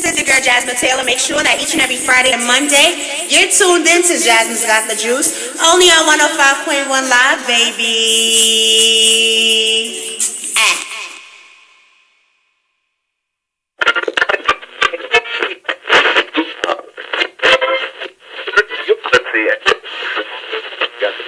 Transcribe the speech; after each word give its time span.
This 0.00 0.12
is 0.12 0.24
your 0.24 0.32
girl 0.32 0.40
Jasmine 0.42 0.76
Taylor. 0.76 1.04
Make 1.04 1.18
sure 1.18 1.42
that 1.44 1.60
each 1.60 1.76
and 1.76 1.82
every 1.84 2.00
Friday 2.00 2.32
and 2.32 2.40
Monday 2.48 3.28
you're 3.28 3.52
tuned 3.52 3.84
in 3.84 4.00
to 4.00 4.16
Jasmine's 4.16 4.64
Got 4.64 4.88
the 4.88 4.96
Juice, 4.96 5.60
only 5.60 5.92
on 5.92 6.08
105.1 6.08 6.88
Live, 6.88 7.44
baby. 7.44 7.84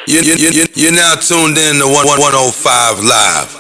You, 0.09 0.21
you, 0.25 0.49
you, 0.49 0.65
you're 0.77 0.93
now 0.93 1.17
tuned 1.17 1.59
in 1.59 1.77
to 1.77 1.93
105 1.93 3.05
Live. 3.05 3.53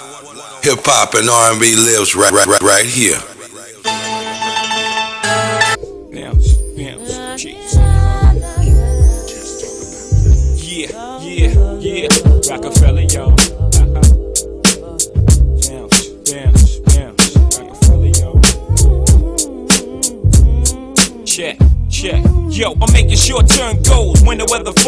Hip 0.65 0.81
hop 0.89 1.13
and 1.13 1.29
R&B 1.29 1.77
lives 1.77 2.17
right, 2.17 2.33
right, 2.33 2.61
right 2.63 2.87
here. 2.87 3.21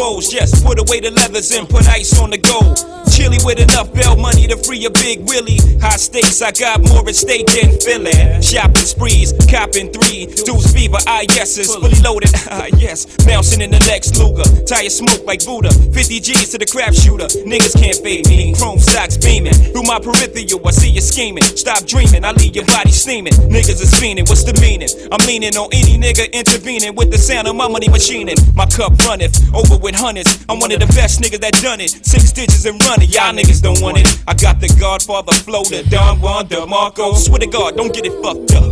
When 0.05 0.21
the 0.21 0.25
weather 0.25 0.25
falls. 0.25 0.33
Yes, 0.33 0.63
put 0.63 0.79
away 0.79 0.99
the 0.99 1.11
leathers 1.11 1.51
and 1.51 1.67
put 1.67 1.87
ice 1.87 2.19
on 2.19 2.29
the 2.29 2.37
gold. 2.37 2.77
Chilly 3.11 3.37
with 3.45 3.59
enough 3.59 3.93
bail 3.93 4.15
money 4.17 4.47
to 4.47 4.57
free 4.57 4.85
a 4.85 4.89
big 4.89 5.27
Willie. 5.27 5.59
High 5.79 5.97
stakes, 5.97 6.41
I 6.41 6.51
got 6.51 6.81
more 6.81 7.07
at 7.07 7.15
stake 7.15 7.47
than 7.47 7.79
Philly. 7.79 8.13
Shopping 8.41 8.85
sprees, 8.85 9.33
copping 9.49 9.91
three. 9.91 10.25
Deuce 10.43 10.73
fever, 10.73 10.97
I 11.07 11.25
yeses, 11.29 11.73
fully 11.73 11.99
loaded. 12.01 12.31
Ah, 12.47 12.67
yes, 12.77 13.05
bouncing 13.25 13.59
in 13.59 13.71
the 13.71 13.79
Lex 13.89 14.15
Luger. 14.19 14.45
Tire 14.65 14.89
smoke 14.89 15.25
like 15.25 15.43
Buddha. 15.43 15.71
50 15.73 16.19
G's 16.19 16.51
to 16.51 16.57
the 16.57 16.65
crap 16.65 16.93
shooter. 16.93 17.25
Niggas 17.25 17.73
can't 17.73 17.97
fade 17.97 18.29
me. 18.29 18.53
Chrome 18.53 18.79
socks 18.79 19.17
beaming. 19.17 19.53
Through 19.73 19.83
my 19.83 19.99
peripheral, 19.99 20.61
I 20.65 20.71
see 20.71 20.91
you 20.91 21.01
scheming. 21.01 21.43
Stop 21.43 21.85
dreaming, 21.85 22.23
I 22.23 22.31
leave 22.31 22.55
your 22.55 22.65
body 22.65 22.91
steaming. 22.91 23.33
Niggas 23.49 23.81
is 23.81 23.91
fiending, 23.97 24.29
what's 24.29 24.43
the 24.45 24.53
meaning? 24.61 24.87
I'm 25.11 25.25
leaning 25.25 25.57
on 25.57 25.67
any 25.73 25.97
nigga 25.97 26.31
intervening 26.31 26.93
with 26.95 27.11
the 27.11 27.17
sound 27.17 27.47
of 27.47 27.55
my 27.55 27.67
money 27.67 27.89
machining. 27.89 28.37
My 28.53 28.67
cup 28.67 28.93
runneth 29.03 29.35
over 29.53 29.75
with 29.77 29.94
hundreds. 29.95 30.45
I'm 30.49 30.59
one 30.59 30.71
of 30.71 30.79
the 30.79 30.87
best 30.87 31.21
niggas 31.21 31.39
that 31.39 31.53
done 31.61 31.79
it. 31.81 31.89
Six 31.91 32.31
digits 32.31 32.65
and 32.65 32.81
running, 32.83 33.09
y'all 33.09 33.33
niggas 33.33 33.61
don't 33.61 33.81
want 33.81 33.97
it. 33.97 34.07
I 34.27 34.33
got 34.33 34.59
the 34.59 34.67
Godfather 34.79 35.33
flow, 35.33 35.63
the 35.63 35.83
Don 35.89 36.19
Juan, 36.21 36.47
the 36.47 36.65
Marco. 36.65 37.13
Swear 37.15 37.39
to 37.39 37.47
God, 37.47 37.75
don't 37.77 37.93
get 37.93 38.05
it 38.05 38.13
fucked 38.21 38.53
up. 38.55 38.63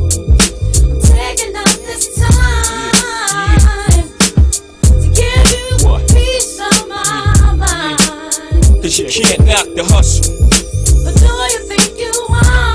Taking 1.08 1.56
up 1.56 1.72
this 1.88 2.16
time 2.20 4.10
to 5.02 5.08
give 5.16 5.48
you 5.56 5.78
peace 6.14 6.60
of 6.60 6.88
my. 6.88 7.34
Cause 8.82 9.00
you 9.00 9.08
can't 9.08 9.40
knock 9.48 9.68
the 9.76 9.84
hustle. 9.88 10.28
But 11.04 11.16
do 11.16 11.26
you 11.26 11.62
think 11.68 12.00
you 12.00 12.12
are? 12.30 12.73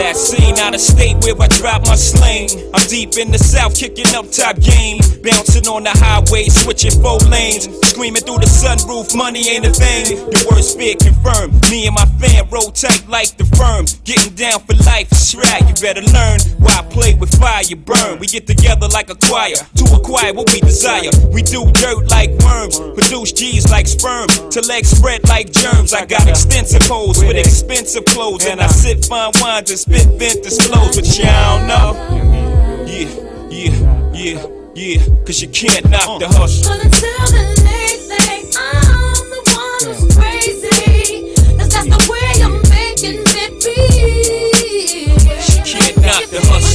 That 0.00 0.16
scene 0.16 0.56
out 0.56 0.74
of 0.74 0.80
state 0.80 1.20
where 1.20 1.36
I 1.36 1.46
drop 1.60 1.84
my 1.84 1.94
sling. 1.94 2.48
I'm 2.72 2.88
deep 2.88 3.20
in 3.20 3.30
the 3.30 3.36
south, 3.36 3.76
kicking 3.76 4.08
up 4.16 4.32
top 4.32 4.56
game. 4.56 4.96
Bouncing 5.20 5.68
on 5.68 5.84
the 5.84 5.92
highway, 5.92 6.48
switching 6.48 6.96
four 7.04 7.20
lanes. 7.28 7.68
Screaming 7.84 8.24
through 8.24 8.40
the 8.40 8.48
sunroof, 8.48 9.14
money 9.14 9.44
ain't 9.52 9.68
a 9.68 9.72
thing. 9.76 10.16
The 10.32 10.48
worst 10.48 10.80
fear 10.80 10.96
confirmed. 10.96 11.52
Me 11.68 11.84
and 11.84 11.94
my 11.94 12.08
fam 12.16 12.48
roll 12.48 12.72
tight 12.72 13.04
like 13.12 13.36
the 13.36 13.44
firm. 13.60 13.84
Getting 14.08 14.32
down 14.32 14.64
for 14.64 14.72
life, 14.88 15.12
right. 15.36 15.60
You 15.68 15.76
better 15.76 16.00
learn 16.00 16.40
why 16.64 16.80
play 16.88 17.12
with 17.14 17.36
fire, 17.36 17.62
you 17.68 17.76
burn. 17.76 18.18
We 18.18 18.26
get 18.26 18.46
together 18.46 18.88
like 18.88 19.10
a 19.10 19.16
choir 19.28 19.60
to 19.76 19.84
acquire 19.92 20.32
what 20.32 20.48
we 20.48 20.60
desire. 20.64 21.12
We 21.28 21.44
do 21.44 21.68
dirt 21.76 22.08
like 22.08 22.32
worms, 22.40 22.80
produce 22.96 23.32
G's 23.36 23.68
like 23.68 23.86
sperm. 23.86 24.32
To 24.48 24.60
legs 24.64 24.96
spread 24.96 25.28
like 25.28 25.52
germs. 25.52 25.92
I 25.92 26.06
got 26.06 26.26
extensive 26.26 26.88
hoes 26.88 27.20
with 27.20 27.36
expensive 27.36 28.04
clothes. 28.06 28.46
And 28.46 28.60
I 28.60 28.66
sip 28.66 29.04
fine 29.04 29.32
wines 29.44 29.70
and 29.70 29.78
spit 29.90 30.06
vintage 30.18 30.58
flows. 30.66 30.96
But 30.96 31.18
y'all 31.18 31.66
know. 31.66 31.94
Yeah, 32.86 33.08
yeah, 33.50 34.12
yeah, 34.12 34.46
yeah. 34.74 35.24
Cause 35.24 35.42
you 35.42 35.48
can't 35.48 35.88
knock 35.90 36.20
the 36.20 36.28
hustle. 36.28 36.72
Until 36.72 37.26
the 37.34 37.42
late 37.64 38.56
I'm 38.56 39.30
the 39.30 39.40
one 39.54 39.80
who's 39.84 40.02
crazy. 40.16 41.34
'Cause 41.58 41.68
that's 41.68 41.88
the 41.88 42.00
way 42.10 42.30
I'm 42.42 42.56
making 42.68 43.22
it 43.26 43.52
feel. 43.62 45.16
Can't 45.64 45.96
knock 45.98 46.24
the 46.30 46.40
hustle. 46.48 46.69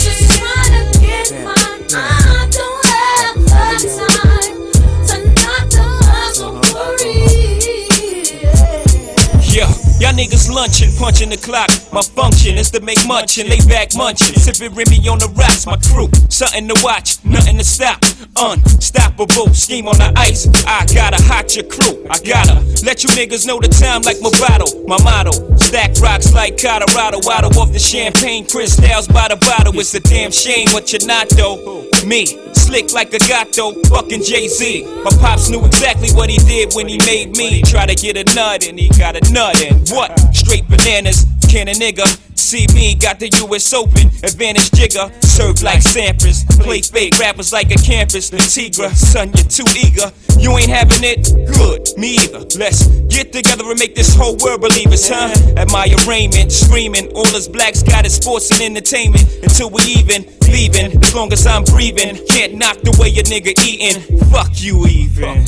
Y'all 10.06 10.14
niggas 10.14 10.54
lunching, 10.54 10.92
punching 10.98 11.30
the 11.30 11.38
clock. 11.38 11.70
My 11.92 12.02
function 12.02 12.58
is 12.58 12.70
to 12.72 12.80
make 12.82 13.00
munch 13.08 13.40
and 13.40 13.50
lay 13.50 13.58
back 13.66 13.96
munching. 13.98 14.38
Sipping 14.38 14.76
Remy 14.76 15.08
on 15.10 15.18
the 15.18 15.30
rocks, 15.34 15.66
my 15.66 15.78
crew. 15.78 16.10
Something 16.30 16.68
to 16.68 16.78
watch, 16.84 17.15
nothing 17.25 17.58
to 17.58 17.63
stop. 17.63 18.03
Unstoppable, 18.38 19.53
scheme 19.53 19.88
on 19.88 19.97
the 19.97 20.12
ice. 20.16 20.47
I 20.66 20.86
gotta 20.94 21.22
hot 21.24 21.56
your 21.56 21.66
crew. 21.66 22.06
I 22.09 22.19
gotta 22.19 22.62
let 22.86 23.03
you 23.03 23.09
niggas 23.09 23.47
know 23.47 23.59
the 23.59 23.68
time 23.68 24.02
like 24.03 24.18
my 24.22 24.31
bottle. 24.40 24.84
My 24.88 25.02
motto, 25.03 25.31
stack 25.58 25.97
rocks 26.02 26.34
like 26.34 26.62
Colorado. 26.62 27.19
Waddle 27.24 27.58
off 27.59 27.72
the 27.72 27.80
champagne 27.80 28.46
crystals 28.46 29.08
by 29.08 29.28
the 29.30 29.38
bottle. 29.38 29.78
It's 29.80 29.94
a 29.94 30.00
damn 30.00 30.31
shame 30.31 30.68
what 30.72 30.91
you're 30.91 31.06
not 31.08 31.30
though. 31.30 31.85
Me, 32.06 32.25
slick 32.53 32.94
like 32.94 33.14
a 33.14 33.19
gato, 33.19 33.74
fucking 33.90 34.22
Jay 34.22 34.47
Z. 34.47 34.85
My 35.03 35.12
pops 35.22 35.50
knew 35.50 35.66
exactly 35.66 36.09
what 36.12 36.30
he 36.30 36.38
did 36.38 36.74
when 36.74 36.88
he 36.88 36.97
made 37.06 37.35
me. 37.38 37.62
Try 37.64 37.85
to 37.85 37.96
get 37.96 38.18
a 38.18 38.35
nut 38.35 38.68
and 38.68 38.78
he 38.78 38.90
got 38.90 39.16
a 39.16 39.34
nut 39.34 39.62
and 39.64 39.88
what? 39.90 40.12
Straight 40.35 40.68
bananas. 40.68 41.25
Can 41.50 41.68
a 41.68 41.72
nigga 41.72 42.06
see 42.35 42.68
me? 42.74 42.96
Got 42.96 43.19
the 43.19 43.30
US 43.46 43.74
Open, 43.74 44.08
advantage 44.24 44.72
jigger. 44.72 45.09
Serve 45.22 45.64
like 45.64 45.80
Sampras. 45.80 46.44
Play 46.62 46.81
fake 46.81 47.15
rappers 47.20 47.53
like 47.53 47.72
a 47.72 47.76
campus. 47.76 48.30
The 48.30 48.38
Tigra, 48.38 48.94
son, 48.94 49.31
you're 49.36 49.48
too 49.48 49.66
eager. 49.78 50.12
You 50.40 50.58
ain't 50.58 50.70
having 50.70 51.03
it? 51.03 51.31
Good, 51.56 51.98
me 51.98 52.18
either. 52.18 52.46
Let's 52.58 52.88
get 53.08 53.31
together 53.31 53.70
and 53.70 53.80
make 53.80 53.96
this 53.96 54.16
whole 54.16 54.36
world 54.38 54.62
believe 54.62 54.92
us, 54.92 55.09
huh? 55.09 55.31
At 55.58 55.72
my 55.72 55.88
arraignment, 56.06 56.52
screaming. 56.52 57.12
All 57.14 57.28
us 57.36 57.48
blacks 57.48 57.84
got 57.84 58.06
is 58.06 58.16
sports 58.16 58.52
and 58.52 58.62
entertainment. 58.62 59.26
Until 59.44 59.70
we 59.70 59.81
even 59.84 60.26
leaving. 60.50 60.98
As 61.03 61.14
long 61.16 61.31
as 61.34 61.46
I'm 61.48 61.64
breathing, 61.64 62.20
can't 62.28 62.56
knock 62.56 62.78
the 62.81 62.96
way 63.00 63.09
a 63.09 63.24
nigga 63.24 63.53
eating. 63.66 64.02
Fuck 64.30 64.62
you, 64.62 64.86
even. 64.88 65.46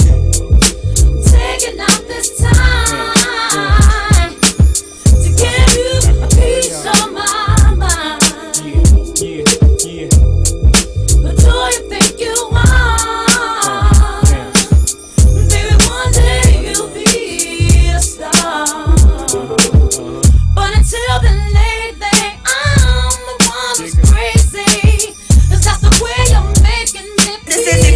Taking 1.26 1.80
out 1.80 2.02
this 2.08 2.38
time 2.40 4.34
to 5.06 5.30
give 5.36 5.76
you 5.76 6.37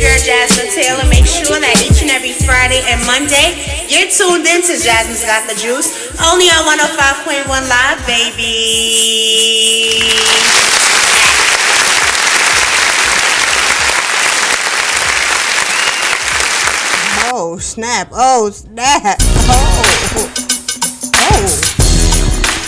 girl 0.01 0.17
Jasmine 0.25 0.73
Taylor. 0.73 1.05
Make 1.05 1.29
sure 1.29 1.61
that 1.61 1.77
each 1.85 2.01
and 2.01 2.09
every 2.09 2.33
Friday 2.33 2.81
and 2.89 3.05
Monday 3.05 3.85
you're 3.85 4.09
tuned 4.09 4.49
in 4.49 4.65
to 4.65 4.73
Jasmine's 4.73 5.21
Got 5.23 5.45
the 5.45 5.53
Juice, 5.53 5.93
only 6.25 6.49
on 6.49 6.65
105.1 6.65 7.45
Live, 7.45 8.01
baby. 8.09 9.21
Oh 17.33 17.57
snap! 17.59 18.09
Oh 18.11 18.49
snap! 18.49 19.17
Oh, 19.47 20.33
oh, 21.15 21.70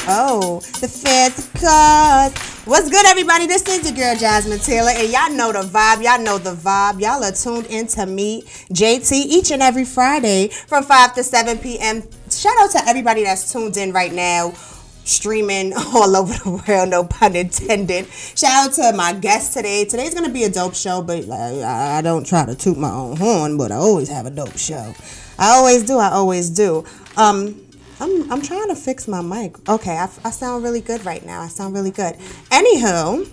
oh! 0.08 0.60
The 0.80 0.88
feds 0.88 1.50
cause. 1.60 2.34
What's 2.66 2.90
good, 2.90 3.06
everybody? 3.06 3.46
This 3.46 3.68
is 3.68 3.84
your 3.90 3.98
girl 3.98 4.16
Jasmine 4.18 4.60
Taylor, 4.60 4.92
and 4.96 5.12
y'all 5.12 5.32
know 5.32 5.52
the 5.52 5.68
vibe. 5.68 6.04
Y'all 6.04 6.22
know 6.22 6.38
the 6.38 6.54
vibe. 6.54 7.02
Y'all 7.02 7.24
are 7.24 7.32
tuned 7.32 7.68
in 7.68 7.88
to 7.88 8.06
me, 8.06 8.44
JT, 8.74 9.12
each 9.12 9.52
and 9.52 9.62
every 9.62 9.86
Friday 9.86 10.48
from 10.48 10.84
five 10.84 11.14
to 11.16 11.24
seven 11.24 11.58
p.m. 11.58 12.04
Shout 12.30 12.54
out 12.60 12.72
to 12.72 12.88
everybody 12.88 13.24
that's 13.24 13.52
tuned 13.52 13.78
in 13.78 13.92
right 13.92 14.14
now. 14.14 14.54
Streaming 15.06 15.74
all 15.78 16.16
over 16.16 16.34
the 16.34 16.64
world, 16.68 16.90
no 16.90 17.04
pun 17.04 17.36
intended. 17.36 18.08
Shout 18.08 18.70
out 18.70 18.74
to 18.76 18.94
my 18.96 19.12
guest 19.12 19.54
today. 19.54 19.84
Today's 19.84 20.14
gonna 20.14 20.30
be 20.30 20.46
a 20.46 20.50
dope 20.50 20.76
show, 20.76 21.02
but 21.02 21.26
like, 21.26 21.56
I 21.56 21.98
I 21.98 22.02
don't 22.02 22.26
try 22.26 22.46
to 22.46 22.56
toot 22.56 22.78
my 22.78 22.92
own 22.92 23.18
horn, 23.18 23.58
but 23.58 23.72
I 23.72 23.76
always 23.76 24.08
have 24.08 24.26
a 24.26 24.32
dope 24.32 24.58
show. 24.58 24.94
I 25.38 25.50
always 25.50 25.84
do. 25.84 25.98
I 25.98 26.12
always 26.12 26.50
do. 26.50 26.86
Um, 27.18 27.63
I'm 28.04 28.30
I'm 28.30 28.42
trying 28.42 28.68
to 28.68 28.76
fix 28.76 29.08
my 29.08 29.22
mic. 29.22 29.70
Okay, 29.70 29.98
I, 29.98 30.10
I 30.26 30.32
sound 30.32 30.62
really 30.62 30.82
good 30.82 31.06
right 31.06 31.26
now. 31.26 31.42
I 31.42 31.48
sound 31.48 31.74
really 31.74 31.92
good. 31.92 32.16
Anywho, 32.50 33.32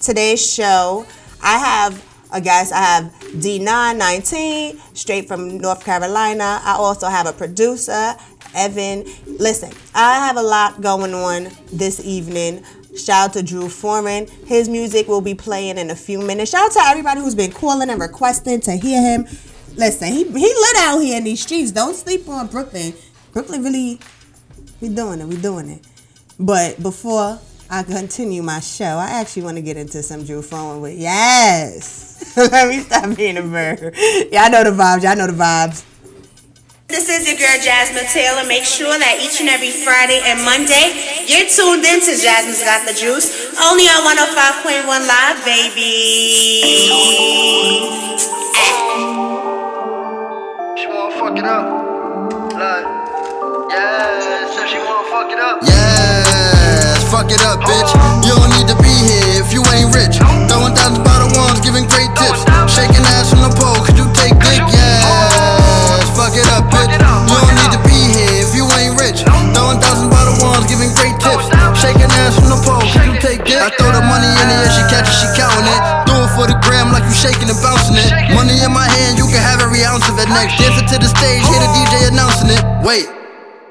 today's 0.00 0.44
show, 0.44 1.06
I 1.40 1.58
have 1.58 2.04
a 2.32 2.40
guest. 2.40 2.72
I 2.72 2.82
have 2.82 3.04
D919, 3.36 4.96
straight 4.96 5.28
from 5.28 5.58
North 5.58 5.84
Carolina. 5.84 6.60
I 6.64 6.74
also 6.76 7.06
have 7.06 7.28
a 7.28 7.32
producer, 7.32 8.16
Evan. 8.52 9.04
Listen, 9.26 9.70
I 9.94 10.26
have 10.26 10.36
a 10.36 10.42
lot 10.42 10.80
going 10.80 11.14
on 11.14 11.48
this 11.72 12.04
evening. 12.04 12.64
Shout 12.96 13.28
out 13.28 13.32
to 13.34 13.44
Drew 13.44 13.68
Foreman. 13.68 14.26
His 14.46 14.68
music 14.68 15.06
will 15.06 15.20
be 15.20 15.36
playing 15.36 15.78
in 15.78 15.90
a 15.90 15.94
few 15.94 16.18
minutes. 16.18 16.50
Shout 16.50 16.66
out 16.66 16.72
to 16.72 16.80
everybody 16.80 17.20
who's 17.20 17.36
been 17.36 17.52
calling 17.52 17.90
and 17.90 18.00
requesting 18.00 18.60
to 18.62 18.72
hear 18.72 19.00
him. 19.00 19.28
Listen, 19.76 20.08
he, 20.08 20.24
he 20.24 20.30
lit 20.32 20.76
out 20.78 20.98
here 20.98 21.18
in 21.18 21.22
these 21.22 21.42
streets. 21.42 21.70
Don't 21.70 21.94
sleep 21.94 22.28
on 22.28 22.48
Brooklyn. 22.48 22.92
Brooklyn 23.32 23.62
really, 23.62 23.98
we 24.80 24.88
doing 24.88 25.20
it. 25.20 25.26
We 25.26 25.36
doing 25.36 25.68
it. 25.70 25.86
But 26.38 26.82
before 26.82 27.38
I 27.70 27.82
continue 27.82 28.42
my 28.42 28.60
show, 28.60 28.84
I 28.96 29.20
actually 29.20 29.42
want 29.42 29.56
to 29.56 29.62
get 29.62 29.76
into 29.76 30.02
some 30.02 30.24
Drew 30.24 30.40
Foreman 30.42 30.80
with 30.80 30.98
yes. 30.98 32.34
Let 32.36 32.68
me 32.68 32.80
stop 32.80 33.16
being 33.16 33.36
a 33.36 33.42
bird. 33.42 33.94
Y'all 34.32 34.50
know 34.50 34.64
the 34.64 34.70
vibes. 34.70 35.02
Y'all 35.02 35.16
know 35.16 35.26
the 35.26 35.32
vibes. 35.32 35.84
This 36.88 37.10
is 37.10 37.28
your 37.28 37.36
girl 37.36 37.62
Jasmine 37.62 38.06
Taylor. 38.06 38.48
Make 38.48 38.64
sure 38.64 38.98
that 38.98 39.20
each 39.20 39.40
and 39.40 39.48
every 39.50 39.70
Friday 39.70 40.22
and 40.24 40.40
Monday 40.40 40.96
you're 41.28 41.44
tuned 41.44 41.84
in 41.84 42.00
to 42.00 42.16
Jasmine's 42.16 42.64
Got 42.64 42.88
the 42.88 42.94
Juice, 42.96 43.28
only 43.60 43.84
on 43.84 44.08
105.1 44.08 44.88
Live, 44.88 45.44
baby. 45.44 46.88
She 50.80 50.86
wanna 50.88 51.14
fuck 51.20 51.36
it 51.36 51.44
up. 51.44 51.77
Like, 53.68 53.76
yeah, 53.76 54.48
said 54.48 54.64
she 54.64 54.80
wanna 54.80 55.04
fuck 55.12 55.28
it 55.28 55.36
up. 55.36 55.60
Yes, 55.60 57.04
fuck 57.12 57.28
it 57.28 57.44
up, 57.44 57.60
bitch. 57.60 57.92
You 58.24 58.32
don't 58.32 58.48
need 58.56 58.64
to 58.64 58.78
be 58.80 58.88
here 58.88 59.44
if 59.44 59.52
you 59.52 59.60
ain't 59.76 59.92
rich. 59.92 60.16
Throwing 60.48 60.72
thousands 60.72 61.04
bottle 61.04 61.28
ones, 61.36 61.60
giving 61.60 61.84
great 61.84 62.08
tips. 62.16 62.48
Shaking 62.64 63.04
ass 63.12 63.28
from 63.28 63.44
the 63.44 63.52
pole, 63.52 63.76
could 63.84 64.00
you 64.00 64.08
take 64.16 64.32
dick? 64.40 64.64
Yes, 64.72 66.00
fuck 66.16 66.32
it 66.32 66.48
up, 66.56 66.64
bitch. 66.72 66.96
You 66.96 67.36
don't 67.36 67.60
need 67.60 67.72
to 67.76 67.82
be 67.84 68.00
here 68.08 68.40
if 68.40 68.56
you 68.56 68.64
ain't 68.80 68.96
rich. 68.96 69.20
Throwing 69.52 69.76
thousands 69.84 70.08
bottle 70.08 70.40
ones, 70.40 70.64
giving 70.64 70.88
great 70.96 71.20
tips. 71.20 71.52
Shaking 71.76 72.08
ass 72.24 72.40
from 72.40 72.48
the 72.48 72.60
pole, 72.64 72.80
could 72.80 73.04
you 73.04 73.20
take 73.20 73.44
dick? 73.44 73.60
I 73.60 73.68
throw 73.76 73.92
the 73.92 74.00
money 74.00 74.32
in 74.32 74.46
the 74.48 74.56
air, 74.64 74.72
she 74.72 74.80
catch 74.88 75.04
it, 75.04 75.12
she 75.12 75.28
counting 75.36 75.68
it. 75.68 75.80
Do 76.08 76.16
it 76.24 76.32
for 76.32 76.48
the 76.48 76.56
gram 76.64 76.88
like 76.88 77.04
you 77.04 77.12
shaking 77.12 77.52
and 77.52 77.60
bouncing 77.60 78.00
it. 78.00 78.32
Money 78.32 78.64
in 78.64 78.72
my 78.72 78.88
hand, 78.88 79.20
you 79.20 79.28
can 79.28 79.44
have 79.44 79.60
every 79.60 79.84
ounce 79.84 80.08
of 80.08 80.16
it 80.16 80.32
next. 80.32 80.56
Dancing 80.56 80.88
to 80.88 80.96
the 80.96 81.10
stage, 81.12 81.44
hear 81.44 81.60
the 81.60 81.68
DJ 81.76 82.08
announcing 82.08 82.48
it. 82.48 82.64
Wait. 82.80 83.27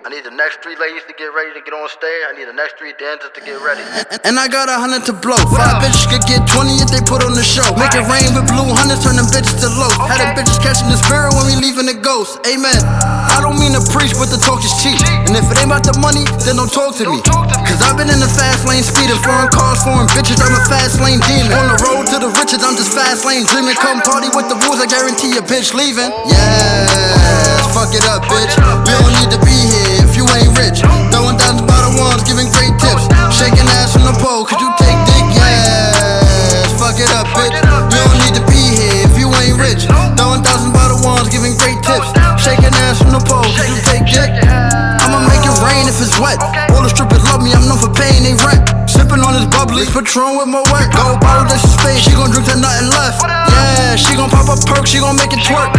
I 0.07 0.09
need 0.09 0.23
the 0.23 0.31
next 0.31 0.63
three 0.63 0.79
ladies 0.79 1.03
to 1.03 1.13
get 1.19 1.35
ready 1.35 1.51
to 1.51 1.59
get 1.59 1.75
on 1.75 1.83
stage. 1.91 2.23
I 2.23 2.31
need 2.31 2.47
the 2.47 2.55
next 2.55 2.79
three 2.79 2.95
dancers 2.95 3.27
to 3.35 3.43
get 3.43 3.59
ready. 3.59 3.83
And 4.23 4.39
I 4.39 4.47
got 4.47 4.71
a 4.71 4.79
hundred 4.79 5.03
to 5.11 5.11
blow. 5.11 5.35
Five 5.51 5.83
bitches 5.83 6.07
could 6.07 6.23
get 6.23 6.47
20 6.47 6.79
if 6.79 6.87
they 6.87 7.03
put 7.03 7.27
on 7.27 7.35
the 7.35 7.43
show. 7.43 7.67
Make 7.75 7.91
it 7.91 8.07
rain 8.07 8.31
with 8.31 8.47
blue 8.47 8.71
hundreds, 8.71 9.03
turn 9.03 9.19
them 9.19 9.27
bitches 9.27 9.59
to 9.59 9.67
low. 9.67 9.91
Had 10.07 10.23
them 10.23 10.31
bitches 10.31 10.63
catching 10.63 10.87
the 10.87 10.95
spirit 10.95 11.35
when 11.35 11.51
we 11.51 11.59
leaving 11.59 11.91
the 11.91 11.99
ghost. 11.99 12.39
Amen. 12.47 12.79
I 12.87 13.43
don't 13.43 13.59
mean 13.59 13.75
to 13.75 13.83
preach, 13.91 14.15
but 14.15 14.31
the 14.31 14.39
talk 14.39 14.63
is 14.63 14.71
cheap. 14.79 14.95
And 15.27 15.35
if 15.35 15.43
it 15.51 15.59
ain't 15.59 15.75
about 15.75 15.83
the 15.83 15.99
money, 15.99 16.23
then 16.47 16.55
don't 16.55 16.71
talk 16.71 16.95
to 17.03 17.05
me. 17.11 17.19
Cause 17.67 17.83
I've 17.83 17.99
been 17.99 18.07
in 18.07 18.23
the 18.23 18.31
fast 18.31 18.63
lane 18.63 18.87
speeding, 18.87 19.19
foreign 19.27 19.51
cars, 19.51 19.83
foreign 19.83 20.07
bitches. 20.15 20.39
I'm 20.39 20.55
a 20.55 20.63
fast 20.71 21.03
lane 21.03 21.19
demon. 21.27 21.51
On 21.51 21.67
the 21.67 21.83
road 21.83 22.07
to 22.15 22.23
the 22.23 22.31
riches, 22.39 22.63
I'm 22.63 22.79
just 22.79 22.95
fast 22.95 23.27
lane 23.27 23.43
dreaming. 23.43 23.75
Come 23.75 23.99
party 24.07 24.31
with 24.31 24.47
the 24.47 24.55
rules, 24.63 24.79
I 24.79 24.87
guarantee 24.87 25.35
your 25.35 25.43
bitch 25.43 25.75
leaving. 25.75 26.15
Yes, 27.27 27.67
fuck 27.75 27.91
it 27.91 28.05
up, 28.07 28.23
bitch. 28.31 28.55
You 28.87 28.95
don't 28.95 29.13
need 29.19 29.31
to 29.35 29.39
be 29.43 29.51
here 29.51 30.07
if 30.07 30.15
you 30.15 30.23
ain't 30.31 30.55
rich. 30.55 30.79
Throwing 31.11 31.35
thousands 31.35 31.67
bottle 31.67 31.99
ones, 31.99 32.23
giving 32.23 32.47
great 32.55 32.71
tips. 32.79 33.11
Shaking 33.35 33.67
ass 33.79 33.91
from 33.91 34.07
the 34.07 34.15
pole, 34.23 34.47
could 34.47 34.59
you 34.63 34.71
take 34.79 34.95
dick? 35.03 35.25
Yes, 35.35 36.71
fuck 36.79 36.95
it 36.95 37.11
up, 37.11 37.27
bitch. 37.35 37.51
You 37.51 37.99
don't 37.99 38.19
need 38.23 38.35
to 38.39 38.43
be 38.47 38.61
here 38.79 39.03
if 39.03 39.19
you 39.19 39.27
ain't 39.43 39.59
rich. 39.59 39.83
Throwing 40.15 40.41
thousands 40.43 40.71
bottle 40.71 41.03
ones, 41.03 41.27
giving 41.27 41.55
great 41.59 41.83
tips. 41.83 42.07
Shaking 42.39 42.71
ass 42.87 43.03
from 43.03 43.11
the 43.11 43.23
pole, 43.27 43.43
could 43.43 43.67
you 43.67 43.79
take 43.83 44.07
dick? 44.07 44.31
I'ma 45.03 45.19
make 45.27 45.43
it 45.43 45.55
rain 45.59 45.91
if 45.91 45.99
it's 45.99 46.15
wet. 46.19 46.39
All 46.71 46.83
the 46.83 46.91
strippers 46.91 47.23
love 47.27 47.43
me, 47.43 47.51
I'm 47.51 47.67
known 47.67 47.79
for 47.79 47.91
paying 47.91 48.23
they 48.23 48.39
rent. 48.39 48.76
Sipping 49.07 49.23
on 49.23 49.39
this 49.39 49.47
bubbly, 49.47 49.87
Patron 49.87 50.35
with 50.35 50.51
my 50.51 50.59
wet. 50.67 50.91
Go 50.91 51.15
bottle, 51.23 51.47
that's 51.47 51.63
space, 51.63 52.03
she 52.03 52.11
gon' 52.11 52.27
drink 52.27 52.43
till 52.43 52.59
nothing 52.59 52.91
left. 52.91 53.23
Yeah, 53.23 53.95
she 53.95 54.19
gon' 54.19 54.27
pop 54.27 54.51
a 54.51 54.59
perk, 54.67 54.83
she 54.83 54.99
gon' 54.99 55.15
make 55.15 55.31
it 55.31 55.39
twerk. 55.47 55.71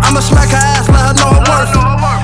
I'ma 0.00 0.24
smack 0.24 0.48
her 0.48 0.56
ass, 0.56 0.88
let 0.88 1.12
her 1.12 1.14
know 1.20 1.28
her 1.28 1.44
worth. 1.44 1.76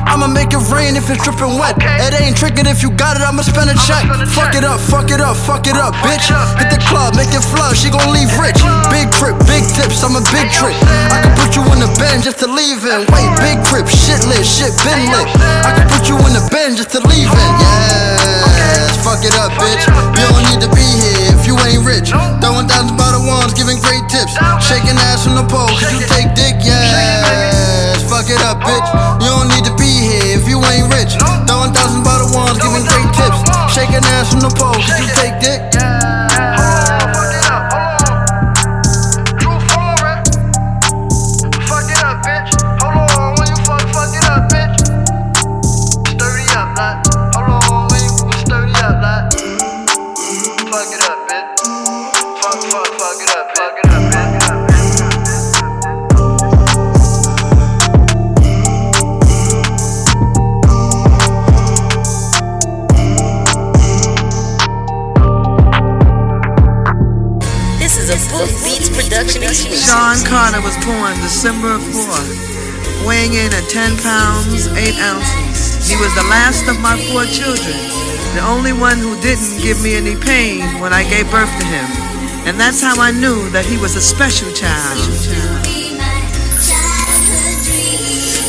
I'ma 0.08 0.32
make 0.32 0.56
it 0.56 0.64
rain 0.72 0.96
if 0.96 1.12
it's 1.12 1.20
dripping 1.20 1.60
wet. 1.60 1.76
It 1.76 2.16
ain't 2.16 2.40
tricking 2.40 2.64
if 2.64 2.80
you 2.80 2.88
got 2.88 3.20
it, 3.20 3.22
I'ma 3.28 3.44
spend 3.44 3.68
a 3.68 3.76
check. 3.84 4.08
Fuck 4.32 4.56
it 4.56 4.64
up, 4.64 4.80
fuck 4.80 5.12
it 5.12 5.20
up, 5.20 5.36
fuck 5.36 5.68
it 5.68 5.76
up, 5.76 5.92
bitch. 6.00 6.32
Hit 6.56 6.72
the 6.72 6.80
club, 6.88 7.12
make 7.20 7.36
it 7.36 7.44
flood, 7.44 7.76
she 7.76 7.92
gon' 7.92 8.08
leave 8.08 8.32
rich. 8.40 8.56
Big 8.88 9.12
trip, 9.12 9.36
big 9.44 9.60
tips, 9.76 10.00
I'm 10.00 10.16
a 10.16 10.24
big 10.32 10.48
trick. 10.56 10.72
I 11.12 11.20
can 11.20 11.36
put 11.36 11.52
you 11.52 11.68
in 11.76 11.84
the 11.84 11.92
bend 12.00 12.24
just 12.24 12.40
to 12.40 12.48
leave 12.48 12.80
in. 12.80 13.04
Wait, 13.12 13.28
big 13.44 13.60
trip, 13.68 13.84
shit 13.92 14.24
lit, 14.24 14.40
shit 14.40 14.72
been 14.88 15.04
lit. 15.12 15.28
I 15.68 15.76
can 15.76 15.84
put 15.92 16.08
you 16.08 16.16
in 16.16 16.32
the 16.32 16.48
bend 16.48 16.80
just 16.80 16.96
to 16.96 17.00
leave 17.04 17.28
in. 17.28 17.50
Yes, 17.60 18.35
fuck 19.06 19.22
it 19.22 19.38
up, 19.38 19.54
bitch. 19.54 19.86
You 20.18 20.26
don't 20.26 20.42
need 20.50 20.60
to 20.66 20.70
be 20.74 20.82
here 20.82 21.30
if 21.30 21.46
you 21.46 21.54
ain't 21.62 21.86
rich. 21.86 22.10
Throwing 22.42 22.66
thousands 22.66 22.98
by 22.98 23.14
the 23.14 23.22
ones, 23.22 23.54
giving 23.54 23.78
great 23.78 24.02
tips. 24.10 24.34
Shaking 24.58 24.98
ass 24.98 25.22
from 25.22 25.38
the 25.38 25.46
pole, 25.46 25.70
could 25.78 25.94
you 25.94 26.02
take 26.10 26.34
dick? 26.34 26.58
Yes, 26.58 27.25
Carter 70.36 70.60
was 70.60 70.76
born 70.84 71.16
December 71.24 71.80
4, 71.80 73.08
weighing 73.08 73.32
in 73.32 73.48
at 73.56 73.64
10 73.72 73.96
pounds, 74.04 74.68
8 74.68 74.92
ounces. 75.00 75.88
He 75.88 75.96
was 75.96 76.12
the 76.12 76.28
last 76.28 76.68
of 76.68 76.76
my 76.76 76.92
four 77.08 77.24
children, 77.24 77.72
the 78.36 78.44
only 78.44 78.76
one 78.76 79.00
who 79.00 79.16
didn't 79.24 79.56
give 79.64 79.80
me 79.80 79.96
any 79.96 80.12
pain 80.12 80.60
when 80.76 80.92
I 80.92 81.08
gave 81.08 81.24
birth 81.32 81.48
to 81.48 81.64
him. 81.64 81.88
And 82.44 82.60
that's 82.60 82.84
how 82.84 83.00
I 83.00 83.16
knew 83.16 83.48
that 83.56 83.64
he 83.64 83.80
was 83.80 83.96
a 83.96 84.04
special 84.04 84.52
child. 84.52 85.00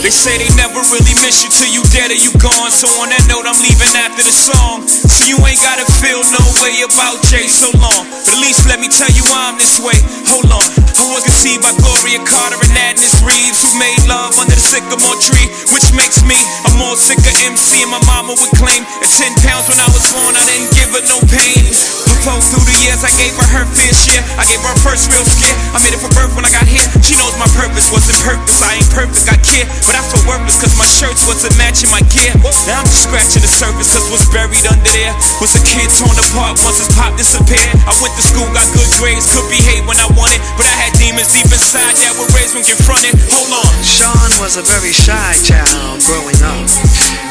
They 0.04 0.12
say 0.12 0.36
they 0.44 0.52
never 0.60 0.84
really 0.92 1.16
miss 1.24 1.40
you 1.40 1.48
till 1.56 1.72
you 1.72 1.88
dead 1.96 2.12
or 2.12 2.20
you 2.20 2.36
gone. 2.44 2.68
So 2.68 2.92
on 3.00 3.16
that 3.16 3.24
note, 3.32 3.48
I'm 3.48 3.56
leaving 3.64 3.96
after 3.96 4.28
the 4.28 4.36
song. 4.36 4.84
So 4.92 5.24
you 5.24 5.40
ain't 5.48 5.64
gotta 5.64 5.88
feel 6.04 6.20
no 6.36 6.44
way 6.60 6.84
about 6.84 7.24
Jay 7.32 7.48
so 7.48 7.72
long. 7.80 8.12
But 8.28 8.36
at 8.36 8.44
least 8.44 8.68
let 8.68 8.84
me 8.84 8.92
tell 8.92 9.10
you 9.16 9.24
why 9.32 9.48
I'm 9.48 9.56
this 9.56 9.80
way. 9.80 9.96
Hold 10.28 10.52
on. 10.52 10.77
I 10.98 11.06
was 11.14 11.22
conceived 11.22 11.62
by 11.62 11.78
Gloria 11.78 12.18
Carter 12.26 12.58
and 12.58 12.74
Adnis 12.74 12.97
Reeves, 13.24 13.64
who 13.66 13.72
made 13.80 14.02
love 14.06 14.38
under 14.38 14.54
the 14.54 14.62
sycamore 14.62 15.18
tree, 15.22 15.48
which 15.74 15.90
makes 15.94 16.22
me 16.24 16.38
a 16.68 16.72
more 16.78 16.96
sicker 16.98 17.34
MC. 17.46 17.82
And 17.82 17.92
my 17.92 18.02
mama 18.06 18.36
would 18.36 18.54
claim 18.58 18.84
at 19.02 19.10
10 19.10 19.34
pounds 19.42 19.70
when 19.70 19.80
I 19.80 19.88
was 19.90 20.06
born, 20.14 20.36
I 20.36 20.44
didn't 20.46 20.74
give 20.74 20.90
her 20.94 21.04
no 21.10 21.20
pain. 21.26 21.98
But 22.28 22.44
through 22.44 22.68
the 22.68 22.76
years, 22.84 23.08
I 23.08 23.12
gave 23.16 23.40
her 23.40 23.48
her 23.56 23.64
fair 23.72 23.94
share. 23.96 24.20
I 24.36 24.44
gave 24.52 24.60
her 24.60 24.76
first 24.84 25.08
real 25.08 25.24
scare. 25.24 25.56
I 25.72 25.80
made 25.80 25.96
it 25.96 26.02
for 26.04 26.12
birth 26.12 26.36
when 26.36 26.44
I 26.44 26.52
got 26.52 26.68
here. 26.68 26.84
She 27.00 27.16
knows 27.16 27.32
my 27.40 27.48
purpose 27.56 27.88
wasn't 27.88 28.20
purpose. 28.20 28.60
I 28.60 28.84
ain't 28.84 28.92
perfect, 28.92 29.32
I 29.32 29.40
care. 29.40 29.64
But 29.88 29.96
I 29.96 30.04
feel 30.04 30.20
worthless 30.28 30.60
cause 30.60 30.76
my 30.76 30.84
shirts 30.84 31.24
wasn't 31.24 31.56
matching 31.56 31.88
my 31.88 32.04
gear. 32.12 32.36
Now 32.68 32.84
I'm 32.84 32.90
just 32.92 33.08
scratching 33.08 33.40
the 33.40 33.48
surface 33.48 33.96
cause 33.96 34.12
what's 34.12 34.28
buried 34.28 34.68
under 34.68 34.92
there 34.92 35.16
was 35.40 35.56
a 35.56 35.64
kid 35.64 35.88
torn 35.96 36.20
apart 36.20 36.60
once 36.68 36.84
his 36.84 36.92
pop 37.00 37.16
disappeared. 37.16 37.72
I 37.88 37.96
went 38.04 38.12
to 38.20 38.24
school, 38.28 38.52
got 38.52 38.68
good 38.76 38.92
grades, 39.00 39.24
could 39.32 39.48
behave 39.48 39.88
when 39.88 39.96
I 39.96 40.12
wanted. 40.12 40.44
But 40.60 40.68
I 40.68 40.76
had 40.84 40.92
demons 41.00 41.32
deep 41.32 41.48
inside 41.48 41.96
that 41.96 42.12
were 42.20 42.28
raised 42.36 42.60
when 42.60 42.68
confronted. 42.68 43.07
Hold 43.32 43.52
on. 43.56 43.74
Sean 43.84 44.32
was 44.44 44.58
a 44.58 44.64
very 44.64 44.92
shy 44.92 45.34
child 45.44 46.04
growing 46.04 46.40
up. 46.44 46.68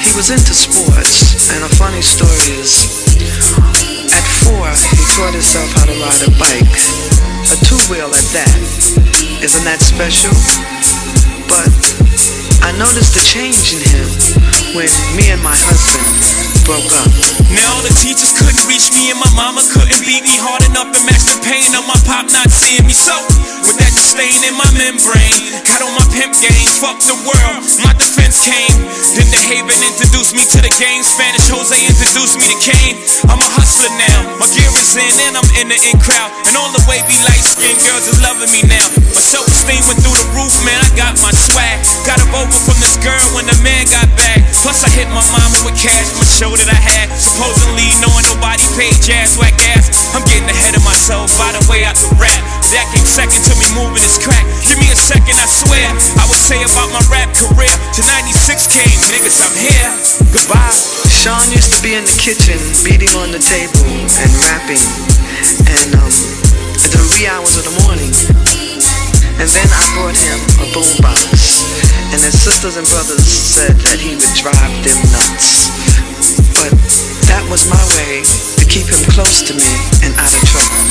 He 0.00 0.10
was 0.16 0.30
into 0.30 0.54
sports, 0.54 1.50
and 1.52 1.64
a 1.64 1.70
funny 1.76 2.00
story 2.00 2.40
is 2.56 2.86
at 4.12 4.24
four, 4.44 4.68
he 4.70 5.02
taught 5.16 5.34
himself 5.34 5.68
how 5.76 5.84
to 5.84 5.96
ride 6.00 6.22
a 6.24 6.30
bike. 6.40 6.76
A 7.52 7.56
two 7.64 7.80
wheel 7.92 8.08
at 8.08 8.26
that. 8.32 8.58
Isn't 9.42 9.64
that 9.64 9.80
special? 9.80 10.32
But 11.48 11.68
I 12.64 12.72
noticed 12.78 13.14
the 13.14 13.24
change 13.24 13.76
in 13.76 13.82
him 13.84 14.08
when 14.74 14.88
me 15.16 15.30
and 15.30 15.42
my 15.42 15.56
husband 15.56 16.45
broke 16.66 16.90
up. 16.98 17.06
Now 17.54 17.78
the 17.86 17.94
teachers 18.02 18.34
couldn't 18.34 18.58
reach 18.66 18.90
me 18.90 19.14
and 19.14 19.18
my 19.22 19.30
mama 19.38 19.62
couldn't 19.70 20.02
beat 20.02 20.26
me 20.26 20.34
hard 20.34 20.66
enough 20.66 20.90
to 20.90 21.00
match 21.06 21.22
the 21.22 21.38
pain 21.46 21.70
of 21.78 21.86
my 21.86 21.94
pop 22.02 22.26
not 22.34 22.50
seeing 22.50 22.82
me. 22.82 22.92
So, 22.92 23.14
with 23.62 23.78
that 23.78 23.94
stain 23.94 24.42
in 24.42 24.58
my 24.58 24.66
membrane, 24.74 25.62
got 25.62 25.86
on 25.86 25.94
my 25.94 26.02
pimp 26.10 26.34
game, 26.42 26.66
fuck 26.82 26.98
the 27.06 27.14
world, 27.22 27.62
my 27.86 27.94
defense 27.94 28.42
came. 28.42 28.74
Then 29.14 29.30
the 29.30 29.40
Haven 29.46 29.78
introduced 29.78 30.34
me 30.34 30.42
to 30.42 30.58
the 30.58 30.72
game, 30.74 31.06
Spanish 31.06 31.46
Jose 31.46 31.78
introduced 31.86 32.34
me 32.34 32.50
to 32.50 32.58
Kane. 32.58 32.98
I'm 33.30 33.38
a 33.38 33.50
hustler 33.54 33.94
now, 33.94 34.42
my 34.42 34.50
gear 34.50 34.66
is 34.74 34.98
in 34.98 35.14
and 35.30 35.38
I'm 35.38 35.50
in 35.62 35.70
the 35.70 35.78
in 35.86 35.96
crowd. 36.02 36.34
And 36.50 36.58
all 36.58 36.74
the 36.74 36.82
wavy 36.90 37.14
light 37.30 37.46
skinned 37.46 37.78
girls 37.86 38.10
is 38.10 38.18
loving 38.18 38.50
me 38.50 38.66
now. 38.66 38.86
My 39.14 39.22
self 39.22 39.46
esteem 39.46 39.86
went 39.86 40.02
through 40.02 40.18
the 40.18 40.28
roof, 40.34 40.50
man, 40.66 40.82
I 40.82 40.90
got 40.98 41.14
my 41.22 41.30
swag. 41.30 41.78
Got 42.02 42.18
a 42.18 42.26
vocal 42.34 42.58
from 42.58 42.78
this 42.82 42.98
girl 42.98 43.22
when 43.38 43.46
the 43.46 43.54
man 43.62 43.86
got 43.86 44.10
back. 44.18 44.42
Plus 44.66 44.82
I 44.82 44.90
hit 44.90 45.06
my 45.14 45.22
mama 45.30 45.62
with 45.62 45.78
cash 45.78 46.10
my 46.18 46.26
show 46.26 46.55
that 46.62 46.72
I 46.72 46.80
had. 46.80 47.06
Supposedly 47.16 47.88
knowing 48.00 48.24
nobody 48.28 48.64
paid 48.76 48.96
jazz 49.04 49.36
whack 49.36 49.56
ass. 49.76 49.92
I'm 50.16 50.24
getting 50.24 50.48
ahead 50.48 50.76
of 50.76 50.84
myself 50.84 51.32
by 51.36 51.52
the 51.52 51.62
way 51.68 51.84
I 51.84 51.92
can 51.92 52.12
rap. 52.16 52.40
That 52.72 52.88
came 52.92 53.04
second 53.04 53.44
to 53.46 53.52
me 53.60 53.68
moving 53.76 54.00
this 54.00 54.16
crack. 54.16 54.44
Give 54.64 54.80
me 54.80 54.88
a 54.88 54.98
second, 54.98 55.36
I 55.36 55.48
swear. 55.48 55.86
I 56.16 56.24
would 56.28 56.40
say 56.40 56.60
about 56.64 56.88
my 56.92 57.02
rap 57.12 57.32
career. 57.36 57.72
To 57.72 58.00
96 58.00 58.72
came, 58.72 58.98
niggas, 59.12 59.38
I'm 59.44 59.54
here. 59.56 59.90
Goodbye. 60.32 60.76
Sean 61.12 61.44
used 61.52 61.72
to 61.76 61.80
be 61.82 61.94
in 61.94 62.04
the 62.04 62.16
kitchen, 62.16 62.56
beating 62.86 63.12
on 63.18 63.30
the 63.30 63.42
table 63.42 63.84
and 63.84 64.30
rapping, 64.46 64.82
and 65.68 65.90
um, 65.98 66.12
at 66.80 66.90
the 66.92 67.02
wee 67.12 67.26
hours 67.26 67.58
of 67.58 67.64
the 67.66 67.74
morning. 67.84 68.12
And 69.36 69.48
then 69.52 69.68
I 69.68 69.82
brought 69.92 70.16
him 70.16 70.40
a 70.64 70.66
boombox, 70.72 71.20
and 72.14 72.20
his 72.22 72.40
sisters 72.40 72.76
and 72.76 72.86
brothers 72.88 73.26
said 73.26 73.76
that 73.84 73.98
he 74.00 74.16
would 74.16 74.34
drive 74.38 74.72
them 74.80 74.96
nuts. 75.12 76.45
That 76.70 77.46
was 77.48 77.68
my 77.70 77.82
way 77.94 78.22
to 78.22 78.64
keep 78.66 78.86
him 78.86 78.98
close 79.12 79.42
to 79.42 79.54
me 79.54 79.62
and 80.02 80.14
out 80.18 80.34
of 80.34 80.48
trouble. 80.48 80.85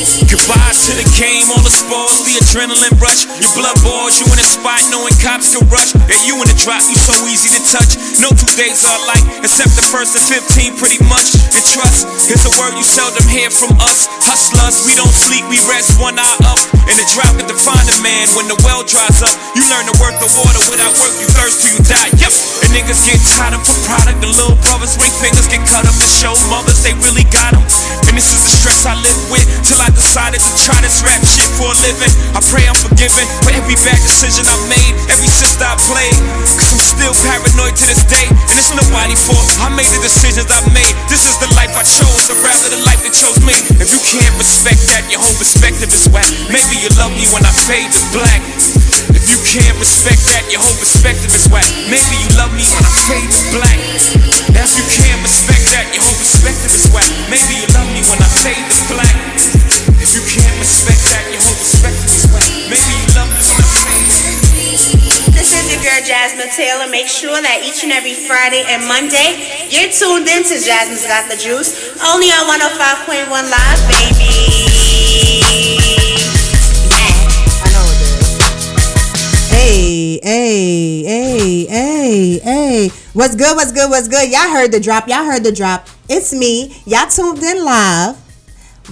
Goodbye 0.00 0.72
to 0.88 0.92
the 0.96 1.04
game, 1.20 1.44
all 1.52 1.60
the 1.60 1.68
spoils, 1.68 2.24
the 2.24 2.40
adrenaline 2.40 2.96
rush. 3.04 3.28
Your 3.36 3.52
blood 3.52 3.76
boils, 3.84 4.16
you 4.16 4.24
in 4.32 4.40
a 4.40 4.48
spot 4.48 4.80
knowing 4.88 5.12
cops 5.20 5.52
can 5.52 5.68
rush. 5.68 5.92
And 5.92 6.16
you 6.24 6.40
in 6.40 6.48
the 6.48 6.56
drop, 6.56 6.80
you 6.88 6.96
so 6.96 7.12
easy 7.28 7.52
to 7.52 7.60
touch. 7.68 8.00
No 8.16 8.32
two 8.32 8.48
days 8.56 8.80
are 8.88 8.96
alike, 9.04 9.44
except 9.44 9.76
the 9.76 9.84
first 9.84 10.16
of 10.16 10.24
15, 10.24 10.80
pretty 10.80 10.96
much. 11.04 11.36
And 11.52 11.60
trust 11.60 12.08
is 12.32 12.40
a 12.48 12.52
word 12.56 12.80
you 12.80 12.86
seldom 12.86 13.28
hear 13.28 13.52
from 13.52 13.76
us. 13.76 14.08
Hustlers, 14.24 14.88
we 14.88 14.96
don't 14.96 15.12
sleep, 15.12 15.44
we 15.52 15.60
rest 15.68 16.00
one 16.00 16.16
eye 16.16 16.38
up. 16.48 16.56
And 16.88 16.96
the 16.96 17.04
drought 17.12 17.36
can 17.36 17.44
define 17.44 17.84
a 17.84 17.96
man 18.00 18.24
when 18.32 18.48
the 18.48 18.56
well 18.64 18.80
dries 18.80 19.20
up. 19.20 19.36
You 19.52 19.68
learn 19.68 19.84
to 19.84 19.96
work 20.00 20.16
the 20.16 20.32
water 20.32 20.64
without 20.72 20.96
work, 20.96 21.12
you 21.20 21.28
thirst 21.36 21.60
till 21.60 21.76
you 21.76 21.82
die. 21.84 22.08
Yep. 22.16 22.32
And 22.64 22.72
niggas 22.72 23.04
get 23.04 23.20
tied 23.36 23.52
up 23.52 23.60
for 23.68 23.76
product. 23.84 24.24
The 24.24 24.32
little 24.32 24.56
brothers, 24.64 24.96
ring 24.96 25.12
fingers 25.20 25.44
get 25.52 25.60
cut 25.68 25.84
up 25.84 25.92
to 25.92 26.08
show 26.08 26.32
mothers 26.48 26.80
they 26.80 26.96
really 27.04 27.28
got 27.28 27.52
them. 27.52 27.68
And 28.08 28.16
this 28.16 28.32
is 28.32 28.40
the 28.48 28.52
stress 28.64 28.88
I 28.88 28.96
live 28.96 29.20
with 29.28 29.44
till 29.68 29.78
I 29.78 29.89
decided 29.94 30.40
to 30.40 30.52
try 30.58 30.78
this 30.82 31.02
rap 31.02 31.20
shit 31.24 31.48
for 31.56 31.70
a 31.70 31.76
living. 31.84 32.12
I 32.36 32.40
pray 32.50 32.66
I'm 32.66 32.78
forgiven 32.78 33.26
for 33.44 33.50
every 33.54 33.76
bad 33.82 33.98
decision 34.02 34.46
I 34.46 34.56
made, 34.70 34.94
every 35.10 35.30
sister 35.30 35.64
I 35.66 35.76
played. 35.86 36.16
Cause 36.58 36.70
I'm 36.74 36.82
still 36.82 37.14
paranoid 37.26 37.74
to 37.78 37.84
this 37.86 38.02
day. 38.06 38.26
And 38.28 38.56
it's 38.56 38.72
nobody's 38.74 39.20
fault. 39.22 39.46
I 39.62 39.72
made 39.72 39.90
the 39.90 40.02
decisions 40.02 40.50
I 40.50 40.60
made. 40.74 40.94
This 41.10 41.26
is 41.26 41.36
the 41.42 41.50
life 41.58 41.72
I 41.74 41.84
chose, 41.84 42.30
or 42.30 42.38
rather 42.42 42.68
the 42.70 42.82
life 42.86 43.02
that 43.02 43.14
chose 43.14 43.38
me. 43.42 43.54
If 43.80 43.90
you 43.90 44.00
can't 44.04 44.34
respect 44.38 44.84
that, 44.92 45.08
your 45.10 45.20
whole 45.22 45.36
perspective 45.38 45.90
is 45.90 46.06
whack. 46.10 46.28
Maybe 46.50 46.80
you 46.80 46.90
love 47.00 47.12
me 47.14 47.26
when 47.32 47.42
I 47.42 47.52
fade 47.52 47.90
to 47.90 48.02
black. 48.14 48.42
If 49.10 49.26
you 49.26 49.38
can't 49.42 49.76
respect 49.80 50.22
that, 50.30 50.46
your 50.52 50.62
whole 50.62 50.78
perspective 50.78 51.32
is 51.34 51.48
whack. 51.50 51.66
Maybe 51.90 52.14
you 52.22 52.30
love 52.38 52.52
me 52.54 52.62
when 52.62 52.82
I 52.84 52.92
fade 53.10 53.30
to 53.30 53.40
black. 53.58 53.78
If 54.54 54.70
you 54.76 54.84
can't 54.86 55.20
respect 55.22 55.64
that, 55.74 55.90
your 55.94 56.04
whole 56.04 56.18
perspective 56.20 56.70
is 56.70 56.86
whack. 56.94 57.10
Maybe 57.26 57.58
you 57.58 57.66
love 57.74 57.90
me 57.90 58.02
when 58.06 58.20
I 58.22 58.28
fade 58.44 58.60
to 58.60 58.78
black. 58.92 59.49
If 60.60 60.68
you 60.68 60.84
can't 60.84 60.92
respect 60.92 61.00
that, 61.08 61.24
your 61.32 61.40
whole 61.40 61.56
perspective 61.56 62.04
is 62.04 62.28
whack. 62.36 62.44
Maybe 62.68 62.92
you 62.92 63.08
love 63.16 63.32
me 63.32 63.40
when 63.40 63.64
I 63.64 63.80
fade 63.80 64.12
to 64.12 65.32
This 65.32 65.56
is 65.56 65.64
your 65.72 65.80
girl 65.80 66.04
Jasmine 66.04 66.52
Taylor. 66.52 66.84
Make 66.92 67.08
sure 67.08 67.32
that 67.32 67.64
each 67.64 67.80
and 67.80 67.88
every 67.88 68.12
Friday 68.12 68.68
and 68.68 68.84
Monday 68.84 69.40
you're 69.72 69.88
tuned 69.88 70.28
in 70.28 70.44
to 70.44 70.56
Jasmine's 70.60 71.08
Got 71.08 71.32
the 71.32 71.40
Juice, 71.40 71.96
only 72.04 72.28
on 72.28 72.44
105.1 72.44 73.32
Live, 73.32 73.80
baby. 73.88 75.40
I 77.64 77.66
know 77.72 77.88
it 77.88 78.04
is. 78.04 78.28
Hey, 79.48 80.20
hey, 80.20 81.08
hey, 81.08 81.64
hey, 81.72 82.38
hey. 82.44 82.92
What's 83.16 83.32
good? 83.32 83.56
What's 83.56 83.72
good? 83.72 83.88
What's 83.88 84.08
good? 84.12 84.28
Y'all 84.28 84.52
heard 84.52 84.72
the 84.72 84.80
drop. 84.80 85.08
Y'all 85.08 85.24
heard 85.24 85.40
the 85.42 85.52
drop. 85.52 85.88
It's 86.06 86.34
me. 86.36 86.76
Y'all 86.84 87.08
tuned 87.08 87.40
in 87.42 87.64
live. 87.64 88.19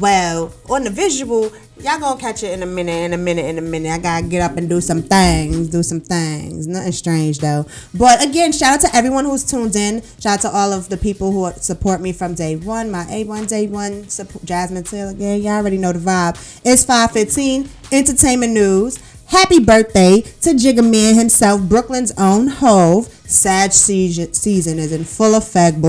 Well, 0.01 0.53
on 0.71 0.85
the 0.85 0.91
visual, 0.91 1.51
y'all 1.81 1.99
gonna 1.99 2.21
catch 2.21 2.45
it 2.45 2.53
in 2.53 2.63
a 2.63 2.67
minute, 2.67 2.93
in 2.93 3.13
a 3.15 3.19
minute, 3.19 3.47
in 3.47 3.59
a 3.59 3.63
minute. 3.63 3.91
I 3.91 3.99
gotta 3.99 4.27
get 4.27 4.43
up 4.43 4.57
and 4.57 4.69
do 4.69 4.81
some 4.81 5.03
things, 5.03 5.69
do 5.69 5.83
some 5.83 6.01
things. 6.01 6.69
Nothing 6.69 6.93
strange 6.93 7.39
though. 7.39 7.67
But 7.95 8.25
again, 8.25 8.53
shout 8.53 8.75
out 8.75 8.81
to 8.89 8.97
everyone 8.97 9.25
who's 9.25 9.45
tuned 9.45 9.75
in. 9.75 10.03
Shout 10.21 10.35
out 10.35 10.41
to 10.43 10.57
all 10.57 10.73
of 10.73 10.89
the 10.89 10.97
people 10.97 11.33
who 11.33 11.51
support 11.61 12.01
me 12.01 12.13
from 12.13 12.35
day 12.35 12.55
one. 12.55 12.93
My 12.93 13.05
A1, 13.05 13.49
day 13.49 13.67
one, 13.67 14.09
support 14.09 14.45
Jasmine 14.45 14.85
Taylor. 14.85 15.15
Yeah, 15.17 15.35
y'all 15.35 15.57
already 15.57 15.79
know 15.79 15.93
the 15.93 15.99
vibe. 15.99 16.37
It's 16.65 16.85
515 16.85 17.69
Entertainment 17.91 18.53
News. 18.53 18.99
Happy 19.27 19.59
birthday 19.59 20.23
to 20.41 20.51
Jigga 20.51 20.89
Man 20.89 21.15
himself, 21.15 21.61
Brooklyn's 21.63 22.13
own 22.17 22.47
Hove. 22.47 23.09
Sag 23.27 23.73
season, 23.73 24.33
season 24.33 24.79
is 24.79 24.93
in 24.93 25.05
full 25.05 25.35
effect. 25.35 25.83
Boo. 25.83 25.89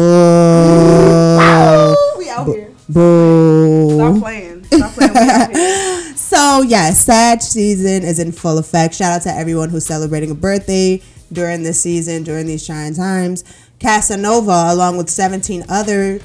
We 2.17 2.29
out 2.29 2.47
here. 2.47 2.68
Boo. 2.89 3.95
Stop 3.95 4.19
playing. 4.21 4.63
Stop 4.65 4.93
playing. 4.93 5.13
We 5.13 5.19
out 5.19 5.55
here. 5.55 6.15
So 6.15 6.61
yes, 6.61 7.05
Sag 7.05 7.41
season 7.41 8.03
is 8.03 8.19
in 8.19 8.31
full 8.31 8.57
effect. 8.57 8.95
Shout 8.95 9.11
out 9.11 9.21
to 9.23 9.31
everyone 9.31 9.69
who's 9.69 9.85
celebrating 9.85 10.31
a 10.31 10.35
birthday 10.35 11.01
during 11.31 11.63
this 11.63 11.81
season, 11.81 12.23
during 12.23 12.47
these 12.47 12.65
trying 12.65 12.95
times. 12.95 13.43
Casanova, 13.79 14.67
along 14.69 14.97
with 14.97 15.09
17 15.09 15.65
others, 15.69 16.21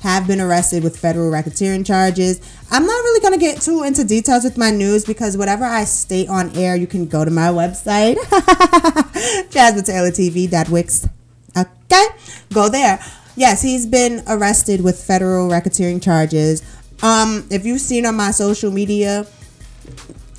have 0.00 0.26
been 0.26 0.40
arrested 0.40 0.82
with 0.84 0.96
federal 0.96 1.30
racketeering 1.30 1.84
charges. 1.84 2.40
I'm 2.70 2.84
not 2.86 2.92
really 2.92 3.20
gonna 3.20 3.38
get 3.38 3.60
too 3.60 3.82
into 3.84 4.04
details 4.04 4.44
with 4.44 4.58
my 4.58 4.70
news 4.70 5.04
because 5.04 5.36
whatever 5.36 5.64
I 5.64 5.84
state 5.84 6.28
on 6.28 6.54
air, 6.56 6.76
you 6.76 6.86
can 6.86 7.06
go 7.06 7.24
to 7.24 7.30
my 7.30 7.48
website, 7.48 8.16
JasmineTaylorTV.wix. 9.50 11.08
Okay, 11.56 12.06
go 12.52 12.68
there. 12.68 13.00
Yes, 13.36 13.62
he's 13.62 13.86
been 13.86 14.22
arrested 14.28 14.82
with 14.82 15.02
federal 15.02 15.48
racketeering 15.48 16.02
charges. 16.02 16.62
Um, 17.02 17.46
if 17.50 17.66
you've 17.66 17.80
seen 17.80 18.06
on 18.06 18.14
my 18.14 18.30
social 18.30 18.70
media, 18.70 19.26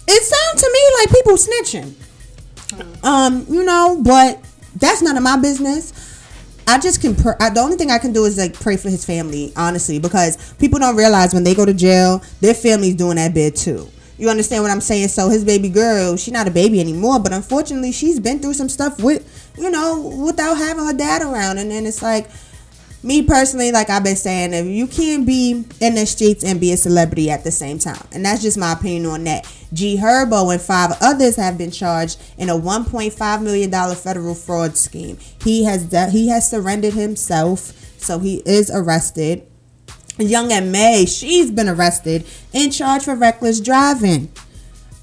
it 0.07 0.23
sounds 0.23 0.61
to 0.61 0.71
me 0.73 0.81
like 0.99 1.09
people 1.11 1.33
snitching. 1.33 3.03
Um, 3.03 3.45
you 3.49 3.63
know, 3.63 4.01
but 4.03 4.39
that's 4.77 5.01
none 5.01 5.17
of 5.17 5.23
my 5.23 5.37
business. 5.37 5.93
I 6.67 6.79
just 6.79 7.01
can. 7.01 7.15
Pr- 7.15 7.37
I, 7.39 7.49
the 7.49 7.59
only 7.59 7.75
thing 7.77 7.91
I 7.91 7.99
can 7.99 8.11
do 8.11 8.25
is 8.25 8.37
like 8.37 8.53
pray 8.53 8.77
for 8.77 8.89
his 8.89 9.05
family, 9.05 9.53
honestly, 9.55 9.99
because 9.99 10.53
people 10.53 10.79
don't 10.79 10.95
realize 10.95 11.33
when 11.33 11.43
they 11.43 11.53
go 11.53 11.65
to 11.65 11.73
jail, 11.73 12.23
their 12.41 12.55
family's 12.55 12.95
doing 12.95 13.17
that 13.17 13.33
bit 13.33 13.55
too. 13.55 13.89
You 14.17 14.29
understand 14.29 14.63
what 14.63 14.71
I'm 14.71 14.81
saying? 14.81 15.09
So 15.09 15.29
his 15.29 15.43
baby 15.43 15.69
girl, 15.69 16.15
she's 16.15 16.33
not 16.33 16.47
a 16.47 16.51
baby 16.51 16.79
anymore, 16.79 17.19
but 17.19 17.33
unfortunately, 17.33 17.91
she's 17.91 18.19
been 18.19 18.39
through 18.39 18.53
some 18.53 18.69
stuff 18.69 19.03
with, 19.03 19.51
you 19.57 19.69
know, 19.69 19.99
without 20.25 20.55
having 20.55 20.85
her 20.85 20.93
dad 20.93 21.21
around, 21.21 21.57
and 21.57 21.69
then 21.69 21.85
it's 21.85 22.01
like, 22.01 22.29
me 23.05 23.21
personally, 23.21 23.71
like 23.71 23.89
I've 23.89 24.03
been 24.03 24.15
saying, 24.15 24.53
if 24.53 24.65
you 24.65 24.87
can't 24.87 25.25
be 25.25 25.63
in 25.79 25.95
the 25.95 26.05
streets 26.05 26.43
and 26.43 26.59
be 26.59 26.73
a 26.73 26.77
celebrity 26.77 27.29
at 27.29 27.43
the 27.43 27.51
same 27.51 27.77
time, 27.77 28.05
and 28.11 28.25
that's 28.25 28.41
just 28.41 28.57
my 28.57 28.73
opinion 28.73 29.05
on 29.05 29.23
that. 29.25 29.45
G 29.73 29.97
Herbo 29.97 30.51
and 30.51 30.61
five 30.61 30.91
others 31.01 31.35
have 31.35 31.57
been 31.57 31.71
charged 31.71 32.19
in 32.37 32.49
a 32.49 32.53
1.5 32.53 33.41
million 33.43 33.69
dollar 33.69 33.95
federal 33.95 34.33
fraud 34.33 34.75
scheme. 34.75 35.17
He 35.43 35.65
has 35.65 35.85
de- 35.85 36.09
he 36.09 36.29
has 36.29 36.49
surrendered 36.49 36.93
himself, 36.93 37.73
so 37.99 38.19
he 38.19 38.41
is 38.45 38.71
arrested. 38.73 39.45
Young 40.17 40.51
M.A, 40.51 41.05
she's 41.05 41.51
been 41.51 41.67
arrested 41.67 42.25
and 42.53 42.73
charged 42.73 43.05
for 43.05 43.15
reckless 43.15 43.59
driving. 43.59 44.31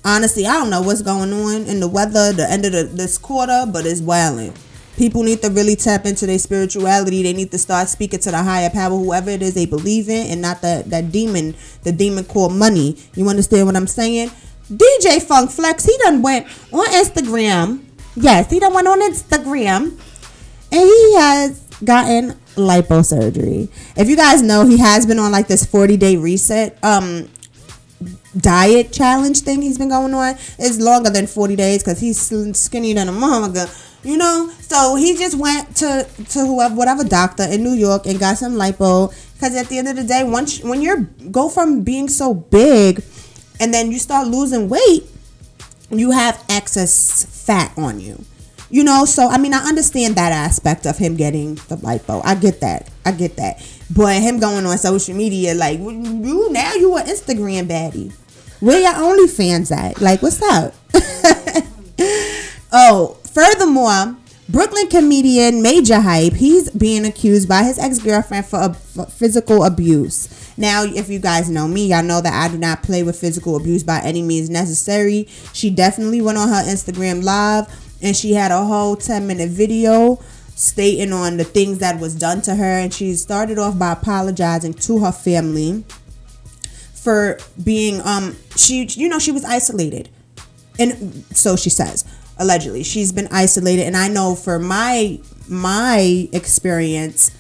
Honestly, 0.05 0.47
I 0.47 0.55
don't 0.55 0.71
know 0.71 0.83
what's 0.83 1.03
going 1.03 1.33
on 1.33 1.67
in 1.67 1.79
the 1.79 1.87
weather, 1.89 2.33
the 2.33 2.51
end 2.51 2.65
of 2.65 2.73
the, 2.73 2.85
this 2.85 3.19
quarter, 3.19 3.65
but 3.71 3.87
it's 3.87 4.01
wilding. 4.01 4.55
People 4.97 5.23
need 5.23 5.41
to 5.43 5.49
really 5.51 5.77
tap 5.77 6.05
into 6.05 6.27
their 6.27 6.39
spirituality. 6.39 7.23
They 7.23 7.33
need 7.33 7.51
to 7.53 7.59
start 7.59 7.89
speaking 7.89 8.21
to 8.21 8.31
the 8.31 8.43
higher 8.43 8.71
power, 8.71 8.91
whoever 8.91 9.31
it 9.31 9.43
is 9.43 9.55
they 9.55 9.67
believe 9.67 10.09
in, 10.09 10.27
and 10.31 10.43
not 10.43 10.61
that 10.63 10.91
that 10.91 11.11
demon, 11.11 11.55
the 11.83 11.93
demon 11.93 12.25
called 12.25 12.53
money. 12.53 12.97
You 13.15 13.29
understand 13.29 13.67
what 13.67 13.77
I'm 13.77 13.87
saying? 13.87 14.31
DJ 14.71 15.23
Funk 15.23 15.51
Flex, 15.51 15.85
he 15.85 15.97
done 15.99 16.23
went 16.23 16.47
on 16.73 16.87
Instagram. 16.87 17.85
Yes, 18.15 18.51
he 18.51 18.61
done 18.61 18.75
went 18.75 18.89
on 18.89 19.01
Instagram, 19.01 19.99
and 20.71 20.83
he 20.89 21.15
has 21.15 21.61
gotten 21.85 22.33
liposurgery. 22.57 23.69
If 23.97 24.09
you 24.09 24.17
guys 24.17 24.43
know, 24.43 24.67
he 24.67 24.79
has 24.79 25.07
been 25.07 25.19
on 25.19 25.33
like 25.33 25.49
this 25.49 25.65
40 25.65 25.97
day 25.97 26.17
reset. 26.17 26.79
Um, 26.85 27.29
diet 28.37 28.93
challenge 28.93 29.41
thing 29.41 29.63
he's 29.63 29.79
been 29.79 29.91
going 29.91 30.15
on 30.15 30.35
It's 30.59 30.79
longer 30.81 31.11
than 31.11 31.27
40 31.27 31.57
days 31.57 31.83
because 31.83 32.01
he's 32.01 32.21
skinny 32.57 32.93
than 32.93 33.09
a 33.09 33.13
motherfucker. 33.13 33.89
You 34.05 34.17
know, 34.17 34.51
so 34.61 34.97
he 34.97 35.17
just 35.17 35.39
went 35.39 35.77
to 35.77 36.07
to 36.31 36.39
whoever, 36.41 36.75
whatever 36.75 37.05
doctor 37.05 37.45
in 37.45 37.63
New 37.63 37.75
York 37.75 38.07
and 38.07 38.19
got 38.19 38.39
some 38.39 38.55
lipo. 38.55 39.15
Because 39.35 39.55
at 39.57 39.69
the 39.69 39.79
end 39.79 39.89
of 39.89 39.97
the 39.97 40.05
day, 40.05 40.25
once 40.25 40.61
when 40.63 40.83
you're 40.83 41.07
go 41.31 41.49
from 41.49 41.83
being 41.83 42.09
so 42.09 42.35
big, 42.35 43.03
and 43.61 43.73
then 43.73 43.93
you 43.93 43.99
start 43.99 44.27
losing 44.27 44.69
weight, 44.69 45.07
you 45.91 46.11
have 46.11 46.43
excess 46.49 47.25
fat 47.47 47.73
on 47.77 48.01
you. 48.01 48.25
You 48.71 48.83
know, 48.85 49.05
so 49.05 49.29
I 49.29 49.39
mean, 49.39 49.55
I 49.55 49.59
understand 49.69 50.17
that 50.17 50.33
aspect 50.33 50.87
of 50.87 50.99
him 50.99 51.15
getting 51.15 51.57
the 51.69 51.77
lipo. 51.77 52.23
I 52.25 52.35
get 52.35 52.61
that. 52.61 52.91
I 53.05 53.13
get 53.13 53.37
that. 53.37 53.63
But 53.95 54.21
him 54.23 54.41
going 54.41 54.65
on 54.67 54.79
social 54.79 55.15
media, 55.15 55.55
like 55.55 55.79
you 55.79 56.49
now, 56.51 56.73
you 56.75 56.97
an 56.97 57.07
Instagram 57.07 57.69
baddie. 57.69 58.13
Where 58.61 58.81
your 58.81 58.95
OnlyFans 58.95 59.71
at? 59.71 60.01
Like, 60.01 60.23
what's 60.23 60.41
up? 60.41 60.73
oh, 62.73 63.19
furthermore, 63.33 64.17
Brooklyn 64.49 64.89
comedian 64.89 65.63
Majah 65.63 66.01
Hype, 66.01 66.35
he's 66.35 66.69
being 66.71 67.07
accused 67.07 67.49
by 67.49 67.63
his 67.63 67.79
ex 67.79 67.99
girlfriend 67.99 68.47
for, 68.47 68.61
ab- 68.61 68.77
for 68.77 69.07
physical 69.07 69.65
abuse. 69.65 70.29
Now, 70.59 70.85
if 70.85 71.09
you 71.09 71.19
guys 71.19 71.49
know 71.49 71.67
me, 71.67 71.87
y'all 71.87 72.03
know 72.03 72.21
that 72.21 72.33
I 72.33 72.53
do 72.53 72.59
not 72.59 72.83
play 72.83 73.03
with 73.03 73.19
physical 73.19 73.57
abuse 73.57 73.83
by 73.83 74.01
any 74.01 74.21
means 74.21 74.51
necessary. 74.51 75.27
She 75.53 75.71
definitely 75.71 76.21
went 76.21 76.39
on 76.39 76.49
her 76.49 76.63
Instagram 76.65 77.25
live 77.25 77.67
and 78.03 78.17
she 78.17 78.35
had 78.35 78.51
a 78.51 78.65
whole 78.65 78.97
10 78.97 79.27
minute 79.27 79.49
video 79.49 80.21
stating 80.55 81.13
on 81.13 81.39
the 81.39 81.45
things 81.45 81.79
that 81.79 81.99
was 81.99 82.15
done 82.15 82.43
to 82.43 82.55
her. 82.57 82.79
And 82.79 82.93
she 82.93 83.15
started 83.15 83.59
off 83.59 83.79
by 83.79 83.93
apologizing 83.93 84.75
to 84.75 84.99
her 84.99 85.13
family 85.13 85.85
for 87.03 87.37
being 87.65 88.01
um 88.03 88.37
she 88.55 88.85
you 88.91 89.09
know 89.09 89.19
she 89.19 89.33
was 89.33 89.45
isolated 89.45 90.09
and 90.79 91.25
so 91.33 91.57
she 91.57 91.69
says 91.69 92.05
allegedly 92.39 92.83
she's 92.83 93.13
been 93.13 93.29
isolated 93.31 93.83
and 93.83 93.97
i 93.97 94.09
know 94.09 94.35
for 94.35 94.59
my 94.59 95.19
my 95.49 96.29
experience 96.33 97.31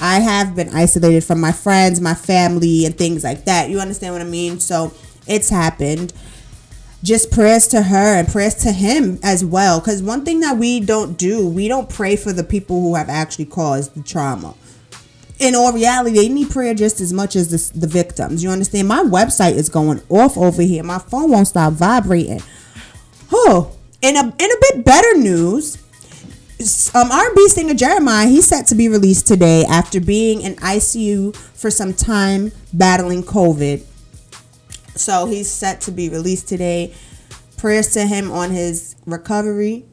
i 0.00 0.20
have 0.20 0.56
been 0.56 0.68
isolated 0.70 1.22
from 1.22 1.40
my 1.40 1.52
friends 1.52 2.00
my 2.00 2.14
family 2.14 2.84
and 2.84 2.96
things 2.96 3.24
like 3.24 3.44
that 3.44 3.70
you 3.70 3.78
understand 3.78 4.12
what 4.14 4.22
i 4.22 4.24
mean 4.24 4.58
so 4.58 4.92
it's 5.26 5.50
happened 5.50 6.12
just 7.02 7.30
prayers 7.30 7.68
to 7.68 7.82
her 7.82 8.18
and 8.18 8.26
prayers 8.28 8.54
to 8.54 8.72
him 8.72 9.18
as 9.22 9.44
well 9.44 9.78
because 9.78 10.02
one 10.02 10.24
thing 10.24 10.40
that 10.40 10.56
we 10.56 10.80
don't 10.80 11.16
do 11.16 11.46
we 11.46 11.68
don't 11.68 11.88
pray 11.88 12.16
for 12.16 12.32
the 12.32 12.42
people 12.42 12.80
who 12.80 12.94
have 12.94 13.08
actually 13.08 13.44
caused 13.44 13.94
the 13.94 14.02
trauma 14.02 14.54
in 15.38 15.54
all 15.54 15.72
reality, 15.72 16.16
they 16.16 16.28
need 16.28 16.50
prayer 16.50 16.74
just 16.74 17.00
as 17.00 17.12
much 17.12 17.36
as 17.36 17.50
the, 17.50 17.78
the 17.78 17.86
victims. 17.86 18.42
You 18.42 18.50
understand? 18.50 18.88
My 18.88 19.02
website 19.02 19.54
is 19.54 19.68
going 19.68 20.02
off 20.08 20.36
over 20.36 20.62
here. 20.62 20.82
My 20.82 20.98
phone 20.98 21.30
won't 21.30 21.48
stop 21.48 21.74
vibrating. 21.74 22.42
Oh, 23.32 23.77
in 24.02 24.16
a 24.16 24.20
in 24.20 24.50
a 24.50 24.56
bit 24.60 24.84
better 24.84 25.16
news, 25.16 25.76
um, 26.94 27.10
R&B 27.10 27.48
singer 27.48 27.74
Jeremih 27.74 28.28
he's 28.28 28.46
set 28.46 28.66
to 28.68 28.74
be 28.74 28.88
released 28.88 29.26
today 29.26 29.64
after 29.64 30.00
being 30.00 30.42
in 30.42 30.54
ICU 30.56 31.34
for 31.34 31.70
some 31.70 31.94
time 31.94 32.52
battling 32.72 33.22
COVID. 33.22 33.84
So 34.94 35.26
he's 35.26 35.50
set 35.50 35.80
to 35.82 35.92
be 35.92 36.08
released 36.08 36.48
today. 36.48 36.94
Prayers 37.56 37.92
to 37.92 38.06
him 38.06 38.30
on 38.30 38.50
his 38.50 38.94
recovery 39.06 39.84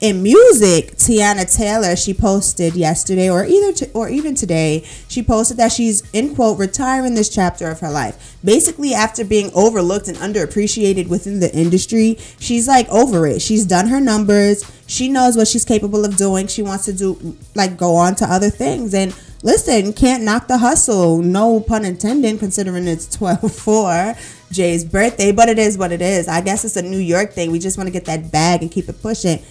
in 0.00 0.22
music, 0.22 0.92
Teyana 0.92 1.52
Taylor, 1.52 1.96
she 1.96 2.14
posted 2.14 2.74
yesterday 2.74 3.28
or 3.28 3.44
either 3.44 3.72
to, 3.72 3.90
or 3.92 4.08
even 4.08 4.36
today, 4.36 4.84
she 5.08 5.22
posted 5.24 5.56
that 5.56 5.72
she's 5.72 6.08
in 6.12 6.36
quote 6.36 6.58
retiring 6.58 7.14
this 7.14 7.28
chapter 7.28 7.68
of 7.68 7.80
her 7.80 7.90
life. 7.90 8.36
Basically, 8.44 8.94
after 8.94 9.24
being 9.24 9.50
overlooked 9.54 10.06
and 10.06 10.16
underappreciated 10.18 11.08
within 11.08 11.40
the 11.40 11.52
industry, 11.52 12.16
she's 12.38 12.68
like 12.68 12.88
over 12.90 13.26
it. 13.26 13.42
She's 13.42 13.66
done 13.66 13.88
her 13.88 14.00
numbers. 14.00 14.64
She 14.86 15.08
knows 15.08 15.36
what 15.36 15.48
she's 15.48 15.64
capable 15.64 16.04
of 16.04 16.16
doing. 16.16 16.46
She 16.46 16.62
wants 16.62 16.84
to 16.84 16.92
do 16.92 17.36
like 17.56 17.76
go 17.76 17.96
on 17.96 18.14
to 18.16 18.24
other 18.24 18.50
things 18.50 18.94
and 18.94 19.12
listen, 19.42 19.92
can't 19.92 20.22
knock 20.22 20.46
the 20.46 20.58
hustle. 20.58 21.22
No 21.22 21.58
pun 21.58 21.84
intended, 21.84 22.38
considering 22.38 22.86
it's 22.86 23.08
12 23.16 23.52
4 23.52 24.14
Jay's 24.52 24.84
birthday, 24.84 25.32
but 25.32 25.48
it 25.48 25.58
is 25.58 25.76
what 25.76 25.90
it 25.90 26.00
is. 26.00 26.28
I 26.28 26.40
guess 26.40 26.64
it's 26.64 26.76
a 26.76 26.82
New 26.82 26.98
York 26.98 27.32
thing. 27.32 27.50
We 27.50 27.58
just 27.58 27.76
want 27.76 27.88
to 27.88 27.92
get 27.92 28.04
that 28.04 28.30
bag 28.30 28.62
and 28.62 28.70
keep 28.70 28.88
it 28.88 29.02
pushing. 29.02 29.42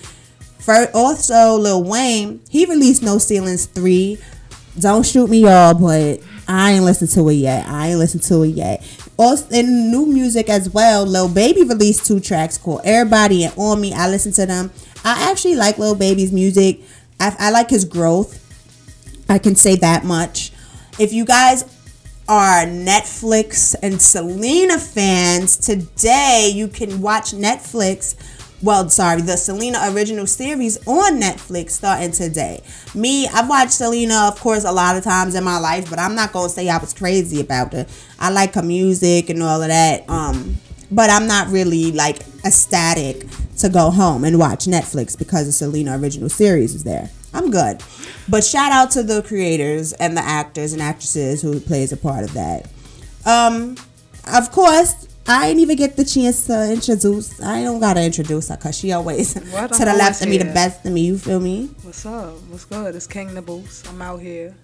For 0.68 0.90
also 0.94 1.56
Lil 1.56 1.82
Wayne, 1.86 2.42
he 2.50 2.66
released 2.66 3.02
No 3.02 3.20
Ceilings 3.20 3.68
3. 3.68 4.18
Don't 4.78 5.06
shoot 5.06 5.30
me 5.30 5.44
y'all, 5.44 5.74
but 5.74 6.20
I 6.46 6.74
ain't 6.74 6.84
listened 6.84 7.10
to 7.12 7.30
it 7.30 7.36
yet. 7.36 7.66
I 7.70 7.88
ain't 7.88 8.00
listened 8.00 8.24
to 8.24 8.44
it 8.44 8.50
yet. 8.50 8.84
Also 9.16 9.48
in 9.52 9.90
new 9.90 10.06
music 10.06 10.50
as 10.50 10.70
well, 10.70 11.06
Lil 11.06 11.30
Baby 11.30 11.64
released 11.64 12.06
two 12.06 12.20
tracks 12.20 12.58
called 12.58 12.82
Everybody 12.84 13.46
and 13.46 13.54
On 13.56 13.80
Me. 13.80 13.94
I 13.94 14.10
listened 14.10 14.36
to 14.36 14.46
them. 14.46 14.70
I 15.06 15.32
actually 15.32 15.56
like 15.56 15.78
Lil 15.78 15.96
Baby's 15.96 16.34
music. 16.34 16.82
I, 17.18 17.34
I 17.40 17.52
like 17.52 17.70
his 17.70 17.86
growth. 17.86 18.38
I 19.30 19.38
can 19.40 19.56
say 19.56 19.78
that 19.78 20.04
much. 20.04 20.52
If 21.00 21.14
you 21.14 21.24
guys 21.24 21.64
are 22.28 22.66
Netflix 22.66 23.74
and 23.82 24.02
Selena 24.02 24.80
fans, 24.80 25.56
today 25.56 26.52
you 26.54 26.68
can 26.68 27.00
watch 27.00 27.32
Netflix 27.32 28.18
well, 28.62 28.89
sorry, 28.89 29.22
the 29.22 29.38
Selena 29.38 29.80
original 29.91 30.26
series 30.26 30.78
on 30.88 31.22
Netflix 31.22 31.72
starting 31.72 32.12
today. 32.12 32.63
Me, 32.96 33.28
I've 33.28 33.48
watched 33.48 33.74
Selena, 33.74 34.28
of 34.28 34.39
course, 34.39 34.63
a 34.63 34.72
lot 34.72 34.98
of 34.98 35.04
times 35.04 35.36
in 35.36 35.43
my 35.43 35.60
life, 35.60 35.89
but 35.89 36.00
I'm 36.00 36.15
not 36.15 36.34
gonna 36.34 36.50
say 36.50 36.67
I 36.67 36.78
was 36.78 36.93
crazy 36.93 37.39
about 37.39 37.74
her. 37.74 37.86
I 38.20 38.32
like 38.32 38.56
her 38.56 38.63
music 38.63 39.30
and 39.30 39.43
all 39.43 39.62
of 39.62 39.67
that. 39.67 40.10
Um, 40.10 40.58
but 40.91 41.10
I'm 41.10 41.28
not 41.28 41.50
really 41.50 41.91
like 41.91 42.22
ecstatic 42.46 43.26
to 43.58 43.70
go 43.70 43.91
home 43.91 44.24
and 44.24 44.39
watch 44.39 44.65
Netflix 44.65 45.17
because 45.17 45.46
the 45.46 45.52
Selena 45.52 46.00
original 46.00 46.30
series 46.30 46.74
is 46.74 46.84
there. 46.84 47.10
I'm 47.34 47.52
good. 47.52 47.84
But 48.30 48.43
shout 48.43 48.72
out 48.72 48.91
to 48.91 49.04
the 49.04 49.22
creators 49.22 49.93
and 49.93 50.15
the 50.15 50.22
actors 50.22 50.74
and 50.74 50.82
actresses 50.82 51.41
who 51.41 51.60
plays 51.60 51.91
a 51.91 51.98
part 51.98 52.24
of 52.24 52.34
that. 52.34 52.70
Um, 53.26 53.76
of 54.34 54.52
course, 54.52 55.07
I 55.30 55.48
didn't 55.48 55.62
even 55.62 55.76
get 55.78 55.98
the 55.98 56.06
chance 56.06 56.46
to 56.48 56.72
introduce. 56.72 57.42
I 57.42 57.63
don't 57.63 57.80
gotta 57.80 58.04
introduce 58.04 58.48
her 58.50 58.56
because 58.56 58.78
she 58.78 58.94
always 58.94 59.34
to 59.36 59.40
the 59.42 59.96
left 59.98 60.22
of 60.22 60.30
me, 60.30 60.38
the 60.38 60.46
best 60.46 60.86
of 60.86 60.94
me. 60.94 61.02
You 61.02 61.18
feel 61.18 61.40
me? 61.40 61.70
What's 61.84 62.06
up? 62.06 62.42
What's 62.50 62.66
good? 62.66 62.96
It's 62.96 63.08
King 63.08 63.34
Nibbles. 63.34 63.84
I'm 63.90 64.02
out 64.02 64.22
here. 64.22 64.56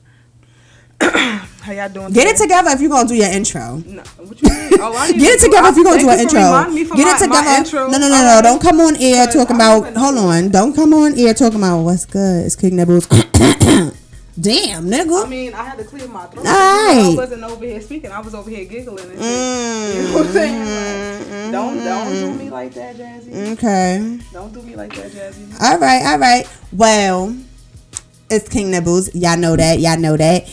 How 1.01 1.73
y'all 1.73 1.89
doing? 1.89 2.13
Get 2.13 2.27
it 2.27 2.37
together 2.37 2.69
if 2.71 2.79
you're 2.79 2.89
gonna 2.89 3.09
do 3.09 3.15
your 3.15 3.29
intro. 3.29 3.83
No, 3.85 4.03
what 4.19 4.41
you 4.41 4.49
mean? 4.49 4.69
Oh, 4.79 4.95
I 4.95 5.11
Get 5.11 5.35
it 5.35 5.39
together 5.41 5.67
if 5.69 5.75
you're 5.75 5.83
gonna 5.83 5.99
do 5.99 6.09
an 6.09 6.19
intro. 6.19 6.39
Get 6.39 6.89
my- 6.89 7.15
it 7.15 7.19
together. 7.19 7.89
No, 7.89 7.97
no, 7.97 8.07
no, 8.07 8.35
no. 8.35 8.39
Don't 8.41 8.61
come 8.61 8.79
on 8.79 8.95
air 8.97 9.27
talking 9.27 9.55
about. 9.55 9.95
Hold 9.97 10.17
on. 10.17 10.49
Don't 10.49 10.73
come 10.73 10.93
on 10.93 11.19
air 11.19 11.33
talking 11.33 11.59
about 11.59 11.83
what's 11.83 12.05
good. 12.05 12.45
It's 12.45 12.55
King 12.55 12.77
Nibbles. 12.77 13.07
Damn, 14.39 14.85
nigga. 14.87 15.25
I 15.25 15.29
mean, 15.29 15.53
I 15.53 15.63
had 15.63 15.77
to 15.77 15.83
clear 15.83 16.07
my 16.07 16.25
throat. 16.25 16.45
I 16.47 17.13
wasn't 17.15 17.43
over 17.43 17.63
here 17.63 17.79
speaking. 17.81 18.11
I 18.11 18.19
was 18.19 18.33
over 18.33 18.49
here 18.49 18.65
giggling 18.65 19.05
and 19.05 19.19
shit. 19.19 19.21
You 19.21 19.21
know 19.21 20.07
mm-hmm. 20.07 20.13
what 20.13 20.25
I'm 20.25 20.33
saying? 20.33 20.59
Like, 20.59 21.27
mm-hmm. 21.27 21.51
don't 21.51 21.77
don't 21.83 22.11
do 22.11 22.33
me 22.43 22.49
like 22.49 22.73
that, 22.73 22.95
Jazzy. 22.95 23.51
Okay. 23.53 24.19
Don't 24.31 24.51
do 24.51 24.61
me 24.63 24.75
like 24.75 24.95
that, 24.95 25.11
Jazzy. 25.11 25.61
All 25.61 25.77
right, 25.77 26.03
all 26.05 26.17
right. 26.17 26.57
Well, 26.71 27.37
it's 28.31 28.49
King 28.49 28.71
Nibbles. 28.71 29.13
Y'all 29.13 29.37
know 29.37 29.55
that. 29.55 29.79
Y'all 29.79 29.99
know 29.99 30.17
that. 30.17 30.49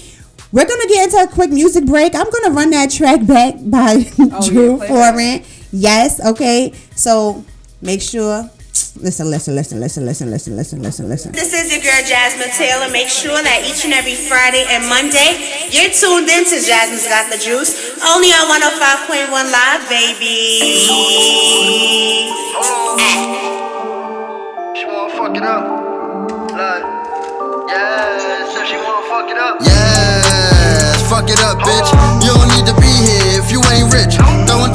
We're 0.53 0.67
gonna 0.67 0.87
get 0.89 1.05
into 1.05 1.23
a 1.23 1.35
quick 1.35 1.51
music 1.51 1.87
break. 1.87 2.15
I'm 2.15 2.29
gonna 2.29 2.51
run 2.51 2.71
that 2.71 2.91
track 2.91 3.27
back 3.27 3.55
by 3.63 4.05
oh, 4.19 4.49
Drew 4.49 4.77
play 4.77 4.89
Foreman. 4.89 5.45
Yes, 5.73 6.23
okay. 6.27 6.75
So 6.95 7.45
make 7.81 8.03
sure. 8.03 8.51
Listen, 8.81 9.31
listen, 9.31 9.55
listen, 9.55 9.81
listen, 9.81 10.05
listen, 10.05 10.31
listen, 10.31 10.57
listen, 10.57 10.83
listen, 10.83 11.09
listen. 11.09 11.33
This 11.33 11.53
is 11.53 11.73
your 11.73 11.81
girl 11.81 12.03
Jasmine 12.05 12.51
Taylor. 12.57 12.89
Make 12.91 13.09
sure 13.09 13.37
that 13.43 13.65
each 13.69 13.85
and 13.85 13.93
every 13.93 14.17
Friday 14.17 14.65
and 14.69 14.89
Monday 14.89 15.37
you're 15.69 15.93
tuned 15.93 16.29
in 16.29 16.45
to 16.49 16.57
Jasmine's 16.61 17.07
Got 17.07 17.29
the 17.31 17.39
Juice, 17.39 17.73
only 18.05 18.33
on 18.33 18.49
105.1 18.49 19.31
Live, 19.53 19.85
baby. 19.89 20.81
She 24.75 24.85
wanna 24.89 25.13
fuck 25.17 25.37
it 25.37 25.45
up. 25.45 25.65
Like, 26.57 26.85
yeah, 27.69 28.49
so 28.53 28.65
she 28.65 28.77
wanna 28.81 29.07
fuck 29.13 29.29
it 29.31 29.39
up. 29.39 29.61
Yes, 29.61 31.01
fuck 31.09 31.29
it 31.29 31.41
up, 31.41 31.59
bitch. 31.61 31.89
You 32.25 32.33
don't 32.33 32.49
need 32.57 32.67
to 32.67 32.77
be 32.81 32.91
here 32.91 33.41
if 33.41 33.53
you 33.53 33.61
ain't 33.73 33.93
rich. 33.93 34.17
Throwing 34.49 34.73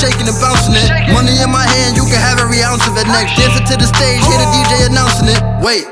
shaking 0.00 0.24
and 0.24 0.40
bouncing 0.40 0.72
it. 0.72 0.88
Money 1.12 1.36
in 1.44 1.52
my 1.52 1.68
hand, 1.76 1.92
you 1.92 2.08
can 2.08 2.16
have 2.16 2.40
every 2.40 2.64
ounce 2.64 2.88
of 2.88 2.96
it 2.96 3.04
next. 3.12 3.36
Dancing 3.36 3.68
to 3.68 3.76
the 3.76 3.84
stage, 3.84 4.24
hear 4.24 4.40
the 4.40 4.48
DJ 4.48 4.72
announcing 4.88 5.28
it. 5.28 5.40
Wait. 5.60 5.84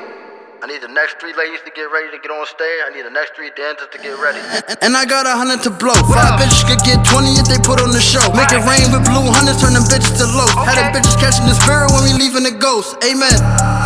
I 0.58 0.66
need 0.66 0.80
the 0.80 0.90
next 0.90 1.20
three 1.20 1.36
ladies 1.36 1.60
to 1.68 1.70
get 1.70 1.86
ready 1.92 2.10
to 2.10 2.18
get 2.18 2.32
on 2.32 2.42
stage. 2.48 2.80
I 2.82 2.90
need 2.90 3.04
the 3.04 3.12
next 3.12 3.36
three 3.36 3.52
dancers 3.54 3.88
to 3.92 3.98
get 4.00 4.16
ready. 4.18 4.40
And 4.80 4.96
I 4.96 5.04
got 5.04 5.28
a 5.28 5.36
hundred 5.36 5.62
to 5.68 5.70
blow. 5.70 5.94
Five 6.08 6.40
bitches 6.40 6.64
could 6.64 6.82
get 6.82 7.04
20 7.04 7.36
if 7.36 7.46
they 7.52 7.60
put 7.60 7.84
on 7.84 7.92
the 7.92 8.00
show. 8.00 8.24
Make 8.32 8.50
it 8.50 8.64
rain 8.64 8.88
with 8.90 9.04
blue 9.04 9.28
hundreds, 9.28 9.60
turn 9.60 9.76
them 9.76 9.84
bitches 9.84 10.16
to 10.18 10.26
low. 10.26 10.48
Had 10.64 10.80
them 10.80 10.90
bitches 10.90 11.14
catching 11.20 11.46
the 11.46 11.54
spirit 11.54 11.92
when 11.92 12.02
we 12.08 12.16
leaving 12.16 12.42
the 12.42 12.56
ghost. 12.56 12.96
Amen. 13.04 13.38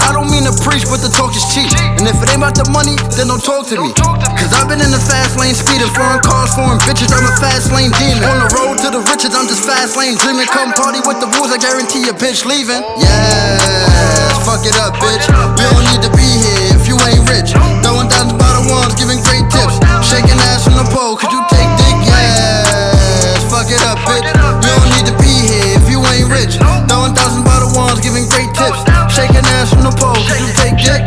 I 0.03 0.11
don't 0.11 0.31
mean 0.31 0.43
to 0.45 0.55
preach, 0.67 0.83
but 0.91 0.99
the 0.99 1.11
talk 1.11 1.31
is 1.39 1.47
cheap. 1.55 1.71
And 1.99 2.05
if 2.05 2.19
it 2.19 2.29
ain't 2.35 2.43
about 2.43 2.59
the 2.59 2.67
money, 2.75 2.99
then 3.15 3.31
don't 3.31 3.43
talk 3.43 3.71
to 3.71 3.79
me. 3.79 3.95
Cause 3.95 4.51
I've 4.51 4.67
been 4.67 4.83
in 4.83 4.91
the 4.91 4.99
fast 4.99 5.39
lane 5.39 5.55
speeding, 5.55 5.89
foreign 5.95 6.19
cars, 6.19 6.51
foreign 6.59 6.83
bitches. 6.83 7.15
I'm 7.15 7.23
a 7.23 7.35
fast 7.39 7.71
lane 7.71 7.95
demon. 7.95 8.27
On 8.27 8.39
the 8.43 8.51
road 8.59 8.77
to 8.83 8.89
the 8.91 9.03
riches, 9.07 9.31
I'm 9.33 9.47
just 9.47 9.63
fast 9.63 9.95
lane 9.95 10.19
dreaming. 10.19 10.51
Come 10.51 10.75
party 10.75 10.99
with 11.07 11.23
the 11.23 11.31
rules, 11.39 11.55
I 11.55 11.59
guarantee 11.63 12.11
a 12.11 12.15
bitch 12.15 12.43
leaving. 12.43 12.83
Yeah, 12.99 14.43
fuck 14.43 14.67
it 14.67 14.75
up, 14.83 14.99
bitch. 14.99 15.23
We 15.55 15.63
don't 15.63 15.87
need 15.95 16.03
to 16.03 16.13
be 16.19 16.27
here 16.27 16.75
if 16.75 16.91
you 16.91 16.99
ain't 17.07 17.23
rich. 17.31 17.55
Throwing 17.87 18.11
down 18.11 18.35
the 18.35 18.39
bottle 18.39 18.67
ones, 18.67 18.99
giving 18.99 19.23
great 19.23 19.47
tips. 19.55 19.79
Shaking 20.03 20.39
ass 20.51 20.67
from 20.67 20.75
the 20.83 20.87
pole, 20.91 21.15
could 21.15 21.31
you 21.31 21.43
take 21.47 21.71
dick? 21.79 21.97
Yes, 22.11 23.39
fuck 23.47 23.71
it 23.71 23.83
up, 23.87 24.03
bitch. 24.03 24.27
You 24.27 24.67
don't 24.67 24.91
need 24.99 25.07
to 25.07 25.17
be 25.23 25.31
here 25.47 25.79
if 25.79 25.87
you 25.87 26.03
ain't 26.11 26.27
rich. 26.27 26.59
Throwing 26.91 27.15
thousand 27.15 27.47
bottle 27.47 27.71
ones, 27.79 28.03
giving 28.03 28.27
great 28.27 28.51
tips. 28.59 28.83
Shaking 29.15 29.47
the 29.85 29.93
pole, 29.99 30.17
you 30.17 30.53
take 30.55 30.77
dick? 30.79 31.03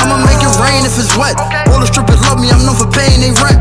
I'ma 0.00 0.16
make 0.24 0.40
it 0.40 0.54
rain 0.60 0.84
if 0.84 0.96
it's 0.98 1.16
wet. 1.16 1.36
All 1.68 1.80
the 1.80 1.86
strippers 1.86 2.20
love 2.22 2.40
me, 2.40 2.50
I'm 2.50 2.64
known 2.64 2.76
for 2.76 2.88
paying 2.90 3.20
they 3.20 3.32
rent. 3.42 3.57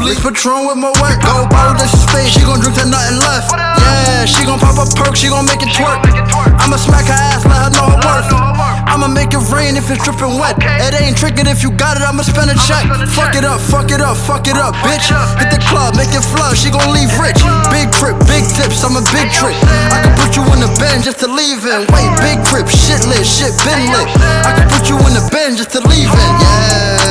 This 0.00 0.18
Patron 0.18 0.66
with 0.66 0.80
my 0.80 0.90
wet. 1.00 1.20
Go 1.20 1.44
bottle 1.48 1.76
that 1.76 1.88
she 1.88 2.00
space, 2.00 2.30
she 2.32 2.42
gon' 2.42 2.60
drink 2.60 2.76
till 2.76 2.88
nothing 2.88 3.20
left. 3.20 3.52
Yeah, 3.52 4.24
she 4.24 4.44
gon' 4.48 4.58
pop 4.58 4.80
a 4.80 4.86
perk, 4.96 5.14
she 5.14 5.28
gon' 5.28 5.44
make 5.44 5.60
it 5.60 5.72
twerk. 5.76 6.00
I'ma 6.60 6.76
smack 6.80 7.06
her 7.06 7.16
ass, 7.16 7.44
let 7.44 7.68
her 7.68 7.70
know 7.72 7.86
her 7.94 8.00
worth. 8.00 8.32
I'ma 8.90 9.06
make 9.06 9.32
it 9.32 9.44
rain 9.54 9.78
if 9.78 9.86
it's 9.92 10.02
dripping 10.02 10.40
wet. 10.40 10.58
It 10.60 10.92
ain't 10.98 11.16
tricking 11.16 11.46
if 11.46 11.62
you 11.62 11.70
got 11.70 11.96
it, 11.96 12.02
I'ma 12.02 12.26
spend 12.26 12.50
a 12.50 12.56
check. 12.66 12.84
Fuck 13.14 13.36
it 13.36 13.44
up, 13.44 13.60
fuck 13.60 13.92
it 13.92 14.00
up, 14.00 14.16
fuck 14.16 14.48
it 14.50 14.58
up, 14.58 14.74
bitch. 14.82 15.12
Hit 15.38 15.52
the 15.52 15.62
club, 15.68 15.94
make 15.94 16.10
it 16.10 16.24
flood, 16.24 16.56
she 16.56 16.72
gon' 16.72 16.90
leave 16.90 17.12
rich. 17.20 17.38
Big 17.70 17.92
trip, 17.94 18.18
big 18.26 18.44
tips, 18.50 18.82
I'm 18.82 18.98
a 18.98 19.04
big 19.14 19.30
trick. 19.30 19.56
I 19.94 20.00
can 20.02 20.12
put 20.18 20.34
you 20.34 20.42
in 20.52 20.60
the 20.64 20.70
bend 20.80 21.04
just 21.04 21.20
to 21.22 21.28
leave 21.28 21.62
in. 21.64 21.86
Wait, 21.92 22.10
big 22.24 22.40
crib, 22.48 22.66
shit 22.66 23.04
lit, 23.06 23.24
shit 23.24 23.54
been 23.62 23.88
lit. 23.94 24.08
I 24.48 24.56
can 24.58 24.66
put 24.68 24.88
you 24.90 24.98
in 25.06 25.12
the 25.14 25.24
bend 25.30 25.60
just 25.60 25.70
to 25.76 25.80
leave 25.86 26.10
in. 26.10 26.30
Yes, 26.42 27.09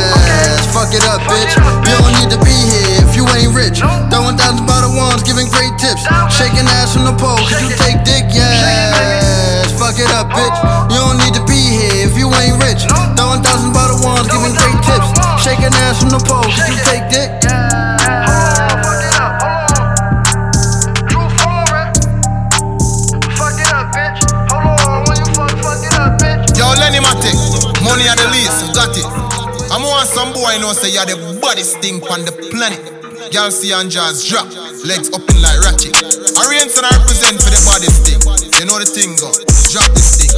fuck 0.80 0.96
it 0.96 1.04
up, 1.04 1.20
bitch. 1.28 1.52
You 1.84 1.92
don't 2.00 2.16
need 2.16 2.32
to 2.32 2.40
be 2.40 2.56
here 2.56 3.04
if 3.04 3.12
you 3.12 3.28
ain't 3.36 3.52
rich. 3.52 3.84
Throwing 3.84 4.40
thousands 4.40 4.64
by 4.64 4.80
the 4.80 4.92
ones, 4.96 5.20
giving 5.28 5.52
great 5.52 5.76
tips. 5.76 6.08
Shaking 6.32 6.64
ass 6.80 6.96
from 6.96 7.04
the 7.04 7.16
pole, 7.20 7.36
could 7.52 7.60
you 7.68 7.76
take 7.76 8.00
dick? 8.08 8.24
Yes, 8.32 8.99
know 30.70 30.78
say 30.78 30.94
you're 30.94 31.10
the 31.10 31.18
baddest 31.42 31.82
thing 31.82 31.98
on 32.14 32.22
the 32.30 32.34
planet. 32.54 32.78
Y'all 33.34 33.50
see 33.50 33.74
and 33.74 33.90
jazz 33.90 34.22
drop, 34.22 34.46
legs 34.86 35.10
up 35.10 35.26
in 35.26 35.42
like 35.42 35.58
ratchet. 35.66 35.98
Orients 36.46 36.78
and 36.78 36.86
I 36.86 36.94
represent 36.94 37.42
for 37.42 37.50
the 37.50 37.58
baddest 37.66 38.06
thing. 38.06 38.22
You 38.62 38.70
know 38.70 38.78
the 38.78 38.86
thing 38.86 39.18
go, 39.18 39.34
drop 39.74 39.90
this 39.98 40.22
thing. 40.22 40.30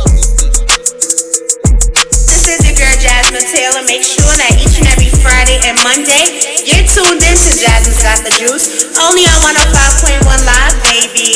This 2.15 2.47
is 2.47 2.63
your 2.63 2.79
girl 2.79 2.95
Jasmine 3.03 3.43
Taylor. 3.43 3.83
Make 3.83 4.07
sure 4.07 4.31
that 4.39 4.55
each 4.55 4.79
and 4.79 4.87
every 4.87 5.11
Friday 5.19 5.59
and 5.67 5.75
Monday 5.83 6.23
you're 6.63 6.87
tuned 6.87 7.19
in 7.19 7.35
to 7.35 7.51
Jasmine's 7.51 7.99
Got 7.99 8.23
the 8.23 8.31
Juice. 8.31 8.87
Only 9.03 9.27
on 9.27 9.35
105.1 9.51 10.47
Live, 10.47 10.75
baby. 10.87 11.27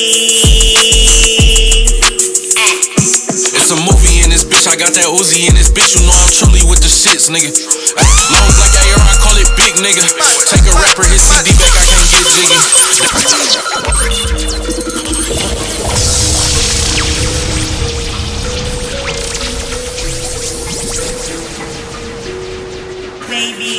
It's 3.43 3.71
a 3.71 3.75
movie 3.75 3.91
in 3.91 3.91
this 3.91 3.99
bitch. 4.08 4.14
I 4.76 4.78
got 4.78 4.92
that 4.92 5.08
Uzi 5.08 5.48
in 5.48 5.56
this 5.56 5.72
bitch. 5.72 5.96
You 5.96 6.04
know 6.04 6.12
I'm 6.12 6.28
truly 6.36 6.60
with 6.68 6.84
the 6.84 6.92
shits, 6.92 7.32
nigga. 7.32 7.48
Long 7.48 8.52
black 8.60 8.76
air, 8.76 9.00
I 9.00 9.16
call 9.24 9.32
it 9.40 9.48
big 9.56 9.80
nigga. 9.80 10.04
Take 10.52 10.68
a 10.68 10.76
rapper, 10.76 11.08
his 11.08 11.24
CD 11.24 11.56
back, 11.56 11.72
I 11.80 11.88
can't 11.88 12.04
get 12.12 12.28
jiggy. 12.28 12.60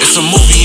It's 0.00 0.16
a 0.16 0.22
movie. 0.22 0.55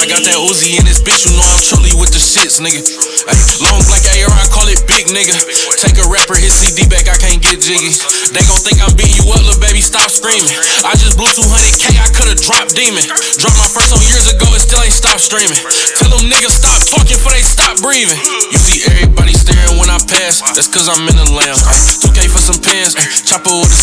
I 0.00 0.08
got 0.08 0.24
that 0.24 0.40
Uzi 0.40 0.80
in 0.80 0.88
this 0.88 1.04
bitch. 1.04 1.28
You 1.28 1.36
know 1.36 1.44
I'm 1.44 1.60
truly 1.60 1.92
with 1.92 2.08
the 2.08 2.22
shits, 2.24 2.56
nigga. 2.56 2.80
Ay, 3.28 3.36
long 3.60 3.84
black 3.84 4.00
air, 4.16 4.32
I 4.32 4.48
call 4.48 4.64
it 4.72 4.80
big 4.88 5.12
nigga. 5.12 5.36
Take 5.76 6.00
a 6.00 6.08
rapper, 6.08 6.40
his 6.40 6.56
CD 6.56 6.88
back, 6.88 7.04
I 7.04 7.20
can't 7.20 7.36
get 7.36 7.60
jiggy. 7.60 7.92
They 8.32 8.40
gon' 8.48 8.64
think 8.64 8.80
I'm 8.80 8.96
beating 8.96 9.20
you 9.20 9.28
up, 9.28 9.44
little 9.44 9.60
baby. 9.60 9.84
Stop 9.84 10.08
screaming. 10.08 10.48
I 10.88 10.96
just 10.96 11.20
blew 11.20 11.28
200k, 11.28 12.00
I 12.00 12.08
could've 12.16 12.40
dropped 12.40 12.72
demon. 12.72 13.04
Dropped 13.36 13.60
my 13.60 13.68
first 13.68 13.92
song 13.92 14.00
years 14.08 14.24
ago, 14.32 14.48
it 14.56 14.64
still 14.64 14.80
ain't 14.80 14.96
stopped 14.96 15.20
streaming. 15.20 15.60
Tell 16.00 16.08
them 16.08 16.32
niggas 16.32 16.56
stop 16.56 16.80
talking 16.80 17.20
before 17.20 17.36
they 17.36 17.44
stop 17.44 17.76
breathing. 17.84 18.16
You 18.48 18.56
see 18.56 18.80
everybody 18.88 19.36
staring 19.36 19.76
when 19.76 19.92
I 19.92 20.00
pass, 20.00 20.40
that's 20.56 20.72
cause 20.72 20.88
I'm 20.88 21.04
in 21.12 21.16
the 21.20 21.28
lamb. 21.28 21.60
Ay, 21.68 21.76
2k 21.76 22.24
for 22.32 22.40
some 22.40 22.56
ay, 22.56 22.88
chopper 23.28 23.52
with 23.52 23.68
a 23.68 23.80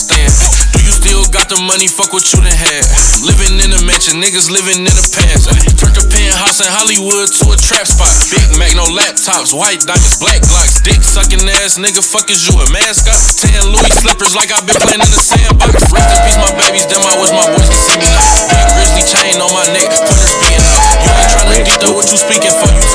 the 1.48 1.60
money? 1.64 1.88
Fuck 1.88 2.12
what 2.12 2.28
you 2.32 2.40
done 2.44 2.52
had. 2.52 2.84
Living 3.24 3.60
in 3.64 3.72
a 3.72 3.82
mansion, 3.88 4.20
niggas 4.20 4.52
living 4.52 4.84
in 4.84 4.92
the 4.92 5.08
past. 5.16 5.48
Turned 5.80 5.96
the 5.96 6.04
penthouse 6.08 6.60
in 6.60 6.68
Hollywood 6.68 7.32
to 7.40 7.44
a 7.52 7.58
trap 7.58 7.88
spot. 7.88 8.12
Big 8.32 8.48
Mac, 8.60 8.76
no 8.76 8.84
laptops, 8.92 9.56
white 9.56 9.80
diamonds, 9.88 10.20
black 10.20 10.44
glocks, 10.44 10.84
dick 10.84 11.00
sucking 11.00 11.44
ass 11.64 11.80
nigga. 11.80 12.04
Fuck 12.04 12.28
is 12.32 12.48
you 12.48 12.56
a 12.60 12.66
mascot? 12.72 13.16
Ten 13.40 13.72
Louis 13.72 13.96
flippers 14.04 14.36
like 14.36 14.52
i 14.52 14.60
been 14.64 14.76
playing 14.80 15.04
in 15.04 15.12
the 15.12 15.22
sandbox. 15.22 15.72
Rest 15.92 16.10
in 16.12 16.20
peace, 16.28 16.40
my 16.40 16.52
babies. 16.60 16.88
Them 16.88 17.04
I 17.04 17.16
wish 17.20 17.32
my 17.32 17.48
boys 17.52 17.68
could 17.68 17.84
see 17.84 17.98
me. 18.00 18.08
Big 18.52 18.68
grizzly 18.76 19.04
chain 19.08 19.36
on 19.40 19.52
my 19.52 19.66
neck, 19.72 19.88
pointer 19.88 20.28
speaking 20.28 20.64
out. 20.64 20.84
You 21.00 21.10
ain't 21.12 21.32
tryna 21.32 21.60
get 21.64 21.78
the 21.84 21.90
what 21.96 22.08
you 22.12 22.18
speaking 22.20 22.56
for, 22.56 22.70
you 22.72 22.87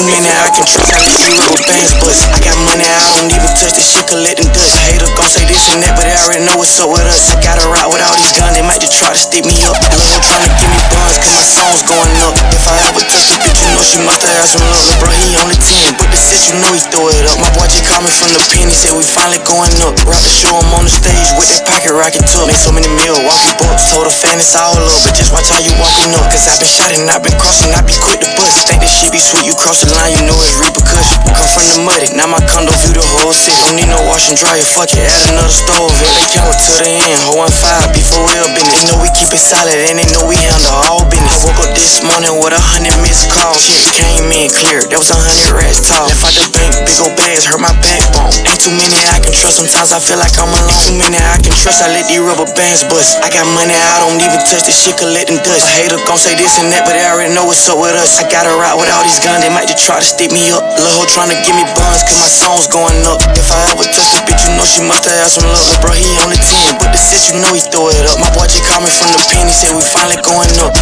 too 0.00 0.08
many 0.08 0.32
I 0.32 0.48
can 0.56 0.64
trust, 0.64 0.96
I 0.96 1.00
you 1.28 1.36
little 1.36 1.60
bands 1.60 1.92
but 2.00 2.16
I 2.32 2.38
got 2.40 2.56
money, 2.64 2.88
I 2.88 3.00
don't 3.20 3.28
even 3.28 3.52
touch 3.52 3.76
this 3.76 3.92
shit, 3.92 4.08
collecting 4.08 4.48
dust. 4.56 4.72
Hater 4.88 5.04
gon' 5.12 5.28
say 5.28 5.44
this 5.44 5.68
and 5.68 5.84
that, 5.84 5.92
but 5.92 6.08
they 6.08 6.16
already 6.24 6.48
know 6.48 6.56
what's 6.56 6.80
up 6.80 6.88
with 6.88 7.04
us. 7.04 7.28
I 7.28 7.36
gotta 7.44 7.68
rock 7.68 7.92
with 7.92 8.00
all 8.00 8.16
these 8.16 8.32
guns, 8.32 8.56
they 8.56 8.64
might 8.64 8.80
just 8.80 8.96
try 8.96 9.12
to 9.12 9.20
stick 9.20 9.44
me 9.44 9.52
up. 9.68 9.76
Love 9.76 10.00
Lil' 10.00 10.24
tryna 10.24 10.48
give 10.56 10.72
me 10.72 10.80
buns, 10.88 11.20
cause 11.20 11.36
my 11.36 11.44
song's 11.44 11.84
going 11.84 12.16
up. 12.24 12.32
If 12.48 12.64
I 12.64 12.72
ever 12.88 13.04
touch 13.04 13.28
this 13.28 13.40
bitch, 13.44 13.60
you 13.60 13.68
know 13.76 13.84
she 13.84 14.00
must 14.00 14.24
have 14.24 14.32
had 14.32 14.48
some 14.48 14.64
love. 14.72 14.88
Bro, 15.04 15.12
he 15.20 15.36
only 15.36 15.58
10, 15.60 15.92
but 16.00 16.08
the 16.08 16.16
set, 16.16 16.40
you 16.48 16.56
know 16.64 16.72
he 16.72 16.80
throw 16.88 17.12
it 17.12 17.24
up. 17.28 17.36
My 17.36 17.52
boy 17.52 17.68
just 17.68 17.84
called 17.84 18.08
me 18.08 18.12
from 18.16 18.32
the 18.32 18.40
pen, 18.48 18.72
he 18.72 18.76
said 18.76 18.96
we 18.96 19.04
finally 19.04 19.42
going 19.44 19.74
up. 19.84 19.92
Rock 20.08 20.22
the 20.24 20.32
show, 20.32 20.56
I'm 20.56 20.72
on 20.80 20.88
the 20.88 20.94
stage 20.94 21.28
with 21.36 21.52
that 21.52 21.68
pocket 21.68 21.92
rocket 21.92 22.24
tuck. 22.24 22.48
Made 22.48 22.56
so 22.56 22.72
many 22.72 22.88
Milwaukee 22.88 23.52
bucks, 23.60 23.92
told 23.92 24.08
the 24.08 24.14
fan 24.14 24.40
it's 24.40 24.56
all 24.56 24.80
up. 24.80 24.96
But 25.04 25.12
just 25.12 25.28
watch 25.36 25.52
how 25.52 25.60
you 25.60 25.76
walking 25.76 26.16
up, 26.16 26.24
cause 26.32 26.48
I 26.48 26.56
been 26.56 26.72
shot 26.72 26.88
and 26.96 27.04
I 27.04 27.20
been 27.20 27.36
crossing, 27.36 27.68
I 27.76 27.84
be 27.84 27.92
quick 28.00 28.24
to 28.24 28.30
bust. 28.40 28.64
Think 28.64 28.80
this 28.80 28.96
shit 28.96 29.12
be 29.12 29.20
sweet, 29.20 29.44
you 29.44 29.52
cross 29.60 29.84
the 29.84 29.89
line, 29.96 30.14
you 30.14 30.22
know 30.26 30.36
it's 30.38 30.56
repercussion. 30.60 31.18
Come 31.34 31.50
from 31.50 31.66
the 31.66 31.78
muddy, 31.82 32.08
now 32.14 32.28
my 32.30 32.40
condo 32.46 32.72
view 32.84 32.94
the 32.94 33.04
whole 33.04 33.34
city. 33.34 33.56
Don't 33.66 33.76
need 33.78 33.90
no 33.90 33.98
wash 34.06 34.30
and 34.30 34.38
dryer, 34.38 34.62
fuck 34.62 34.92
it, 34.94 35.02
add 35.02 35.34
another 35.34 35.50
stove. 35.50 35.90
Yeah, 35.98 36.12
they 36.14 36.26
count 36.30 36.54
to 36.54 36.70
the 36.78 36.90
end, 36.90 37.20
hoe 37.26 37.42
and 37.42 37.54
five, 37.54 37.90
before 37.94 38.26
real 38.30 38.48
business. 38.54 38.76
They 38.80 38.86
know 38.90 38.98
we 39.02 39.10
keep 39.16 39.30
it 39.32 39.42
solid, 39.42 39.74
and 39.74 39.98
they 39.98 40.08
know 40.14 40.26
we 40.26 40.36
handle 40.38 40.74
all 40.86 41.02
business. 41.08 41.42
I 41.42 41.50
woke 41.50 41.60
up 41.66 41.72
this 41.74 42.02
morning 42.02 42.34
with 42.38 42.54
a 42.54 42.62
hundred 42.62 42.94
missed 43.02 43.30
calls. 43.34 43.62
Shit 43.62 43.90
came 43.94 44.28
in 44.30 44.50
clear, 44.50 44.82
that 44.86 44.98
was 44.98 45.10
a 45.10 45.18
hundred 45.18 45.52
rats 45.54 45.82
tall. 45.86 46.06
Left 46.06 46.22
out 46.22 46.34
the 46.34 46.46
bank, 46.54 46.72
big 46.86 46.98
old 47.02 47.14
bags, 47.18 47.46
hurt 47.46 47.62
my 47.62 47.72
backbone. 47.82 48.34
Ain't 48.46 48.60
too 48.60 48.74
many 48.74 48.96
I 49.10 49.18
can 49.18 49.34
trust, 49.34 49.58
sometimes 49.58 49.90
I 49.90 49.98
feel 49.98 50.20
like 50.20 50.34
I'm 50.38 50.50
alone. 50.50 50.68
Ain't 50.70 50.84
too 50.86 50.96
many 50.98 51.18
I 51.18 51.38
can 51.42 51.54
trust, 51.56 51.82
I 51.82 51.90
let 51.90 52.06
these 52.06 52.22
rubber 52.22 52.48
bands 52.54 52.86
bust. 52.86 53.18
I 53.24 53.32
got 53.32 53.46
money, 53.50 53.74
I 53.74 53.96
don't 54.04 54.20
even 54.20 54.40
touch 54.44 54.64
this 54.68 54.76
shit, 54.76 55.00
collecting 55.00 55.40
dust. 55.42 55.66
A 55.66 55.72
hater 55.72 55.98
gon' 56.06 56.20
say 56.20 56.36
this 56.36 56.60
and 56.60 56.70
that, 56.74 56.86
but 56.86 56.94
they 56.94 57.04
already 57.06 57.32
know 57.34 57.48
what's 57.48 57.64
up 57.70 57.80
with 57.80 57.96
us. 57.96 58.20
I 58.20 58.28
gotta 58.28 58.52
ride 58.54 58.76
with 58.76 58.90
all 58.92 59.02
these 59.02 59.18
guns, 59.22 59.42
they 59.42 59.52
might 59.52 59.66
just 59.66 59.79
try 59.86 59.96
to 59.96 60.04
stick 60.04 60.30
me 60.32 60.52
up. 60.52 60.62
Lil' 60.76 60.92
hoe 60.92 61.08
tryna 61.08 61.36
give 61.44 61.56
me 61.56 61.64
buns, 61.72 62.04
cause 62.04 62.20
my 62.20 62.28
song's 62.28 62.66
going 62.68 63.00
up. 63.08 63.20
If 63.32 63.48
I 63.48 63.60
ever 63.72 63.84
touch 63.84 64.12
this 64.12 64.22
bitch, 64.28 64.42
you 64.44 64.52
know 64.56 64.66
she 64.66 64.82
must 64.84 65.08
have 65.08 65.30
some 65.30 65.48
love. 65.48 65.64
Lil' 65.64 65.80
bro, 65.80 65.92
he 65.96 66.06
on 66.20 66.28
the 66.28 66.36
10, 66.36 66.76
but 66.76 66.92
the 66.92 67.00
set, 67.00 67.32
you 67.32 67.40
know 67.40 67.52
he 67.54 67.62
throw 67.72 67.88
it 67.88 68.04
up. 68.04 68.20
My 68.20 68.28
boy 68.36 68.44
just 68.44 68.66
called 68.68 68.84
me 68.84 68.90
from 68.92 69.12
the 69.14 69.20
pen, 69.30 69.48
he 69.48 69.54
said 69.54 69.72
we 69.72 69.82
finally 69.82 70.20
going 70.20 70.52
up. 70.60 70.74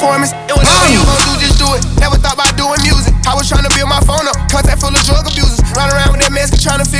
performance. 0.00 0.32
It 0.48 0.56
was 0.56 0.64
never 0.64 0.88
you 0.88 1.00
gon' 1.04 1.20
do, 1.28 1.32
just 1.44 1.60
do 1.60 1.68
it. 1.76 1.84
Never 2.00 2.16
thought 2.16 2.32
about 2.32 2.56
doing 2.56 2.80
music. 2.80 3.12
I 3.28 3.36
was 3.36 3.44
tryna 3.44 3.68
build 3.76 3.92
my 3.92 4.00
phone 4.08 4.24
up, 4.24 4.36
contact 4.48 4.80
full 4.80 4.88
of 4.88 5.02
drug 5.04 5.28
abusers. 5.28 5.60
Run 5.76 5.92
around 5.92 6.16
with 6.16 6.24
that 6.24 6.32
mask 6.32 6.56
tryna 6.56 6.88
figure 6.88 6.99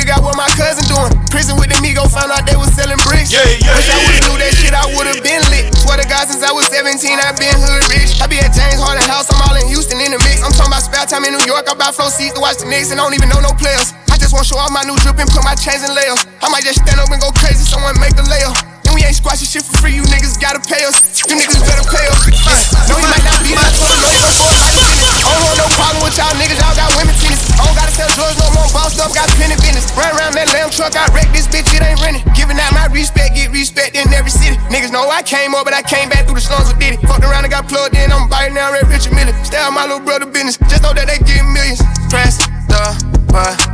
prison 1.41 1.57
with 1.57 1.73
the 1.73 1.79
Migo, 1.81 2.05
found 2.05 2.29
out 2.29 2.45
they 2.45 2.53
was 2.53 2.69
selling 2.77 3.01
bricks. 3.01 3.33
Yeah, 3.33 3.41
yeah, 3.41 3.73
Wish 3.73 3.89
I 3.89 3.97
would've 4.05 4.29
knew 4.29 4.37
that 4.37 4.53
shit, 4.61 4.77
I 4.77 4.85
would've 4.93 5.25
been 5.25 5.41
lit. 5.49 5.73
Swear 5.73 5.97
to 5.97 6.05
God, 6.05 6.29
since 6.29 6.45
I 6.45 6.53
was 6.53 6.69
17, 6.69 7.01
I 7.17 7.33
been 7.33 7.57
hood 7.57 7.81
rich. 7.89 8.21
I 8.21 8.29
be 8.29 8.37
at 8.37 8.53
James 8.53 8.77
Harden 8.77 9.01
house, 9.09 9.25
I'm 9.33 9.41
all 9.49 9.57
in 9.57 9.65
Houston 9.65 9.97
in 9.97 10.13
the 10.13 10.21
mix. 10.21 10.45
I'm 10.45 10.53
talking 10.53 10.69
about 10.69 10.85
spare 10.85 11.09
time 11.09 11.25
in 11.25 11.33
New 11.33 11.49
York, 11.49 11.65
I 11.65 11.73
buy 11.73 11.89
flow 11.89 12.13
seats 12.13 12.37
to 12.37 12.41
watch 12.45 12.61
the 12.61 12.69
Knicks 12.69 12.93
and 12.93 13.01
I 13.01 13.09
don't 13.09 13.17
even 13.17 13.33
know 13.33 13.41
no 13.41 13.57
players. 13.57 13.89
I 14.13 14.21
just 14.21 14.37
want 14.37 14.45
to 14.45 14.53
show 14.53 14.61
off 14.61 14.69
my 14.69 14.85
new 14.85 14.93
drip 15.01 15.17
and 15.17 15.25
put 15.33 15.41
my 15.41 15.57
chains 15.57 15.81
in 15.81 15.89
layers. 15.97 16.21
I 16.45 16.53
might 16.53 16.61
just 16.61 16.85
stand 16.85 17.01
up 17.01 17.09
and 17.09 17.17
go 17.17 17.33
crazy, 17.33 17.65
someone 17.65 17.97
make 17.97 18.13
a 18.21 18.25
layup. 18.29 18.80
And 18.91 18.99
we 18.99 19.07
ain't 19.07 19.15
squashing 19.15 19.47
shit 19.47 19.63
for 19.63 19.79
free, 19.79 19.95
you 19.95 20.03
niggas 20.03 20.35
gotta 20.35 20.59
pay 20.67 20.83
us. 20.83 20.99
You 21.23 21.39
niggas 21.39 21.63
better 21.63 21.87
pay 21.87 22.03
us. 22.11 22.27
Uh, 22.43 22.91
no, 22.91 22.99
he 22.99 23.07
might 23.07 23.23
not 23.23 23.39
be 23.39 23.55
my 23.55 23.63
total, 23.79 23.95
gon' 24.03 24.19
for 24.19 24.51
a 24.51 24.51
of. 24.51 24.67
I 24.67 25.31
don't 25.31 25.43
want 25.47 25.57
no 25.63 25.67
problem 25.79 26.03
with 26.03 26.19
y'all 26.19 26.35
niggas, 26.35 26.59
y'all 26.59 26.75
got 26.75 26.91
women 26.99 27.15
tennis. 27.15 27.39
I 27.55 27.63
don't 27.63 27.77
gotta 27.79 27.95
sell 27.95 28.11
drugs 28.19 28.35
no 28.35 28.51
more, 28.51 28.67
bossed 28.75 28.99
up, 28.99 29.15
got 29.15 29.31
plenty 29.39 29.55
business. 29.63 29.87
Run 29.95 30.11
around 30.11 30.35
that 30.35 30.51
lamb 30.51 30.75
truck, 30.75 30.91
I 30.99 31.07
wreck 31.15 31.31
this 31.31 31.47
bitch, 31.47 31.71
it 31.71 31.79
ain't 31.79 32.03
renting. 32.03 32.27
Giving 32.35 32.59
out 32.59 32.75
my 32.75 32.91
respect, 32.91 33.31
get 33.39 33.47
respect 33.55 33.95
in 33.95 34.11
every 34.11 34.27
city. 34.27 34.59
Niggas 34.67 34.91
know 34.91 35.07
I 35.07 35.23
came 35.23 35.55
up, 35.55 35.63
but 35.63 35.71
I 35.71 35.87
came 35.87 36.11
back 36.11 36.27
through 36.27 36.35
the 36.35 36.43
slums 36.43 36.67
with 36.67 36.75
Diddy. 36.83 36.99
Fucked 37.07 37.23
around 37.23 37.47
and 37.47 37.53
got 37.55 37.71
plugged 37.71 37.95
in, 37.95 38.11
I'm 38.11 38.27
biting 38.27 38.59
down 38.59 38.75
Red 38.75 38.91
Richard 38.91 39.15
Mille. 39.15 39.31
Stay 39.47 39.55
out 39.55 39.71
my 39.71 39.87
little 39.87 40.03
brother 40.03 40.27
business, 40.27 40.59
just 40.67 40.83
know 40.83 40.91
that 40.91 41.07
they 41.07 41.15
getting 41.23 41.47
millions. 41.47 41.79
Press 42.11 42.43
the 42.67 42.83
button 43.31 43.71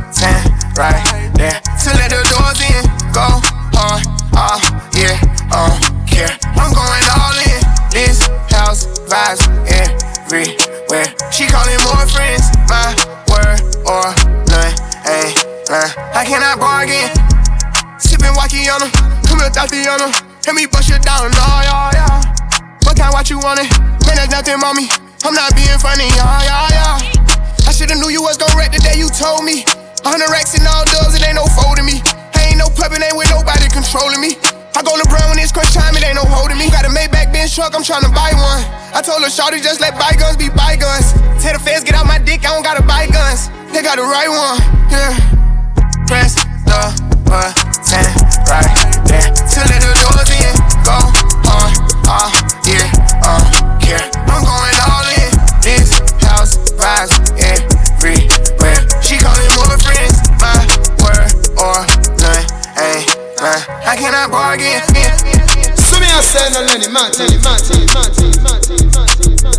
right 0.78 1.02
there 1.34 1.58
to 1.58 1.88
let 1.98 2.14
the 2.14 2.22
doors 2.30 2.62
in. 2.62 2.86
Go 3.10 3.42
hard, 3.74 4.06
uh, 4.38 4.58
yeah, 4.94 5.18
uh, 5.50 5.74
care. 6.06 6.30
I'm 6.54 6.70
going 6.70 7.06
all 7.18 7.34
in. 7.42 7.60
This 7.90 8.30
house 8.54 8.86
vibes 9.10 9.42
everywhere. 9.66 11.10
She 11.34 11.50
calling 11.50 11.80
more 11.82 12.06
friends, 12.06 12.46
my 12.70 12.94
word 13.26 13.58
or 13.82 14.06
none. 14.46 14.74
Ain't 15.10 15.34
none. 15.66 15.90
I 16.14 16.22
cannot 16.22 16.62
bargain. 16.62 17.10
Sipping 17.98 18.30
Wakiana, 18.38 18.86
come 19.26 19.42
with 19.42 19.52
them. 19.58 20.12
Let 20.46 20.54
me 20.54 20.66
bust 20.70 20.88
it 20.88 21.02
down, 21.02 21.28
oh, 21.34 21.60
yeah, 21.66 21.90
yeah. 21.92 22.22
What 22.84 22.96
kind 22.96 23.12
what 23.12 23.28
you 23.28 23.38
want 23.38 23.60
it? 23.60 23.68
Man, 24.06 24.16
there's 24.16 24.30
nothing, 24.30 24.60
mommy. 24.60 24.88
I'm 25.24 25.34
not 25.34 25.52
being 25.54 25.78
funny, 25.82 26.08
yeah, 26.14 26.40
yeah, 26.46 26.68
yeah. 26.72 27.68
I 27.68 27.72
shoulda 27.72 27.96
knew 27.96 28.08
you 28.08 28.22
was 28.22 28.38
gon' 28.38 28.54
wreck 28.56 28.72
the 28.72 28.78
day 28.78 28.96
you 28.96 29.10
told 29.10 29.44
me. 29.44 29.64
Hundred 30.06 30.30
racks 30.30 30.56
and 30.56 30.64
all 30.64 30.84
dubs, 30.86 31.18
it 31.18 31.26
ain't 31.26 31.34
no 31.34 31.44
folding 31.58 31.84
me. 31.84 32.00
Ain't 32.58 32.66
no 32.66 32.74
puppet, 32.74 32.98
ain't 32.98 33.14
with 33.14 33.30
nobody 33.30 33.70
controlling 33.70 34.18
me. 34.18 34.34
I 34.74 34.82
go 34.82 34.90
LeBron 34.98 35.30
when 35.30 35.38
it's 35.38 35.54
crunch 35.54 35.70
time, 35.70 35.94
it 35.94 36.02
ain't 36.02 36.18
no 36.18 36.26
holding 36.26 36.58
me. 36.58 36.66
Got 36.74 36.86
a 36.86 36.90
Maybach 36.90 37.30
Benz 37.30 37.54
truck, 37.54 37.70
I'm 37.70 37.86
tryna 37.86 38.10
buy 38.10 38.34
one. 38.34 38.66
I 38.90 38.98
told 38.98 39.22
her, 39.22 39.30
Shawty, 39.30 39.62
just 39.62 39.78
let 39.78 39.94
bygones 39.94 40.34
be 40.34 40.50
bygones. 40.50 41.14
Tell 41.38 41.54
the 41.54 41.62
feds, 41.62 41.86
get 41.86 41.94
out 41.94 42.10
my 42.10 42.18
dick, 42.18 42.42
I 42.42 42.50
don't 42.50 42.66
gotta 42.66 42.82
buy 42.82 43.06
guns. 43.06 43.46
They 43.70 43.78
got 43.78 44.02
the 44.02 44.02
right 44.02 44.26
one, 44.26 44.58
yeah. 44.90 45.14
Press 46.10 46.34
the 46.66 46.82
button 47.30 48.10
right 48.50 48.74
there. 49.06 49.30
To 49.30 49.58
let 49.70 49.78
the 49.78 49.94
doors 50.02 50.30
in, 50.34 50.50
go 50.82 50.98
on, 51.54 51.70
uh, 52.10 52.26
yeah, 52.66 52.90
uh, 53.22 53.78
care. 53.78 54.02
I'm 54.26 54.42
going 54.42 54.77
none. 63.48 63.62
I 63.86 63.96
cannot 63.96 64.30
bargain. 64.30 64.80
So 65.76 65.98
me 66.00 66.06
I 66.06 66.20
say 66.20 66.50
no 66.52 66.60
Lenny 66.66 66.88
Martin, 66.88 67.40
Martin, 67.42 67.86
Martin, 67.94 68.42
Martin, 68.42 68.90
Martin, 68.92 69.36
Martin. 69.42 69.57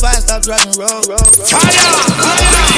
Something 0.00 0.20
stop 0.22 0.42
driving 0.42 0.72
roll, 0.80 1.02
roll, 1.08 1.18
roll. 1.36 2.60
Me, 2.64 2.69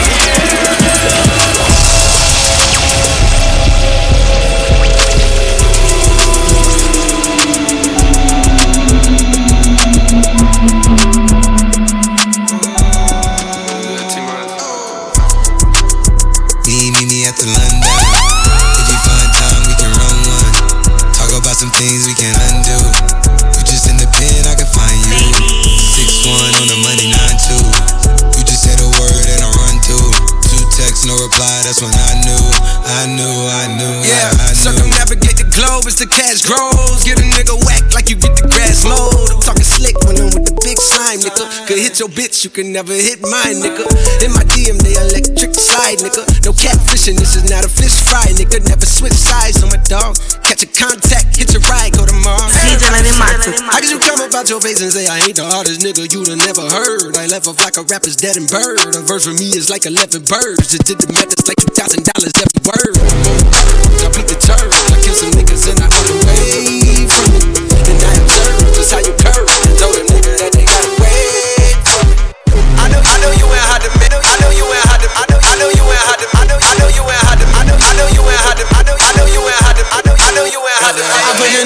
knew, 33.22 33.46
I 33.46 33.64
knew. 33.78 33.94
Yeah, 34.02 34.34
I, 34.34 34.50
I 34.50 34.54
circumnavigate 34.54 35.38
the 35.38 35.46
globe 35.46 35.86
as 35.86 35.96
the 35.98 36.06
cash 36.10 36.42
grows. 36.42 37.06
Get 37.06 37.22
a 37.22 37.26
nigga 37.26 37.54
whack 37.62 37.94
like 37.94 38.10
you 38.10 38.18
get 38.18 38.34
the 38.34 38.46
grass 38.50 38.82
mowed. 38.82 39.30
I'm 39.30 39.40
talking 39.42 39.66
slick 39.66 39.94
when 40.02 40.18
I'm 40.18 40.30
with 40.34 40.50
the 40.50 40.56
big 40.58 40.78
slime, 40.78 41.22
nigga. 41.22 41.46
Could 41.70 41.78
hit 41.78 42.02
your 42.02 42.10
bitch, 42.10 42.42
you 42.42 42.50
can 42.50 42.74
never 42.74 42.92
hit 42.92 43.22
mine, 43.22 43.62
nigga. 43.62 43.86
In 44.26 44.34
my 44.34 44.42
DM, 44.50 44.78
they 44.82 44.98
electric 44.98 45.54
slide, 45.54 46.02
nigga. 46.02 46.26
No 46.42 46.50
catfishing, 46.52 47.18
this 47.18 47.38
is 47.38 47.46
not 47.46 47.62
a 47.62 47.70
fish 47.70 47.94
fry, 48.02 48.26
nigga. 48.34 48.58
Never 48.66 48.86
switch 48.86 49.14
sides 49.14 49.62
on 49.62 49.70
my 49.70 49.80
dog. 49.86 50.18
Catch 50.42 50.66
a 50.66 50.70
contact, 50.74 51.36
hit 51.38 51.54
your 51.54 51.62
ride, 51.70 51.94
go 51.94 52.04
to 52.04 52.16
Mars. 52.26 52.52
CJ 52.52 52.82
Lenny 52.90 53.14
Martin. 53.18 53.54
How 53.70 53.78
could 53.78 53.90
you 53.90 54.02
come 54.02 54.20
about 54.26 54.50
your 54.50 54.60
face 54.60 54.82
and 54.82 54.90
say 54.90 55.06
I 55.06 55.22
ain't 55.22 55.38
the 55.38 55.46
hardest 55.46 55.80
nigga 55.80 56.10
you'd 56.10 56.28
have 56.28 56.42
never 56.42 56.64
heard? 56.66 57.14
I 57.16 57.26
left 57.30 57.46
off 57.46 57.60
like 57.62 57.78
a 57.78 57.84
rapper's 57.86 58.16
dead 58.16 58.36
and 58.36 58.48
bird. 58.50 58.82
A 58.82 59.00
verse 59.04 59.24
for 59.28 59.34
me 59.34 59.54
is 59.54 59.70
like 59.70 59.86
11 59.86 60.26
birds. 60.26 60.74
Just 60.74 60.84
did 60.90 60.98
the 60.98 61.08
math, 61.12 61.32
it's 61.32 61.46
like 61.46 61.60
$2,000 61.60 62.02
every 62.02 62.62
word. 62.66 63.01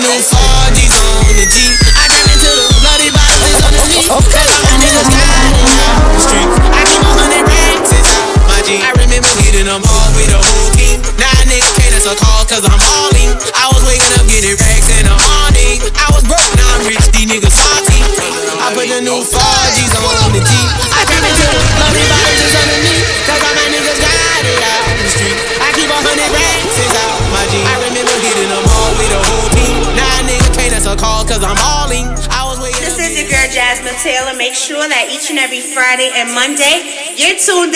New 0.07 0.13
4Gs 0.13 0.95
on 1.03 1.37
the 1.37 1.47
G. 1.51 1.86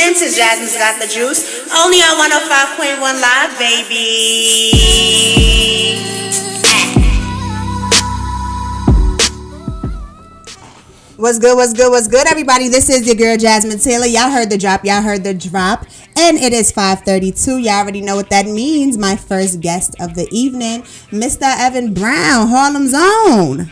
in 0.00 0.14
to 0.14 0.34
Jasmine's 0.34 0.76
Got 0.76 0.98
the 1.00 1.06
Juice, 1.06 1.68
only 1.76 1.98
on 2.00 2.16
105.1 2.16 3.20
Live, 3.20 3.58
baby. 3.58 5.10
What's 11.16 11.38
good? 11.38 11.54
What's 11.54 11.74
good? 11.74 11.90
What's 11.90 12.08
good, 12.08 12.26
everybody? 12.28 12.68
This 12.68 12.88
is 12.88 13.06
your 13.06 13.14
girl 13.14 13.36
Jasmine 13.36 13.78
Taylor. 13.78 14.06
Y'all 14.06 14.30
heard 14.30 14.48
the 14.48 14.56
drop. 14.56 14.86
Y'all 14.86 15.02
heard 15.02 15.22
the 15.22 15.34
drop, 15.34 15.84
and 16.16 16.38
it 16.38 16.54
is 16.54 16.72
5:32. 16.72 17.58
Y'all 17.58 17.74
already 17.74 18.00
know 18.00 18.16
what 18.16 18.30
that 18.30 18.46
means. 18.46 18.96
My 18.96 19.16
first 19.16 19.60
guest 19.60 19.94
of 20.00 20.14
the 20.14 20.26
evening, 20.30 20.80
Mr. 21.10 21.42
Evan 21.42 21.92
Brown, 21.92 22.48
Harlem's 22.48 22.94
own. 22.94 23.70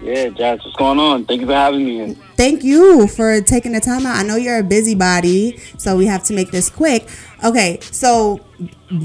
Yeah, 0.00 0.28
Jazz, 0.28 0.60
what's 0.64 0.76
going 0.76 0.98
on? 0.98 1.24
Thank 1.24 1.40
you 1.40 1.46
for 1.46 1.54
having 1.54 1.84
me. 1.84 2.14
Thank 2.36 2.62
you 2.62 3.06
for 3.08 3.40
taking 3.40 3.72
the 3.72 3.80
time 3.80 4.06
out. 4.06 4.16
I 4.16 4.22
know 4.22 4.36
you're 4.36 4.58
a 4.58 4.62
busybody, 4.62 5.58
so 5.78 5.96
we 5.96 6.06
have 6.06 6.22
to 6.24 6.34
make 6.34 6.50
this 6.50 6.68
quick. 6.68 7.08
Okay, 7.42 7.78
so 7.80 8.40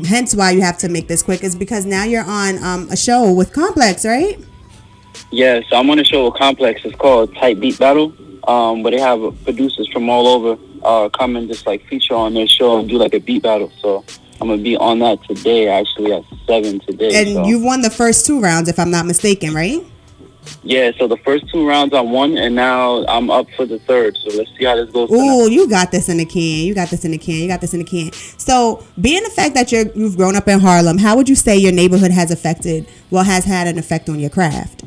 hence 0.06 0.36
why 0.36 0.52
you 0.52 0.62
have 0.62 0.78
to 0.80 0.90
make 0.90 1.08
this 1.08 1.24
quick 1.24 1.44
is 1.44 1.56
because 1.56 1.86
now 1.86 2.04
you're 2.04 2.26
on 2.26 2.64
um, 2.64 2.90
a 2.90 2.98
show 2.98 3.32
with 3.32 3.54
Complex, 3.54 4.06
right? 4.06 4.40
Yeah, 5.32 5.62
so 5.70 5.78
I'm 5.78 5.90
on 5.90 6.00
a 6.00 6.04
show 6.04 6.26
with 6.26 6.36
Complex. 6.36 6.82
It's 6.84 6.96
called 6.96 7.36
Tight 7.36 7.60
Beat 7.60 7.80
Battle. 7.80 8.14
Um, 8.48 8.82
where 8.82 8.92
they 8.92 9.00
have 9.00 9.22
producers 9.44 9.88
from 9.90 10.10
all 10.10 10.26
over 10.26 10.58
uh, 10.84 11.10
come 11.10 11.36
and 11.36 11.48
just 11.48 11.68
like 11.68 11.86
feature 11.88 12.16
on 12.16 12.34
their 12.34 12.48
show 12.48 12.80
and 12.80 12.90
do 12.90 12.98
like 12.98 13.14
a 13.14 13.20
beat 13.20 13.44
battle. 13.44 13.72
So 13.80 14.04
I'm 14.42 14.48
gonna 14.48 14.62
be 14.62 14.78
on 14.78 15.00
that 15.00 15.24
today, 15.24 15.68
actually 15.68 16.14
at 16.14 16.24
seven 16.48 16.80
today. 16.80 17.22
And 17.22 17.34
so. 17.34 17.46
you 17.46 17.64
won 17.64 17.82
the 17.82 17.90
first 17.90 18.26
two 18.26 18.40
rounds, 18.40 18.70
if 18.70 18.80
I'm 18.80 18.92
not 18.92 19.06
mistaken, 19.06 19.54
right? 19.54 19.86
Yeah, 20.64 20.92
so 20.98 21.08
the 21.08 21.18
first 21.18 21.50
two 21.50 21.68
rounds 21.68 21.94
I 21.94 22.02
won, 22.02 22.38
and 22.38 22.56
now 22.56 23.06
I'm 23.08 23.30
up 23.30 23.50
for 23.52 23.66
the 23.66 23.80
third. 23.80 24.18
So 24.18 24.38
let's 24.38 24.50
see 24.58 24.66
how 24.66 24.76
this 24.76 24.92
goes. 24.92 25.10
Ooh, 25.12 25.50
you 25.50 25.70
got 25.70 25.92
this 25.92 26.10
in 26.10 26.18
the 26.18 26.26
can. 26.26 26.66
You 26.66 26.76
got 26.76 26.90
this 26.90 27.06
in 27.06 27.12
the 27.12 27.18
can. 27.18 27.36
You 27.36 27.48
got 27.48 27.62
this 27.62 27.74
in 27.74 27.80
the 27.80 27.86
can. 27.86 28.12
So, 28.12 28.84
being 29.00 29.24
the 29.24 29.30
fact 29.30 29.56
that 29.56 29.72
you're 29.72 29.88
you've 29.94 30.18
grown 30.18 30.36
up 30.36 30.48
in 30.48 30.60
Harlem, 30.60 30.98
how 30.98 31.16
would 31.16 31.30
you 31.30 31.36
say 31.36 31.58
your 31.58 31.72
neighborhood 31.72 32.12
has 32.12 32.32
affected, 32.32 32.88
well, 33.10 33.24
has 33.24 33.46
had 33.46 33.68
an 33.68 33.78
effect 33.78 34.10
on 34.10 34.20
your 34.20 34.30
craft? 34.30 34.84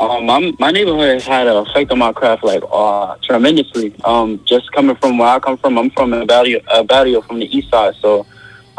Um, 0.00 0.26
my, 0.26 0.52
my 0.58 0.70
neighborhood 0.70 1.14
has 1.14 1.24
had 1.24 1.46
an 1.46 1.56
effect 1.56 1.90
on 1.90 1.98
my 1.98 2.12
craft 2.12 2.44
like 2.44 2.62
uh, 2.72 3.16
tremendously. 3.22 3.94
Um, 4.04 4.40
just 4.44 4.72
coming 4.72 4.96
from 4.96 5.18
where 5.18 5.28
I 5.28 5.38
come 5.38 5.58
from, 5.58 5.78
I'm 5.78 5.90
from 5.90 6.12
a 6.12 6.24
barrio, 6.24 6.60
a 6.72 6.82
barrio 6.82 7.20
from 7.20 7.40
the 7.40 7.56
east 7.56 7.70
side. 7.70 7.94
So 8.00 8.26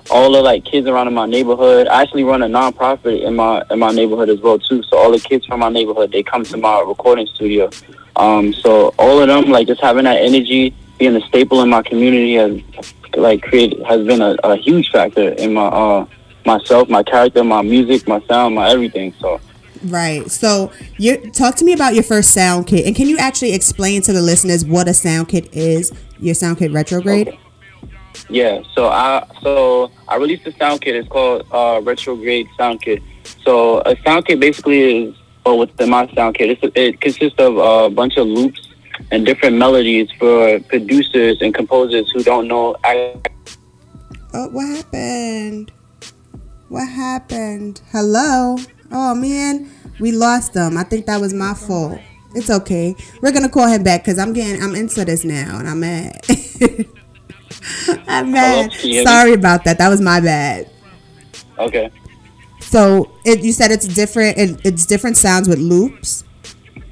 all 0.10 0.32
the 0.32 0.42
like 0.42 0.66
kids 0.66 0.88
around 0.88 1.08
in 1.08 1.14
my 1.14 1.26
neighborhood, 1.26 1.88
I 1.88 2.02
actually 2.02 2.24
run 2.24 2.42
a 2.44 2.48
nonprofit 2.48 3.24
in 3.24 3.36
my 3.36 3.64
in 3.72 3.80
my 3.80 3.92
neighborhood 3.92 4.30
as 4.30 4.40
well 4.42 4.60
too. 4.60 4.84
So 4.84 4.98
all 4.98 5.12
the 5.12 5.20
kids 5.20 5.46
from 5.46 5.60
my 5.62 5.70
neighborhood, 5.70 6.12
they 6.12 6.24
come 6.24 6.44
to 6.46 6.58
my 6.58 6.82
recording 6.82 7.28
studio. 7.28 7.70
Um, 8.16 8.54
so 8.54 8.94
all 9.00 9.22
of 9.22 9.28
them, 9.28 9.46
like 9.46 9.68
just 9.68 9.82
having 9.82 10.04
that 10.04 10.18
energy, 10.18 10.76
being 11.00 11.16
a 11.16 11.22
staple 11.22 11.62
in 11.62 11.70
my 11.70 11.82
community 11.82 12.36
has 12.36 12.62
like 13.16 13.42
created 13.42 13.84
has 13.84 14.06
been 14.06 14.22
a, 14.22 14.36
a 14.44 14.56
huge 14.56 14.90
factor 14.92 15.30
in 15.30 15.54
my 15.54 15.66
uh 15.66 16.06
myself, 16.46 16.90
my 16.90 17.04
character, 17.04 17.44
my 17.44 17.62
music, 17.62 18.08
my 18.08 18.20
sound, 18.28 18.56
my 18.56 18.70
everything. 18.70 19.14
So. 19.20 19.40
Right. 19.86 20.30
So, 20.32 20.72
you 20.98 21.30
talk 21.32 21.56
to 21.56 21.66
me 21.66 21.74
about 21.74 21.94
your 21.94 22.04
first 22.04 22.32
sound 22.32 22.68
kit, 22.68 22.86
and 22.86 22.96
can 22.96 23.08
you 23.08 23.18
actually 23.18 23.54
explain 23.54 24.02
to 24.04 24.14
the 24.14 24.22
listeners 24.22 24.64
what 24.64 24.88
a 24.88 24.94
sound 24.94 25.30
kit 25.30 25.54
is? 25.54 25.92
Your 26.20 26.36
sound 26.36 26.60
kit 26.60 26.72
retrograde. 26.72 27.38
Yeah, 28.30 28.62
so 28.74 28.88
I 28.88 29.28
so 29.42 29.92
I 30.08 30.18
released 30.18 30.46
a 30.48 30.52
sound 30.54 30.82
kit. 30.82 30.96
It's 30.96 31.08
called 31.08 31.46
uh, 31.52 31.82
Retrograde 31.84 32.48
Sound 32.58 32.82
Kit. 32.82 33.02
So 33.44 33.82
a 33.82 33.96
sound 34.04 34.26
kit 34.26 34.40
basically 34.40 35.04
is, 35.04 35.16
well, 35.46 35.60
within 35.60 35.90
my 35.90 36.12
sound 36.14 36.36
kit, 36.36 36.50
it's, 36.50 36.74
it 36.76 37.02
consists 37.02 37.40
of 37.40 37.58
a 37.58 37.90
bunch 37.90 38.18
of 38.18 38.28
loops 38.28 38.70
and 39.12 39.26
different 39.26 39.58
melodies 39.58 40.10
for 40.18 40.60
producers 40.62 41.38
and 41.42 41.54
composers 41.54 42.10
who 42.12 42.24
don't 42.24 42.48
know. 42.48 42.76
Oh, 44.34 44.50
what 44.50 44.68
happened? 44.68 45.72
What 46.70 46.88
happened? 46.88 47.82
Hello. 47.92 48.58
Oh 48.92 49.16
man, 49.16 49.70
we 50.00 50.12
lost 50.12 50.54
them. 50.54 50.78
I 50.78 50.84
think 50.84 51.06
that 51.06 51.20
was 51.20 51.34
my 51.34 51.54
fault. 51.54 52.00
It's 52.36 52.50
okay. 52.50 52.96
We're 53.22 53.32
gonna 53.32 53.50
call 53.50 53.68
him 53.68 53.84
back 53.84 54.02
because 54.04 54.18
I'm 54.18 54.34
getting 54.34 54.62
I'm 54.62 54.76
into 54.76 55.06
this 55.06 55.24
now 55.24 55.60
and 55.60 55.70
I'm 55.70 55.80
mad. 55.80 56.26
I'm 58.08 58.32
mad. 58.32 58.72
Sorry 58.72 59.34
about 59.34 59.64
that. 59.66 59.78
That 59.78 59.90
was 59.90 60.02
my 60.02 60.20
bad. 60.20 60.70
okay. 61.58 61.92
So 62.62 63.12
it, 63.26 63.44
you 63.44 63.52
said 63.52 63.72
it's 63.72 63.88
different. 63.88 64.38
It, 64.38 64.62
it's 64.64 64.86
different 64.86 65.18
sounds 65.18 65.48
with 65.48 65.60
loops. 65.60 66.24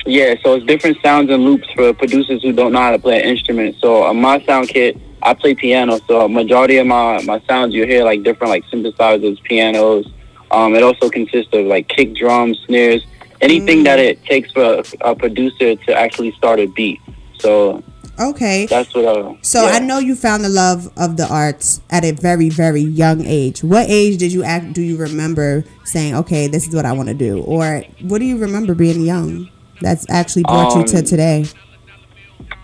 Yeah, 0.05 0.35
so 0.43 0.55
it's 0.55 0.65
different 0.65 0.97
sounds 1.01 1.29
and 1.29 1.43
loops 1.43 1.67
for 1.75 1.93
producers 1.93 2.41
who 2.41 2.51
don't 2.53 2.73
know 2.73 2.81
how 2.81 2.91
to 2.91 2.99
play 2.99 3.21
an 3.21 3.29
instrument. 3.29 3.75
So 3.79 4.03
on 4.03 4.19
my 4.19 4.43
sound 4.45 4.69
kit, 4.69 4.97
I 5.21 5.33
play 5.33 5.53
piano. 5.53 5.99
So 6.07 6.25
a 6.25 6.29
majority 6.29 6.77
of 6.77 6.87
my, 6.87 7.21
my 7.23 7.39
sounds 7.47 7.73
you 7.73 7.85
hear 7.85 8.03
like 8.03 8.23
different 8.23 8.49
like 8.49 8.65
synthesizers, 8.65 9.41
pianos. 9.43 10.07
Um, 10.49 10.75
it 10.75 10.83
also 10.83 11.09
consists 11.09 11.53
of 11.53 11.65
like 11.65 11.87
kick 11.87 12.15
drums, 12.15 12.59
snares, 12.65 13.05
anything 13.41 13.83
that 13.83 13.99
it 13.99 14.23
takes 14.25 14.51
for 14.51 14.63
a, 14.63 14.83
a 15.01 15.15
producer 15.15 15.75
to 15.75 15.93
actually 15.93 16.31
start 16.33 16.59
a 16.59 16.65
beat. 16.67 16.99
So 17.39 17.83
Okay. 18.21 18.67
that's 18.67 18.93
what. 18.93 19.05
Uh, 19.05 19.33
So 19.41 19.63
yeah. 19.65 19.75
I 19.75 19.79
know 19.79 19.97
you 19.99 20.15
found 20.15 20.43
the 20.45 20.49
love 20.49 20.91
of 20.97 21.17
the 21.17 21.27
arts 21.27 21.81
at 21.89 22.05
a 22.05 22.11
very, 22.11 22.49
very 22.49 22.81
young 22.81 23.25
age. 23.25 23.63
What 23.63 23.89
age 23.89 24.17
did 24.17 24.31
you 24.31 24.43
act? 24.43 24.73
Do 24.73 24.81
you 24.81 24.95
remember 24.97 25.63
saying, 25.83 26.15
"Okay, 26.15 26.47
this 26.47 26.67
is 26.67 26.75
what 26.75 26.85
I 26.85 26.93
want 26.93 27.09
to 27.09 27.15
do," 27.15 27.41
or 27.41 27.83
what 28.01 28.19
do 28.19 28.25
you 28.25 28.37
remember 28.37 28.75
being 28.75 29.01
young 29.01 29.49
that's 29.81 30.05
actually 30.09 30.43
brought 30.43 30.75
you 30.77 30.83
to 30.85 30.97
Um, 30.99 31.03
today? 31.03 31.45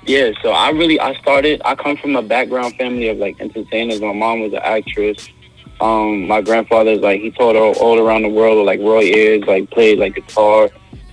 Yeah, 0.06 0.32
so 0.42 0.52
I 0.52 0.70
really 0.70 1.00
I 1.00 1.14
started 1.16 1.62
I 1.66 1.76
come 1.76 1.98
from 1.98 2.16
a 2.16 2.22
background 2.22 2.76
family 2.76 3.10
of 3.10 3.18
like 3.18 3.36
entertainers. 3.42 4.00
My 4.00 4.14
mom 4.14 4.40
was 4.42 4.54
an 4.54 4.62
actress. 4.64 5.28
Um, 5.82 6.28
my 6.28 6.42
grandfather's 6.42 7.02
like 7.02 7.22
he 7.22 7.30
toured 7.32 7.56
all, 7.56 7.74
all 7.74 8.00
around 8.00 8.24
the 8.24 8.30
world 8.30 8.58
with 8.58 8.66
like 8.66 8.80
Roy 8.80 9.04
Ayers, 9.04 9.44
like 9.46 9.70
played 9.70 10.00
like 10.00 10.16
guitar 10.16 10.70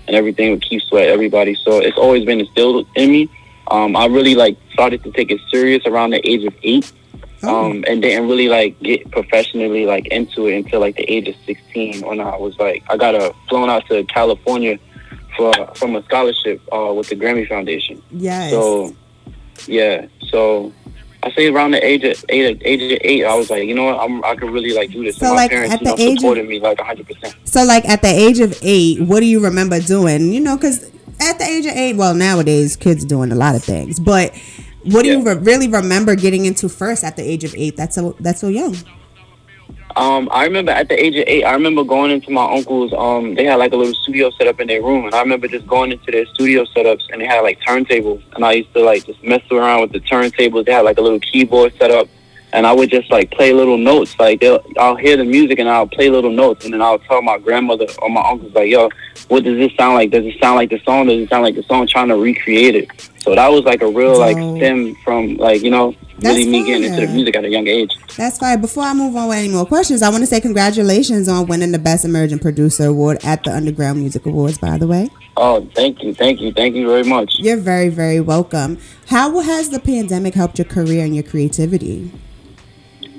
and 0.07 0.14
everything 0.16 0.52
with 0.52 0.61
Keith 0.62 0.83
Sweat, 0.88 1.09
everybody. 1.09 1.54
So 1.54 1.78
it's 1.78 1.98
always 1.98 2.24
been 2.24 2.40
instilled 2.40 2.87
in 2.94 3.11
me. 3.11 3.28
Um, 3.68 3.96
I 3.96 4.07
really 4.07 4.35
like 4.35 4.57
started 4.72 5.03
to 5.05 5.12
take 5.12 5.31
it 5.31 5.40
serious 5.50 5.85
around 5.87 6.11
the 6.11 6.29
age 6.29 6.44
of 6.44 6.55
eight. 6.62 6.92
Um, 7.42 7.85
and 7.87 8.00
didn't 8.00 8.27
really 8.27 8.48
like 8.48 8.81
get 8.81 9.11
professionally 9.11 9.85
like 9.85 10.07
into 10.07 10.46
it 10.46 10.57
until 10.57 10.81
like 10.81 10.96
the 10.96 11.03
age 11.03 11.29
of 11.29 11.35
sixteen 11.44 12.00
when 12.00 12.18
I 12.18 12.38
was 12.38 12.59
like 12.59 12.83
I 12.88 12.96
got 12.96 13.14
a 13.14 13.35
flown 13.50 13.68
out 13.68 13.87
to 13.88 14.03
California 14.05 14.79
for 15.37 15.53
from 15.74 15.96
a 15.96 16.03
scholarship 16.05 16.62
uh, 16.72 16.92
with 16.94 17.09
the 17.09 17.16
Grammy 17.16 17.46
Foundation. 17.48 18.03
Yes. 18.11 18.50
So, 18.50 18.94
yeah. 19.66 20.07
So, 20.29 20.72
I 21.22 21.31
say 21.33 21.48
around 21.48 21.72
the 21.72 21.85
age 21.85 22.05
of 22.05 22.24
eight, 22.29 22.61
age 22.64 22.92
of 22.92 22.98
eight, 23.03 23.24
I 23.24 23.35
was 23.35 23.50
like, 23.50 23.64
you 23.64 23.74
know 23.74 23.85
what, 23.85 24.00
I'm, 24.00 24.24
I 24.24 24.35
could 24.37 24.50
really 24.50 24.72
like 24.72 24.90
do 24.90 25.03
this. 25.05 25.16
So, 25.16 25.27
and 25.27 25.35
my 25.35 25.42
like, 25.42 25.50
parents, 25.50 25.74
at 25.74 25.81
you 25.81 25.87
know, 25.88 25.96
the 25.96 26.03
age 26.03 26.12
of- 26.12 26.18
supported 26.20 26.48
me 26.48 26.61
like 26.61 26.79
100. 26.79 27.07
percent 27.07 27.35
So, 27.44 27.64
like 27.64 27.85
at 27.88 28.03
the 28.03 28.09
age 28.09 28.40
of 28.40 28.59
eight, 28.62 29.00
what 29.03 29.20
do 29.20 29.27
you 29.27 29.40
remember 29.40 29.81
doing? 29.81 30.33
You 30.33 30.40
know, 30.40 30.57
because 30.57 30.90
at 31.20 31.38
the 31.38 31.44
age 31.44 31.66
of 31.66 31.72
eight, 31.72 31.96
well, 31.96 32.14
nowadays 32.14 32.77
kids 32.77 33.05
doing 33.05 33.33
a 33.33 33.35
lot 33.35 33.55
of 33.55 33.64
things, 33.64 33.98
but 33.98 34.35
what 34.85 35.05
do 35.05 35.11
you 35.11 35.24
re- 35.24 35.38
really 35.38 35.68
remember 35.68 36.14
getting 36.14 36.44
into 36.44 36.68
first 36.68 37.05
at 37.05 37.16
the 37.16 37.22
age 37.22 37.44
of 37.44 37.55
eight? 37.57 37.77
That's 37.77 37.94
so 37.94 38.16
that's 38.20 38.40
so 38.40 38.48
young. 38.48 38.77
Um, 39.96 40.29
I 40.33 40.44
remember 40.44 40.72
at 40.72 40.88
the 40.88 41.03
age 41.03 41.16
of 41.16 41.24
eight, 41.29 41.44
I 41.44 41.53
remember 41.53 41.85
going 41.85 42.11
into 42.11 42.31
my 42.31 42.44
uncle's. 42.53 42.92
Um, 42.92 43.35
they 43.35 43.44
had 43.44 43.57
like 43.57 43.72
a 43.72 43.77
little 43.77 43.94
studio 43.94 44.31
set 44.31 44.48
up 44.48 44.59
in 44.61 44.66
their 44.66 44.83
room, 44.83 45.07
and 45.07 45.14
I 45.14 45.20
remember 45.20 45.46
just 45.46 45.66
going 45.66 45.92
into 45.92 46.11
their 46.11 46.27
studio 46.27 46.64
setups, 46.64 47.03
and 47.12 47.20
they 47.20 47.27
had 47.27 47.40
like 47.40 47.61
turntables, 47.61 48.22
and 48.35 48.44
I 48.44 48.53
used 48.53 48.74
to 48.74 48.83
like 48.83 49.07
just 49.07 49.22
mess 49.22 49.42
around 49.53 49.83
with 49.83 49.92
the 49.92 50.00
turntables. 50.00 50.66
They 50.66 50.72
had 50.72 50.85
like 50.85 50.98
a 50.98 51.00
little 51.00 51.20
keyboard 51.20 51.74
set 51.79 51.92
up, 51.92 52.09
and 52.55 52.67
I 52.67 52.73
would 52.73 52.88
just 52.88 53.11
like 53.11 53.31
play 53.33 53.53
little 53.53 53.77
notes. 53.77 54.19
Like 54.19 54.43
I'll 54.79 54.97
hear 54.97 55.17
the 55.17 55.25
music, 55.25 55.59
and 55.59 55.69
I'll 55.69 55.88
play 55.88 56.09
little 56.09 56.31
notes, 56.31 56.64
and 56.64 56.73
then 56.73 56.81
I'll 56.81 57.01
tell 57.01 57.21
my 57.21 57.37
grandmother 57.38 57.87
or 57.99 58.09
my 58.09 58.23
uncles 58.31 58.55
like, 58.55 58.71
"Yo, 58.71 58.88
what 59.29 59.45
does 59.45 59.59
this 59.59 59.77
sound 59.77 59.95
like? 59.95 60.11
Does 60.11 60.25
it 60.25 60.40
sound 60.40 60.57
like 60.57 60.71
the 60.71 60.81
song? 60.85 61.07
Does 61.07 61.21
it 61.21 61.29
sound 61.29 61.43
like 61.43 61.57
the 61.57 61.64
song?" 61.64 61.87
Trying 61.87 62.09
to 62.09 62.17
recreate 62.17 62.77
it. 62.77 63.11
So 63.19 63.35
that 63.35 63.51
was 63.51 63.64
like 63.64 63.83
a 63.83 63.88
real 63.88 64.19
like 64.19 64.37
stem 64.37 64.95
from 65.05 65.37
like 65.37 65.62
you 65.62 65.71
know 65.71 65.95
really 66.21 66.47
me 66.47 66.64
getting 66.64 66.85
into 66.85 67.07
the 67.07 67.12
music 67.12 67.35
at 67.37 67.45
a 67.45 67.49
young 67.49 67.67
age. 67.67 67.90
That's 68.17 68.38
fine. 68.38 68.61
Before 68.61 68.85
I 68.85 68.95
move 68.95 69.17
on 69.17 69.29
with 69.29 69.38
any 69.38 69.49
more 69.49 69.67
questions, 69.67 70.03
I 70.03 70.09
want 70.11 70.23
to 70.23 70.27
say 70.27 70.40
congratulations 70.40 71.29
on 71.29 71.47
winning 71.47 71.73
the 71.73 71.79
Best 71.79 72.05
Emerging 72.05 72.38
Producer 72.38 72.87
Award 72.87 73.19
at 73.25 73.43
the 73.43 73.53
Underground 73.53 73.99
Music 73.99 74.25
Awards, 74.27 74.59
by 74.59 74.79
the 74.79 74.87
way. 74.87 75.11
Oh, 75.37 75.69
thank 75.75 76.03
you, 76.05 76.14
thank 76.14 76.40
you, 76.40 76.53
thank 76.53 76.77
you 76.77 76.87
very 76.87 77.03
much. 77.03 77.35
You're 77.38 77.57
very, 77.57 77.88
very 77.88 78.21
welcome. 78.21 78.79
How 79.09 79.40
has 79.40 79.71
the 79.71 79.81
pandemic 79.81 80.35
helped 80.35 80.59
your 80.59 80.67
career 80.67 81.05
and 81.05 81.14
your 81.14 81.25
creativity? 81.25 82.12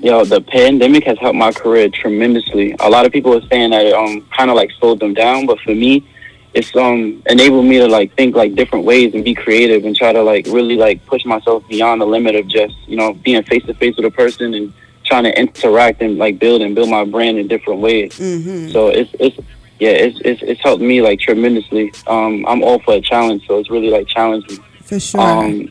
Yo, 0.02 0.24
the 0.24 0.40
pandemic 0.40 1.04
has 1.04 1.18
helped 1.18 1.36
my 1.36 1.52
career 1.52 1.88
tremendously. 1.88 2.74
A 2.80 2.88
lot 2.88 3.06
of 3.06 3.12
people 3.12 3.34
are 3.34 3.46
saying 3.48 3.70
that 3.70 3.86
it 3.86 3.94
um 3.94 4.26
kind 4.36 4.50
of 4.50 4.56
like 4.56 4.70
slowed 4.72 5.00
them 5.00 5.14
down, 5.14 5.46
but 5.46 5.58
for 5.60 5.74
me, 5.74 6.06
it's 6.54 6.74
um 6.76 7.22
enabled 7.26 7.66
me 7.66 7.78
to 7.78 7.88
like 7.88 8.14
think 8.14 8.36
like 8.36 8.54
different 8.54 8.84
ways 8.84 9.14
and 9.14 9.24
be 9.24 9.34
creative 9.34 9.84
and 9.84 9.96
try 9.96 10.12
to 10.12 10.22
like 10.22 10.46
really 10.46 10.76
like 10.76 11.04
push 11.06 11.24
myself 11.24 11.66
beyond 11.68 12.00
the 12.00 12.06
limit 12.06 12.34
of 12.34 12.46
just 12.46 12.74
you 12.86 12.96
know 12.96 13.14
being 13.14 13.42
face 13.44 13.64
to 13.64 13.74
face 13.74 13.96
with 13.96 14.06
a 14.06 14.10
person 14.10 14.54
and 14.54 14.72
trying 15.04 15.24
to 15.24 15.38
interact 15.38 16.02
and 16.02 16.18
like 16.18 16.38
build 16.38 16.62
and 16.62 16.74
build 16.74 16.90
my 16.90 17.04
brand 17.04 17.38
in 17.38 17.48
different 17.48 17.80
ways. 17.80 18.12
Mm-hmm. 18.18 18.70
So 18.72 18.88
it's 18.88 19.10
it's 19.18 19.36
yeah, 19.78 19.90
it's 19.90 20.20
it's 20.24 20.42
it's 20.42 20.60
helped 20.62 20.82
me 20.82 21.02
like 21.02 21.20
tremendously. 21.20 21.92
Um, 22.06 22.44
I'm 22.46 22.62
all 22.62 22.78
for 22.80 22.94
a 22.94 23.00
challenge, 23.00 23.46
so 23.46 23.58
it's 23.58 23.70
really 23.70 23.90
like 23.90 24.08
challenged 24.08 24.50
me. 24.50 24.58
For 24.82 25.00
sure. 25.00 25.20
Um, 25.20 25.70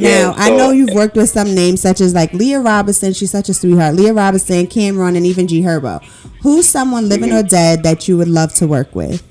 Now, 0.00 0.08
yeah, 0.08 0.34
I 0.36 0.50
know 0.50 0.70
you've 0.70 0.94
worked 0.94 1.14
with 1.14 1.28
some 1.28 1.54
names 1.54 1.80
such 1.80 2.00
as 2.00 2.14
like 2.14 2.32
Leah 2.32 2.60
Robinson. 2.60 3.12
She's 3.12 3.30
such 3.30 3.48
a 3.50 3.54
sweetheart. 3.54 3.94
Leah 3.94 4.14
Robinson, 4.14 4.66
Cameron, 4.66 5.14
and 5.14 5.26
even 5.26 5.46
G 5.46 5.60
Herbo. 5.62 6.02
Who's 6.42 6.66
someone 6.66 7.08
living 7.08 7.32
or 7.32 7.42
dead 7.42 7.82
that 7.82 8.08
you 8.08 8.16
would 8.16 8.28
love 8.28 8.54
to 8.54 8.66
work 8.66 8.94
with? 8.94 9.22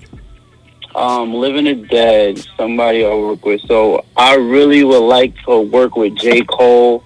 Um, 0.93 1.33
living 1.33 1.67
or 1.67 1.87
dead, 1.87 2.45
somebody 2.55 3.03
I 3.03 3.09
work 3.09 3.43
with. 3.45 3.61
So 3.61 4.05
I 4.15 4.35
really 4.35 4.83
would 4.83 4.99
like 4.99 5.33
to 5.45 5.61
work 5.61 5.95
with 5.95 6.15
J. 6.15 6.41
Cole. 6.41 7.03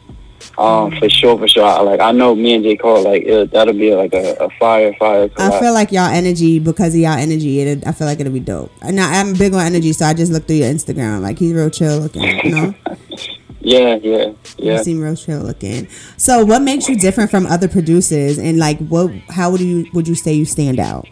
Um, 0.58 0.92
for 1.00 1.10
sure, 1.10 1.38
for 1.38 1.48
sure. 1.48 1.64
I, 1.64 1.80
like 1.80 2.00
I 2.00 2.12
know 2.12 2.36
me 2.36 2.54
and 2.54 2.64
J. 2.64 2.76
Cole, 2.76 3.02
like 3.04 3.24
it, 3.24 3.52
that'll 3.52 3.74
be 3.74 3.96
like 3.96 4.14
a, 4.14 4.36
a 4.36 4.50
fire, 4.60 4.94
fire. 5.00 5.30
I 5.38 5.60
feel 5.60 5.74
like 5.74 5.92
y'all 5.92 6.10
energy 6.10 6.60
because 6.60 6.94
of 6.94 7.00
y'all 7.00 7.18
energy. 7.18 7.62
It, 7.62 7.88
I 7.88 7.92
feel 7.94 8.08
like 8.08 8.20
it'll 8.20 8.34
be 8.34 8.40
dope. 8.40 8.72
Now 8.84 9.10
I'm 9.10 9.34
big 9.34 9.54
on 9.54 9.62
energy, 9.62 9.94
so 9.94 10.06
I 10.06 10.14
just 10.14 10.32
looked 10.32 10.48
through 10.48 10.58
your 10.58 10.70
Instagram. 10.70 11.22
Like 11.22 11.40
he's 11.40 11.54
real 11.54 11.70
chill 11.70 12.00
looking. 12.00 12.24
You 12.44 12.52
know, 12.52 12.76
yeah, 13.64 13.96
yeah, 13.96 14.34
yeah. 14.58 14.78
you 14.78 14.84
seem 14.84 15.02
real 15.02 15.16
chill 15.16 15.40
looking. 15.40 15.88
So, 16.18 16.44
what 16.44 16.62
makes 16.62 16.90
you 16.90 16.98
different 16.98 17.32
from 17.32 17.46
other 17.46 17.68
producers? 17.68 18.38
And 18.38 18.58
like, 18.58 18.78
what? 18.80 19.12
How 19.30 19.52
would 19.52 19.62
you 19.62 19.88
would 19.94 20.08
you 20.08 20.16
say 20.16 20.34
you 20.34 20.46
stand 20.46 20.80
out? 20.80 21.08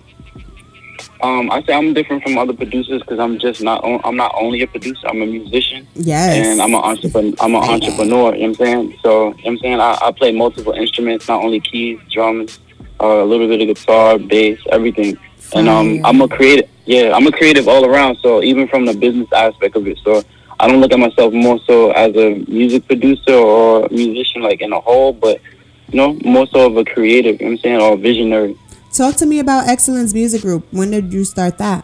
Um, 1.23 1.51
I 1.51 1.61
say 1.63 1.73
I'm 1.73 1.93
different 1.93 2.23
from 2.23 2.37
other 2.37 2.53
producers 2.53 3.01
because 3.01 3.19
I'm 3.19 3.39
just 3.39 3.61
not. 3.61 3.83
On, 3.83 4.01
I'm 4.03 4.15
not 4.15 4.33
only 4.35 4.61
a 4.61 4.67
producer. 4.67 5.07
I'm 5.07 5.21
a 5.21 5.25
musician. 5.25 5.87
Yes. 5.93 6.45
And 6.45 6.61
I'm 6.61 6.73
an 6.73 6.81
entrepreneur. 6.81 7.35
I'm 7.39 7.55
an 7.55 7.63
entrepreneur. 7.63 8.35
You 8.35 8.47
know 8.47 8.49
what 8.49 8.49
I'm 8.49 8.55
saying? 8.55 8.99
So 9.01 9.09
you 9.11 9.29
know 9.29 9.29
what 9.29 9.47
I'm 9.47 9.57
saying 9.59 9.79
I, 9.79 9.97
I 10.01 10.11
play 10.11 10.31
multiple 10.31 10.73
instruments, 10.73 11.27
not 11.27 11.43
only 11.43 11.59
keys, 11.59 11.99
drums, 12.09 12.59
uh, 12.99 13.05
a 13.05 13.25
little 13.25 13.47
bit 13.47 13.61
of 13.61 13.75
guitar, 13.75 14.19
bass, 14.19 14.59
everything. 14.71 15.17
And 15.53 15.69
um, 15.69 16.01
I'm 16.05 16.21
a 16.21 16.27
creative. 16.27 16.69
Yeah, 16.85 17.13
I'm 17.15 17.27
a 17.27 17.31
creative 17.31 17.67
all 17.67 17.85
around. 17.85 18.17
So 18.21 18.41
even 18.41 18.67
from 18.67 18.85
the 18.85 18.93
business 18.93 19.31
aspect 19.31 19.75
of 19.75 19.87
it, 19.87 19.99
so 20.03 20.23
I 20.62 20.68
don't 20.68 20.80
look 20.80 20.93
at 20.93 20.99
myself 20.99 21.34
more 21.34 21.59
so 21.66 21.89
as 21.91 22.16
a 22.16 22.36
music 22.47 22.86
producer 22.86 23.34
or 23.34 23.88
musician 23.89 24.43
like 24.43 24.62
in 24.62 24.72
a 24.72 24.80
whole, 24.80 25.12
but 25.12 25.41
you 25.89 25.97
know, 25.97 26.14
more 26.24 26.45
so 26.47 26.68
of 26.68 26.78
a 26.78 26.86
creative. 26.86 27.41
You 27.41 27.47
know 27.47 27.51
what 27.51 27.57
I'm 27.57 27.64
saying, 27.64 27.82
or 27.82 27.93
a 27.93 27.97
visionary. 27.97 28.55
Talk 28.93 29.16
to 29.16 29.26
me 29.26 29.39
about 29.39 29.68
Excellence 29.68 30.14
Music 30.14 30.41
Group. 30.43 30.68
When 30.72 30.91
did 30.91 31.12
you 31.12 31.24
start 31.24 31.57
that? 31.57 31.84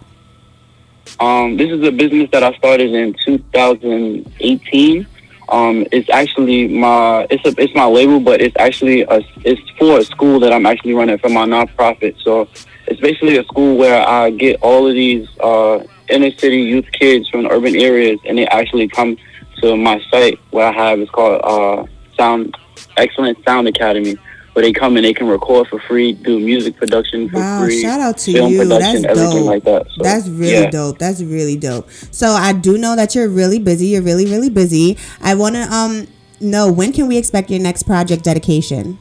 Um, 1.20 1.58
this 1.58 1.72
is 1.72 1.82
a 1.88 1.92
business 1.92 2.30
that 2.32 2.44
I 2.44 2.54
started 2.58 2.94
in 2.94 3.16
2018. 3.26 5.08
Um, 5.50 5.86
it's 5.92 6.10
actually 6.10 6.68
my 6.68 7.26
it's 7.32 7.46
a 7.46 7.60
it's 7.60 7.74
my 7.74 7.86
label, 7.86 8.20
but 8.20 8.42
it's 8.42 8.56
actually 8.60 9.02
a 9.02 9.22
it's 9.44 9.62
for 9.80 9.98
a 9.98 10.04
school 10.04 10.40
that 10.42 10.54
I'm 10.54 10.68
actually 10.68 10.94
running 10.94 11.18
for 11.18 11.30
my 11.30 11.46
nonprofit. 11.46 12.22
So 12.22 12.48
it's 12.88 13.02
basically 13.02 13.38
a 13.38 13.44
school 13.46 13.78
where 13.78 14.06
I 14.08 14.30
get 14.32 14.60
all 14.62 14.88
of 14.88 14.94
these 14.94 15.28
uh, 15.40 15.84
inner 16.10 16.32
city 16.32 16.62
youth 16.62 16.86
kids 16.92 17.28
from 17.30 17.46
urban 17.48 17.76
areas, 17.76 18.20
and 18.26 18.38
they 18.38 18.48
actually 18.48 18.88
come 18.88 19.18
to 19.62 19.76
my 19.76 20.02
site 20.12 20.40
where 20.52 20.68
I 20.68 20.72
have 20.72 21.00
it's 21.00 21.12
called 21.12 21.42
uh, 21.44 21.86
Sound 22.16 22.56
Excellent 22.98 23.44
Sound 23.46 23.68
Academy. 23.68 24.16
Where 24.54 24.64
they 24.66 24.74
come 24.74 24.96
and 24.98 25.06
they 25.06 25.14
can 25.14 25.28
record 25.28 25.68
for 25.68 25.80
free, 25.82 26.14
do 26.14 26.40
music 26.40 26.78
production 26.78 27.30
for 27.30 27.36
Wow, 27.38 27.64
free, 27.64 27.80
shout 27.80 28.00
out 28.00 28.18
to 28.18 28.34
film 28.34 28.52
you. 28.52 28.58
production, 28.64 29.04
That's 29.04 29.20
everything 29.20 29.44
dope. 29.44 29.46
like 29.46 29.64
that. 29.66 29.86
So, 29.96 30.02
That's 30.02 30.28
really 30.28 30.64
yeah. 30.64 30.70
dope. 30.72 30.98
That's 30.98 31.22
really 31.22 31.58
dope. 31.58 31.88
So 32.10 32.30
I 32.30 32.54
do 32.54 32.76
know 32.76 32.96
that 32.96 33.14
you're 33.14 33.30
really 33.30 33.60
busy. 33.60 33.86
You're 33.90 34.02
really, 34.02 34.26
really 34.26 34.50
busy. 34.50 34.98
I 35.22 35.36
want 35.36 35.54
to 35.58 35.62
um 35.72 36.08
know 36.42 36.72
when 36.72 36.92
can 36.92 37.08
we 37.08 37.18
expect 37.20 37.52
your 37.52 37.60
next 37.60 37.84
project 37.84 38.24
dedication? 38.24 38.98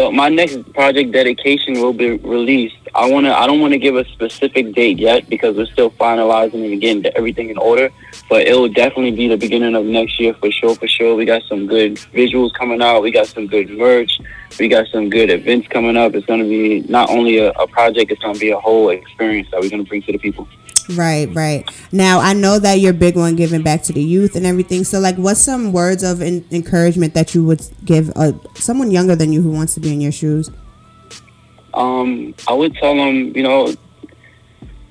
So 0.00 0.10
my 0.10 0.30
next 0.30 0.56
project 0.72 1.12
dedication 1.12 1.74
will 1.74 1.92
be 1.92 2.12
released. 2.12 2.78
I 2.94 3.10
wanna 3.10 3.32
I 3.32 3.46
don't 3.46 3.60
wanna 3.60 3.76
give 3.76 3.96
a 3.96 4.04
specific 4.06 4.72
date 4.74 4.98
yet 4.98 5.28
because 5.28 5.58
we're 5.58 5.66
still 5.66 5.90
finalizing 5.90 6.72
and 6.72 6.80
getting 6.80 7.04
everything 7.14 7.50
in 7.50 7.58
order. 7.58 7.90
But 8.30 8.46
it 8.46 8.54
will 8.56 8.70
definitely 8.70 9.10
be 9.10 9.28
the 9.28 9.36
beginning 9.36 9.74
of 9.74 9.84
next 9.84 10.18
year 10.18 10.32
for 10.32 10.50
sure, 10.50 10.74
for 10.74 10.88
sure. 10.88 11.16
We 11.16 11.26
got 11.26 11.42
some 11.50 11.66
good 11.66 11.96
visuals 12.14 12.54
coming 12.54 12.80
out, 12.80 13.02
we 13.02 13.10
got 13.10 13.26
some 13.26 13.46
good 13.46 13.68
merch, 13.68 14.18
we 14.58 14.68
got 14.68 14.86
some 14.86 15.10
good 15.10 15.28
events 15.28 15.68
coming 15.68 15.98
up. 15.98 16.14
It's 16.14 16.24
gonna 16.24 16.44
be 16.44 16.80
not 16.88 17.10
only 17.10 17.36
a, 17.36 17.50
a 17.50 17.66
project, 17.66 18.10
it's 18.10 18.22
gonna 18.22 18.38
be 18.38 18.52
a 18.52 18.58
whole 18.58 18.88
experience 18.88 19.48
that 19.50 19.60
we're 19.60 19.68
gonna 19.68 19.84
bring 19.84 20.00
to 20.04 20.12
the 20.12 20.18
people. 20.18 20.48
Right, 20.88 21.32
right. 21.34 21.68
Now 21.92 22.20
I 22.20 22.32
know 22.32 22.58
that 22.58 22.80
you're 22.80 22.92
big 22.92 23.16
on 23.16 23.36
giving 23.36 23.62
back 23.62 23.82
to 23.84 23.92
the 23.92 24.02
youth 24.02 24.36
and 24.36 24.46
everything. 24.46 24.84
So 24.84 25.00
like, 25.00 25.16
what's 25.16 25.40
some 25.40 25.72
words 25.72 26.02
of 26.02 26.22
en- 26.22 26.44
encouragement 26.50 27.14
that 27.14 27.34
you 27.34 27.44
would 27.44 27.62
give 27.84 28.10
uh, 28.16 28.32
someone 28.54 28.90
younger 28.90 29.14
than 29.14 29.32
you 29.32 29.42
who 29.42 29.50
wants 29.50 29.74
to 29.74 29.80
be 29.80 29.92
in 29.92 30.00
your 30.00 30.12
shoes? 30.12 30.50
um, 31.74 32.34
I 32.48 32.52
would 32.52 32.74
tell 32.74 32.94
them, 32.94 33.36
you 33.36 33.42
know, 33.42 33.74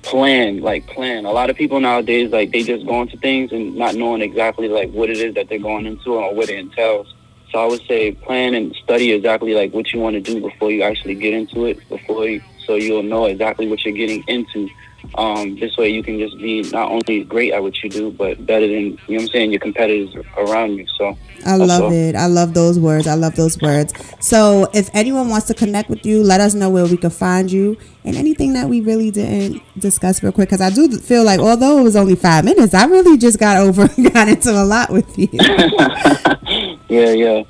plan, 0.02 0.60
like 0.60 0.86
plan. 0.86 1.24
A 1.24 1.30
lot 1.30 1.50
of 1.50 1.56
people 1.56 1.80
nowadays, 1.80 2.30
like 2.30 2.52
they 2.52 2.62
just 2.62 2.86
go 2.86 3.02
into 3.02 3.16
things 3.18 3.52
and 3.52 3.76
not 3.76 3.94
knowing 3.94 4.22
exactly 4.22 4.68
like 4.68 4.90
what 4.90 5.10
it 5.10 5.18
is 5.18 5.34
that 5.34 5.48
they're 5.48 5.58
going 5.58 5.86
into 5.86 6.14
or 6.14 6.34
what 6.34 6.48
it 6.48 6.58
entails. 6.58 7.14
So 7.52 7.58
I 7.58 7.66
would 7.66 7.82
say 7.86 8.12
plan 8.12 8.54
and 8.54 8.74
study 8.84 9.12
exactly 9.12 9.54
like 9.54 9.72
what 9.72 9.92
you 9.92 10.00
want 10.00 10.14
to 10.14 10.20
do 10.20 10.40
before 10.40 10.70
you 10.70 10.82
actually 10.82 11.16
get 11.16 11.34
into 11.34 11.66
it. 11.66 11.86
Before 11.88 12.26
you, 12.26 12.40
so 12.64 12.76
you'll 12.76 13.02
know 13.02 13.26
exactly 13.26 13.68
what 13.68 13.84
you're 13.84 13.94
getting 13.94 14.22
into. 14.28 14.68
Um, 15.16 15.58
this 15.58 15.76
way 15.76 15.88
you 15.90 16.02
can 16.02 16.18
just 16.18 16.38
be 16.38 16.62
not 16.70 16.90
only 16.90 17.24
great 17.24 17.52
at 17.52 17.62
what 17.62 17.82
you 17.82 17.90
do, 17.90 18.10
but 18.10 18.44
better 18.46 18.66
than 18.66 18.76
you 18.76 18.90
know 18.90 18.96
what 19.06 19.22
I'm 19.22 19.28
saying, 19.28 19.50
your 19.52 19.60
competitors 19.60 20.14
around 20.36 20.76
you. 20.76 20.86
So 20.96 21.16
I 21.44 21.56
love 21.56 21.84
all. 21.84 21.92
it. 21.92 22.14
I 22.16 22.26
love 22.26 22.54
those 22.54 22.78
words. 22.78 23.06
I 23.06 23.14
love 23.14 23.34
those 23.34 23.60
words. 23.60 23.94
So, 24.20 24.68
if 24.74 24.90
anyone 24.94 25.28
wants 25.28 25.46
to 25.46 25.54
connect 25.54 25.88
with 25.88 26.04
you, 26.04 26.22
let 26.22 26.40
us 26.40 26.54
know 26.54 26.70
where 26.70 26.86
we 26.86 26.96
can 26.96 27.10
find 27.10 27.50
you 27.50 27.76
and 28.04 28.16
anything 28.16 28.52
that 28.54 28.68
we 28.68 28.80
really 28.80 29.10
didn't 29.10 29.62
discuss 29.78 30.22
real 30.22 30.32
quick. 30.32 30.48
Because 30.50 30.60
I 30.60 30.70
do 30.70 30.98
feel 30.98 31.24
like, 31.24 31.40
although 31.40 31.78
it 31.78 31.82
was 31.82 31.96
only 31.96 32.16
five 32.16 32.44
minutes, 32.44 32.74
I 32.74 32.84
really 32.86 33.16
just 33.16 33.38
got 33.38 33.56
over, 33.56 33.88
got 34.10 34.28
into 34.28 34.50
a 34.50 34.64
lot 34.64 34.90
with 34.90 35.18
you. 35.18 35.28
Yeah, 36.90 37.10
yeah. 37.10 37.42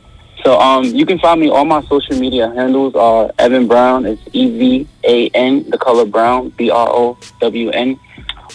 So 0.45 0.59
um, 0.59 0.85
you 0.85 1.05
can 1.05 1.19
find 1.19 1.41
me 1.41 1.51
all 1.51 1.65
my 1.65 1.83
social 1.83 2.19
media 2.19 2.51
handles 2.55 2.95
are 2.95 3.31
Evan 3.39 3.67
Brown. 3.67 4.07
It's 4.07 4.23
E 4.33 4.59
V 4.59 4.89
A 5.05 5.29
N, 5.29 5.69
the 5.69 5.79
color 5.79 6.07
brown, 6.07 6.49
B 6.51 6.71
R 6.71 6.89
O 6.89 7.19
W 7.41 7.71
N. 7.71 7.99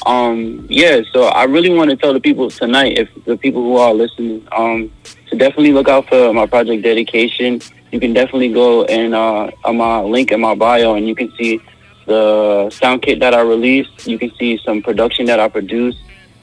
Um, 0.05 0.67
yeah. 0.69 1.01
So 1.13 1.25
I 1.25 1.43
really 1.45 1.69
want 1.69 1.89
to 1.91 1.95
tell 1.95 2.13
the 2.13 2.19
people 2.19 2.49
tonight, 2.49 2.97
if 2.97 3.09
the 3.25 3.38
people 3.38 3.61
who 3.61 3.77
are 3.77 3.93
listening, 3.93 4.47
um, 4.51 4.91
to 5.29 5.38
definitely 5.38 5.73
look 5.73 5.88
out 5.88 6.07
for 6.07 6.33
my 6.33 6.45
project 6.45 6.83
dedication. 6.83 7.61
You 7.91 7.99
can 7.99 8.13
definitely 8.13 8.51
go 8.51 8.83
and 8.86 9.15
uh, 9.15 9.51
on 9.63 9.77
my 9.77 10.01
link 10.01 10.31
in 10.31 10.41
my 10.41 10.53
bio, 10.55 10.95
and 10.95 11.07
you 11.07 11.15
can 11.15 11.31
see 11.38 11.61
the 12.07 12.69
sound 12.71 13.03
kit 13.03 13.19
that 13.19 13.33
I 13.33 13.41
released. 13.41 14.05
You 14.05 14.19
can 14.19 14.31
see 14.38 14.59
some 14.65 14.81
production 14.81 15.27
that 15.27 15.39
I 15.39 15.47
produced, 15.47 15.99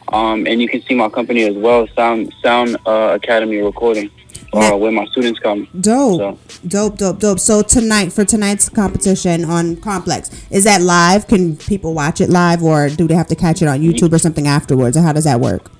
um, 0.08 0.46
and 0.46 0.62
you 0.62 0.68
can 0.68 0.82
see 0.82 0.94
my 0.94 1.08
company 1.08 1.42
as 1.42 1.54
well, 1.54 1.86
Sound 1.94 2.32
Sound 2.42 2.78
uh, 2.86 3.18
Academy 3.20 3.58
Recording, 3.58 4.10
uh, 4.52 4.76
when 4.76 4.94
my 4.94 5.06
students 5.06 5.38
come. 5.40 5.66
Dope. 5.80 6.18
So, 6.18 6.38
Dope, 6.66 6.98
dope, 6.98 7.18
dope. 7.18 7.38
So 7.40 7.62
tonight 7.62 8.12
for 8.12 8.24
tonight's 8.24 8.68
competition 8.68 9.44
on 9.44 9.76
Complex, 9.76 10.30
is 10.50 10.64
that 10.64 10.80
live? 10.82 11.26
Can 11.26 11.56
people 11.56 11.94
watch 11.94 12.20
it 12.20 12.28
live, 12.30 12.62
or 12.62 12.88
do 12.88 13.08
they 13.08 13.14
have 13.14 13.28
to 13.28 13.34
catch 13.34 13.62
it 13.62 13.68
on 13.68 13.80
YouTube 13.80 14.12
or 14.12 14.18
something 14.18 14.46
afterwards? 14.46 14.96
Or 14.96 15.02
how 15.02 15.12
does 15.12 15.24
that 15.24 15.40
work? 15.40 15.70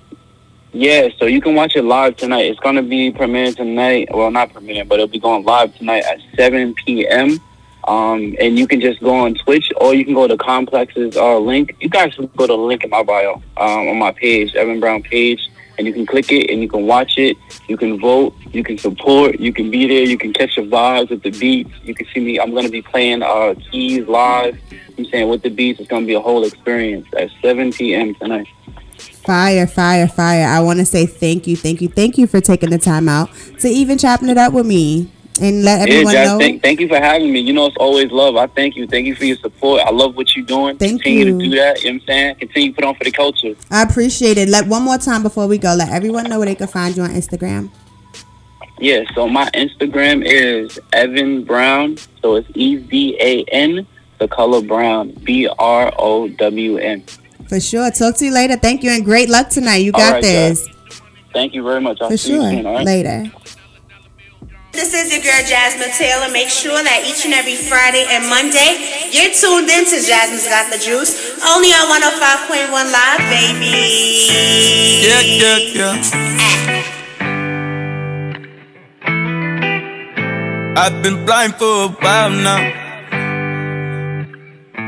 yeah, 0.75 1.09
so 1.19 1.27
you 1.27 1.41
can 1.41 1.55
watch 1.55 1.77
it 1.77 1.83
live 1.83 2.17
tonight. 2.17 2.47
It's 2.47 2.59
gonna 2.61 2.83
be 2.83 3.13
premiering 3.13 3.55
tonight. 3.55 4.09
Well, 4.11 4.31
not 4.31 4.55
premiering, 4.55 4.89
but 4.89 4.95
it'll 4.95 5.07
be 5.07 5.21
going 5.21 5.45
live 5.45 5.77
tonight 5.77 6.03
at 6.05 6.19
7 6.35 6.75
p.m. 6.75 7.39
Um, 7.87 8.35
and 8.41 8.59
you 8.59 8.67
can 8.67 8.81
just 8.81 9.01
go 9.01 9.15
on 9.15 9.35
Twitch, 9.35 9.71
or 9.77 9.93
you 9.95 10.05
can 10.05 10.15
go 10.15 10.27
to 10.27 10.37
Complex's 10.37 11.17
uh, 11.17 11.39
link. 11.39 11.77
You 11.81 11.91
guys 11.91 12.15
can 12.15 12.27
go 12.37 12.47
to 12.47 12.53
the 12.53 12.57
link 12.57 12.85
in 12.85 12.91
my 12.91 13.03
bio 13.03 13.35
um, 13.57 13.89
on 13.89 13.99
my 13.99 14.13
page, 14.13 14.55
Evan 14.55 14.81
Brown 14.81 15.03
page, 15.03 15.51
and 15.79 15.87
you 15.87 15.93
can 15.93 16.07
click 16.07 16.31
it 16.31 16.51
and 16.51 16.61
you 16.61 16.69
can 16.69 16.87
watch 16.87 17.19
it. 17.19 17.37
You 17.69 17.77
can 17.77 17.99
vote. 17.99 18.35
You 18.53 18.63
can 18.63 18.79
support. 18.79 19.41
You 19.41 19.53
can 19.53 19.71
be 19.71 19.87
there. 19.87 20.05
You 20.05 20.19
can 20.19 20.33
catch 20.33 20.57
the 20.57 20.63
vibes 20.63 21.11
with 21.11 21.23
the 21.23 21.31
beats. 21.31 21.71
You 21.83 21.95
can 21.95 22.07
see 22.13 22.21
me. 22.21 22.39
I'm 22.39 22.55
gonna 22.55 22.69
be 22.69 22.83
playing 22.83 23.23
uh, 23.23 23.55
keys 23.71 24.07
live. 24.07 24.59
I'm 24.99 25.05
saying 25.07 25.29
with 25.29 25.43
the 25.43 25.51
beats, 25.51 25.81
it's 25.81 25.89
gonna 25.89 26.07
be 26.07 26.15
a 26.15 26.21
whole 26.21 26.45
experience 26.45 27.07
at 27.17 27.31
7 27.41 27.73
p.m. 27.73 28.15
tonight. 28.17 28.49
Fire, 28.99 29.67
fire, 29.67 30.09
fire. 30.09 30.47
I 30.47 30.61
want 30.61 30.81
to 30.81 30.85
say 30.85 31.07
thank 31.07 31.47
you, 31.47 31.57
thank 31.57 31.81
you, 31.81 31.89
thank 31.89 32.19
you 32.19 32.27
for 32.27 32.41
taking 32.41 32.71
the 32.71 32.79
time 32.79 33.09
out 33.09 33.31
to 33.61 33.69
even 33.69 33.97
chopping 33.97 34.29
it 34.29 34.37
up 34.37 34.53
with 34.53 34.67
me 34.67 35.11
and 35.41 35.65
let 35.65 35.89
everyone 35.89 36.13
yeah, 36.13 36.25
Jazz, 36.25 36.33
know. 36.33 36.39
thank, 36.39 36.63
thank 36.63 36.81
you 36.81 36.89
for 36.89 36.97
having 36.97 37.33
me. 37.33 37.41
You 37.41 37.53
know, 37.53 37.67
it's 37.67 37.77
always 37.77 38.11
love. 38.11 38.37
I 38.37 38.47
thank 38.47 38.77
you. 38.77 38.87
Thank 38.87 39.07
you 39.07 39.15
for 39.15 39.25
your 39.25 39.37
support. 39.39 39.81
I 39.81 39.91
love 39.91 40.17
what 40.17 40.37
you're 40.37 40.45
doing. 40.45 40.77
Thank 40.77 41.03
Continue 41.03 41.27
you. 41.27 41.39
to 41.39 41.45
do 41.45 41.57
that. 41.57 41.83
You 41.83 41.93
know 41.93 41.95
what 41.95 42.03
I'm 42.03 42.07
saying? 42.07 42.35
Continue 42.37 42.69
to 42.71 42.75
put 42.75 42.85
on 42.85 42.95
for 42.95 43.05
the 43.05 43.11
culture. 43.11 43.55
I 43.71 43.83
appreciate 43.83 44.39
it. 44.39 44.49
Let 44.49 44.67
one 44.67 44.83
more 44.83 44.99
time 44.99 45.23
before 45.23 45.47
we 45.47 45.59
go. 45.59 45.75
Let 45.75 45.91
everyone 45.91 46.25
know 46.25 46.39
where 46.39 46.47
they 46.47 46.55
can 46.55 46.69
find 46.69 46.97
you 46.97 47.03
on 47.03 47.11
Instagram. 47.11 47.71
Yeah, 48.79 49.05
so 49.15 49.29
my 49.29 49.49
Instagram 49.51 50.25
is 50.25 50.79
Evan 50.93 51.45
Brown. 51.45 51.97
So 52.21 52.37
it's 52.37 52.49
E 52.55 52.77
V 52.77 53.17
A 53.21 53.45
N, 53.45 53.87
the 54.19 54.29
color 54.29 54.61
brown, 54.61 55.13
B 55.23 55.49
R 55.59 55.93
O 55.99 56.29
W 56.29 56.77
N. 56.79 57.05
For 57.49 57.61
sure. 57.61 57.91
Talk 57.91 58.17
to 58.17 58.25
you 58.25 58.33
later. 58.33 58.57
Thank 58.57 58.83
you 58.83 58.91
and 58.91 59.05
great 59.05 59.29
luck 59.29 59.51
tonight. 59.51 59.79
You 59.79 59.93
got 59.93 60.15
right, 60.15 60.23
this. 60.23 60.69
Thank 61.33 61.55
you 61.55 61.63
very 61.63 61.81
much. 61.81 62.01
I'll 62.01 62.11
For 62.11 62.17
see 62.17 62.33
you 62.33 62.41
sure. 62.41 62.51
soon. 62.51 62.67
All 62.67 62.75
right. 62.75 62.87
Later. 62.87 63.31
This 64.73 64.95
is 64.95 65.13
your 65.13 65.21
girl 65.21 65.45
Jasmine 65.45 65.93
Taylor. 65.93 66.33
Make 66.33 66.49
sure 66.49 66.73
that 66.73 67.05
each 67.05 67.29
and 67.29 67.37
every 67.37 67.61
Friday 67.61 68.09
and 68.09 68.25
Monday 68.25 68.81
you're 69.13 69.29
tuned 69.29 69.69
in 69.69 69.85
to 69.85 70.01
Jasmine's 70.01 70.49
Got 70.49 70.73
the 70.73 70.81
Juice, 70.81 71.13
only 71.45 71.77
on 71.77 71.93
105.1 71.93 72.73
Live, 72.73 73.21
baby. 73.29 73.69
Yeah, 75.05 75.21
yeah, 75.21 75.61
yeah. 75.77 75.93
I've 80.81 81.03
been 81.05 81.27
blind 81.27 81.57
for 81.57 81.93
a 81.93 81.93
while 82.01 82.33
now. 82.33 82.65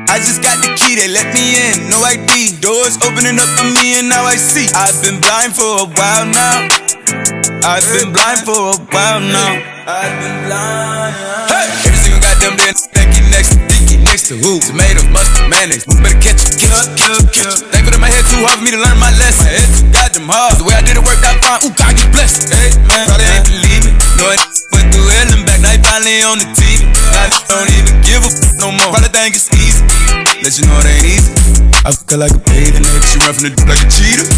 I 0.09 0.16
just 0.16 0.41
got 0.41 0.64
the 0.64 0.72
key, 0.80 0.97
they 0.97 1.12
let 1.12 1.28
me 1.37 1.61
in, 1.61 1.93
no 1.93 2.01
ID. 2.01 2.57
Doors 2.64 2.97
opening 3.05 3.37
up 3.37 3.53
for 3.53 3.68
me, 3.68 4.01
and 4.01 4.09
now 4.09 4.24
I 4.24 4.37
see. 4.37 4.64
I've 4.72 4.97
been 5.05 5.20
blind 5.20 5.53
for 5.53 5.85
a 5.85 5.87
while 5.93 6.24
now. 6.24 7.43
I've 7.65 7.81
been 7.97 8.12
blind 8.12 8.45
for 8.45 8.53
a 8.53 8.77
while 8.93 9.25
now. 9.25 9.57
I've 9.89 10.12
been 10.21 10.37
blind. 10.45 11.17
Hey, 11.49 11.65
every 11.89 11.97
single 11.97 12.21
goddamn 12.21 12.61
day, 12.61 12.77
thank 12.93 13.17
next 13.33 13.57
to 13.57 13.59
Dicky, 13.73 13.97
next 14.05 14.29
to 14.29 14.37
who? 14.37 14.61
Tomato, 14.61 15.01
mustard, 15.09 15.49
mayonnaise. 15.49 15.89
Who 15.89 15.97
better 16.05 16.21
catch 16.21 16.45
it, 16.45 16.61
catch 16.61 16.77
it, 16.77 16.93
catch 17.01 17.17
it, 17.17 17.27
catch 17.33 17.65
it. 17.65 17.73
Thankful 17.73 17.97
that 17.97 18.03
my 18.05 18.12
head 18.12 18.21
too 18.29 18.45
hard 18.45 18.61
for 18.61 18.65
me 18.69 18.71
to 18.77 18.81
learn 18.85 19.01
my 19.01 19.09
lesson. 19.17 19.49
My 19.49 19.57
head 19.57 19.69
too 19.73 19.89
goddamn 19.97 20.29
hard. 20.29 20.61
The 20.61 20.65
way 20.69 20.77
I 20.77 20.85
did 20.85 21.01
it 21.01 21.05
worked 21.09 21.25
out 21.25 21.41
fine. 21.41 21.61
Ooh, 21.65 21.73
God, 21.73 21.97
you 21.97 22.05
blessed. 22.12 22.53
Hey, 22.53 22.69
man, 22.85 23.09
probably 23.09 23.33
ain't 23.33 23.49
believe 23.49 23.83
me. 23.89 23.93
No, 24.21 24.25
it 24.29 24.41
went 24.77 24.87
through 24.93 25.09
hell 25.09 25.33
and 25.33 25.43
back. 25.49 25.59
Now 25.65 25.73
he 25.73 25.81
finally 25.81 26.21
on 26.21 26.37
the 26.45 26.49
TV. 26.53 26.85
Now 27.17 27.33
I 27.33 27.41
don't 27.49 27.73
even 27.81 27.97
give 28.05 28.21
a 28.21 28.29
f- 28.29 28.61
no 28.61 28.77
more. 28.77 28.93
Probably 28.93 29.09
think 29.09 29.41
it's 29.41 29.49
easy. 29.57 29.81
Let 30.45 30.53
you 30.61 30.69
know 30.69 30.77
it 30.85 31.01
ain't 31.01 31.09
easy. 31.17 31.33
I 31.81 31.97
feel 31.97 32.21
like 32.21 32.37
a 32.37 32.43
baby 32.45 32.77
nigga. 32.77 33.01
She 33.09 33.17
run 33.25 33.33
from 33.33 33.49
the 33.49 33.53
d- 33.57 33.65
like 33.65 33.81
a 33.81 33.89
cheetah. 33.89 34.29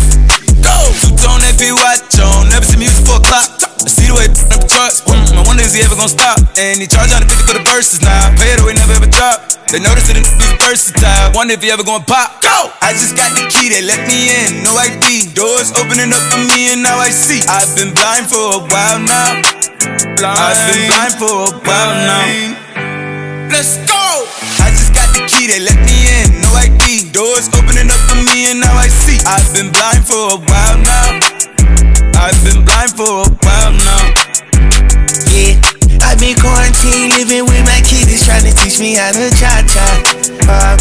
Two 1.00 1.14
tone 1.14 1.42
AP 1.46 1.62
watch 1.78 2.18
on. 2.18 2.50
Never 2.50 2.66
see 2.66 2.78
music 2.78 3.06
for 3.06 3.18
a 3.18 3.24
clock. 3.24 3.48
I 3.86 3.88
see 3.88 4.10
the 4.10 4.14
way 4.18 4.26
it 4.26 4.34
up 4.50 4.58
the 4.58 4.66
charts. 4.66 5.06
Mm, 5.06 5.38
I 5.38 5.42
wonder 5.46 5.62
is 5.62 5.74
he 5.74 5.82
ever 5.86 5.94
gonna 5.94 6.10
stop? 6.10 6.42
And 6.58 6.82
he 6.82 6.86
charge 6.90 7.14
on 7.14 7.22
the 7.22 7.28
50 7.30 7.46
for 7.46 7.54
the 7.54 7.64
verses 7.70 8.02
now. 8.02 8.34
Pay 8.34 8.54
it 8.54 8.60
away, 8.60 8.74
never 8.74 8.98
ever 8.98 9.06
drop. 9.06 9.46
They 9.70 9.78
notice 9.78 10.10
that 10.10 10.18
the 10.18 10.26
niggas 10.26 10.58
versatile. 10.62 11.34
Wonder 11.34 11.54
if 11.54 11.62
he 11.62 11.70
ever 11.70 11.86
gonna 11.86 12.02
pop. 12.02 12.42
Go! 12.42 12.70
I 12.82 12.94
just 12.94 13.14
got 13.14 13.30
the 13.38 13.46
key, 13.46 13.70
they 13.70 13.82
let 13.82 14.02
me 14.10 14.30
in. 14.30 14.66
No 14.66 14.74
ID. 14.74 15.34
Doors 15.34 15.70
opening 15.78 16.10
up 16.10 16.22
for 16.34 16.42
me 16.50 16.74
and 16.74 16.82
now 16.82 16.98
I 16.98 17.10
see. 17.10 17.42
I've 17.46 17.70
been 17.78 17.94
blind 17.94 18.26
for 18.26 18.58
a 18.58 18.60
while 18.66 18.98
now. 19.02 19.38
Blind. 20.18 20.38
I've 20.38 20.62
been 20.70 20.82
blind 20.90 21.14
for 21.18 21.30
a 21.30 21.50
while 21.62 21.94
now. 21.94 22.26
Let's 23.54 23.78
go! 23.86 24.26
I 24.62 24.74
just 24.74 24.90
got 24.90 25.06
the 25.14 25.22
key, 25.30 25.46
they 25.46 25.62
let 25.62 25.78
me 25.78 25.82
in. 25.82 25.85
Doors 27.16 27.48
opening 27.56 27.88
up 27.88 27.96
for 28.12 28.20
me 28.28 28.52
and 28.52 28.60
now 28.60 28.76
I 28.76 28.88
see. 28.88 29.16
I've 29.24 29.48
been 29.56 29.72
blind 29.72 30.04
for 30.04 30.36
a 30.36 30.36
while 30.36 30.76
now. 30.84 31.16
I've 32.12 32.36
been 32.44 32.60
blind 32.60 32.92
for 32.92 33.24
a 33.24 33.28
while 33.40 33.72
now. 33.72 34.04
Yeah, 35.24 35.56
I've 36.04 36.20
been 36.20 36.36
quarantined, 36.36 37.16
living 37.16 37.48
with 37.48 37.64
my 37.64 37.80
kids, 37.80 38.20
trying 38.20 38.44
to 38.44 38.52
teach 38.52 38.78
me 38.78 39.00
how 39.00 39.16
to 39.16 39.32
cha 39.32 39.64
cha. 39.64 39.88
Uh, 40.44 40.76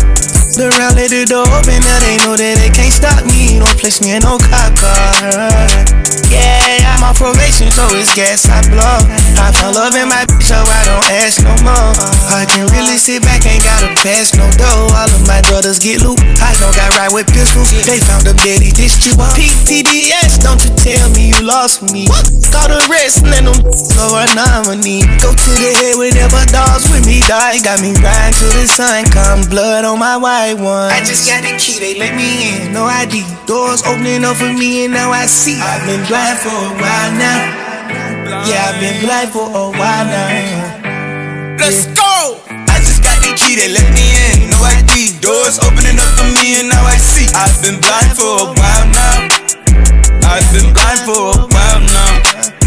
the 0.55 0.71
round 0.79 0.95
let 0.95 1.11
the 1.11 1.27
door 1.27 1.43
open, 1.51 1.79
now 1.83 1.99
they 1.99 2.15
know 2.23 2.35
that 2.35 2.55
they 2.59 2.71
can't 2.71 2.93
stop 2.93 3.23
me. 3.27 3.59
Don't 3.59 3.77
place 3.79 3.99
me 3.99 4.15
in 4.15 4.23
no 4.23 4.39
cop 4.39 4.71
car. 4.79 5.95
Yeah, 6.31 6.95
I'm 6.95 7.03
on 7.03 7.15
probation, 7.15 7.71
so 7.71 7.83
it's 7.95 8.11
gas 8.15 8.47
I 8.47 8.63
blow. 8.67 8.99
I 9.39 9.51
found 9.55 9.75
love 9.75 9.95
in 9.95 10.07
my 10.07 10.23
bitch, 10.27 10.51
so 10.51 10.59
I 10.59 10.81
don't 10.87 11.07
ask 11.23 11.43
no 11.43 11.53
more. 11.63 11.91
I 12.31 12.47
can 12.47 12.67
really 12.71 12.99
sit 12.99 13.23
back, 13.23 13.43
ain't 13.47 13.63
gotta 13.63 13.91
pass 13.99 14.35
no 14.35 14.47
dough. 14.59 14.91
All 14.95 15.11
of 15.11 15.23
my 15.27 15.39
brothers 15.47 15.79
get 15.79 16.03
loot. 16.03 16.19
I 16.39 16.51
don't 16.59 16.75
got 16.75 16.91
right 16.99 17.11
with 17.11 17.27
pistols. 17.31 17.71
They 17.71 17.99
found 17.99 18.27
a 18.27 18.33
daddy, 18.35 18.71
this 18.71 18.99
you 19.05 19.15
PTDS, 19.15 20.43
don't 20.43 20.59
you 20.63 20.71
tell 20.75 21.07
me 21.15 21.31
you 21.35 21.39
lost 21.45 21.83
me. 21.91 22.07
Call 22.51 22.67
the 22.71 22.79
rest, 22.91 23.23
let 23.27 23.43
them 23.43 23.59
go 23.95 24.05
a 24.15 24.25
nominee. 24.35 25.03
Go 25.19 25.31
to 25.35 25.49
the 25.59 25.71
head 25.83 25.95
whenever 25.99 26.41
dogs 26.51 26.87
with 26.91 27.05
me 27.05 27.21
die. 27.27 27.59
Got 27.63 27.79
me 27.79 27.95
riding 27.99 28.35
till 28.35 28.51
the 28.55 28.67
sun 28.67 29.05
come, 29.11 29.43
blood 29.47 29.85
on 29.85 29.99
my 29.99 30.17
white 30.45 30.61
one. 30.61 30.91
I 30.91 30.99
just 30.99 31.25
got 31.25 31.41
the 31.41 31.57
key, 31.57 31.79
they 31.79 31.97
let 31.97 32.13
me 32.13 32.53
in, 32.53 32.73
no 32.73 32.85
ID. 32.85 33.25
Doors 33.47 33.81
opening 33.81 34.23
up 34.23 34.37
for 34.37 34.51
me 34.51 34.85
and 34.85 34.93
now 34.93 35.11
I 35.11 35.25
see. 35.25 35.57
I've 35.57 35.85
been 35.85 36.05
blind 36.05 36.37
for 36.37 36.53
a 36.53 36.69
while 36.77 37.11
now. 37.17 37.39
Yeah, 38.45 38.69
I've 38.69 38.79
been 38.79 39.01
blind 39.01 39.29
for 39.33 39.47
a 39.49 39.65
while 39.73 40.05
now. 40.05 41.57
Let's 41.57 41.87
go! 41.97 42.41
I 42.49 42.77
just 42.85 43.01
got 43.01 43.17
the 43.25 43.33
key, 43.33 43.55
they 43.55 43.73
let 43.73 43.87
me 43.93 44.05
in. 44.29 44.49
No 44.53 44.57
ID. 44.61 45.17
Doors 45.21 45.57
opening 45.65 45.97
up 45.97 46.11
for 46.13 46.29
me 46.37 46.61
and 46.61 46.69
now 46.69 46.83
I 46.85 46.97
see. 46.97 47.25
I've 47.33 47.57
been 47.61 47.81
blind 47.81 48.13
for 48.13 48.45
a 48.45 48.47
while 48.53 48.87
now. 48.93 49.17
I've 50.29 50.45
been 50.53 50.69
blind 50.73 51.01
for 51.09 51.41
a 51.41 51.47
while 51.49 51.81
now. 51.81 52.64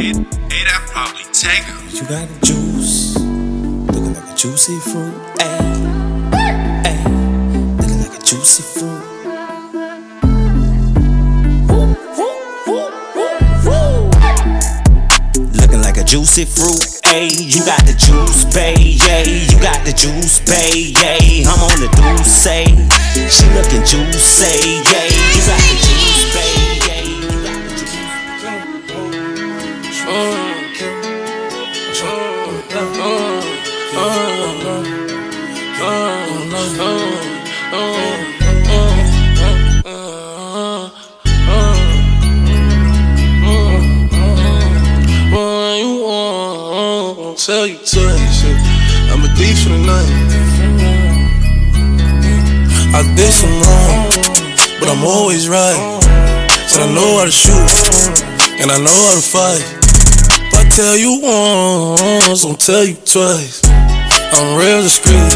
It, 0.00 0.14
I 0.14 0.78
probably 0.92 1.24
take 1.32 1.64
her. 1.64 1.74
You 1.90 2.02
got 2.06 2.28
the 2.28 2.46
juice, 2.46 3.18
looking 3.18 4.14
like 4.14 4.32
a 4.32 4.36
juicy 4.36 4.78
fruit. 4.78 5.12
Ayy, 5.42 6.30
ayy, 6.86 7.02
looking 7.80 7.98
like 7.98 8.14
a 8.14 8.22
juicy 8.22 8.62
fruit. 8.62 9.02
Looking 15.58 15.82
like 15.82 15.96
a 15.96 16.04
juicy 16.04 16.44
fruit, 16.44 16.78
ayy. 17.10 17.56
You 17.56 17.64
got 17.66 17.82
the 17.84 17.94
juice, 17.98 18.44
babe, 18.54 18.78
yeah. 18.78 19.24
You 19.24 19.58
got 19.60 19.84
the 19.84 19.92
juice, 19.92 20.38
babe, 20.46 20.94
yeah. 20.94 21.50
I'm 21.50 21.58
on 21.58 21.74
the 21.80 22.22
say. 22.22 22.66
She 23.26 23.46
looking 23.50 23.82
juicy, 23.82 24.78
yeah. 24.86 25.10
You 25.34 25.42
got 25.42 25.58
the 25.58 25.74
juice, 25.82 26.22
babe, 26.34 26.57
Tell 47.48 47.66
you 47.66 47.78
twice. 47.78 48.44
yeah. 48.44 49.10
I'm 49.10 49.24
a 49.24 49.28
thief 49.38 49.62
for 49.62 49.70
the 49.70 49.78
night. 49.78 50.10
I 52.92 53.02
did 53.16 53.32
some 53.32 53.56
wrong, 53.62 54.10
but 54.78 54.90
I'm 54.90 55.02
always 55.02 55.48
right. 55.48 55.80
So 56.68 56.82
I 56.82 56.92
know 56.92 57.16
how 57.16 57.24
to 57.24 57.30
shoot, 57.30 58.22
and 58.60 58.70
I 58.70 58.76
know 58.76 58.92
how 58.92 59.14
to 59.14 59.22
fight. 59.22 59.77
Tell 60.70 60.96
you 60.96 61.20
once, 61.22 62.44
I'll 62.44 62.54
tell 62.54 62.84
you 62.84 62.94
twice. 62.94 63.62
I'm 64.32 64.56
real 64.56 64.82
discreet, 64.82 65.34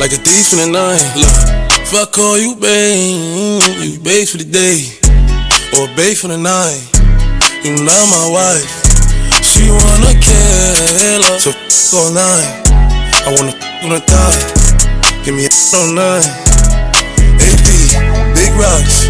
like 0.00 0.12
a 0.12 0.20
thief 0.20 0.52
in 0.52 0.58
the 0.58 0.68
night. 0.72 1.04
Look, 1.14 1.36
if 1.82 1.92
I 1.92 2.04
call 2.06 2.38
you 2.38 2.56
babe, 2.56 3.62
you 3.84 3.98
babe 4.00 4.26
for 4.26 4.38
the 4.38 4.48
day, 4.48 4.88
or 5.76 5.86
babe 5.94 6.16
for 6.16 6.28
the 6.28 6.38
night. 6.38 6.80
You 7.64 7.76
not 7.84 8.06
my 8.08 8.30
wife. 8.30 8.70
She 9.42 9.68
wanna 9.68 10.14
kill 10.20 11.22
her, 11.22 11.38
so 11.38 11.50
f 11.50 11.94
all 11.94 12.12
night. 12.12 12.66
I 13.26 13.34
wanna 13.36 13.52
f 13.52 13.84
on 13.84 13.90
the 13.90 14.00
thigh. 14.00 14.66
Give 15.24 15.34
me 15.34 15.46
a 15.46 15.50
all 15.76 15.92
night. 15.92 16.24
AP, 17.42 17.68
big 18.34 18.52
rocks. 18.54 19.06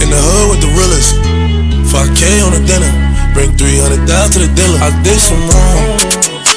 In 0.00 0.08
the 0.08 0.16
hood 0.16 0.50
with 0.50 0.60
the 0.60 0.70
realest. 0.78 1.12
5K 1.92 2.42
on 2.46 2.52
the 2.52 2.66
dinner. 2.66 3.05
Bring 3.36 3.52
300 3.52 4.08
down 4.08 4.32
to 4.32 4.40
the 4.40 4.48
dealer. 4.56 4.80
I 4.80 4.88
did 5.04 5.20
some 5.20 5.44
wrong, 5.44 6.00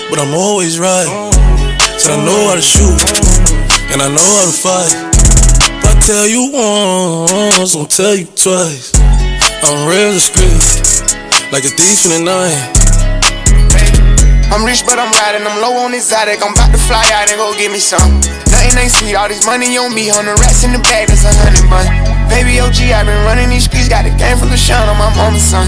but 0.08 0.16
I'm 0.16 0.32
always 0.32 0.80
right. 0.80 1.12
Said 2.00 2.16
I 2.16 2.24
know 2.24 2.40
how 2.48 2.56
to 2.56 2.64
shoot, 2.64 2.96
and 3.92 4.00
I 4.00 4.08
know 4.08 4.24
how 4.24 4.48
to 4.48 4.56
fight. 4.56 4.96
If 5.60 5.84
I 5.84 5.94
tell 6.08 6.24
you 6.24 6.56
once, 6.56 7.76
I'll 7.76 7.84
tell 7.84 8.16
you 8.16 8.32
twice. 8.32 8.96
I'm 9.60 9.92
real 9.92 10.16
discreet, 10.16 10.64
like 11.52 11.68
a 11.68 11.72
thief 11.76 12.08
in 12.08 12.16
the 12.16 12.24
night. 12.24 12.56
I'm 14.56 14.64
rich, 14.64 14.88
but 14.88 14.96
I'm 14.96 15.12
riding. 15.12 15.44
I'm 15.44 15.60
low 15.60 15.84
on 15.84 15.92
exotic. 15.92 16.40
I'm 16.40 16.56
about 16.56 16.72
to 16.72 16.80
fly 16.80 17.04
out 17.12 17.28
and 17.28 17.36
go 17.36 17.52
get 17.60 17.76
me 17.76 17.84
some. 17.84 18.24
Nothing 18.56 18.88
ain't 18.88 18.96
sweet. 18.96 19.20
All 19.20 19.28
this 19.28 19.44
money 19.44 19.76
on 19.76 19.92
me. 19.92 20.08
Hundred 20.08 20.40
rats 20.40 20.64
in 20.64 20.72
the 20.72 20.80
bag. 20.80 21.12
That's 21.12 21.28
a 21.28 21.32
hundred 21.44 21.68
bun. 21.68 21.84
Baby 22.32 22.64
OG, 22.64 22.88
i 22.88 23.04
been 23.04 23.20
running 23.28 23.52
these 23.52 23.68
streets. 23.68 23.92
Got 23.92 24.08
a 24.08 24.16
game 24.16 24.40
full 24.40 24.48
of 24.48 24.56
shine 24.56 24.88
on 24.88 24.96
my 24.96 25.12
mama's 25.20 25.44
son. 25.44 25.68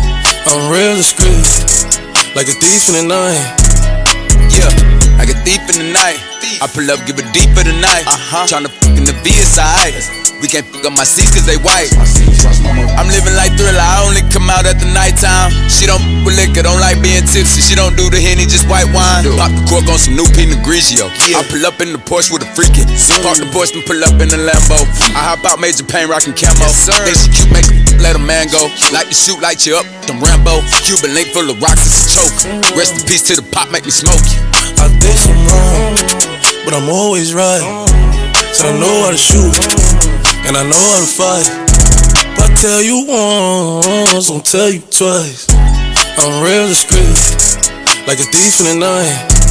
I'm 0.47 0.71
real 0.71 0.95
discreet, 0.95 1.45
like 2.35 2.47
a 2.47 2.55
thief 2.57 2.89
in 2.89 2.95
the 2.95 3.05
night. 3.07 3.41
Yeah, 4.49 4.71
like 5.17 5.29
a 5.29 5.37
thief 5.45 5.61
in 5.69 5.77
the 5.85 5.93
night. 5.93 6.19
I 6.61 6.67
pull 6.67 6.89
up, 6.91 7.05
give 7.05 7.19
a 7.19 7.31
deep 7.31 7.49
for 7.55 7.63
the 7.63 7.73
night. 7.79 8.05
Uh-huh. 8.07 8.47
Tryna 8.47 8.69
fuck 8.69 8.97
in 8.97 9.05
the 9.05 9.13
VSI. 9.23 10.30
We 10.41 10.49
can't 10.49 10.65
fuck 10.65 10.83
up 10.89 10.97
my 10.97 11.05
seats 11.05 11.29
cause 11.29 11.45
they 11.45 11.61
white. 11.61 11.93
I'm 12.97 13.05
living 13.05 13.37
like 13.37 13.53
thriller, 13.53 13.77
I 13.77 14.01
only 14.03 14.25
come 14.33 14.49
out 14.49 14.65
at 14.65 14.81
the 14.81 14.89
nighttime. 14.89 15.53
She 15.69 15.85
don't 15.85 16.01
fuck 16.01 16.25
with 16.25 16.35
liquor, 16.35 16.65
don't 16.65 16.81
like 16.81 16.97
being 16.97 17.21
tipsy. 17.29 17.61
She 17.61 17.77
don't 17.77 17.93
do 17.93 18.09
the 18.09 18.17
henny, 18.17 18.49
just 18.49 18.65
white 18.65 18.89
wine. 18.89 19.21
Pop 19.37 19.53
the 19.53 19.61
cork 19.69 19.85
on 19.85 20.01
some 20.01 20.17
new 20.17 20.25
Pinot 20.33 20.65
Grigio. 20.65 21.05
I 21.37 21.45
pull 21.45 21.61
up 21.69 21.77
in 21.79 21.93
the 21.93 22.01
Porsche 22.01 22.33
with 22.33 22.41
a 22.41 22.49
freakin'. 22.57 22.89
Park 23.21 23.37
the 23.37 23.45
Porsche 23.53 23.77
and 23.77 23.85
pull 23.85 24.01
up 24.01 24.17
in 24.17 24.33
the 24.33 24.41
Lambo. 24.41 24.81
I 25.13 25.31
hop 25.33 25.45
out, 25.45 25.61
major 25.61 25.85
pain, 25.85 26.09
rockin' 26.09 26.33
camo. 26.33 26.65
Then 26.89 27.13
she 27.13 27.29
cute, 27.29 27.53
make 27.53 27.69
a 27.69 27.81
let 28.01 28.17
a 28.17 28.19
man 28.19 28.49
go. 28.49 28.65
Like 28.89 29.13
to 29.13 29.15
shoot, 29.15 29.37
light 29.45 29.61
you 29.65 29.77
up, 29.77 29.85
them 30.09 30.17
Rambo. 30.17 30.65
Cuban 30.81 31.13
link 31.13 31.29
full 31.37 31.45
of 31.53 31.61
rocks, 31.61 31.85
it's 31.85 32.01
a 32.01 32.17
choke. 32.17 32.33
Rest 32.73 32.97
in 32.97 33.05
peace 33.05 33.21
to 33.29 33.37
the 33.37 33.45
pop, 33.53 33.69
make 33.69 33.85
me 33.85 33.93
smoke 33.93 34.25
you. 34.33 34.41
I 34.81 34.89
did 34.97 35.13
some 35.21 35.37
wrong, 35.45 35.93
but 36.65 36.73
I'm 36.73 36.89
always 36.89 37.37
right. 37.37 37.61
So 38.57 38.67
I 38.67 38.73
know 38.77 39.05
how 39.05 39.11
to 39.13 39.21
shoot, 39.21 39.53
and 40.45 40.57
I 40.57 40.63
know 40.63 40.83
how 40.91 40.99
to 40.99 41.05
fight. 41.05 41.47
If 42.33 42.39
I 42.39 42.47
tell 42.55 42.81
you 42.81 43.05
once, 43.07 44.29
I'll 44.29 44.39
tell 44.41 44.69
you 44.69 44.81
twice. 44.81 45.47
I'm 46.17 46.43
real 46.43 46.67
discreet, 46.67 47.17
like 48.07 48.19
a 48.19 48.27
thief 48.29 48.59
in 48.61 48.65
the 48.67 48.77
night. 48.79 49.41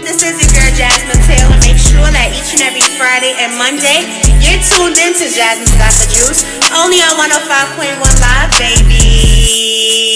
This 0.00 0.22
is 0.22 0.34
your 0.40 0.50
girl 0.52 0.72
Jasmine 0.76 1.22
Taylor. 1.28 1.56
Make 1.60 1.80
sure 1.80 2.08
that 2.08 2.28
each 2.32 2.52
and 2.56 2.62
every 2.62 2.84
Friday 2.96 3.34
and 3.38 3.56
Monday 3.56 4.04
you're 4.40 4.60
tuned 4.60 4.98
in 4.98 5.12
to 5.14 5.26
Jasmine's 5.30 5.72
Got 5.76 5.94
the 6.00 6.08
Juice, 6.12 6.42
only 6.76 7.00
on 7.00 7.16
105.1 7.16 8.00
Live, 8.20 8.52
baby. 8.58 10.11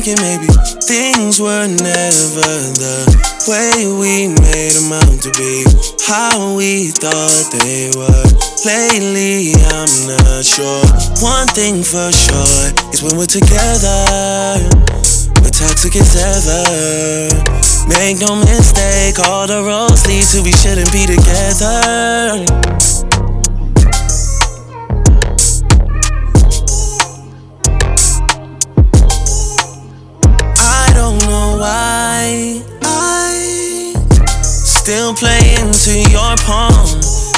Thinking 0.00 0.22
maybe 0.22 0.46
things 0.80 1.40
were 1.40 1.66
never 1.68 2.50
the 2.80 3.04
way 3.44 3.84
we 4.00 4.28
made 4.40 4.72
them 4.72 4.92
out 4.96 5.20
to 5.20 5.30
be. 5.36 5.64
How 6.00 6.56
we 6.56 6.88
thought 6.88 7.52
they 7.60 7.92
were. 7.92 8.24
Lately, 8.64 9.52
I'm 9.60 9.92
not 10.08 10.44
sure. 10.44 10.80
One 11.20 11.46
thing 11.48 11.82
for 11.84 12.08
sure 12.12 12.72
is 12.92 13.02
when 13.02 13.16
we're 13.16 13.28
together, 13.28 14.64
we're 15.44 15.52
toxic 15.52 15.96
as 15.96 16.16
ever. 16.16 17.28
Make 17.88 18.20
no 18.20 18.36
mistake, 18.36 19.18
all 19.18 19.46
the 19.46 19.62
roads 19.62 20.06
lead 20.06 20.24
to 20.32 20.40
we 20.42 20.52
shouldn't 20.52 20.90
be 20.92 21.04
together. 21.04 22.89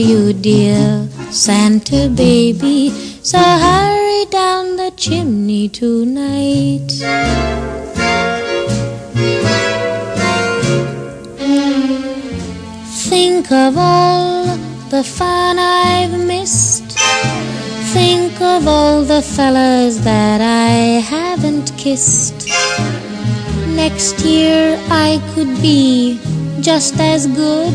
You, 0.00 0.32
dear 0.32 1.06
Santa 1.30 2.08
baby. 2.08 2.90
So 3.22 3.38
hurry 3.38 4.24
down 4.30 4.76
the 4.76 4.92
chimney 4.96 5.68
tonight. 5.68 6.88
Think 13.10 13.52
of 13.52 13.76
all 13.76 14.46
the 14.88 15.04
fun 15.04 15.58
I've 15.58 16.18
missed. 16.26 16.98
Think 17.92 18.40
of 18.40 18.66
all 18.66 19.02
the 19.02 19.22
fellas 19.22 19.98
that 19.98 20.40
I 20.40 21.00
haven't 21.00 21.76
kissed. 21.76 22.48
Next 23.68 24.20
year 24.24 24.78
I 24.88 25.20
could 25.34 25.60
be 25.60 26.20
just 26.60 26.98
as 27.00 27.26
good 27.26 27.74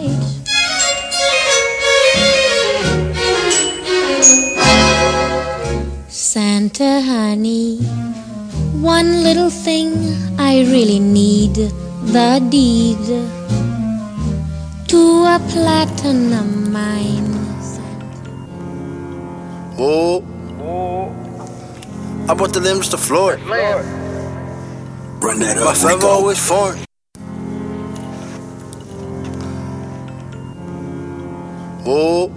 Santa 6.61 7.01
honey, 7.01 7.77
one 8.85 9.23
little 9.23 9.49
thing 9.49 9.95
I 10.37 10.61
really 10.61 10.99
need 10.99 11.55
the 11.55 12.39
deed 12.51 13.03
to 14.87 14.99
a 15.25 15.39
platinum 15.49 16.71
mine. 16.71 17.33
Oh. 19.79 20.21
I 22.29 22.35
bought 22.35 22.53
the 22.53 22.59
limbs 22.59 22.89
to 22.89 22.97
Florida. 22.97 23.41
Run 23.43 25.39
that 25.39 25.57
My 25.57 25.63
up, 25.63 25.77
forever 25.77 25.95
Rico. 25.95 26.07
always 26.09 26.37
foreign. 26.47 26.85
Oh. 31.87 32.31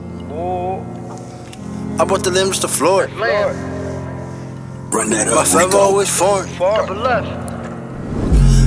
I 2.01 2.05
bought 2.07 2.25
the 2.25 2.31
limbs 2.31 2.59
to 2.61 2.69
Florida. 2.69 3.74
Run 4.95 5.11
that 5.11 5.27
My 5.27 5.43
up, 5.43 5.49
forever 5.49 5.67
Rico. 5.67 5.79
always 5.79 6.09
foreign. 6.09 6.49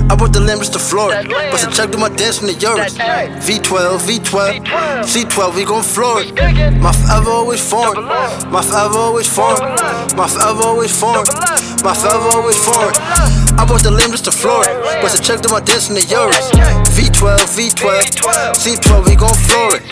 I 0.09 0.15
bought 0.15 0.34
the 0.34 0.41
limbs 0.41 0.67
to 0.71 0.80
Florida. 0.80 1.23
Bust 1.51 1.67
a 1.67 1.71
check 1.71 1.89
to 1.91 1.97
my 1.97 2.09
dance 2.09 2.41
in 2.41 2.47
the 2.47 2.53
Euros. 2.53 2.97
V12, 3.39 3.99
V12, 4.03 4.59
C12, 5.07 5.55
we 5.55 5.63
gon' 5.63 5.84
floor 5.84 6.19
it. 6.19 6.36
My 6.82 6.91
forever 6.91 7.30
always 7.30 7.63
foreign. 7.63 8.03
My 8.51 8.61
forever 8.61 8.97
always 8.97 9.30
foreign. 9.30 9.63
My 10.17 10.28
forever 10.28 10.63
always 10.63 10.91
foreign. 10.99 11.23
My 11.82 11.95
forever 11.95 12.28
always 12.36 12.57
foreign. 12.59 13.46
I 13.57 13.65
bought 13.65 13.83
the 13.83 13.91
limbs 13.91 14.21
to 14.21 14.31
floor 14.31 14.63
Florida. 14.63 15.01
Bust 15.01 15.17
a 15.17 15.21
check 15.21 15.41
to 15.41 15.49
my 15.49 15.59
dance 15.59 15.89
in 15.89 15.95
the 15.95 16.05
Euros. 16.05 16.49
V12, 16.93 17.57
V12, 17.57 18.53
C12, 18.53 19.05
we 19.09 19.15
gon' 19.15 19.33
floor 19.33 19.75
it. 19.75 19.83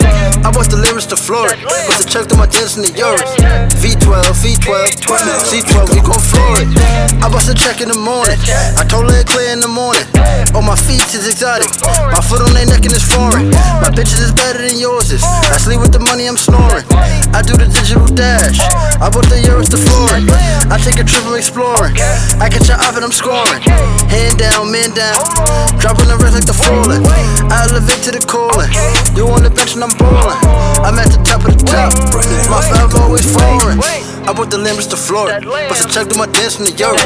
I 0.46 0.50
bought 0.54 0.70
the 0.70 0.78
limbs 0.78 1.06
to 1.06 1.16
floor 1.16 1.50
Florida. 1.50 1.66
Bust 1.90 2.00
a 2.00 2.06
check 2.06 2.26
to 2.28 2.36
my 2.36 2.46
dance 2.46 2.76
in 2.76 2.82
the 2.82 2.94
Euros. 2.94 3.30
V12, 3.82 4.22
V12, 4.38 5.02
C12, 5.50 5.94
we 5.94 6.00
gon' 6.00 6.22
floor 6.22 6.62
it. 6.62 6.68
I 7.22 7.28
bust 7.28 7.50
a 7.50 7.54
check 7.54 7.80
in 7.80 7.88
the 7.88 7.98
morning. 7.98 8.38
I 8.78 8.84
told 8.86 9.10
her 9.10 9.18
it 9.18 9.26
clear 9.26 9.52
in 9.52 9.60
the 9.60 9.68
morning. 9.68 10.06
Oh, 10.56 10.64
my 10.64 10.72
feet 10.72 11.04
is 11.12 11.28
exotic. 11.28 11.68
My 11.84 12.24
foot 12.24 12.40
on 12.40 12.48
their 12.56 12.64
neck 12.64 12.80
and 12.88 12.96
it's 12.96 13.04
foreign. 13.04 13.52
My 13.84 13.92
bitches 13.92 14.24
is 14.24 14.32
better 14.32 14.64
than 14.64 14.80
yours 14.80 15.12
is. 15.12 15.20
I 15.52 15.60
sleep 15.60 15.84
with 15.84 15.92
the 15.92 16.00
money, 16.00 16.24
I'm 16.24 16.40
snoring. 16.40 16.88
I 17.36 17.44
do 17.44 17.60
the 17.60 17.68
digital 17.68 18.08
dash. 18.08 18.56
I 18.96 19.12
bought 19.12 19.28
the 19.28 19.36
euros 19.36 19.68
to 19.68 19.76
flooring. 19.76 20.24
I 20.72 20.80
take 20.80 20.96
a 20.96 21.04
trip, 21.04 21.28
I'm 21.28 21.36
exploring. 21.36 21.92
I 22.40 22.48
catch 22.48 22.72
your 22.72 22.80
eye 22.80 22.88
and 22.88 23.04
I'm 23.04 23.12
scoring. 23.12 23.60
Hand 24.08 24.40
down, 24.40 24.72
man 24.72 24.96
down. 24.96 25.20
Dropping 25.76 26.08
the 26.08 26.16
rest 26.24 26.32
like 26.32 26.48
the 26.48 26.56
falling. 26.56 27.04
I 27.52 27.68
elevate 27.68 28.00
to 28.08 28.16
the 28.16 28.24
calling. 28.24 28.72
You 29.12 29.28
on 29.28 29.44
the 29.44 29.52
bench 29.52 29.76
and 29.76 29.84
I'm 29.84 29.92
balling. 30.00 30.40
I'm 30.80 30.96
at 30.96 31.12
the 31.12 31.20
top 31.20 31.44
of 31.44 31.52
the 31.52 31.60
top. 31.68 31.92
My 32.48 32.64
forever 32.64 33.04
always 33.04 33.28
foreign. 33.28 33.76
I 34.26 34.32
bought 34.32 34.50
the 34.50 34.58
limbs 34.58 34.88
to 34.88 34.96
Florida. 34.96 35.38
Bust 35.68 35.86
a 35.86 35.92
check 35.92 36.08
to 36.08 36.16
my 36.18 36.26
dance 36.26 36.58
in 36.58 36.64
the 36.64 36.72
Euros. 36.72 36.98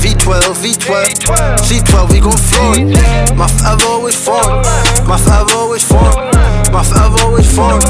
V12, 0.00 0.64
V12, 0.64 1.60
C12, 1.60 2.10
we 2.10 2.20
gon' 2.20 2.32
floor 2.32 2.72
it. 2.78 2.83
My 3.36 3.46
five 3.48 3.80
always 3.88 4.14
foreign. 4.16 4.62
My 5.08 5.16
five 5.16 5.48
always 5.56 5.84
foreign. 5.84 6.33
My 6.72 6.82
forever 6.82 7.16
always 7.24 7.48
foreign. 7.54 7.82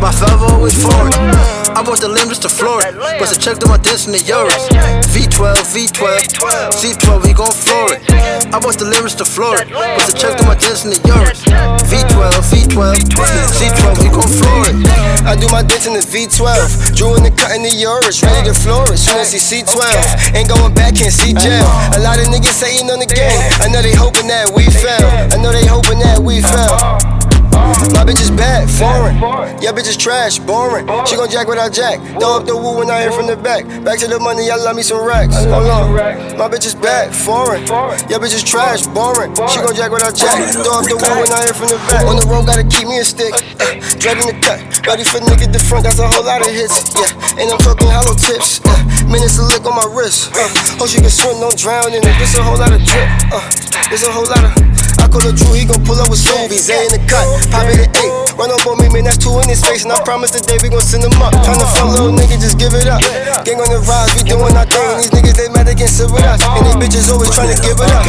My 0.00 0.12
forever 0.12 0.46
always 0.54 0.74
foreign. 0.74 1.12
I 1.76 1.84
bought 1.84 2.00
the 2.00 2.08
limbs 2.08 2.38
to 2.40 2.48
Florida. 2.48 2.96
Bust 3.20 3.36
a 3.36 3.38
check 3.38 3.60
to 3.60 3.68
my 3.68 3.76
dance 3.76 4.08
in 4.08 4.12
the 4.16 4.22
Euros. 4.24 4.64
V12, 5.12 5.60
V12, 5.76 6.72
C12, 6.72 7.20
we 7.20 7.36
gon' 7.36 7.52
floor 7.52 7.92
it. 7.92 8.00
I 8.48 8.56
bought 8.56 8.80
the 8.80 8.88
limbs 8.88 9.12
to 9.20 9.24
Florida. 9.28 9.68
Bust 9.68 10.08
a 10.08 10.16
check 10.16 10.40
to 10.40 10.44
my 10.48 10.56
dance 10.56 10.88
in 10.88 10.90
the 10.96 11.00
Euros. 11.04 11.44
V12, 11.84 12.32
V12, 12.48 12.96
C12, 13.04 13.84
we 14.00 14.08
gon' 14.08 14.24
floor 14.24 14.72
it. 14.72 14.76
I 15.28 15.36
do 15.36 15.48
my 15.52 15.60
dance 15.60 15.84
in 15.84 15.92
the 15.92 16.00
V12. 16.00 16.96
Drew 16.96 17.12
in 17.20 17.28
the 17.28 17.32
cut 17.36 17.52
in 17.52 17.60
the 17.60 17.72
Euros, 17.76 18.24
ready 18.24 18.48
to 18.48 18.56
flourish. 18.56 19.04
Soon 19.04 19.20
as 19.20 19.36
see 19.36 19.60
C12. 19.60 20.32
Ain't 20.32 20.48
going 20.48 20.72
back, 20.72 20.96
can't 20.96 21.12
see 21.12 21.36
jail. 21.36 21.68
A 21.92 22.00
lot 22.00 22.16
of 22.16 22.32
niggas 22.32 22.56
saying 22.56 22.88
on 22.88 23.00
the 23.00 23.10
game. 23.10 23.36
I 23.60 23.68
know 23.68 23.82
they 23.84 23.92
hoping 23.92 24.28
that 24.32 24.48
we 24.48 24.64
fail. 24.64 25.04
I 25.28 25.36
know 25.36 25.52
they 25.52 25.66
hoping 25.68 26.00
that 26.00 26.20
we 26.24 26.40
fail. 26.40 27.15
My 27.56 28.04
bitch 28.04 28.20
is 28.20 28.30
bad, 28.30 28.68
foreign. 28.68 29.16
Yeah, 29.64 29.72
bitch 29.72 29.88
is 29.88 29.96
trash, 29.96 30.38
boring. 30.38 30.84
She 31.08 31.16
gon' 31.16 31.30
jack 31.30 31.48
without 31.48 31.72
jack. 31.72 31.96
Throw 32.20 32.36
up 32.36 32.44
the 32.44 32.52
woo 32.56 32.76
when 32.76 32.90
I 32.90 33.00
hear 33.00 33.12
from 33.12 33.26
the 33.26 33.36
back. 33.36 33.64
Back 33.80 33.98
to 34.04 34.06
the 34.06 34.20
money, 34.20 34.50
I 34.50 34.56
love 34.56 34.76
me 34.76 34.82
some 34.82 35.00
racks. 35.00 35.32
Hold 35.48 35.72
on. 35.72 35.96
My 36.36 36.52
bitch 36.52 36.66
is 36.68 36.74
bad, 36.74 37.14
foreign. 37.16 37.64
Yeah, 38.12 38.20
bitch 38.20 38.36
is 38.36 38.44
trash, 38.44 38.84
boring. 38.92 39.32
She 39.48 39.58
gon' 39.64 39.72
jack 39.72 39.90
without 39.90 40.12
jack. 40.12 40.36
Throw 40.52 40.80
up 40.80 40.84
the 40.84 41.00
woo 41.00 41.16
when 41.24 41.32
I 41.32 41.48
hear 41.48 41.56
from 41.56 41.72
the 41.72 41.80
back. 41.88 42.04
On 42.04 42.20
the 42.20 42.26
road, 42.28 42.44
gotta 42.44 42.64
keep 42.68 42.88
me 42.88 43.00
a 43.00 43.04
stick. 43.04 43.32
Uh, 43.32 43.80
dragging 43.96 44.28
the 44.28 44.36
cut. 44.44 44.60
Ready 44.84 45.04
for 45.08 45.18
nigga 45.24 45.48
the 45.48 45.58
front, 45.64 45.88
that's 45.88 45.98
a 45.98 46.06
whole 46.06 46.28
lot 46.28 46.44
of 46.44 46.52
hits. 46.52 46.92
Yeah, 46.92 47.40
and 47.40 47.48
I'm 47.48 47.58
talking 47.58 47.88
hollow 47.88 48.14
tips. 48.14 48.60
Uh, 48.68 48.76
minutes 49.08 49.40
to 49.40 49.48
lick 49.48 49.64
on 49.64 49.72
my 49.72 49.88
wrist. 49.96 50.28
Uh, 50.36 50.44
hope 50.76 50.92
she 50.92 51.00
can 51.00 51.08
swim, 51.08 51.40
don't 51.40 51.56
drown 51.56 51.96
in 51.96 52.04
it. 52.04 52.14
There's 52.20 52.36
a 52.36 52.44
whole 52.44 52.60
lot 52.60 52.70
of 52.70 52.84
drip. 52.84 53.08
Uh, 53.32 53.40
there's 53.88 54.04
a 54.04 54.12
whole 54.12 54.28
lot 54.28 54.44
of. 54.44 54.52
I 54.98 55.08
call 55.08 55.24
a 55.24 55.32
Drew, 55.32 55.52
he 55.52 55.64
gon' 55.64 55.82
pull 55.84 55.98
up 56.00 56.08
with 56.08 56.20
smoothies. 56.20 56.68
A 56.70 56.76
in 56.86 56.92
the 56.96 57.00
cut, 57.08 57.26
pop 57.50 57.68
it 57.68 57.86
at 57.86 57.92
eight. 58.00 58.12
Run 58.36 58.52
up 58.52 58.64
on 58.68 58.76
me, 58.76 58.88
man, 58.92 59.08
that's 59.08 59.16
two 59.16 59.32
in 59.40 59.48
his 59.48 59.64
face. 59.64 59.84
And 59.84 59.92
I 59.92 60.00
promise 60.04 60.30
today 60.32 60.58
we 60.62 60.68
gon' 60.68 60.84
send 60.84 61.04
him 61.04 61.16
up. 61.22 61.32
Tryna 61.40 61.64
uh-huh. 61.64 61.76
fuck 61.76 61.88
little 61.96 62.12
nigga, 62.12 62.36
just 62.36 62.58
give 62.58 62.74
it 62.76 62.86
up. 62.86 63.00
Gang 63.44 63.60
on 63.60 63.68
the 63.72 63.80
rise, 63.84 64.12
we 64.16 64.22
doing 64.24 64.52
our 64.56 64.68
thing. 64.68 65.00
These 65.00 65.12
niggas, 65.12 65.36
they 65.36 65.48
mad 65.48 65.68
against 65.68 66.00
it 66.00 66.08
with 66.12 66.24
us. 66.24 66.40
And 66.44 66.68
these 66.68 66.76
bitches 66.76 67.08
always 67.08 67.32
tryna 67.32 67.56
uh-huh. 67.56 67.64
give 67.64 67.78
it 67.80 67.90
up. 67.92 68.04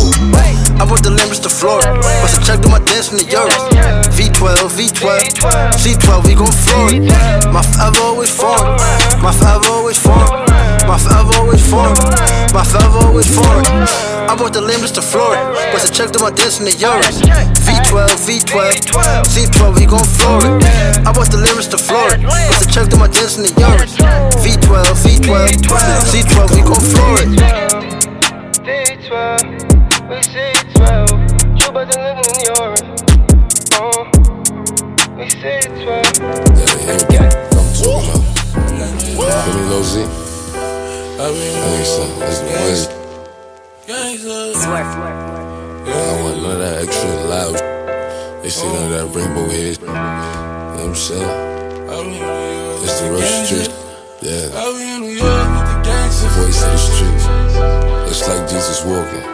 Ooh. 0.00 0.36
I 0.76 0.84
bought 0.84 1.02
the 1.02 1.10
limbs 1.10 1.40
to 1.40 1.48
Florida. 1.48 1.92
Bust 2.20 2.36
a 2.36 2.44
check 2.44 2.60
to 2.60 2.68
my 2.68 2.78
dance 2.80 3.10
in 3.10 3.16
the 3.16 3.24
Euros. 3.24 3.64
V12, 4.12 4.76
V12, 4.76 5.36
C12, 5.72 6.26
we 6.26 6.34
gon' 6.34 6.52
floor 6.52 6.92
it. 6.92 7.04
My 7.52 7.62
forever 7.62 8.00
always 8.04 8.30
foreign. 8.30 8.76
My 9.24 9.32
forever 9.32 9.72
always 9.72 9.98
foreign. 9.98 10.55
My 10.86 10.96
forever 10.98 11.34
always 11.42 11.62
foreign. 11.68 11.98
My 12.54 12.62
forever 12.62 12.98
always 13.06 13.26
foreign. 13.26 13.66
I 14.30 14.34
bought 14.38 14.52
the 14.52 14.60
limbs 14.60 14.92
to 14.92 15.02
Florida. 15.02 15.42
Bust 15.72 15.90
a 15.90 15.92
check 15.92 16.10
to 16.12 16.18
my 16.18 16.30
dance 16.30 16.58
in 16.58 16.64
the 16.64 16.72
Euros. 16.78 17.18
V12, 17.66 18.06
V12, 18.22 19.26
C12, 19.26 19.78
we 19.78 19.86
gon' 19.86 20.04
floor 20.04 20.38
it. 20.46 20.62
I 21.06 21.12
bought 21.12 21.30
the 21.30 21.38
limbs 21.38 21.66
to 21.68 21.78
Florida. 21.78 22.22
Bust 22.22 22.62
a 22.62 22.66
check 22.70 22.88
to 22.90 22.96
my 22.96 23.08
dance 23.08 23.36
in 23.36 23.42
the 23.42 23.50
Euros. 23.58 23.98
V12, 24.38 24.94
V12, 25.02 25.66
C12, 26.06 26.54
we 26.54 26.62
gon' 26.62 26.80
floor 26.80 27.18
it. 27.18 27.34
D12, 28.62 29.42
we 30.06 30.16
C12. 30.22 31.10
You 31.58 31.68
better 31.72 31.98
live 31.98 32.18
in 32.22 32.34
Europe. 32.46 32.86
Uh, 33.74 34.06
we 35.18 35.26
C12. 35.34 35.82
Ain't 36.86 37.06
got 37.10 37.34
I'm 37.58 37.66
talking 37.74 38.22
about. 39.14 39.46
Give 39.46 39.54
me 39.54 39.62
Lil 39.66 39.82
Z. 39.82 40.25
Gangsta, 41.16 42.04
that's 42.18 42.40
the 42.40 42.46
way. 42.46 42.52
I 44.76 45.88
don't 45.88 46.20
want 46.24 46.36
none 46.42 46.52
of 46.52 46.58
that 46.60 46.76
extra 46.82 47.08
loud. 47.24 47.56
They 48.42 48.50
see 48.50 48.66
none 48.66 48.84
of 48.84 48.90
that 48.90 49.06
rainbow 49.16 49.48
head. 49.48 49.78
You 49.80 49.86
know 49.86 49.92
what 49.92 50.84
I'm 50.84 50.94
saying? 50.94 51.32
It's 52.84 52.96
the 53.00 53.06
real 53.10 53.22
street. 53.44 53.70
Yeah. 54.20 54.48
The 56.16 56.28
voice 56.36 56.60
of 56.62 56.70
the 56.72 56.78
streets. 56.78 57.24
It's 58.10 58.22
like 58.28 58.44
Jesus 58.50 58.80
walking. 58.84 59.26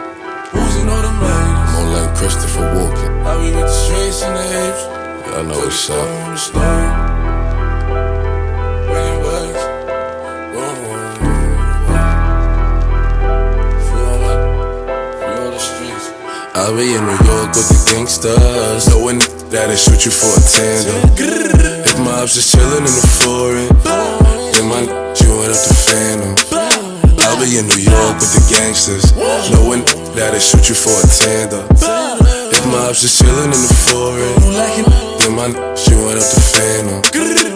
More 0.53 1.89
like 1.95 2.11
Christopher 2.15 2.67
walking. 2.75 3.11
I 3.27 3.29
be 3.41 3.51
with 3.51 3.59
the 3.59 3.67
streets 3.67 4.23
and 4.23 4.35
the 4.37 4.43
apes. 4.63 4.83
Y'all 5.27 5.43
know 5.43 5.59
what's 5.59 5.89
up. 5.89 7.12
I 16.63 16.71
be 16.71 16.95
in 16.95 17.03
New 17.03 17.19
York 17.27 17.51
with 17.51 17.67
the 17.67 17.91
gangsters, 17.91 18.87
knowing 18.87 19.19
that'll 19.51 19.75
shoot 19.75 20.07
you 20.07 20.15
for 20.15 20.31
a 20.31 20.39
tandem. 20.47 20.95
If 21.19 21.99
my 21.99 22.23
ops 22.23 22.39
just 22.39 22.55
chillin' 22.55 22.87
in 22.87 22.87
the 22.87 23.07
foreign, 23.19 23.67
then 23.83 24.71
my 24.71 24.79
you 24.87 25.31
went 25.43 25.51
up 25.51 25.59
the 25.59 25.75
phantom. 25.75 26.39
I 26.55 27.35
I 27.35 27.39
be 27.43 27.59
in 27.59 27.67
New 27.67 27.83
York 27.83 28.15
with 28.15 28.31
the 28.31 28.47
gangsters, 28.47 29.11
knowing 29.51 29.83
that 30.15 30.31
they 30.31 30.39
shoot 30.39 30.69
you 30.69 30.75
for 30.75 30.95
a 30.95 31.07
tender. 31.11 31.67
If 32.55 32.63
my 32.71 32.87
ops 32.87 33.01
just 33.01 33.19
chillin' 33.21 33.51
in 33.51 33.59
the 33.59 33.73
foreign, 33.91 34.31
then 35.19 35.35
my 35.35 35.51
she 35.75 35.91
went 35.99 36.15
up 36.15 36.23
the 36.23 36.39
phantom. 36.39 37.52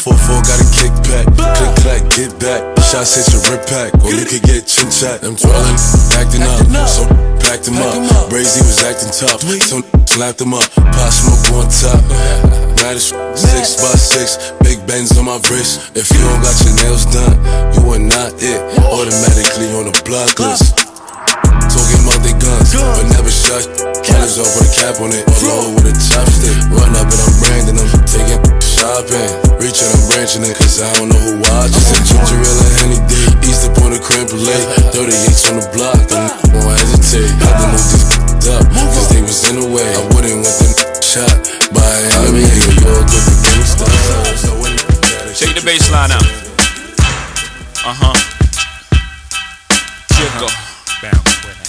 4-4 0.00 0.40
got 0.48 0.56
a 0.56 0.66
kickback, 0.72 1.26
click 1.36 1.74
clack, 1.84 2.02
get 2.16 2.32
back. 2.40 2.64
Shots 2.80 3.20
hit 3.20 3.28
your 3.36 3.44
rip 3.52 3.68
pack, 3.68 3.92
or 4.00 4.16
you 4.16 4.24
could 4.24 4.40
get 4.42 4.64
chin 4.66 4.88
chat. 4.88 5.20
I'm 5.20 5.36
dwelling, 5.36 5.76
acting 6.16 6.40
up, 6.40 6.88
so 6.88 7.04
packed 7.44 7.68
him 7.68 7.76
up. 7.76 7.92
Brazy 8.32 8.64
was 8.64 8.80
acting 8.80 9.12
tough, 9.12 9.44
so 9.44 9.84
slapped 10.06 10.40
him 10.40 10.54
up. 10.54 10.64
Pop 10.72 11.12
smoke 11.12 11.52
on 11.52 11.68
top. 11.68 12.00
Now 12.80 12.94
this 12.94 13.12
six 13.36 13.76
by 13.76 13.92
six, 13.92 14.52
big 14.64 14.86
bends 14.86 15.18
on 15.18 15.26
my 15.26 15.36
wrist. 15.50 15.94
If 15.94 16.08
you 16.10 16.18
don't 16.24 16.40
got 16.40 16.56
your 16.64 16.74
nails 16.80 17.04
done, 17.12 17.36
you 17.76 17.92
are 17.92 17.98
not 17.98 18.32
it. 18.40 18.56
Automatically 18.80 19.68
on 19.76 19.92
the 19.92 20.02
block 20.06 20.38
list. 20.38 20.89
Talking 22.20 22.36
about 22.36 22.36
they 22.36 22.36
guns, 22.36 22.74
but 22.76 23.06
never 23.16 23.30
shot. 23.32 23.64
Killers 24.04 24.36
off 24.38 24.52
with 24.56 24.68
a 24.68 24.72
cap 24.76 25.00
on 25.00 25.12
it, 25.12 25.24
or 25.24 25.40
low 25.48 25.74
with 25.74 25.88
a 25.88 25.94
chopstick. 25.96 26.56
Run 26.68 26.92
up 26.96 27.08
and 27.08 27.20
I'm 27.20 27.32
branding 27.40 27.76
them, 27.80 27.88
taking 28.04 28.40
shopping. 28.60 29.30
Reaching, 29.56 29.88
I'm 29.88 30.02
branching 30.08 30.44
it, 30.44 30.56
cause 30.56 30.80
I 30.80 30.88
don't 31.00 31.08
know 31.08 31.20
who 31.20 31.40
watches. 31.40 31.80
And 31.80 32.04
ginger 32.04 32.40
ale 32.40 32.60
and 32.60 32.72
Henny 32.80 33.00
D, 33.08 33.14
East 33.48 33.64
up 33.64 33.76
on 33.80 33.92
the 33.92 34.00
creme 34.00 34.26
brulee. 34.28 34.52
38s 34.92 35.48
on 35.48 35.56
the 35.60 35.66
block, 35.72 36.00
and 36.12 36.28
won't 36.60 36.76
hesitate. 36.76 37.30
Had 37.40 37.56
to 37.56 37.66
move 37.72 37.88
this 37.88 38.48
up, 38.56 38.64
cause 38.68 39.08
they 39.08 39.22
was 39.22 39.40
in 39.48 39.56
the 39.60 39.68
way. 39.68 39.88
I 39.88 40.02
wouldn't 40.12 40.44
want 40.44 40.56
them 40.60 40.72
shot 41.12 41.32
by 41.72 41.84
an 41.84 42.10
enemy. 42.20 42.44
New 42.44 42.84
York 42.84 43.06
with 43.08 43.24
the 43.28 43.36
gangsters. 43.48 44.44
Check 45.36 45.56
the 45.56 45.64
bass 45.64 45.88
line 45.88 46.12
out. 46.12 46.26
Uh 47.80 47.96
huh. 47.96 48.16
Jiggle. 50.12 50.52
Uh-huh, 50.52 51.29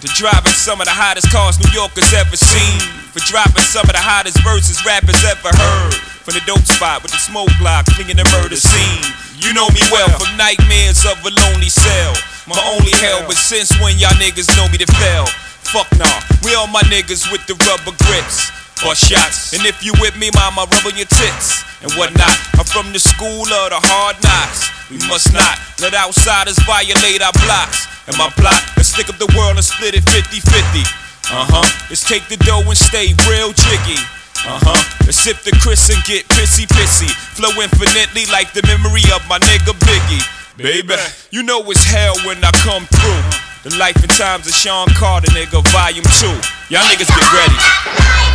to 0.00 0.08
driving 0.16 0.56
some 0.56 0.80
of 0.80 0.88
the 0.88 0.96
hottest 0.96 1.28
cars 1.28 1.60
New 1.60 1.68
Yorkers 1.76 2.08
ever 2.16 2.36
seen. 2.36 2.80
For 3.12 3.20
dropping 3.28 3.66
some 3.68 3.84
of 3.84 3.92
the 3.92 4.00
hottest 4.00 4.40
verses 4.40 4.80
rappers 4.86 5.20
ever 5.28 5.52
heard. 5.52 5.94
From 6.24 6.40
the 6.40 6.44
dope 6.48 6.64
spot 6.64 7.04
with 7.04 7.12
the 7.12 7.20
smoke 7.20 7.52
block, 7.60 7.84
clinging 7.92 8.16
the 8.16 8.24
murder 8.40 8.56
scene. 8.56 9.04
You 9.36 9.52
know 9.52 9.68
me 9.76 9.82
well 9.92 10.08
from 10.16 10.36
nightmares 10.40 11.04
of 11.04 11.20
a 11.20 11.32
lonely 11.32 11.68
cell. 11.68 12.12
My 12.48 12.56
only 12.72 12.96
hell, 12.96 13.24
but 13.28 13.36
since 13.36 13.76
when 13.80 14.00
y'all 14.00 14.16
niggas 14.16 14.48
know 14.56 14.68
me 14.72 14.80
to 14.80 14.88
fail? 14.88 15.28
Fuck 15.68 15.92
nah, 16.00 16.08
we 16.42 16.56
all 16.56 16.66
my 16.66 16.82
niggas 16.88 17.28
with 17.30 17.44
the 17.44 17.54
rubber 17.68 17.92
grips 18.08 18.48
or 18.84 18.96
shots. 18.96 19.52
And 19.52 19.66
if 19.68 19.84
you 19.84 19.92
with 20.00 20.16
me, 20.16 20.32
mama, 20.32 20.64
rub 20.64 20.86
on 20.88 20.96
your 20.96 21.08
tits 21.08 21.60
and 21.84 21.92
whatnot. 22.00 22.32
I'm 22.56 22.64
from 22.64 22.92
the 22.92 23.00
school 23.00 23.44
of 23.44 23.66
the 23.68 23.80
hard 23.80 24.16
knocks. 24.24 24.70
We 24.88 24.96
must 25.06 25.32
not 25.32 25.60
let 25.80 25.94
outsiders 25.94 26.58
violate 26.64 27.20
our 27.22 27.36
blocks. 27.44 27.90
And 28.10 28.18
my 28.18 28.26
plot 28.34 28.58
is 28.74 28.90
stick 28.90 29.06
up 29.06 29.22
the 29.22 29.30
world 29.38 29.54
and 29.54 29.62
split 29.62 29.94
it 29.94 30.02
50 30.10 30.42
50. 30.42 30.82
Uh 31.30 31.46
huh. 31.46 31.62
Let's 31.86 32.02
take 32.02 32.26
the 32.26 32.34
dough 32.42 32.66
and 32.66 32.74
stay 32.74 33.14
real 33.30 33.54
jiggy. 33.54 34.02
Uh 34.42 34.58
huh. 34.58 34.82
Let's 35.06 35.22
sip 35.22 35.38
the 35.46 35.54
Cris 35.62 35.94
and 35.94 36.02
get 36.02 36.26
pissy 36.26 36.66
pissy. 36.66 37.06
Flow 37.38 37.54
infinitely 37.62 38.26
like 38.34 38.50
the 38.50 38.66
memory 38.66 39.06
of 39.14 39.22
my 39.30 39.38
nigga 39.38 39.78
Biggie. 39.86 40.26
Baby, 40.58 40.98
you 41.30 41.46
know 41.46 41.62
it's 41.70 41.86
hell 41.86 42.18
when 42.26 42.42
I 42.42 42.50
come 42.66 42.82
through. 42.90 43.22
The 43.62 43.78
life 43.78 44.02
and 44.02 44.10
times 44.10 44.50
of 44.50 44.54
Shawn 44.58 44.88
Carter, 44.98 45.30
nigga, 45.30 45.62
volume 45.70 46.02
2. 46.02 46.74
Y'all 46.74 46.82
niggas 46.90 47.14
get 47.14 47.30
ready. 47.30 48.29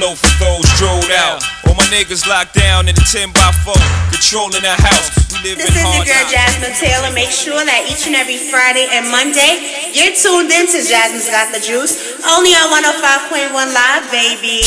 I 0.00 0.02
flow 0.02 0.16
for 0.16 0.32
those 0.40 0.64
drilled 0.80 1.12
out. 1.12 1.44
All 1.68 1.74
my 1.76 1.84
niggas 1.92 2.26
locked 2.26 2.54
down 2.54 2.88
in 2.88 2.96
a 2.96 3.04
10 3.12 3.32
by 3.36 3.52
4, 3.68 3.74
controlling 4.08 4.64
the 4.64 4.72
house. 4.72 5.12
We 5.44 5.50
live 5.50 5.58
This 5.60 5.76
in 5.76 5.76
is 5.76 5.92
your 5.92 6.04
girl. 6.08 6.24
Jasmine 6.32 6.72
Taylor. 6.72 7.12
Make 7.12 7.28
sure 7.28 7.60
that 7.60 7.84
each 7.84 8.06
and 8.08 8.16
every 8.16 8.38
Friday 8.48 8.88
and 8.96 9.12
Monday 9.12 9.92
you're 9.92 10.16
tuned 10.16 10.48
in 10.48 10.64
to 10.72 10.78
Jasmine's 10.80 11.28
Got 11.28 11.52
the 11.52 11.60
Juice, 11.60 12.16
only 12.24 12.56
on 12.56 12.72
105.1 12.72 13.52
Live, 13.52 14.10
baby. 14.10 14.64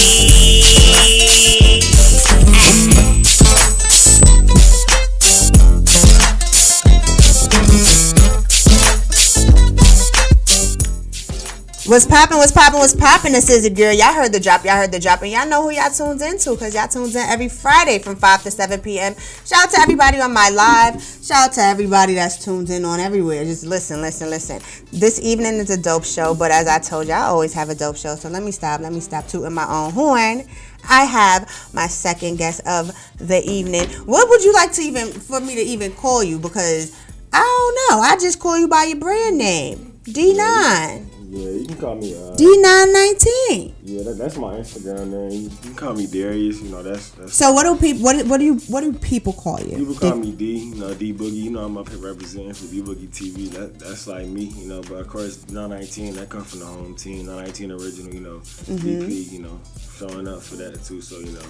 What's 11.86 12.08
poppin', 12.08 12.38
what's 12.38 12.54
poppin', 12.54 12.80
what's 12.80 12.96
poppin'? 12.96 13.34
This 13.34 13.50
is 13.50 13.66
your 13.66 13.76
girl. 13.76 13.92
Y'all 13.92 14.14
heard 14.14 14.32
the 14.32 14.40
drop, 14.40 14.64
y'all 14.64 14.78
heard 14.78 14.94
the 14.94 15.02
drop, 15.02 15.22
and 15.22 15.30
y'all 15.30 15.46
know 15.46 15.64
who 15.64 15.72
y'all 15.72 15.92
tunes 15.92 16.22
into 16.22 16.52
because 16.52 16.74
y'all 16.74 16.88
tunes 16.88 17.14
in 17.14 17.22
every 17.28 17.50
Friday 17.50 18.00
from 18.00 18.16
5 18.16 18.44
to 18.44 18.52
7 18.52 18.80
p.m. 18.80 19.14
Shout 19.46 19.66
out 19.66 19.70
to 19.72 19.80
everybody 19.82 20.22
on 20.22 20.34
my 20.34 20.50
live. 20.50 21.04
Shout 21.04 21.50
out 21.50 21.54
to 21.56 21.62
everybody 21.62 22.14
that's 22.14 22.42
tuned 22.42 22.70
in 22.70 22.86
on 22.86 23.02
everywhere. 23.02 23.44
Just 23.44 23.66
listen, 23.66 24.00
listen, 24.00 24.30
listen. 24.30 24.62
This 24.94 25.20
evening 25.20 25.56
is 25.56 25.70
a 25.72 25.82
dope 25.82 26.06
show, 26.06 26.34
but 26.34 26.52
as 26.52 26.70
I 26.70 26.80
told 26.80 27.08
you, 27.08 27.14
I 27.16 27.24
always 27.24 27.54
have 27.54 27.68
a 27.68 27.76
dope 27.76 27.98
show. 27.98 28.16
So 28.16 28.30
let 28.30 28.44
me 28.44 28.52
stop, 28.52 28.80
let 28.80 28.94
me 28.94 29.02
stop 29.02 29.28
tooting 29.28 29.54
my 29.54 29.68
own 29.68 29.92
horn. 29.92 30.48
I 30.90 31.04
have 31.04 31.70
my 31.74 31.88
second 31.88 32.38
guest 32.38 32.62
of 32.66 32.94
the 33.18 33.44
evening. 33.44 33.90
What 34.06 34.30
would 34.30 34.42
you 34.42 34.54
like 34.54 34.72
to 34.72 34.82
even, 34.84 35.12
for 35.12 35.42
me 35.42 35.56
to 35.56 35.62
even 35.62 35.92
call 35.92 36.24
you? 36.24 36.40
Because 36.40 36.98
I 37.34 37.40
don't 37.42 37.98
know. 37.98 38.04
I 38.04 38.16
just 38.22 38.40
call 38.40 38.58
you 38.58 38.70
by 38.70 38.86
your 38.86 39.00
brand 39.00 39.38
name. 39.38 40.00
D9. 40.06 41.23
Yeah, 41.34 41.50
you 41.50 41.66
can 41.66 41.78
call 41.78 41.96
me. 41.96 42.14
Uh, 42.14 42.36
D919. 42.36 43.74
yeah, 43.82 44.04
that, 44.04 44.18
that's 44.20 44.38
my 44.38 44.54
Instagram 44.58 45.08
name. 45.08 45.32
You 45.42 45.50
can 45.64 45.74
call 45.74 45.96
me 45.96 46.06
Darius. 46.06 46.62
You 46.62 46.70
know, 46.70 46.84
that's 46.84 47.10
that's. 47.10 47.34
So 47.34 47.52
what 47.54 47.64
do 47.64 47.76
people 47.76 48.04
what 48.04 48.24
what 48.28 48.38
do 48.38 48.46
you 48.46 48.56
what 48.68 48.82
do 48.82 48.94
people 48.94 49.34
call 49.34 49.60
you? 49.60 49.76
People 49.78 49.96
call 49.96 50.16
me 50.16 50.32
D, 50.32 50.46
you 50.70 50.76
know, 50.76 50.94
D 50.94 51.12
Boogie. 51.12 51.34
You 51.46 51.50
know, 51.50 51.66
I'm 51.66 51.76
up 51.76 51.90
here 51.90 51.98
representing 51.98 52.54
for 52.54 52.68
D 52.68 52.84
Boogie 52.84 53.08
TV. 53.10 53.50
That 53.50 53.80
that's 53.80 54.06
like 54.06 54.28
me, 54.28 54.44
you 54.44 54.68
know. 54.68 54.82
But 54.84 54.96
of 55.02 55.08
course, 55.08 55.48
919 55.50 56.14
that 56.18 56.30
come 56.30 56.44
from 56.44 56.60
the 56.60 56.66
home 56.68 56.94
team. 56.96 57.26
919 57.26 57.72
original, 57.72 58.14
you 58.14 58.20
know. 58.22 58.38
Mhm. 58.70 58.78
DP, 59.08 59.32
you 59.32 59.40
know, 59.40 59.60
showing 59.98 60.28
up 60.28 60.40
for 60.44 60.58
that 60.58 60.84
too. 60.86 61.02
So 61.02 61.18
you 61.18 61.32
know, 61.32 61.42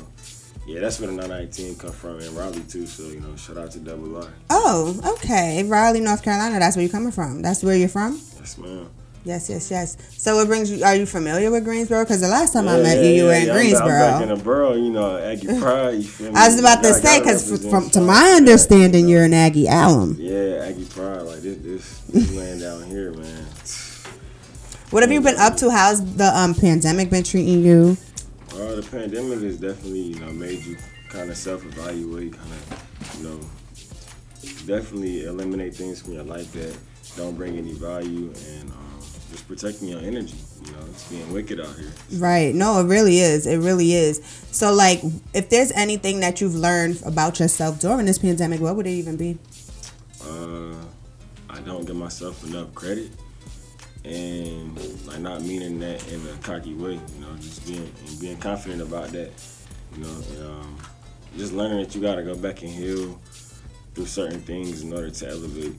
yeah, 0.65 0.79
that's 0.79 1.01
where 1.01 1.09
the 1.09 1.15
919 1.17 1.75
come 1.75 1.91
from, 1.91 2.19
and 2.19 2.29
Raleigh 2.37 2.61
too. 2.69 2.85
So 2.87 3.03
you 3.03 3.19
know, 3.19 3.35
shout 3.35 3.57
out 3.57 3.71
to 3.71 3.79
Double 3.79 4.15
R. 4.15 4.29
Oh, 4.49 4.97
okay. 5.17 5.61
Raleigh, 5.65 5.99
North 5.99 6.23
Carolina. 6.23 6.57
That's 6.59 6.77
where 6.77 6.83
you're 6.83 6.91
coming 6.91 7.11
from. 7.11 7.41
That's 7.41 7.61
where 7.63 7.75
you're 7.75 7.89
from. 7.89 8.17
Yes, 8.39 8.57
ma'am. 8.57 8.89
Yes, 9.25 9.49
yes, 9.49 9.71
yes. 9.71 9.97
So 10.17 10.35
what 10.35 10.47
brings 10.47 10.69
you? 10.69 10.83
Are 10.83 10.95
you 10.95 11.05
familiar 11.05 11.49
with 11.49 11.63
Greensboro? 11.63 12.03
Because 12.03 12.19
the 12.19 12.27
last 12.27 12.51
time 12.51 12.67
I 12.67 12.81
met 12.81 12.97
yeah, 12.97 13.03
you, 13.03 13.15
you 13.15 13.23
were 13.25 13.33
in 13.33 13.45
yeah. 13.45 13.53
I'm 13.53 13.55
back- 13.55 13.55
Greensboro. 13.55 13.87
I'm 14.03 14.11
back 14.11 14.21
in 14.23 14.29
the 14.37 14.43
borough, 14.43 14.73
you 14.73 14.91
know, 14.91 15.17
Aggie 15.17 15.47
Pride. 15.59 15.91
You 15.95 16.03
feel 16.03 16.31
me? 16.31 16.35
I 16.37 16.47
was 16.49 16.59
about 16.59 16.83
to 16.83 16.89
Gotta- 16.89 17.01
say 17.01 17.19
because 17.19 17.69
from 17.69 17.89
to 17.91 18.01
my 18.01 18.33
understanding, 18.35 19.07
you're 19.07 19.23
an 19.23 19.33
Aggie 19.33 19.67
alum. 19.67 20.17
Yeah, 20.19 20.65
Aggie 20.67 20.85
Pride. 20.85 21.21
Like 21.21 21.39
this, 21.39 21.57
this, 21.59 21.99
this 22.09 22.35
land 22.35 22.59
down 22.61 22.83
here, 22.83 23.13
man. 23.13 23.45
What 24.89 25.03
have 25.03 25.11
you 25.11 25.21
been 25.21 25.37
up 25.37 25.55
to? 25.57 25.71
How's 25.71 26.03
the 26.15 26.25
um 26.37 26.53
pandemic 26.53 27.09
been 27.09 27.23
treating 27.23 27.63
you? 27.63 27.95
Well, 28.53 28.75
the 28.75 28.83
pandemic 28.83 29.41
has 29.41 29.57
definitely, 29.57 30.01
you 30.01 30.19
know, 30.19 30.31
made 30.33 30.63
you 30.65 30.77
kind 31.09 31.29
of 31.31 31.37
self-evaluate, 31.37 32.33
kind 32.37 32.51
of, 32.51 33.17
you 33.17 33.29
know, 33.29 33.39
definitely 34.67 35.23
eliminate 35.25 35.75
things 35.75 36.01
from 36.01 36.13
your 36.13 36.23
life 36.23 36.51
that 36.53 36.77
don't 37.15 37.35
bring 37.35 37.57
any 37.57 37.73
value, 37.73 38.31
and 38.49 38.71
um, 38.71 38.82
just 39.33 39.47
protecting 39.47 39.89
your 39.89 39.99
energy. 39.99 40.35
You 40.65 40.71
know, 40.71 40.85
it's 40.89 41.09
being 41.09 41.33
wicked 41.33 41.59
out 41.59 41.75
here. 41.75 41.91
Right. 42.13 42.55
No, 42.55 42.79
it 42.79 42.85
really 42.85 43.19
is. 43.19 43.45
It 43.45 43.57
really 43.57 43.93
is. 43.93 44.21
So, 44.51 44.73
like, 44.73 45.01
if 45.33 45.49
there's 45.49 45.71
anything 45.73 46.21
that 46.21 46.39
you've 46.39 46.55
learned 46.55 47.01
about 47.05 47.39
yourself 47.39 47.79
during 47.79 48.05
this 48.05 48.19
pandemic, 48.19 48.61
what 48.61 48.75
would 48.75 48.87
it 48.87 48.91
even 48.91 49.17
be? 49.17 49.37
Uh, 50.23 50.75
I 51.49 51.59
don't 51.65 51.85
give 51.85 51.95
myself 51.97 52.43
enough 52.45 52.73
credit, 52.73 53.11
and 54.05 54.77
like 55.05 55.19
not 55.19 55.41
meaning 55.41 55.79
that 55.79 56.07
in 56.11 56.25
a 56.27 56.37
cocky 56.37 56.73
way. 56.73 56.93
You 56.93 57.21
know, 57.21 57.35
just 57.39 57.65
being 57.67 57.91
and 58.07 58.19
being 58.21 58.37
confident 58.37 58.81
about 58.81 59.09
that. 59.09 59.31
You 59.95 60.03
know, 60.03 60.23
and, 60.29 60.45
um, 60.47 60.77
just 61.37 61.53
learning 61.53 61.79
that 61.79 61.93
you 61.95 62.01
got 62.01 62.15
to 62.15 62.23
go 62.23 62.35
back 62.35 62.61
and 62.61 62.71
heal 62.71 63.19
through 63.93 64.05
certain 64.05 64.41
things 64.41 64.81
in 64.83 64.93
order 64.93 65.09
to 65.09 65.29
elevate. 65.29 65.75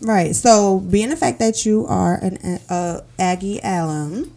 Right. 0.00 0.34
So, 0.34 0.78
being 0.80 1.08
the 1.08 1.16
fact 1.16 1.38
that 1.40 1.66
you 1.66 1.86
are 1.86 2.14
an 2.22 2.60
uh, 2.68 3.00
Aggie 3.18 3.60
alum, 3.64 4.32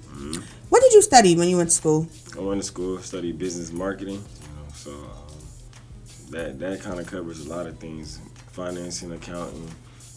what 0.72 0.82
did 0.82 0.93
you 0.93 1.01
study 1.01 1.36
when 1.36 1.49
you 1.49 1.57
went 1.57 1.70
to 1.70 1.76
school? 1.76 2.07
I 2.38 2.39
went 2.39 2.62
to 2.62 2.66
school, 2.66 2.97
studied 2.99 3.38
business 3.38 3.74
marketing. 3.74 4.24
You 4.41 4.47
know, 4.55 4.74
so 4.74 4.91
um, 4.91 6.30
that 6.30 6.59
that 6.59 6.80
kind 6.80 6.97
of 6.99 7.07
covers 7.07 7.45
a 7.45 7.49
lot 7.49 7.68
of 7.68 7.78
things: 7.78 8.20
financing, 8.53 9.12
accounting, 9.12 9.70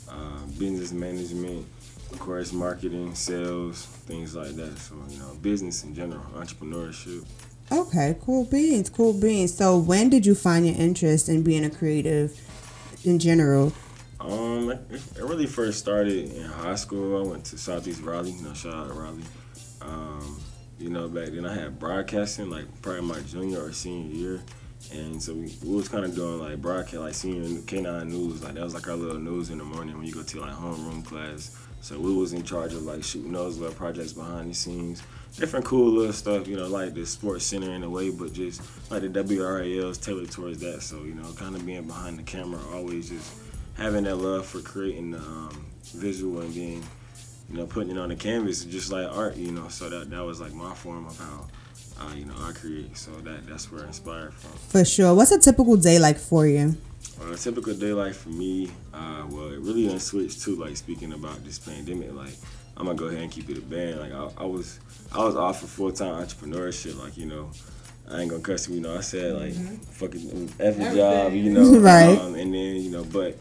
uh, 0.09 0.13
uh, 0.13 0.47
business 0.59 0.93
management, 0.93 1.67
of 2.13 2.19
course, 2.21 2.53
marketing, 2.53 3.15
sales, 3.15 3.87
things 4.07 4.37
like 4.37 4.55
that. 4.55 4.79
So 4.79 4.95
you 5.11 5.19
know, 5.19 5.35
business 5.43 5.83
in 5.83 5.95
general, 5.95 6.25
entrepreneurship. 6.37 7.27
Okay, 7.73 8.17
cool 8.21 8.45
beans, 8.45 8.89
cool 8.91 9.13
beans. 9.13 9.55
So 9.55 9.77
when 9.77 10.09
did 10.09 10.25
you 10.25 10.35
find 10.35 10.67
your 10.67 10.77
interest 10.77 11.29
in 11.29 11.43
being 11.43 11.65
a 11.65 11.71
creative 11.71 12.39
in 13.05 13.19
general? 13.19 13.73
Um, 14.21 14.71
it, 14.71 15.03
really 15.19 15.47
first 15.47 15.79
started 15.79 16.33
in 16.33 16.45
high 16.45 16.77
school. 16.77 17.25
I 17.25 17.29
went 17.29 17.45
to 17.47 17.59
Southeast 17.59 18.03
Raleigh. 18.03 18.31
You 18.33 18.43
know, 18.43 18.55
shout 18.55 18.75
out 18.75 18.97
Raleigh. 18.97 19.25
Um, 19.83 20.41
you 20.79 20.91
know, 20.91 21.09
back 21.09 21.29
then 21.29 21.47
I 21.47 21.55
had 21.55 21.79
broadcasting 21.79 22.51
like 22.51 22.67
probably 22.83 23.03
my 23.03 23.21
junior 23.21 23.65
or 23.65 23.73
senior 23.73 24.15
year, 24.15 24.43
and 24.93 25.23
so 25.23 25.35
we, 25.35 25.53
we 25.65 25.77
was 25.77 25.89
kind 25.89 26.05
of 26.05 26.15
doing 26.15 26.39
like 26.39 26.61
broadcast, 26.61 26.97
like 26.97 27.15
senior 27.15 27.43
K9 27.63 28.09
news. 28.09 28.43
Like 28.43 28.55
that 28.55 28.65
was 28.65 28.75
like 28.75 28.89
our 28.89 28.97
little 28.97 29.19
news 29.19 29.51
in 29.51 29.59
the 29.59 29.65
morning 29.65 29.97
when 29.97 30.07
you 30.07 30.13
go 30.13 30.23
to 30.23 30.41
like 30.41 30.55
homeroom 30.55 31.05
class. 31.05 31.59
So 31.81 31.99
we 31.99 32.15
was 32.15 32.33
in 32.33 32.45
charge 32.45 32.73
of 32.73 32.83
like 32.83 33.05
shooting 33.05 33.33
those 33.33 33.59
little 33.59 33.75
projects 33.75 34.15
behind 34.15 34.51
the 34.51 34.55
scenes, 34.55 35.03
different 35.37 35.67
cool 35.67 35.91
little 35.91 36.15
stuff. 36.15 36.49
You 36.49 36.57
know, 36.57 36.67
like 36.67 36.95
the 36.95 37.05
sports 37.05 37.45
center 37.45 37.73
in 37.73 37.83
a 37.83 37.91
way, 37.91 38.11
but 38.11 38.33
just 38.33 38.63
like 38.91 39.03
the 39.03 39.09
WRALs 39.09 40.01
tailored 40.01 40.31
towards 40.31 40.61
that. 40.61 40.83
So 40.83 41.03
you 41.03 41.15
know, 41.15 41.31
kind 41.35 41.55
of 41.55 41.67
being 41.67 41.87
behind 41.87 42.19
the 42.19 42.23
camera, 42.23 42.61
always 42.73 43.11
just 43.11 43.44
having 43.77 44.05
that 44.05 44.17
love 44.17 44.47
for 44.47 44.61
creating 44.61 45.13
the 45.13 45.19
um, 45.19 45.67
visual 45.95 46.41
and 46.41 46.55
being, 46.55 46.83
you 47.51 47.59
know, 47.59 47.67
putting 47.67 47.91
it 47.91 47.99
on 47.99 48.09
the 48.09 48.17
canvas, 48.17 48.65
just 48.65 48.91
like 48.93 49.07
art, 49.11 49.37
you 49.37 49.53
know. 49.53 49.69
So 49.69 49.89
that 49.91 50.11
that 50.11 50.25
was 50.25 50.41
like 50.41 50.53
my 50.55 50.75
form 50.75 51.07
of 51.07 51.19
how, 51.19 51.47
uh, 52.01 52.15
you 52.15 52.25
know, 52.25 52.35
I 52.39 52.53
create. 52.53 52.97
So 52.97 53.11
that 53.23 53.47
that's 53.47 53.71
where 53.71 53.85
I 53.85 53.89
inspired 53.89 54.35
from. 54.35 54.53
For 54.53 54.85
sure. 54.85 55.15
What's 55.15 55.31
a 55.33 55.39
typical 55.39 55.77
day 55.77 55.99
like 55.99 56.19
for 56.19 56.47
you? 56.47 56.77
A 57.31 57.37
typical 57.37 57.75
day 57.75 57.93
like 57.93 58.15
for 58.15 58.31
me, 58.31 58.71
uh, 58.93 59.25
well, 59.29 59.53
it 59.53 59.61
really 59.61 59.87
done 59.87 60.01
switched 60.01 60.43
to 60.43 60.57
like 60.57 60.77
speaking 60.77 61.13
about 61.13 61.45
this 61.45 61.59
pandemic. 61.59 62.13
Like, 62.13 62.35
I'm 62.77 62.87
gonna 62.87 62.99
go 62.99 63.07
ahead 63.07 63.23
and 63.23 63.31
keep 63.31 63.49
it 63.51 63.59
a 63.59 63.61
band. 63.61 64.01
Like, 64.01 64.13
I, 64.13 64.43
I 64.43 64.45
was, 64.47 64.81
I 65.13 65.19
was 65.25 65.37
off 65.37 65.61
for 65.61 65.67
full 65.67 65.93
time 65.93 66.25
entrepreneurship. 66.25 66.99
Like, 66.99 67.17
you 67.17 67.27
know, 67.27 67.51
I 68.11 68.21
ain't 68.21 68.31
gonna 68.31 68.43
cuss 68.43 68.69
you. 68.69 68.77
You 68.77 68.81
know, 68.81 68.97
I 68.97 69.01
said 69.01 69.35
like, 69.35 69.55
fucking 69.93 70.53
every 70.59 70.85
job. 70.97 71.33
You 71.35 71.51
know, 71.53 71.79
Right. 71.79 72.19
Um, 72.19 72.35
and 72.35 72.53
then 72.53 72.77
you 72.77 72.91
know, 72.91 73.05
but 73.05 73.37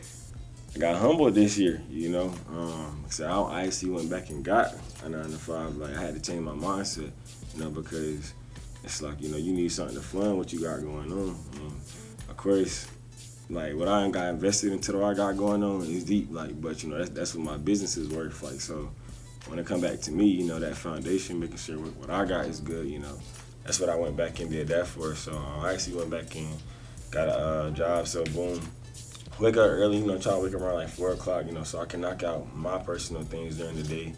I 0.75 0.79
got 0.79 0.95
humbled 0.95 1.35
this 1.35 1.57
year. 1.57 1.81
You 1.89 2.09
know, 2.09 2.33
um, 2.49 3.05
so 3.09 3.27
I, 3.27 3.65
actually 3.65 3.91
went 3.91 4.09
back 4.09 4.29
and 4.29 4.43
got 4.43 4.73
a 5.03 5.09
nine 5.09 5.29
to 5.29 5.37
five. 5.37 5.75
Like, 5.77 5.95
I 5.95 6.01
had 6.01 6.15
to 6.15 6.21
change 6.21 6.41
my 6.41 6.51
mindset. 6.51 7.11
You 7.53 7.63
know, 7.63 7.69
because 7.69 8.33
it's 8.83 9.01
like 9.01 9.21
you 9.21 9.29
know, 9.29 9.37
you 9.37 9.53
need 9.53 9.71
something 9.71 9.95
to 9.95 10.01
fund 10.01 10.37
what 10.37 10.51
you 10.51 10.59
got 10.61 10.81
going 10.81 11.11
on. 11.11 11.37
And 11.53 11.71
of 12.29 12.37
course 12.37 12.87
like 13.49 13.75
what 13.75 13.87
I 13.87 14.03
ain't 14.03 14.13
got 14.13 14.29
invested 14.29 14.71
into 14.71 14.97
what 14.97 15.11
I 15.11 15.13
got 15.13 15.37
going 15.37 15.63
on 15.63 15.81
is 15.83 16.03
deep. 16.03 16.29
Like, 16.31 16.59
but 16.61 16.83
you 16.83 16.89
know 16.89 16.97
that's 16.97 17.09
that's 17.09 17.35
what 17.35 17.43
my 17.43 17.57
business 17.57 17.97
is 17.97 18.09
worth. 18.09 18.41
Like, 18.41 18.61
so 18.61 18.89
when 19.47 19.59
it 19.59 19.65
come 19.65 19.81
back 19.81 19.99
to 20.01 20.11
me, 20.11 20.25
you 20.25 20.45
know 20.45 20.59
that 20.59 20.75
foundation, 20.75 21.39
making 21.39 21.57
sure 21.57 21.77
what, 21.77 21.95
what 21.97 22.09
I 22.09 22.25
got 22.25 22.45
is 22.45 22.59
good. 22.59 22.87
You 22.87 22.99
know, 22.99 23.19
that's 23.63 23.79
what 23.79 23.89
I 23.89 23.95
went 23.95 24.15
back 24.15 24.39
and 24.39 24.49
did 24.49 24.67
that 24.69 24.87
for. 24.87 25.15
So 25.15 25.37
I 25.61 25.73
actually 25.73 25.97
went 25.97 26.09
back 26.09 26.35
and 26.35 26.47
got 27.11 27.27
a 27.29 27.37
uh, 27.37 27.69
job. 27.71 28.07
So 28.07 28.23
boom, 28.25 28.61
wake 29.39 29.57
up 29.57 29.69
early. 29.69 29.97
You 29.97 30.05
know, 30.05 30.17
try 30.17 30.33
to 30.33 30.39
wake 30.39 30.55
up 30.55 30.61
around 30.61 30.75
like 30.75 30.89
four 30.89 31.11
o'clock. 31.11 31.45
You 31.45 31.53
know, 31.53 31.63
so 31.63 31.79
I 31.79 31.85
can 31.85 32.01
knock 32.01 32.23
out 32.23 32.55
my 32.55 32.77
personal 32.77 33.23
things 33.23 33.57
during 33.57 33.75
the 33.75 33.83
day. 33.83 34.13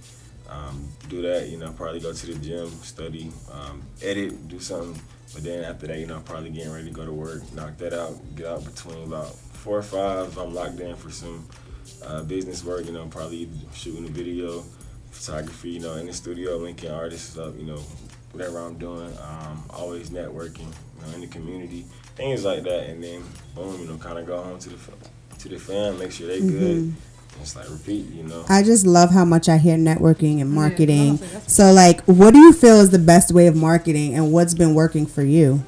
Um, 0.50 0.88
do 1.10 1.22
that, 1.24 1.50
you 1.50 1.58
know, 1.58 1.72
probably 1.72 2.00
go 2.00 2.14
to 2.14 2.26
the 2.28 2.36
gym, 2.36 2.70
study, 2.84 3.32
um, 3.52 3.82
edit, 4.04 4.48
do 4.48 4.60
something. 4.60 5.02
But 5.34 5.44
then 5.44 5.64
after 5.64 5.88
that, 5.88 5.98
you 5.98 6.06
know, 6.06 6.22
probably 6.24 6.52
getting 6.52 6.72
ready 6.72 6.86
to 6.86 6.92
go 6.92 7.06
to 7.06 7.12
work, 7.12 7.42
knock 7.54 7.78
that 7.78 7.94
out, 7.94 8.14
get 8.36 8.46
out 8.46 8.64
between 8.64 9.04
about 9.04 9.34
four 9.34 9.78
or 9.80 9.84
five. 9.84 10.38
I'm 10.38 10.54
locked 10.54 10.80
in 10.80 10.96
for 10.96 11.10
some 11.10 11.48
uh, 12.06 12.24
business 12.24 12.64
work, 12.64 12.86
you 12.86 12.92
know, 12.92 13.08
probably 13.08 13.50
shooting 13.74 14.06
a 14.06 14.10
video, 14.10 14.64
photography, 15.12 15.72
you 15.72 15.80
know, 15.80 15.96
in 15.96 16.06
the 16.06 16.14
studio, 16.14 16.58
linking 16.58 16.92
artists 16.92 17.38
up, 17.38 17.58
you 17.58 17.66
know, 17.66 17.82
whatever 18.32 18.60
I'm 18.60 18.78
doing. 18.78 19.12
Um, 19.18 19.64
always 19.72 20.12
networking, 20.12 20.60
you 20.60 21.08
know, 21.08 21.16
in 21.16 21.22
the 21.22 21.28
community, 21.28 21.86
things 22.16 22.44
like 22.44 22.64
that. 22.64 22.90
And 22.90 23.04
then 23.04 23.24
boom, 23.56 23.80
you 23.82 23.88
know, 23.88 23.98
kind 23.98 24.20
of 24.20 24.26
go 24.26 24.42
home 24.42 24.60
to 24.60 24.70
the 24.70 24.78
to 25.40 25.50
the 25.50 25.58
fam, 25.60 26.00
make 26.00 26.12
sure 26.12 26.28
they 26.28 26.40
good. 26.42 26.84
Mhm. 26.84 26.94
It's 27.42 27.56
like 27.56 27.70
repeat, 27.70 28.06
you 28.14 28.24
know. 28.24 28.46
I 28.48 28.64
just 28.64 28.86
love 28.88 29.12
how 29.12 29.26
much 29.26 29.50
I 29.50 29.58
hear 29.58 29.76
networking 29.78 30.40
and 30.40 30.50
marketing. 30.50 31.20
So, 31.48 31.72
like, 31.74 32.02
what 32.06 32.34
do 32.34 32.40
you 32.40 32.54
feel 32.54 32.80
is 32.80 32.92
the 32.92 33.00
best 33.00 33.32
way 33.34 33.48
of 33.48 33.56
marketing 33.58 34.16
and 34.16 34.32
what's 34.32 34.54
been 34.54 34.74
working 34.74 35.06
for 35.06 35.22
you? 35.22 35.62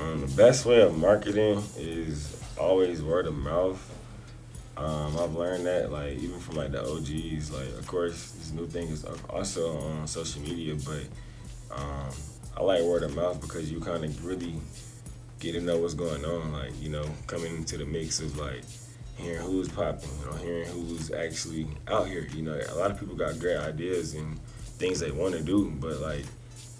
Um, 0.00 0.22
the 0.22 0.26
best 0.34 0.64
way 0.64 0.80
of 0.80 0.96
marketing 0.96 1.62
is 1.76 2.34
always 2.58 3.02
word 3.02 3.26
of 3.26 3.34
mouth. 3.36 3.78
Um, 4.78 5.18
I've 5.18 5.34
learned 5.34 5.66
that, 5.66 5.92
like, 5.92 6.16
even 6.18 6.40
from 6.40 6.56
like 6.56 6.72
the 6.72 6.80
OGs. 6.82 7.50
Like, 7.50 7.68
of 7.78 7.86
course, 7.86 8.30
this 8.38 8.50
new 8.50 8.66
thing 8.66 8.88
is 8.88 9.04
also 9.28 9.76
on 9.78 10.06
social 10.06 10.40
media, 10.40 10.74
but 10.86 11.76
um, 11.76 12.08
I 12.56 12.62
like 12.62 12.82
word 12.84 13.02
of 13.02 13.14
mouth 13.14 13.38
because 13.42 13.70
you 13.70 13.80
kind 13.80 14.02
of 14.02 14.24
really 14.24 14.54
get 15.40 15.52
to 15.52 15.60
know 15.60 15.78
what's 15.78 15.94
going 15.94 16.24
on. 16.24 16.52
Like, 16.52 16.80
you 16.80 16.90
know, 16.90 17.04
coming 17.26 17.56
into 17.56 17.76
the 17.78 17.86
mix 17.86 18.20
of 18.20 18.38
like 18.38 18.62
hearing 19.16 19.40
who's 19.40 19.68
popping, 19.68 20.08
you 20.20 20.26
know, 20.26 20.36
hearing 20.36 20.68
who's 20.68 21.10
actually 21.10 21.66
out 21.88 22.06
here. 22.06 22.28
You 22.34 22.42
know, 22.42 22.60
a 22.70 22.74
lot 22.76 22.90
of 22.90 23.00
people 23.00 23.16
got 23.16 23.38
great 23.38 23.56
ideas 23.56 24.14
and 24.14 24.38
things 24.78 25.00
they 25.00 25.10
want 25.10 25.34
to 25.34 25.42
do, 25.42 25.70
but 25.80 26.00
like 26.00 26.24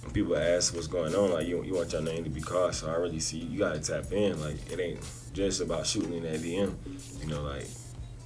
when 0.02 0.12
people 0.12 0.36
ask 0.36 0.74
what's 0.74 0.86
going 0.86 1.14
on, 1.14 1.32
like 1.32 1.46
you, 1.46 1.62
you 1.64 1.74
want 1.74 1.92
your 1.92 2.02
name 2.02 2.24
to 2.24 2.30
be 2.30 2.40
called. 2.40 2.74
So 2.74 2.90
I 2.90 2.94
really 2.94 3.20
see 3.20 3.38
you 3.38 3.58
gotta 3.58 3.80
tap 3.80 4.12
in. 4.12 4.40
Like 4.40 4.70
it 4.70 4.78
ain't 4.78 5.00
just 5.32 5.60
about 5.60 5.86
shooting 5.86 6.14
in 6.14 6.22
that 6.24 6.40
DM. 6.40 6.74
You 7.20 7.26
know, 7.26 7.42
like 7.42 7.66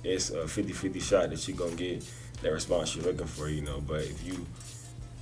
it's 0.02 0.30
a 0.30 0.44
50-50 0.44 1.02
shot 1.02 1.30
that 1.30 1.48
you're 1.48 1.56
gonna 1.56 1.74
get 1.76 2.04
that 2.42 2.52
response 2.52 2.94
you're 2.94 3.04
looking 3.04 3.26
for. 3.26 3.48
You 3.48 3.62
know, 3.62 3.80
but 3.80 4.02
if 4.02 4.24
you 4.26 4.46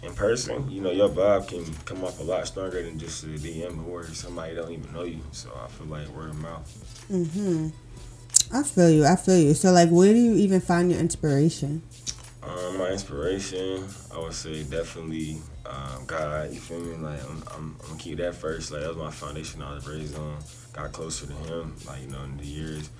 in 0.02 0.14
person, 0.14 0.68
you 0.70 0.80
know, 0.80 0.90
your 0.90 1.08
vibe 1.08 1.48
can 1.48 1.64
come 1.84 2.04
off 2.04 2.18
a 2.20 2.22
lot 2.22 2.46
stronger 2.46 2.82
than 2.82 2.98
just 2.98 3.22
a 3.24 3.28
DM 3.28 3.86
or 3.86 4.04
somebody 4.06 4.54
don't 4.54 4.72
even 4.72 4.92
know 4.92 5.04
you. 5.04 5.20
So 5.30 5.50
I 5.56 5.68
feel 5.68 5.86
like 5.86 6.08
word 6.08 6.30
of 6.30 6.38
mouth. 6.38 7.06
Mm-hmm. 7.10 7.68
I 8.54 8.62
feel 8.62 8.90
you. 8.90 9.06
I 9.06 9.16
feel 9.16 9.38
you. 9.38 9.54
So, 9.54 9.70
like, 9.72 9.88
where 9.90 10.12
do 10.12 10.18
you 10.18 10.34
even 10.34 10.60
find 10.60 10.90
your 10.90 11.00
inspiration? 11.00 11.82
Um, 12.42 12.78
my 12.78 12.88
inspiration, 12.88 13.86
I 14.12 14.18
would 14.18 14.34
say 14.34 14.64
definitely 14.64 15.38
um, 15.64 16.04
God. 16.06 16.52
You 16.52 16.58
feel 16.58 16.80
me? 16.80 16.96
Like 16.96 17.22
I'm, 17.24 17.42
I'm, 17.54 17.76
I'm 17.80 17.86
gonna 17.86 17.98
keep 17.98 18.18
that 18.18 18.34
first. 18.34 18.72
Like 18.72 18.82
that 18.82 18.88
was 18.88 18.96
my 18.96 19.10
foundation. 19.10 19.62
I 19.62 19.74
was 19.74 19.86
raised 19.88 20.18
on. 20.18 20.38
Got 20.72 20.92
closer 20.92 21.26
to 21.26 21.32
Him. 21.32 21.74
Like 21.86 22.02
you 22.02 22.08
know, 22.08 22.22
in 22.24 22.36
the 22.36 22.44
years, 22.44 22.90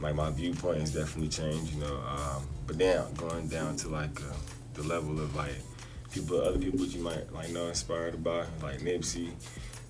like 0.00 0.14
my 0.14 0.30
viewpoint 0.30 0.80
has 0.80 0.94
definitely 0.94 1.28
changed. 1.28 1.74
You 1.74 1.80
know, 1.80 2.00
um, 2.08 2.48
but 2.66 2.78
then 2.78 3.02
going 3.14 3.48
down 3.48 3.76
to 3.76 3.88
like 3.88 4.22
uh, 4.22 4.34
the 4.74 4.82
level 4.84 5.20
of 5.20 5.36
like 5.36 5.56
people, 6.12 6.40
other 6.40 6.58
people 6.58 6.78
that 6.80 6.94
you 6.94 7.02
might 7.02 7.32
like 7.32 7.50
know 7.50 7.66
inspired 7.66 8.22
by, 8.22 8.44
like 8.62 8.80
Nipsey. 8.80 9.30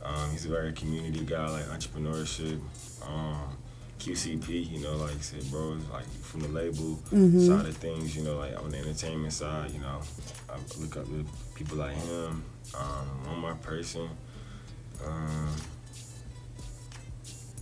Um, 0.02 0.30
he's 0.30 0.44
a 0.46 0.48
very 0.48 0.72
community 0.72 1.24
guy, 1.24 1.48
like 1.50 1.64
entrepreneurship. 1.66 2.60
Um, 3.06 3.56
QCP, 3.98 4.70
you 4.70 4.78
know, 4.78 4.96
like 4.96 5.16
I 5.16 5.20
said, 5.20 5.50
bro, 5.50 5.76
like 5.92 6.08
from 6.22 6.40
the 6.40 6.48
label 6.48 7.00
Mhm. 7.12 7.44
side 7.48 7.66
of 7.66 7.76
things, 7.78 8.14
you 8.16 8.22
know, 8.22 8.36
like 8.38 8.56
on 8.56 8.70
the 8.70 8.78
entertainment 8.78 9.32
side, 9.32 9.72
you 9.72 9.80
know, 9.80 10.00
I 10.48 10.54
look 10.80 10.96
up 10.96 11.04
to 11.06 11.26
people 11.56 11.78
like 11.78 11.96
him, 11.96 12.44
um, 12.78 13.26
one 13.26 13.38
more 13.40 13.54
person, 13.56 14.08
um, 15.04 15.48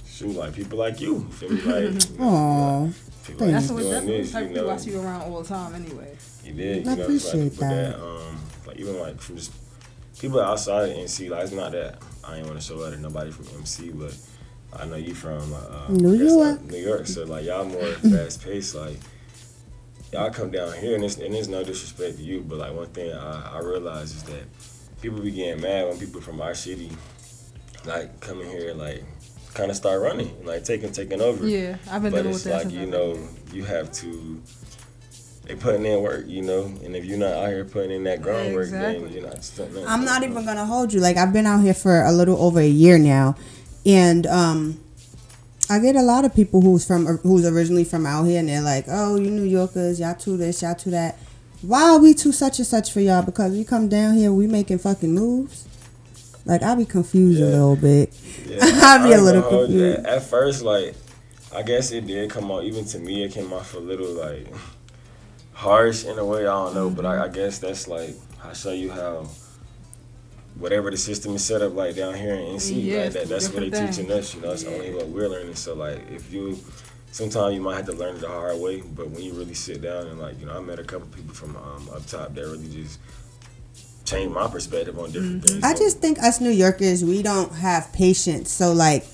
shoot, 0.07 0.37
like 0.37 0.55
people 0.55 0.79
like 0.79 1.01
you, 1.01 1.15
you 1.15 1.29
feel 1.33 1.51
me? 1.51 1.63
Like, 1.63 1.83
you 1.85 2.19
know, 2.19 2.93
people 3.27 3.47
like 3.47 3.55
That's 3.55 3.69
you 3.69 3.75
what 3.75 3.81
doing 3.81 3.93
that's 3.93 4.07
this, 4.07 4.27
the 4.27 4.33
type 4.33 4.43
you 4.43 4.49
of 4.51 4.55
people 4.57 4.71
I 4.71 4.77
see 4.77 4.91
you 4.91 5.01
around 5.01 5.23
all 5.23 5.43
the 5.43 5.49
time 5.49 5.75
anyway. 5.75 6.17
you 6.45 6.53
did, 6.53 6.87
I 6.89 6.95
know, 6.95 7.03
it's 7.09 7.25
like 7.25 7.35
appreciate 7.35 7.57
that. 7.61 7.95
um, 8.01 8.41
like 8.77 8.81
even 8.81 9.01
like 9.01 9.21
from 9.21 9.37
just 9.37 9.53
people 10.19 10.41
outside 10.41 10.91
of 10.91 10.97
NC, 10.97 11.31
like 11.31 11.45
it's 11.45 11.53
not 11.53 11.73
that 11.73 11.99
I 12.25 12.39
ain't 12.39 12.47
want 12.47 12.61
to 12.61 12.65
show 12.67 12.85
out 12.85 12.93
at 12.93 12.99
nobody 13.01 13.31
from 13.31 13.45
NC, 13.47 13.99
but 13.99 14.17
I 14.81 14.87
know 14.87 14.97
you 14.97 15.15
from 15.15 15.53
uh, 15.53 15.87
New 15.89 16.15
York. 16.15 16.59
uh, 16.61 16.63
New 16.71 16.79
York, 16.79 17.07
so 17.07 17.25
like 17.25 17.45
y'all 17.45 17.65
more 17.65 17.83
fast 18.11 18.43
paced, 18.45 18.75
like 18.75 18.99
y'all 20.13 20.31
come 20.31 20.51
down 20.51 20.73
here, 20.75 20.95
and 20.95 21.05
it's 21.05 21.17
and 21.17 21.35
there's 21.35 21.49
no 21.49 21.63
disrespect 21.65 22.19
to 22.19 22.23
you, 22.23 22.41
but 22.41 22.59
like 22.59 22.75
one 22.75 22.89
thing 22.89 23.13
I, 23.13 23.57
I 23.57 23.59
realize 23.61 24.15
is 24.15 24.23
that 24.25 24.45
people 25.01 25.21
be 25.21 25.31
getting 25.31 25.63
mad 25.63 25.89
when 25.89 25.99
people 25.99 26.21
from 26.21 26.41
our 26.41 26.55
city 26.55 26.91
like 27.85 28.19
coming 28.21 28.49
here 28.49 28.75
like 28.75 29.05
kind 29.55 29.71
of 29.71 29.77
start 29.77 30.03
running, 30.03 30.45
like 30.45 30.65
taking 30.65 30.93
taking 30.93 31.21
over. 31.21 31.47
Yeah, 31.47 31.77
I've 31.91 32.03
been 32.03 32.13
but 32.13 32.19
dealing 32.19 32.35
it's 32.35 32.45
with 32.45 32.53
that 32.53 32.65
like 32.65 32.75
you 32.75 32.87
know 32.87 33.19
you 33.53 33.65
have 33.65 33.93
to. 33.93 34.43
They 35.47 35.55
putting 35.55 35.87
in 35.87 36.03
work, 36.03 36.25
you 36.27 36.43
know, 36.43 36.65
and 36.83 36.97
if 36.97 37.05
you're 37.05 37.19
not 37.19 37.33
out 37.33 37.49
here 37.49 37.65
putting 37.65 37.93
in 37.93 38.05
that 38.05 38.21
groundwork, 38.21 38.69
then 38.71 39.09
you're 39.13 39.23
not. 39.23 39.45
Something 39.45 39.87
I'm 39.87 40.05
not 40.05 40.25
even 40.25 40.45
gonna 40.45 40.67
hold 40.67 40.93
you. 40.93 40.99
Like 40.99 41.17
I've 41.17 41.33
been 41.33 41.47
out 41.47 41.63
here 41.63 41.75
for 41.75 42.03
a 42.03 42.11
little 42.11 42.37
over 42.43 42.59
a 42.59 42.69
year 42.69 42.99
now, 42.99 43.37
and 43.85 44.27
um, 44.27 44.81
I 45.71 45.79
get 45.79 45.95
a 45.95 46.03
lot 46.03 46.25
of 46.25 46.35
people 46.35 46.63
who's 46.63 46.85
from 46.85 47.07
who's 47.19 47.47
originally 47.47 47.85
from 47.85 48.07
out 48.07 48.25
here, 48.25 48.41
and 48.41 48.49
they're 48.49 48.61
like, 48.61 48.87
"Oh, 48.89 49.15
you 49.15 49.31
New 49.31 49.45
Yorkers, 49.45 50.01
y'all 50.01 50.17
too 50.17 50.37
this, 50.37 50.63
y'all 50.63 50.75
too 50.75 50.91
that." 50.91 51.17
Why 51.63 51.83
are 51.91 51.99
we 51.99 52.13
too 52.13 52.33
such 52.33 52.59
and 52.59 52.67
such 52.67 52.93
for 52.93 53.01
y'all? 53.01 53.23
Because 53.23 53.53
we 53.53 53.65
come 53.65 53.89
down 53.89 54.17
here, 54.17 54.33
we 54.33 54.49
making 54.49 54.79
fucking 54.79 55.15
moves. 55.15 55.67
Like 56.45 56.65
I 56.65 56.75
be 56.75 56.85
confused 56.85 57.41
a 57.41 57.47
little 57.47 57.77
bit. 57.77 58.13
Yeah, 58.47 58.59
I 58.63 58.99
be 59.07 59.13
a 59.13 59.21
little 59.21 59.43
gonna 59.43 59.57
hold 59.57 59.71
you. 59.71 59.79
confused. 59.79 60.07
At, 60.07 60.17
at 60.17 60.23
first, 60.25 60.63
like 60.63 60.97
I 61.55 61.63
guess 61.63 61.93
it 61.93 62.07
did 62.07 62.31
come 62.31 62.51
out. 62.51 62.65
Even 62.65 62.85
to 62.87 62.99
me, 62.99 63.25
it 63.25 63.33
came 63.33 63.53
off 63.53 63.75
a 63.75 63.79
little 63.79 64.11
like 64.11 64.47
harsh 65.57 66.05
in 66.05 66.19
a 66.19 66.25
way. 66.25 66.43
I 66.43 66.45
don't 66.45 66.75
know, 66.75 66.91
but 66.91 67.07
I, 67.07 67.25
I 67.25 67.29
guess 67.29 67.59
that's 67.59 67.89
like 67.89 68.15
I 68.45 68.53
show 68.53 68.73
you 68.73 68.91
how 68.93 69.27
whatever 70.59 70.91
the 70.91 70.97
system 70.97 71.35
is 71.35 71.45
set 71.45 71.63
up 71.63 71.75
like 71.75 71.97
down 71.97 72.15
here 72.15 72.35
in 72.35 72.57
NC, 72.57 72.85
Yeah, 72.85 73.05
like 73.05 73.13
that, 73.13 73.29
that's 73.29 73.49
what 73.49 73.61
they 73.61 73.71
different 73.71 73.95
teaching 73.95 74.13
us. 74.13 74.35
You 74.35 74.43
know, 74.43 74.53
it's 74.53 74.65
only 74.65 74.95
what 74.95 75.09
we're 75.09 75.29
learning. 75.29 75.55
So 75.55 75.75
like, 75.75 76.01
if 76.11 76.31
you 76.33 76.59
sometimes 77.11 77.55
you 77.55 77.61
might 77.63 77.77
have 77.77 77.87
to 77.87 77.93
learn 77.93 78.17
it 78.17 78.21
the 78.21 78.29
hard 78.29 78.61
way, 78.61 78.83
but 78.83 79.09
when 79.11 79.23
you 79.23 79.33
really 79.33 79.55
sit 79.55 79.81
down 79.81 80.07
and 80.07 80.19
like, 80.21 80.39
you 80.39 80.47
know, 80.47 80.57
I 80.57 80.61
met 80.61 80.79
a 80.79 80.85
couple 80.85 81.09
people 81.09 81.35
from 81.35 81.57
um, 81.57 81.89
up 81.95 82.07
top 82.07 82.35
that 82.35 82.43
really 82.43 82.69
just 82.69 83.01
changed 84.05 84.35
my 84.35 84.47
perspective 84.49 84.99
on 84.99 85.11
different 85.11 85.45
things. 85.45 85.65
I 85.65 85.73
just 85.75 86.01
think 86.01 86.19
us 86.23 86.41
New 86.41 86.51
Yorkers, 86.51 87.03
we 87.03 87.23
don't 87.23 87.53
have 87.55 87.93
patience. 87.95 88.51
So 88.51 88.73
like, 88.75 89.07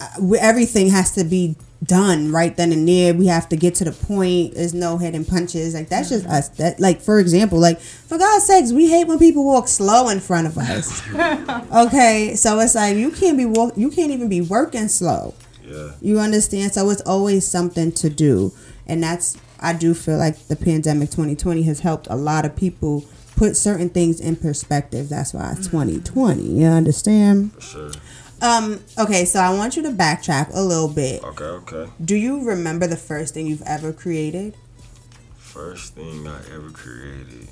uh, 0.00 0.08
we, 0.18 0.38
everything 0.38 0.88
has 0.90 1.12
to 1.12 1.24
be 1.24 1.56
done 1.82 2.30
right 2.30 2.56
then 2.56 2.72
and 2.72 2.86
there. 2.86 3.14
We 3.14 3.26
have 3.28 3.48
to 3.50 3.56
get 3.56 3.74
to 3.76 3.84
the 3.84 3.92
point. 3.92 4.54
There's 4.54 4.74
no 4.74 4.98
hidden 4.98 5.24
punches. 5.24 5.74
Like 5.74 5.88
that's 5.88 6.08
just 6.10 6.26
us. 6.26 6.48
That 6.50 6.80
like 6.80 7.00
for 7.00 7.18
example, 7.18 7.58
like 7.58 7.80
for 7.80 8.18
God's 8.18 8.46
sakes, 8.46 8.72
we 8.72 8.88
hate 8.88 9.06
when 9.06 9.18
people 9.18 9.44
walk 9.44 9.68
slow 9.68 10.08
in 10.08 10.20
front 10.20 10.46
of 10.46 10.58
us. 10.58 11.02
okay, 11.86 12.34
so 12.36 12.58
it's 12.60 12.74
like 12.74 12.96
you 12.96 13.10
can't 13.10 13.38
be 13.38 13.46
walk. 13.46 13.74
You 13.76 13.90
can't 13.90 14.10
even 14.10 14.28
be 14.28 14.40
working 14.40 14.88
slow. 14.88 15.34
Yeah. 15.64 15.92
You 16.00 16.18
understand? 16.18 16.72
So 16.72 16.90
it's 16.90 17.02
always 17.02 17.46
something 17.46 17.92
to 17.92 18.10
do, 18.10 18.52
and 18.86 19.02
that's 19.02 19.36
I 19.60 19.72
do 19.72 19.94
feel 19.94 20.18
like 20.18 20.48
the 20.48 20.56
pandemic 20.56 21.10
2020 21.10 21.62
has 21.62 21.80
helped 21.80 22.08
a 22.10 22.16
lot 22.16 22.44
of 22.44 22.56
people 22.56 23.04
put 23.36 23.56
certain 23.56 23.88
things 23.88 24.20
in 24.20 24.36
perspective. 24.36 25.08
That's 25.08 25.32
why 25.32 25.52
it's 25.52 25.68
mm-hmm. 25.68 25.98
2020. 26.02 26.42
You 26.42 26.66
understand? 26.66 27.54
For 27.54 27.60
sure. 27.60 27.90
Um. 28.42 28.80
Okay. 28.98 29.24
So 29.24 29.40
I 29.40 29.54
want 29.54 29.76
you 29.76 29.82
to 29.82 29.90
backtrack 29.90 30.54
a 30.54 30.60
little 30.60 30.88
bit. 30.88 31.22
Okay, 31.22 31.44
okay. 31.44 31.90
Do 32.02 32.16
you 32.16 32.44
remember 32.44 32.86
the 32.86 32.96
first 32.96 33.34
thing 33.34 33.46
you've 33.46 33.62
ever 33.62 33.92
created? 33.92 34.56
First 35.36 35.94
thing 35.94 36.26
I 36.26 36.38
ever 36.54 36.70
created. 36.70 37.48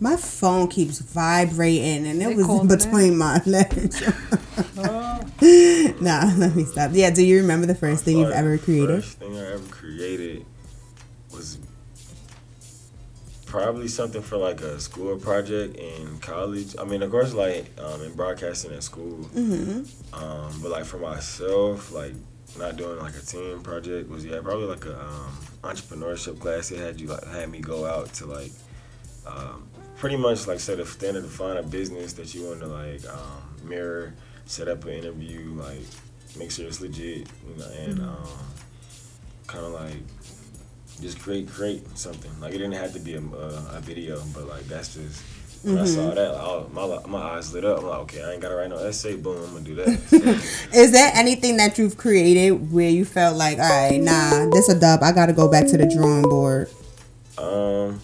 My 0.00 0.16
phone 0.16 0.68
keeps 0.68 1.00
vibrating, 1.00 2.06
and 2.06 2.22
it 2.22 2.28
They 2.28 2.34
was 2.36 2.46
called 2.46 2.66
in 2.66 2.70
it 2.70 2.84
between 2.84 3.18
my 3.18 3.42
legs. 3.46 4.00
nah, 6.00 6.32
let 6.36 6.54
me 6.54 6.64
stop. 6.64 6.92
Yeah. 6.94 7.10
Do 7.10 7.24
you 7.24 7.38
remember 7.38 7.66
the 7.66 7.74
first 7.74 8.04
thing 8.04 8.18
you've 8.18 8.30
ever 8.30 8.58
created? 8.58 9.02
First 9.02 9.18
thing 9.18 9.36
I 9.36 9.52
ever 9.54 9.66
created 9.70 10.46
probably 13.48 13.88
something 13.88 14.22
for 14.22 14.36
like 14.36 14.60
a 14.60 14.78
school 14.78 15.16
project 15.16 15.76
in 15.76 16.18
college. 16.18 16.76
I 16.78 16.84
mean, 16.84 17.02
of 17.02 17.10
course, 17.10 17.32
like 17.32 17.66
um, 17.80 18.02
in 18.02 18.12
broadcasting 18.14 18.72
at 18.72 18.82
school. 18.82 19.18
Mm-hmm. 19.34 20.14
Um, 20.14 20.60
but 20.62 20.70
like 20.70 20.84
for 20.84 20.98
myself, 20.98 21.90
like 21.92 22.12
not 22.58 22.76
doing 22.76 22.98
like 22.98 23.14
a 23.16 23.20
team 23.20 23.60
project 23.62 24.08
was 24.08 24.24
yeah 24.24 24.40
probably 24.42 24.66
like 24.66 24.84
a 24.86 24.98
um, 25.00 25.38
entrepreneurship 25.62 26.38
class. 26.40 26.70
It 26.70 26.78
had 26.78 27.00
you 27.00 27.08
like 27.08 27.26
had 27.26 27.50
me 27.50 27.60
go 27.60 27.86
out 27.86 28.12
to 28.14 28.26
like 28.26 28.52
um, 29.26 29.66
pretty 29.96 30.16
much 30.16 30.46
like 30.46 30.60
set 30.60 30.78
a 30.78 30.86
standard 30.86 31.22
to 31.22 31.28
find 31.28 31.58
a 31.58 31.62
business 31.62 32.12
that 32.14 32.34
you 32.34 32.44
want 32.46 32.60
to 32.60 32.66
like 32.66 33.06
um, 33.08 33.68
mirror, 33.68 34.14
set 34.46 34.68
up 34.68 34.84
an 34.84 34.90
interview, 34.92 35.50
like 35.54 35.80
make 36.38 36.50
sure 36.50 36.66
it's 36.66 36.80
legit, 36.80 37.26
you 37.48 37.56
know, 37.56 37.68
and 37.78 37.98
Mhm. 37.98 38.04
um, 38.08 38.28
kind 39.46 39.64
of 39.64 39.72
like 39.72 39.96
just 41.00 41.20
create 41.20 41.48
create 41.48 41.82
something. 41.98 42.30
Like 42.40 42.54
it 42.54 42.58
didn't 42.58 42.74
have 42.74 42.92
to 42.94 43.00
be 43.00 43.14
a, 43.14 43.20
a, 43.20 43.76
a 43.76 43.80
video, 43.80 44.22
but 44.34 44.48
like 44.48 44.64
that's 44.68 44.94
just. 44.94 45.22
When 45.64 45.76
I 45.76 45.86
saw 45.86 46.12
Mhm. 46.12 46.14
that, 46.14 46.34
like, 46.36 47.08
my 47.08 47.18
my 47.18 47.30
eyes 47.34 47.52
lit 47.52 47.64
up. 47.64 47.80
I'm 47.80 47.86
like, 47.86 47.98
okay, 48.02 48.22
I 48.22 48.32
ain't 48.34 48.40
gotta 48.40 48.54
write 48.54 48.68
no 48.70 48.76
essay. 48.78 49.16
Boom, 49.16 49.42
I'm 49.42 49.52
gonna 49.54 49.64
do 49.64 49.74
that. 49.74 49.88
Is 50.72 50.92
there 50.92 51.10
anything 51.16 51.56
that 51.56 51.78
you've 51.78 51.96
created 51.96 52.70
where 52.72 52.88
you 52.88 53.04
felt 53.04 53.36
like, 53.36 53.58
all 53.58 53.68
right, 53.68 54.00
nah, 54.00 54.48
this 54.52 54.68
a 54.68 54.78
dub. 54.78 55.02
I 55.02 55.10
got 55.10 55.26
to 55.26 55.32
go 55.32 55.48
back 55.48 55.66
to 55.66 55.76
the 55.76 55.86
drawing 55.88 56.22
board. 56.22 56.70
Um, 57.36 58.00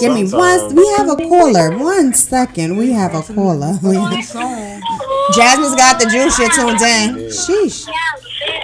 Give 0.00 0.12
me 0.12 0.28
one. 0.28 0.74
We 0.74 0.84
have 0.96 1.08
a 1.08 1.14
caller. 1.16 1.78
One 1.78 2.12
second. 2.12 2.76
We 2.76 2.90
have 2.90 3.14
a 3.14 3.22
caller. 3.22 3.74
Jasmine's 5.32 5.74
got 5.76 6.00
the 6.00 6.08
juice. 6.10 6.36
You're 6.38 6.50
tuned 6.50 6.80
in. 6.80 7.28
Sheesh. 7.30 7.88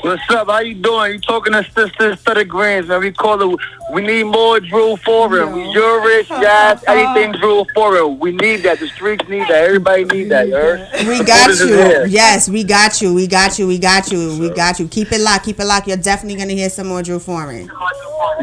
What's 0.03 0.22
up? 0.30 0.48
How 0.48 0.61
you 0.61 0.74
doing? 0.76 1.12
You 1.12 1.18
talking 1.20 1.53
to 1.53 1.62
Sister 1.62 2.16
Stutter 2.16 2.44
Grants, 2.44 2.88
man. 2.88 3.01
We 3.01 3.12
call 3.12 3.55
it, 3.55 3.61
we 3.92 4.01
need 4.01 4.24
more 4.24 4.59
Drew 4.59 4.96
Foreign. 4.96 5.53
We 5.53 5.61
Jurish, 5.74 6.26
Jazz, 6.28 6.82
anything 6.88 7.32
Drew 7.32 7.66
Foreign. 7.74 8.18
We 8.18 8.32
need 8.32 8.62
that. 8.62 8.80
The 8.80 8.88
streets 8.88 9.28
need 9.28 9.42
that. 9.42 9.64
Everybody 9.64 10.05
need 10.05 10.30
that, 10.30 10.48
you 10.48 10.55
heard? 10.55 10.88
We 11.07 11.22
got 11.22 11.51
you. 11.59 12.07
Yes, 12.09 12.48
we 12.48 12.64
got 12.64 13.03
you. 13.03 13.12
We 13.12 13.26
got 13.26 13.59
you. 13.59 13.66
We 13.66 13.78
got 13.78 14.11
you. 14.11 14.38
We 14.40 14.48
got 14.48 14.80
you. 14.80 14.88
Keep 14.88 15.12
it 15.12 15.20
locked. 15.20 15.44
Keep 15.44 15.61
it 15.61 15.66
locked. 15.66 15.86
You're 15.86 15.98
definitely 15.98 16.38
gonna 16.38 16.55
hear 16.55 16.70
some 16.70 16.86
more 16.86 17.03
Drew 17.03 17.18
Foreign 17.18 17.70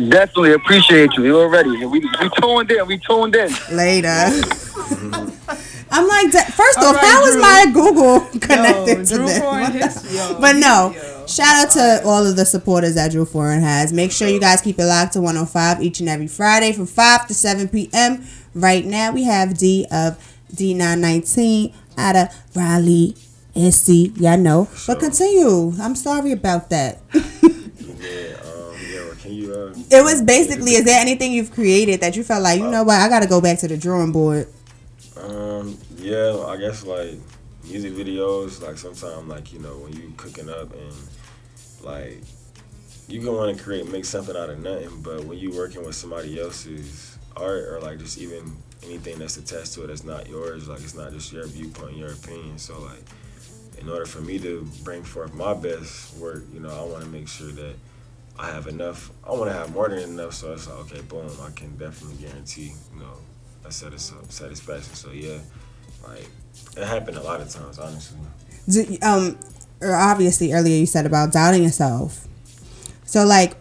Definitely 0.09 0.53
appreciate 0.53 1.13
you. 1.13 1.25
You 1.25 1.39
already. 1.39 1.85
We, 1.87 1.99
we 1.99 2.29
tuned 2.39 2.69
in. 2.69 2.85
We 2.85 2.99
tuned 2.99 3.35
in. 3.35 3.51
later. 3.71 4.29
I'm 5.91 6.07
like, 6.07 6.31
first 6.31 6.77
off, 6.79 6.95
right, 6.95 7.05
how 7.05 7.23
is 7.25 7.33
Drew. 7.33 7.41
my 7.41 7.65
Google 7.73 8.19
connected 8.39 9.05
to 9.07 9.15
Drew 9.15 9.25
this? 9.25 9.39
Foreign 9.39 9.79
What 9.79 10.05
yo, 10.11 10.39
but 10.39 10.55
no, 10.57 10.93
shout 11.27 11.65
out 11.65 11.71
to 11.71 12.01
all 12.05 12.25
of 12.25 12.35
the 12.35 12.45
supporters 12.45 12.95
that 12.95 13.11
Drew 13.11 13.25
Foreign 13.25 13.61
has. 13.61 13.93
Make 13.93 14.11
sure 14.11 14.27
you 14.27 14.39
guys 14.39 14.61
keep 14.61 14.79
it 14.79 14.85
locked 14.85 15.13
to 15.13 15.21
105 15.21 15.81
each 15.81 15.99
and 15.99 16.09
every 16.09 16.27
Friday 16.27 16.71
from 16.73 16.85
5 16.85 17.27
to 17.27 17.33
7 17.33 17.69
p.m. 17.69 18.25
Right 18.53 18.85
now, 18.85 19.11
we 19.11 19.23
have 19.23 19.57
D 19.57 19.85
of 19.91 20.17
D919 20.53 21.73
out 21.97 22.15
of 22.15 22.55
Raleigh, 22.55 23.15
SC. 23.55 24.17
Y'all 24.17 24.37
know. 24.37 24.67
But 24.87 24.99
continue. 24.99 25.73
I'm 25.81 25.95
sorry 25.95 26.31
about 26.31 26.69
that. 26.69 26.99
yeah, 27.13 27.21
um, 27.21 28.75
yeah. 28.91 29.13
Can 29.21 29.31
you? 29.33 29.53
Uh, 29.53 29.73
It 29.91 30.03
was 30.03 30.21
basically, 30.21 30.71
is 30.73 30.85
there 30.85 30.99
anything 30.99 31.31
you've 31.33 31.51
created 31.51 32.01
that 32.01 32.15
you 32.15 32.23
felt 32.23 32.43
like, 32.43 32.59
you 32.59 32.69
know 32.69 32.83
what, 32.83 32.99
I 32.99 33.09
got 33.09 33.19
to 33.21 33.27
go 33.27 33.41
back 33.41 33.59
to 33.59 33.67
the 33.67 33.77
drawing 33.77 34.11
board? 34.11 34.47
Um, 35.23 35.77
yeah, 35.97 36.37
I 36.47 36.57
guess 36.57 36.83
like 36.83 37.15
music 37.63 37.93
videos, 37.93 38.61
like 38.61 38.77
sometimes 38.77 39.27
like, 39.27 39.53
you 39.53 39.59
know, 39.59 39.77
when 39.77 39.93
you 39.93 40.13
cooking 40.17 40.49
up 40.49 40.73
and 40.73 40.93
like 41.81 42.21
you 43.07 43.21
can 43.21 43.33
want 43.33 43.55
to 43.57 43.63
create 43.63 43.89
make 43.91 44.05
something 44.05 44.35
out 44.35 44.49
of 44.49 44.59
nothing, 44.59 45.01
but 45.01 45.23
when 45.23 45.37
you 45.37 45.51
working 45.55 45.83
with 45.85 45.95
somebody 45.95 46.39
else's 46.39 47.17
art 47.35 47.65
or 47.65 47.79
like 47.81 47.99
just 47.99 48.17
even 48.17 48.55
anything 48.83 49.17
that's 49.19 49.37
attached 49.37 49.73
to 49.73 49.83
it 49.83 49.87
that's 49.87 50.03
not 50.03 50.27
yours, 50.27 50.67
like 50.67 50.81
it's 50.81 50.95
not 50.95 51.11
just 51.11 51.31
your 51.31 51.47
viewpoint, 51.47 51.97
your 51.97 52.11
opinion. 52.11 52.57
So 52.57 52.79
like 52.81 53.03
in 53.79 53.89
order 53.89 54.05
for 54.05 54.21
me 54.21 54.39
to 54.39 54.67
bring 54.83 55.03
forth 55.03 55.33
my 55.33 55.53
best 55.53 56.17
work, 56.17 56.43
you 56.53 56.59
know, 56.59 56.69
I 56.69 56.83
want 56.83 57.03
to 57.03 57.09
make 57.09 57.27
sure 57.27 57.51
that 57.51 57.75
I 58.37 58.47
have 58.47 58.67
enough. 58.67 59.11
I 59.25 59.31
want 59.31 59.51
to 59.51 59.53
have 59.53 59.73
more 59.73 59.89
than 59.89 59.99
enough. 59.99 60.33
So 60.33 60.53
it's 60.53 60.67
like, 60.67 60.77
okay, 60.79 61.01
boom, 61.01 61.29
I 61.41 61.51
can 61.51 61.75
definitely 61.77 62.23
guarantee, 62.25 62.73
you 62.93 62.99
know, 62.99 63.17
a 63.67 63.71
satis- 63.71 64.13
satisfaction. 64.29 64.93
So 64.93 65.11
yeah, 65.11 65.39
like 66.07 66.29
it 66.75 66.85
happened 66.85 67.17
a 67.17 67.23
lot 67.23 67.41
of 67.41 67.49
times, 67.49 67.79
honestly. 67.79 68.17
Do, 68.69 68.97
um, 69.01 69.37
or 69.81 69.95
obviously 69.95 70.53
earlier 70.53 70.77
you 70.77 70.85
said 70.85 71.05
about 71.05 71.31
doubting 71.31 71.63
yourself. 71.63 72.27
So 73.05 73.25
like, 73.25 73.55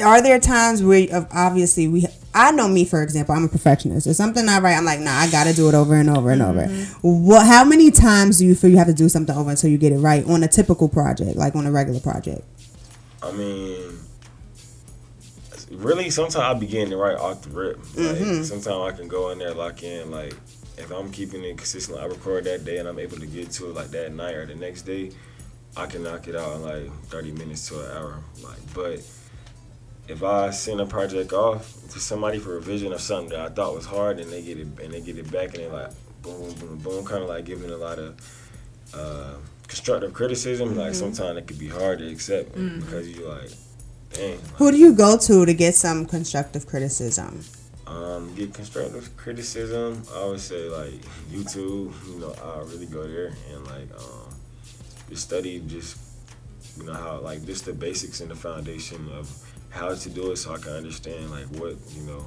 are 0.00 0.22
there 0.22 0.38
times 0.38 0.82
where 0.82 1.26
obviously 1.32 1.88
we? 1.88 2.06
I 2.34 2.50
know 2.50 2.66
me 2.66 2.84
for 2.84 3.02
example. 3.02 3.34
I'm 3.34 3.44
a 3.44 3.48
perfectionist. 3.48 4.06
If 4.06 4.16
something 4.16 4.46
not 4.46 4.62
right, 4.62 4.76
I'm 4.76 4.84
like, 4.84 5.00
nah, 5.00 5.12
I 5.12 5.30
gotta 5.30 5.52
do 5.52 5.68
it 5.68 5.74
over 5.74 5.94
and 5.96 6.08
over 6.08 6.30
and 6.30 6.42
over. 6.42 6.66
What? 7.02 7.46
How 7.46 7.64
many 7.64 7.90
times 7.90 8.38
do 8.38 8.46
you 8.46 8.54
feel 8.54 8.70
you 8.70 8.78
have 8.78 8.86
to 8.86 8.94
do 8.94 9.08
something 9.08 9.36
over 9.36 9.50
until 9.50 9.70
you 9.70 9.78
get 9.78 9.92
it 9.92 9.98
right 9.98 10.24
on 10.26 10.42
a 10.42 10.48
typical 10.48 10.88
project, 10.88 11.36
like 11.36 11.54
on 11.54 11.66
a 11.66 11.72
regular 11.72 12.00
project? 12.00 12.42
I 13.22 13.32
mean, 13.32 13.98
really, 15.82 16.10
sometimes 16.10 16.36
I 16.36 16.54
begin 16.54 16.90
to 16.90 16.96
write 16.96 17.16
off 17.16 17.42
the 17.42 17.50
rip. 17.50 17.78
Like, 17.96 18.16
Mhm. 18.18 18.44
sometimes 18.44 18.92
I 18.94 18.96
can 18.96 19.08
go 19.08 19.30
in 19.30 19.38
there, 19.38 19.52
lock 19.54 19.82
in. 19.82 20.10
Like, 20.10 20.34
if 20.78 20.90
I'm 20.90 21.10
keeping 21.12 21.44
it 21.44 21.56
consistent, 21.58 21.98
I 21.98 22.06
record 22.06 22.44
that 22.44 22.64
day 22.64 22.78
and 22.78 22.88
I'm 22.88 22.98
able 22.98 23.18
to 23.18 23.26
get 23.26 23.50
to 23.52 23.66
it 23.70 23.74
like 23.74 23.90
that 23.90 24.12
night 24.14 24.34
or 24.34 24.46
the 24.46 24.54
next 24.54 24.82
day, 24.82 25.10
I 25.76 25.86
can 25.86 26.02
knock 26.02 26.28
it 26.28 26.36
out 26.36 26.56
in 26.56 26.62
like 26.62 26.92
30 27.08 27.32
minutes 27.32 27.68
to 27.68 27.80
an 27.80 27.96
hour. 27.96 28.18
Like, 28.42 28.58
but 28.74 29.00
if 30.08 30.22
I 30.22 30.50
send 30.50 30.80
a 30.80 30.86
project 30.86 31.32
off 31.32 31.72
to 31.90 32.00
somebody 32.00 32.38
for 32.38 32.50
revision 32.54 32.92
of 32.92 33.00
something 33.00 33.30
that 33.30 33.40
I 33.40 33.48
thought 33.48 33.74
was 33.74 33.86
hard 33.86 34.18
and 34.20 34.30
they 34.32 34.42
get 34.42 34.58
it 34.58 34.66
and 34.82 34.92
they 34.92 35.00
get 35.00 35.16
it 35.18 35.30
back 35.30 35.54
and 35.54 35.64
they 35.64 35.68
like 35.68 35.90
boom, 36.22 36.52
boom, 36.54 36.78
boom, 36.78 37.04
kind 37.04 37.22
of 37.22 37.28
like 37.28 37.44
giving 37.44 37.70
a 37.70 37.76
lot 37.76 37.98
of 37.98 38.14
uh, 38.94 39.34
constructive 39.68 40.12
criticism. 40.12 40.76
Like 40.76 40.92
Mhm. 40.92 40.96
sometimes 40.96 41.38
it 41.38 41.46
could 41.46 41.58
be 41.58 41.68
hard 41.68 41.98
to 42.00 42.08
accept 42.10 42.54
Mhm. 42.56 42.80
because 42.80 43.08
you 43.08 43.26
like, 43.26 43.50
dang. 44.12 44.38
Who 44.56 44.70
do 44.70 44.76
you 44.76 44.92
go 44.92 45.16
to 45.16 45.46
to 45.46 45.54
get 45.54 45.74
some 45.74 46.06
constructive 46.06 46.66
criticism? 46.66 47.44
Um, 47.86 48.34
get 48.34 48.54
constructive 48.54 49.16
criticism. 49.16 50.02
I 50.14 50.24
would 50.26 50.40
say 50.40 50.68
like 50.68 51.00
YouTube. 51.30 51.92
You 52.08 52.18
know, 52.20 52.34
I 52.42 52.58
really 52.60 52.86
go 52.86 53.06
there 53.06 53.32
and 53.50 53.64
like 53.66 53.90
um, 53.98 54.34
just 55.10 55.24
study 55.24 55.60
just 55.66 55.98
you 56.78 56.84
know 56.84 56.94
how 56.94 57.20
like 57.20 57.44
just 57.44 57.64
the 57.64 57.72
basics 57.72 58.20
and 58.20 58.30
the 58.30 58.34
foundation 58.34 59.08
of 59.12 59.30
how 59.70 59.94
to 59.94 60.10
do 60.10 60.32
it, 60.32 60.36
so 60.36 60.54
I 60.54 60.58
can 60.58 60.72
understand 60.72 61.30
like 61.30 61.46
what 61.60 61.76
you 61.94 62.02
know. 62.02 62.24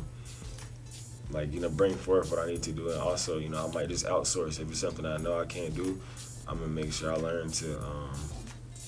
Like 1.31 1.51
you 1.51 1.59
know, 1.59 1.69
bring 1.69 1.95
forth 1.95 2.29
what 2.29 2.39
I 2.39 2.51
need 2.51 2.61
to 2.63 2.71
do, 2.71 2.89
and 2.91 3.01
also 3.01 3.39
you 3.39 3.49
know 3.49 3.67
I 3.67 3.73
might 3.73 3.89
just 3.89 4.05
outsource 4.05 4.59
if 4.59 4.69
it's 4.69 4.79
something 4.79 5.05
I 5.05 5.17
know 5.17 5.39
I 5.39 5.45
can't 5.45 5.73
do. 5.73 5.99
I'm 6.47 6.59
gonna 6.59 6.67
make 6.67 6.93
sure 6.93 7.11
I 7.11 7.15
learn 7.15 7.49
to, 7.49 7.79
um, 7.79 8.11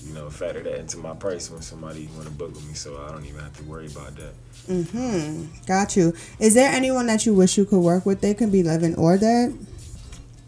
you 0.06 0.14
know, 0.14 0.30
factor 0.30 0.62
that 0.62 0.78
into 0.78 0.96
my 0.98 1.14
price 1.14 1.50
when 1.50 1.60
somebody 1.62 2.08
want 2.14 2.26
to 2.26 2.32
book 2.32 2.54
with 2.54 2.66
me, 2.66 2.74
so 2.74 3.02
I 3.06 3.10
don't 3.12 3.24
even 3.24 3.40
have 3.40 3.56
to 3.58 3.64
worry 3.64 3.86
about 3.86 4.14
that. 4.16 4.32
Mm-hmm. 4.68 5.44
Got 5.66 5.96
you. 5.96 6.14
Is 6.38 6.54
there 6.54 6.70
anyone 6.72 7.06
that 7.06 7.26
you 7.26 7.34
wish 7.34 7.56
you 7.58 7.64
could 7.64 7.80
work 7.80 8.06
with? 8.06 8.20
They 8.20 8.34
can 8.34 8.50
be 8.50 8.62
living 8.62 8.94
or 8.96 9.18
dead. 9.18 9.56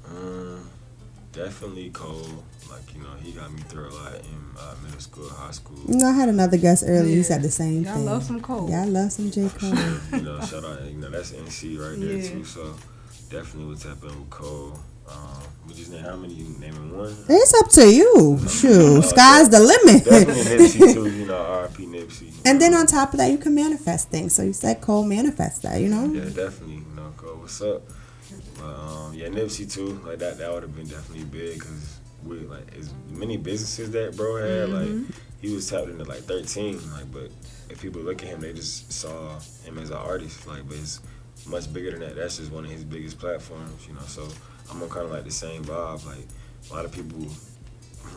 Um, 0.09 0.69
definitely 1.33 1.91
Cole. 1.91 2.45
Like 2.71 2.95
you 2.95 3.03
know, 3.03 3.09
he 3.23 3.33
got 3.33 3.53
me 3.53 3.61
through 3.63 3.89
a 3.89 3.95
lot 3.95 4.15
in 4.15 4.59
uh, 4.59 4.75
middle 4.85 5.01
school, 5.01 5.29
high 5.29 5.51
school. 5.51 5.79
You 5.89 5.97
know, 5.97 6.07
I 6.09 6.13
had 6.13 6.29
another 6.29 6.57
guest 6.57 6.85
earlier. 6.87 7.17
He 7.17 7.23
said 7.25 7.43
the 7.43 7.51
same 7.51 7.83
Y'all 7.85 7.95
thing. 7.95 8.05
love 8.05 8.23
some 8.23 8.41
Cole. 8.41 8.71
Yeah, 8.71 8.83
I 8.83 8.85
love 8.87 9.11
some 9.11 9.31
J 9.31 9.49
Cole. 9.49 9.71
you 10.13 10.23
know, 10.23 10.41
shout 10.45 10.65
out, 10.65 10.83
you 10.85 10.97
know, 10.99 11.11
that's 11.11 11.33
NC 11.33 11.79
right 11.81 11.99
there 11.99 12.17
Yeah. 12.17 12.31
too. 12.31 12.45
So 12.45 12.77
definitely 13.29 13.71
would 13.71 13.81
tap 13.81 13.97
in 14.05 14.21
with 14.21 14.31
Cole. 14.31 14.79
Um, 15.11 15.43
we 15.67 15.75
just 15.75 15.93
how 15.95 16.17
many 16.17 16.35
you 16.35 16.55
naming 16.59 16.97
one? 16.97 17.15
It's 17.29 17.55
up 17.55 17.69
to 17.71 17.87
you. 17.93 18.39
Shoot, 18.49 18.99
Uh, 18.99 19.03
sky's 19.03 19.49
the 19.49 19.61
limit. 19.61 20.05
Nipsey 20.05 20.95
too. 20.95 21.11
You 21.11 21.27
know, 21.27 21.37
R.I.P. 21.37 21.87
Nipsey. 21.87 22.33
And 22.45 22.61
then 22.61 22.75
on 22.75 22.87
top 22.87 23.13
of 23.13 23.19
that, 23.19 23.31
you 23.31 23.39
can 23.39 23.55
manifest 23.55 24.09
things. 24.09 24.35
So 24.35 24.43
you 24.43 24.53
said 24.53 24.81
Cole 24.81 25.05
manifest 25.05 25.63
that, 25.63 25.81
you 25.81 25.89
know? 25.89 26.05
Yeah, 26.07 26.25
definitely. 26.25 26.77
You 26.77 26.87
know, 26.97 27.13
Cole, 27.17 27.37
what's 27.37 27.61
up? 27.61 27.83
But 28.59 28.65
um, 28.65 29.15
yeah, 29.15 29.29
Nipsey 29.29 29.71
too. 29.71 30.01
Like 30.07 30.19
that, 30.19 30.39
that 30.39 30.53
would 30.53 30.63
have 30.63 30.75
been 30.77 30.87
definitely 30.87 31.25
big 31.25 31.59
because 31.59 31.99
we 32.25 32.39
like 32.41 32.77
as 32.79 32.93
many 33.11 33.37
businesses 33.37 33.91
that 33.93 34.17
bro 34.17 34.37
had. 34.37 34.69
Mhm. 34.69 35.07
Like 35.09 35.15
he 35.41 35.55
was 35.55 35.69
tapped 35.69 35.89
into 35.89 36.05
like 36.05 36.21
13. 36.21 36.81
Like, 36.93 37.11
but 37.13 37.31
if 37.69 37.81
people 37.83 38.03
look 38.03 38.23
at 38.23 38.29
him, 38.29 38.41
they 38.41 38.53
just 38.53 38.93
saw 38.93 39.39
him 39.65 39.79
as 39.79 39.91
an 39.91 39.97
artist. 39.97 40.47
Like, 40.47 40.69
but 40.69 40.77
it's 40.79 41.01
much 41.47 41.73
bigger 41.73 41.91
than 41.93 42.01
that. 42.01 42.17
That's 42.17 42.37
just 42.37 42.53
one 42.53 42.65
of 42.65 42.71
his 42.71 42.85
biggest 42.85 43.19
platforms. 43.19 43.87
You 43.89 43.95
know, 43.95 44.01
so 44.07 44.29
I'm 44.71 44.83
on 44.83 44.89
kind 44.89 45.07
of 45.07 45.13
like 45.13 45.25
the 45.25 45.31
same 45.31 45.65
vibe. 45.65 46.07
Like 46.07 46.27
a 46.71 46.75
lot 46.75 46.85
of 46.85 46.93
people 46.93 47.27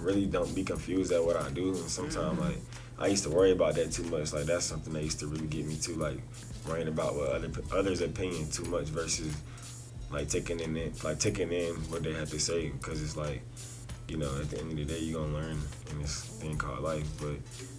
really 0.01 0.25
don't 0.25 0.53
be 0.53 0.63
confused 0.63 1.11
at 1.11 1.23
what 1.23 1.35
I 1.35 1.49
do, 1.49 1.69
and 1.69 1.89
sometimes 1.89 2.39
like 2.39 2.57
I 2.99 3.07
used 3.07 3.23
to 3.23 3.29
worry 3.29 3.51
about 3.51 3.75
that 3.75 3.91
too 3.91 4.03
much. 4.03 4.33
Like 4.33 4.45
that's 4.45 4.65
something 4.65 4.93
that 4.93 5.03
used 5.03 5.19
to 5.19 5.27
really 5.27 5.47
get 5.47 5.65
me 5.65 5.75
to 5.77 5.95
like 5.95 6.19
worrying 6.67 6.87
about 6.87 7.15
what 7.15 7.29
other 7.29 7.49
others' 7.71 8.01
opinion 8.01 8.49
too 8.51 8.65
much 8.65 8.85
versus 8.87 9.35
like 10.11 10.29
taking 10.29 10.59
in 10.59 10.75
it, 10.77 11.03
like 11.03 11.19
taking 11.19 11.51
in 11.51 11.73
what 11.89 12.03
they 12.03 12.13
have 12.13 12.29
to 12.29 12.39
say 12.39 12.69
because 12.69 13.01
it's 13.01 13.17
like 13.17 13.41
you 14.07 14.17
know 14.17 14.29
at 14.39 14.49
the 14.49 14.59
end 14.59 14.71
of 14.71 14.77
the 14.77 14.85
day 14.85 14.99
you're 14.99 15.19
gonna 15.21 15.33
learn 15.33 15.57
in 15.91 16.01
this 16.01 16.23
thing 16.39 16.57
called 16.57 16.81
life, 16.81 17.07
but 17.19 17.35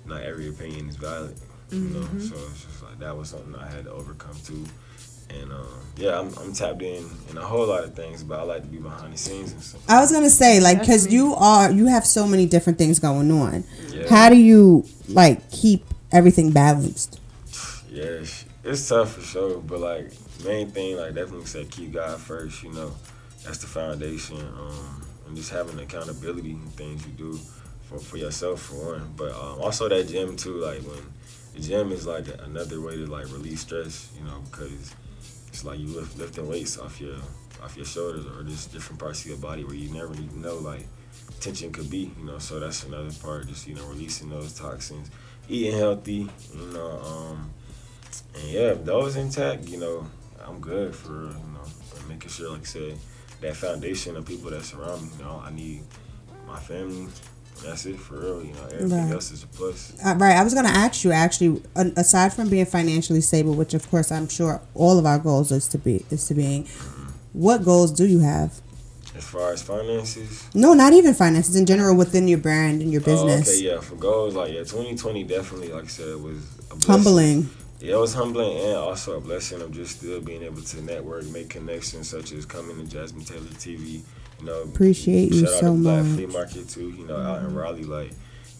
not 0.07 0.23
every 0.23 0.49
opinion 0.49 0.89
is 0.89 0.97
valid. 0.97 1.37
You 1.71 1.81
know, 1.81 2.01
Mhm. 2.01 2.29
so 2.29 2.35
it's 2.51 2.65
just 2.65 2.83
like 2.83 2.99
that 3.01 3.17
was 3.17 3.31
something 3.31 3.55
I 3.57 3.67
had 3.69 3.85
to 3.85 3.93
overcome 3.93 4.37
too. 4.45 4.65
And 5.41 5.53
um, 5.53 5.67
yeah, 5.97 6.19
I'm, 6.19 6.37
I'm 6.39 6.53
tapped 6.53 6.83
in 6.83 7.09
in 7.31 7.39
a 7.39 7.43
whole 7.43 7.67
lot 7.67 7.85
of 7.85 7.95
things, 7.95 8.23
but 8.23 8.41
I 8.41 8.43
like 8.43 8.63
to 8.63 8.69
be 8.69 8.79
behind 8.79 9.13
the 9.13 9.19
scenes 9.19 9.53
and 9.53 9.63
stuff. 9.63 9.83
I 9.89 10.01
was 10.01 10.13
gonna 10.13 10.31
say, 10.31 10.61
like, 10.61 10.81
because 10.81 11.13
you 11.13 11.35
are, 11.35 11.71
you 11.71 11.87
have 11.87 12.05
so 12.05 12.27
many 12.27 12.47
different 12.47 12.79
things 12.79 12.99
going 12.99 13.31
on. 13.31 13.65
Yeah. 13.91 14.09
How 14.09 14.29
do 14.29 14.37
you 14.37 14.85
like 15.09 15.51
keep 15.51 15.85
everything 16.11 16.51
balanced? 16.53 17.21
Yeah, 17.91 18.05
it's, 18.05 18.45
it's 18.65 18.89
tough 18.89 19.13
for 19.13 19.21
sure, 19.21 19.59
but 19.59 19.81
like 19.81 20.13
main 20.45 20.71
thing, 20.71 20.97
like 20.97 21.15
definitely 21.15 21.47
say 21.47 21.65
keep 21.65 21.93
God 21.93 22.21
first. 22.21 22.63
You 22.63 22.73
know, 22.73 22.93
that's 23.45 23.59
the 23.59 23.67
foundation. 23.67 24.39
Um, 24.39 25.03
and 25.27 25.37
just 25.37 25.51
having 25.51 25.79
accountability 25.79 26.51
in 26.51 26.61
things 26.71 27.07
you 27.07 27.13
do 27.13 27.39
for 27.85 27.99
for 27.99 28.17
yourself 28.17 28.63
for 28.63 28.95
one, 28.95 29.13
but 29.17 29.33
um, 29.33 29.61
also 29.61 29.89
that 29.89 30.09
gym 30.09 30.37
too. 30.37 30.59
Like 30.59 30.83
when 30.83 30.99
the 31.55 31.61
gym 31.61 31.93
is 31.93 32.07
like 32.07 32.27
another 32.43 32.81
way 32.81 32.97
to 32.97 33.07
like 33.07 33.27
release 33.27 33.61
stress. 33.61 34.11
You 34.19 34.25
know, 34.25 34.43
because 34.51 34.95
it's 35.55 35.65
like 35.65 35.79
you 35.79 35.87
lift 35.87 36.19
lifting 36.19 36.49
weights 36.49 36.79
off 36.79 37.01
your 37.01 37.15
off 37.63 37.77
your 37.77 37.87
shoulders 37.87 38.27
or 38.27 38.43
just 38.43 38.73
different 38.73 38.99
parts 38.99 39.21
of 39.21 39.29
your 39.29 39.37
body 39.37 39.63
where 39.63 39.77
you 39.77 39.89
never 39.95 40.13
even 40.13 40.43
know 40.43 40.57
like 40.57 40.85
tension 41.39 41.71
could 41.73 41.89
be. 41.89 42.11
You 42.19 42.25
know, 42.25 42.39
so 42.39 42.59
that's 42.59 42.83
another 42.83 43.13
part. 43.23 43.47
Just 43.47 43.69
you 43.69 43.77
know 43.77 43.87
releasing 43.87 44.31
those 44.31 44.53
toxins, 44.53 45.13
eating 45.49 45.79
healthy. 45.79 46.29
You 46.53 46.67
know. 46.73 46.99
Um, 46.99 47.51
and 48.35 48.49
yeah, 48.49 48.73
if 48.73 48.85
those 48.85 49.15
intact, 49.15 49.69
you 49.69 49.79
know, 49.79 50.05
I'm 50.45 50.59
good 50.59 50.93
for 50.93 51.13
you 51.13 51.53
know 51.55 51.65
making 52.09 52.31
sure, 52.31 52.51
like 52.51 52.63
I 52.63 52.65
said, 52.65 52.99
that 53.41 53.55
foundation 53.55 54.17
of 54.17 54.27
people 54.27 54.51
that 54.51 54.65
surround 54.65 55.03
me. 55.03 55.09
You 55.19 55.25
know, 55.25 55.41
I 55.45 55.53
need 55.53 55.85
my 56.49 56.59
family. 56.59 57.07
That's 57.63 57.87
it 57.87 57.99
for 57.99 58.17
real. 58.21 58.45
You 58.45 58.53
know, 58.53 58.65
everything 58.73 59.05
Right. 59.05 59.13
else 59.13 59.31
is 59.31 59.43
a 59.43 59.47
plus. 59.47 59.93
Uh, 60.05 60.15
right. 60.17 60.37
I 60.37 60.43
was 60.43 60.55
gonna 60.55 60.69
ask 60.69 61.05
you 61.05 61.13
actually, 61.13 61.63
aside 61.77 62.33
from 62.33 62.49
being 62.49 62.67
financially 62.67 63.21
stable, 63.21 63.55
which 63.55 63.75
of 63.75 63.89
course 63.91 64.11
I'm 64.11 64.29
sure 64.29 64.61
all 64.75 64.99
of 64.99 65.07
our 65.07 65.19
goals 65.19 65.53
is 65.53 65.67
to 65.69 65.79
be 65.79 66.05
is 66.11 66.27
to 66.27 66.35
being. 66.35 66.67
What 67.33 67.65
goals 67.65 67.91
do 67.93 68.07
you 68.07 68.21
have? 68.21 68.61
As 69.17 69.25
far 69.25 69.53
as 69.53 69.63
finances, 69.63 70.43
No, 70.55 70.75
not 70.75 70.93
even 70.93 71.15
finances 71.15 71.55
in 71.55 71.67
general 71.67 71.95
within 71.97 72.27
your 72.27 72.39
brand 72.39 72.83
and 72.83 72.91
your 72.93 73.01
Oh, 73.03 73.05
business. 73.05 73.49
okay, 73.49 73.63
yeah, 73.65 73.81
for 73.81 73.95
goals, 73.95 74.35
like 74.35 74.53
yeah, 74.53 74.65
2020 74.65 75.23
definitely, 75.23 75.69
like 75.73 75.85
I 75.85 75.89
said, 75.89 76.17
was 76.17 76.39
a 76.71 76.75
blessing. 76.75 76.91
Humbling. 76.91 77.51
Yeah, 77.81 77.95
it 77.95 77.99
was 78.01 78.15
humbling 78.15 78.57
and 78.59 78.75
also 78.77 79.17
a 79.17 79.21
blessing 79.21 79.61
of 79.63 79.71
just 79.73 79.99
still 79.99 80.21
being 80.21 80.43
able 80.43 80.63
to 80.63 80.83
network, 80.83 81.27
make 81.31 81.51
connections, 81.51 82.09
such 82.09 82.33
as 82.33 82.45
coming 82.47 82.77
to 82.77 82.85
Jasmine 82.91 83.25
Taylor 83.25 83.41
TV. 83.59 84.01
You 84.45 84.51
know, 84.51 84.63
Appreciate 84.63 85.33
you 85.33 85.47
shout 85.47 85.55
out 85.55 85.61
so 85.61 85.75
to 85.75 85.83
Black 85.83 86.05
much. 86.05 86.15
Flea 86.17 86.27
Market 86.27 86.69
too. 86.69 86.91
You 86.91 87.07
know, 87.07 87.17
out 87.17 87.41
in 87.41 87.55
Raleigh, 87.55 87.85
like 87.85 88.11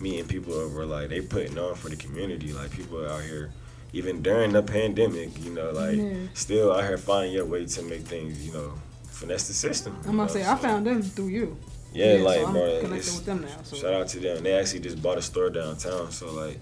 meeting 0.01 0.25
people 0.27 0.55
over, 0.55 0.87
like 0.87 1.11
they 1.11 1.21
putting 1.21 1.59
on 1.59 1.75
for 1.75 1.91
the 1.91 1.97
community. 1.97 2.55
Like 2.55 2.71
people 2.71 3.07
out 3.07 3.21
here, 3.23 3.53
even 3.93 4.23
during 4.23 4.53
the 4.53 4.63
pandemic, 4.63 5.45
you 5.45 5.51
know, 5.51 5.73
like 5.73 5.97
Yeah. 5.97 6.15
still 6.33 6.73
out 6.73 6.85
here 6.85 6.97
finding 6.97 7.35
your 7.35 7.45
way 7.45 7.67
to 7.67 7.83
make 7.83 8.01
things, 8.07 8.45
you 8.47 8.53
know, 8.55 8.73
finesse 9.05 9.49
the 9.49 9.53
system. 9.55 9.95
I'm 10.07 10.17
gonna 10.17 10.23
know, 10.23 10.27
say 10.27 10.43
I 10.47 10.57
found 10.57 10.87
them 10.87 11.03
through 11.03 11.29
you. 11.29 11.57
yeah, 11.93 12.17
so 12.17 12.23
like 12.25 12.47
I'm 12.47 12.53
bro, 12.55 12.81
connected 12.81 13.15
with 13.15 13.27
them 13.27 13.41
now. 13.43 13.49
So 13.65 13.77
shout 13.77 13.93
out 13.93 14.09
to 14.09 14.21
them. 14.21 14.43
They 14.43 14.55
actually 14.55 14.81
just 14.81 15.03
bought 15.03 15.19
a 15.19 15.23
store 15.23 15.51
downtown, 15.51 16.11
so 16.13 16.33
like 16.33 16.59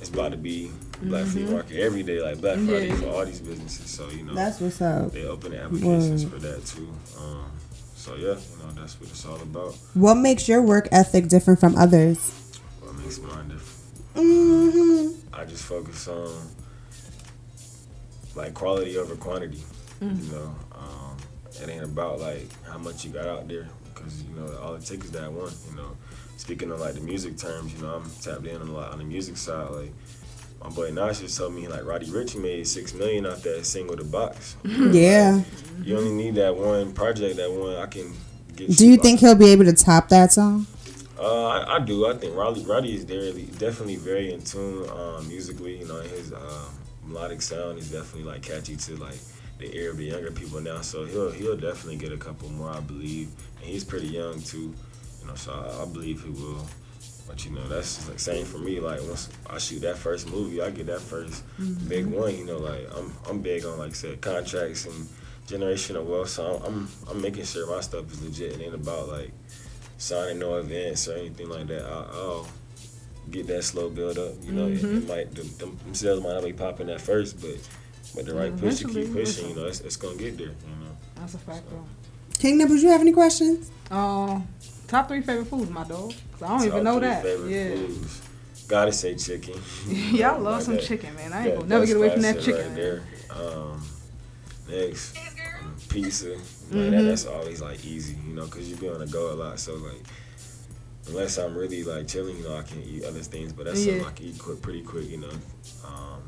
it's 0.00 0.08
about 0.10 0.32
to 0.32 0.36
be 0.36 0.72
Black 1.00 1.26
Flea 1.26 1.42
Mhm. 1.44 1.50
Market 1.52 1.78
every 1.80 2.02
day, 2.02 2.20
like 2.20 2.40
Black 2.40 2.56
Friday 2.56 2.88
Yeah. 2.88 2.96
for 2.96 3.06
all 3.10 3.24
these 3.24 3.38
businesses. 3.38 3.88
So 3.88 4.08
you 4.10 4.24
know, 4.24 4.34
That's 4.34 4.60
what's 4.60 4.82
up. 4.82 5.12
They 5.12 5.24
open 5.26 5.54
applications 5.54 6.24
Word. 6.24 6.32
for 6.32 6.38
that 6.40 6.66
too. 6.66 6.88
Um, 7.20 7.44
so 8.04 8.16
yeah, 8.16 8.36
you 8.36 8.58
know 8.58 8.70
that's 8.76 9.00
what 9.00 9.08
it's 9.08 9.24
all 9.24 9.40
about. 9.40 9.74
What 9.94 10.16
makes 10.16 10.46
your 10.46 10.60
work 10.60 10.88
ethic 10.92 11.28
different 11.28 11.58
from 11.58 11.74
others? 11.74 12.18
What 12.80 12.94
makes 12.96 13.18
mine 13.18 13.48
different? 13.48 13.70
hmm 14.14 15.08
I 15.32 15.44
just 15.46 15.64
focus 15.64 16.06
on 16.06 16.30
like 18.34 18.52
quality 18.52 18.98
over 18.98 19.16
quantity. 19.16 19.62
Mm. 20.02 20.22
You 20.22 20.32
know, 20.32 20.54
um, 20.72 21.16
it 21.62 21.70
ain't 21.70 21.84
about 21.84 22.20
like 22.20 22.46
how 22.64 22.76
much 22.76 23.06
you 23.06 23.10
got 23.10 23.26
out 23.26 23.48
there 23.48 23.68
because 23.94 24.22
you 24.22 24.34
know 24.36 24.54
all 24.58 24.74
it 24.74 24.84
takes 24.84 25.06
is 25.06 25.12
that 25.12 25.32
one. 25.32 25.52
You 25.70 25.76
know, 25.76 25.96
speaking 26.36 26.70
of 26.72 26.80
like 26.80 26.96
the 26.96 27.00
music 27.00 27.38
terms, 27.38 27.72
you 27.72 27.80
know 27.80 27.94
I'm 27.94 28.10
tapped 28.20 28.46
in 28.46 28.60
a 28.60 28.64
lot 28.64 28.92
on 28.92 28.98
the 28.98 29.04
music 29.04 29.38
side. 29.38 29.70
Like 29.70 29.92
my 30.64 30.70
boy 30.70 30.90
Nash 30.90 31.20
just 31.20 31.36
told 31.36 31.54
me 31.54 31.68
like 31.68 31.84
Roddy 31.84 32.06
Ricch 32.06 32.40
made 32.40 32.66
six 32.66 32.94
million 32.94 33.26
off 33.26 33.42
that 33.42 33.66
single 33.66 33.96
The 33.96 34.04
Box. 34.04 34.56
Yeah. 34.64 35.42
like, 35.78 35.86
you 35.86 35.96
only 35.98 36.12
need 36.12 36.36
that 36.36 36.56
one 36.56 36.92
project, 36.92 37.36
that 37.36 37.52
one 37.52 37.76
I 37.76 37.86
can 37.86 38.12
get. 38.56 38.70
Do 38.70 38.88
you 38.88 38.96
think 38.96 39.20
he'll 39.20 39.34
be 39.34 39.50
able 39.50 39.66
to 39.66 39.74
top 39.74 40.08
that 40.08 40.32
song? 40.32 40.66
Uh, 41.18 41.46
I, 41.46 41.76
I 41.76 41.78
do. 41.80 42.06
I 42.06 42.14
think 42.16 42.34
Roddy, 42.34 42.64
Roddy 42.64 42.94
is 42.94 43.04
very, 43.04 43.30
definitely 43.58 43.96
very 43.96 44.32
in 44.32 44.42
tune 44.42 44.88
um, 44.90 45.28
musically. 45.28 45.78
You 45.78 45.86
know, 45.86 46.00
his 46.00 46.32
uh, 46.32 46.68
melodic 47.04 47.42
sound 47.42 47.78
is 47.78 47.90
definitely 47.90 48.24
like 48.24 48.42
catchy 48.42 48.76
to 48.76 48.96
like 48.96 49.18
the 49.58 49.74
ear 49.76 49.90
of 49.90 49.98
the 49.98 50.04
younger 50.04 50.30
people 50.30 50.60
now. 50.60 50.80
So 50.80 51.04
he'll 51.04 51.30
he'll 51.30 51.56
definitely 51.56 51.96
get 51.96 52.12
a 52.12 52.16
couple 52.16 52.48
more, 52.50 52.70
I 52.70 52.80
believe. 52.80 53.28
And 53.58 53.66
he's 53.66 53.84
pretty 53.84 54.08
young 54.08 54.40
too. 54.40 54.74
You 55.20 55.28
know, 55.28 55.34
so 55.34 55.52
I, 55.52 55.82
I 55.82 55.86
believe 55.86 56.22
he 56.24 56.30
will. 56.30 56.66
But 57.26 57.44
you 57.44 57.52
know, 57.52 57.66
that's 57.68 58.06
like 58.08 58.18
same 58.20 58.44
for 58.44 58.58
me. 58.58 58.80
Like 58.80 59.00
once 59.02 59.28
I 59.48 59.58
shoot 59.58 59.80
that 59.80 59.96
first 59.96 60.28
movie, 60.30 60.60
I 60.60 60.70
get 60.70 60.86
that 60.86 61.00
1st 61.00 61.42
Mhm. 61.58 61.88
big 61.88 62.06
one. 62.06 62.36
You 62.36 62.44
know, 62.44 62.58
like 62.58 62.86
I'm 62.96 63.12
I'm 63.28 63.40
big 63.40 63.64
on 63.64 63.78
like 63.78 63.90
I 63.90 63.94
said 63.94 64.20
contracts 64.20 64.84
and 64.86 65.08
generational 65.46 66.04
wealth. 66.04 66.28
So 66.30 66.62
I'm 66.64 66.64
I'm, 66.64 66.88
I'm 67.10 67.22
making 67.22 67.44
sure 67.44 67.66
my 67.66 67.80
stuff 67.80 68.12
is 68.12 68.22
legit. 68.22 68.52
It 68.52 68.64
ain't 68.64 68.74
about 68.74 69.08
like 69.08 69.32
signing 69.98 70.38
no 70.38 70.56
events 70.56 71.08
or 71.08 71.14
anything 71.14 71.48
like 71.48 71.66
that. 71.68 71.84
I, 71.84 72.06
I'll 72.12 72.46
get 73.30 73.46
that 73.46 73.64
slow 73.64 73.88
build 73.88 74.18
up. 74.18 74.34
You 74.42 74.52
know, 74.52 74.66
it, 74.66 74.82
Mhm. 74.82 74.96
it 74.98 75.08
might 75.08 75.34
the, 75.34 75.42
them 75.42 75.78
sales 75.94 76.22
might 76.22 76.34
not 76.34 76.44
be 76.44 76.52
popping 76.52 76.90
at 76.90 77.00
first, 77.00 77.40
but 77.40 77.56
but 78.14 78.26
the 78.26 78.34
right 78.34 78.52
Yeah, 78.52 78.60
push 78.60 78.78
to 78.80 78.88
keep 78.88 79.12
pushing, 79.12 79.48
you 79.48 79.56
know, 79.56 79.64
it's, 79.66 79.80
it's 79.80 79.96
gonna 79.96 80.16
get 80.16 80.36
there. 80.36 80.48
You 80.48 80.76
know. 80.84 80.96
that's 81.16 81.34
a 81.34 81.38
fact 81.38 81.68
though. 81.70 81.84
King 82.38 82.58
Nibbles, 82.58 82.82
you 82.82 82.90
have 82.90 83.00
any 83.00 83.12
questions? 83.12 83.70
Um, 83.90 84.46
top 84.88 85.08
three 85.08 85.20
favorite 85.22 85.46
foods, 85.46 85.70
my 85.70 85.84
dog. 85.84 86.12
'Cause 86.32 86.42
I 86.42 86.48
don't 86.48 86.58
Top 86.58 86.66
even 86.66 86.84
know 86.84 86.98
three 86.98 87.08
that. 87.08 87.22
favorite 87.22 87.50
Yeah. 87.50 87.74
foods. 87.86 88.20
Gotta 88.68 88.92
say 88.92 89.14
chicken. 89.14 89.54
Y'all 89.88 90.40
love 90.40 90.54
Like 90.56 90.62
some 90.62 90.74
that- 90.76 90.84
chicken, 90.84 91.14
man. 91.14 91.32
I 91.32 91.36
ain't 91.38 91.44
that- 91.50 91.54
gonna 91.56 91.68
never 91.68 91.86
get 91.86 91.96
away 91.96 92.10
from 92.10 92.22
that 92.22 92.40
chicken, 92.40 92.66
Right 92.68 92.74
there. 92.76 93.02
Um, 93.30 93.82
next, 94.68 95.16
um, 95.62 95.76
pizza. 95.88 96.28
Like 96.30 96.38
that, 96.70 96.76
Mhm. 96.76 97.06
that's 97.06 97.26
always 97.26 97.60
like 97.60 97.84
easy, 97.84 98.16
you 98.26 98.34
know, 98.34 98.44
because 98.46 98.68
you 98.70 98.76
be 98.76 98.88
on 98.88 99.00
the 99.00 99.06
go 99.06 99.32
a 99.32 99.34
lot. 99.34 99.60
So 99.60 99.74
like, 99.74 100.02
unless 101.08 101.36
I'm 101.36 101.54
really 101.56 101.84
like 101.84 102.08
chilling, 102.08 102.38
you 102.38 102.44
know, 102.44 102.56
I 102.56 102.62
can 102.62 102.82
eat 102.82 103.04
other 103.04 103.20
things, 103.20 103.52
but 103.52 103.66
that's 103.66 103.78
something 103.84 104.04
I 104.04 104.10
can 104.12 104.26
eat 104.26 104.38
quick, 104.38 104.62
pretty 104.62 104.82
quick, 104.82 105.10
you 105.10 105.18
know. 105.18 105.30
Um, 105.86 106.22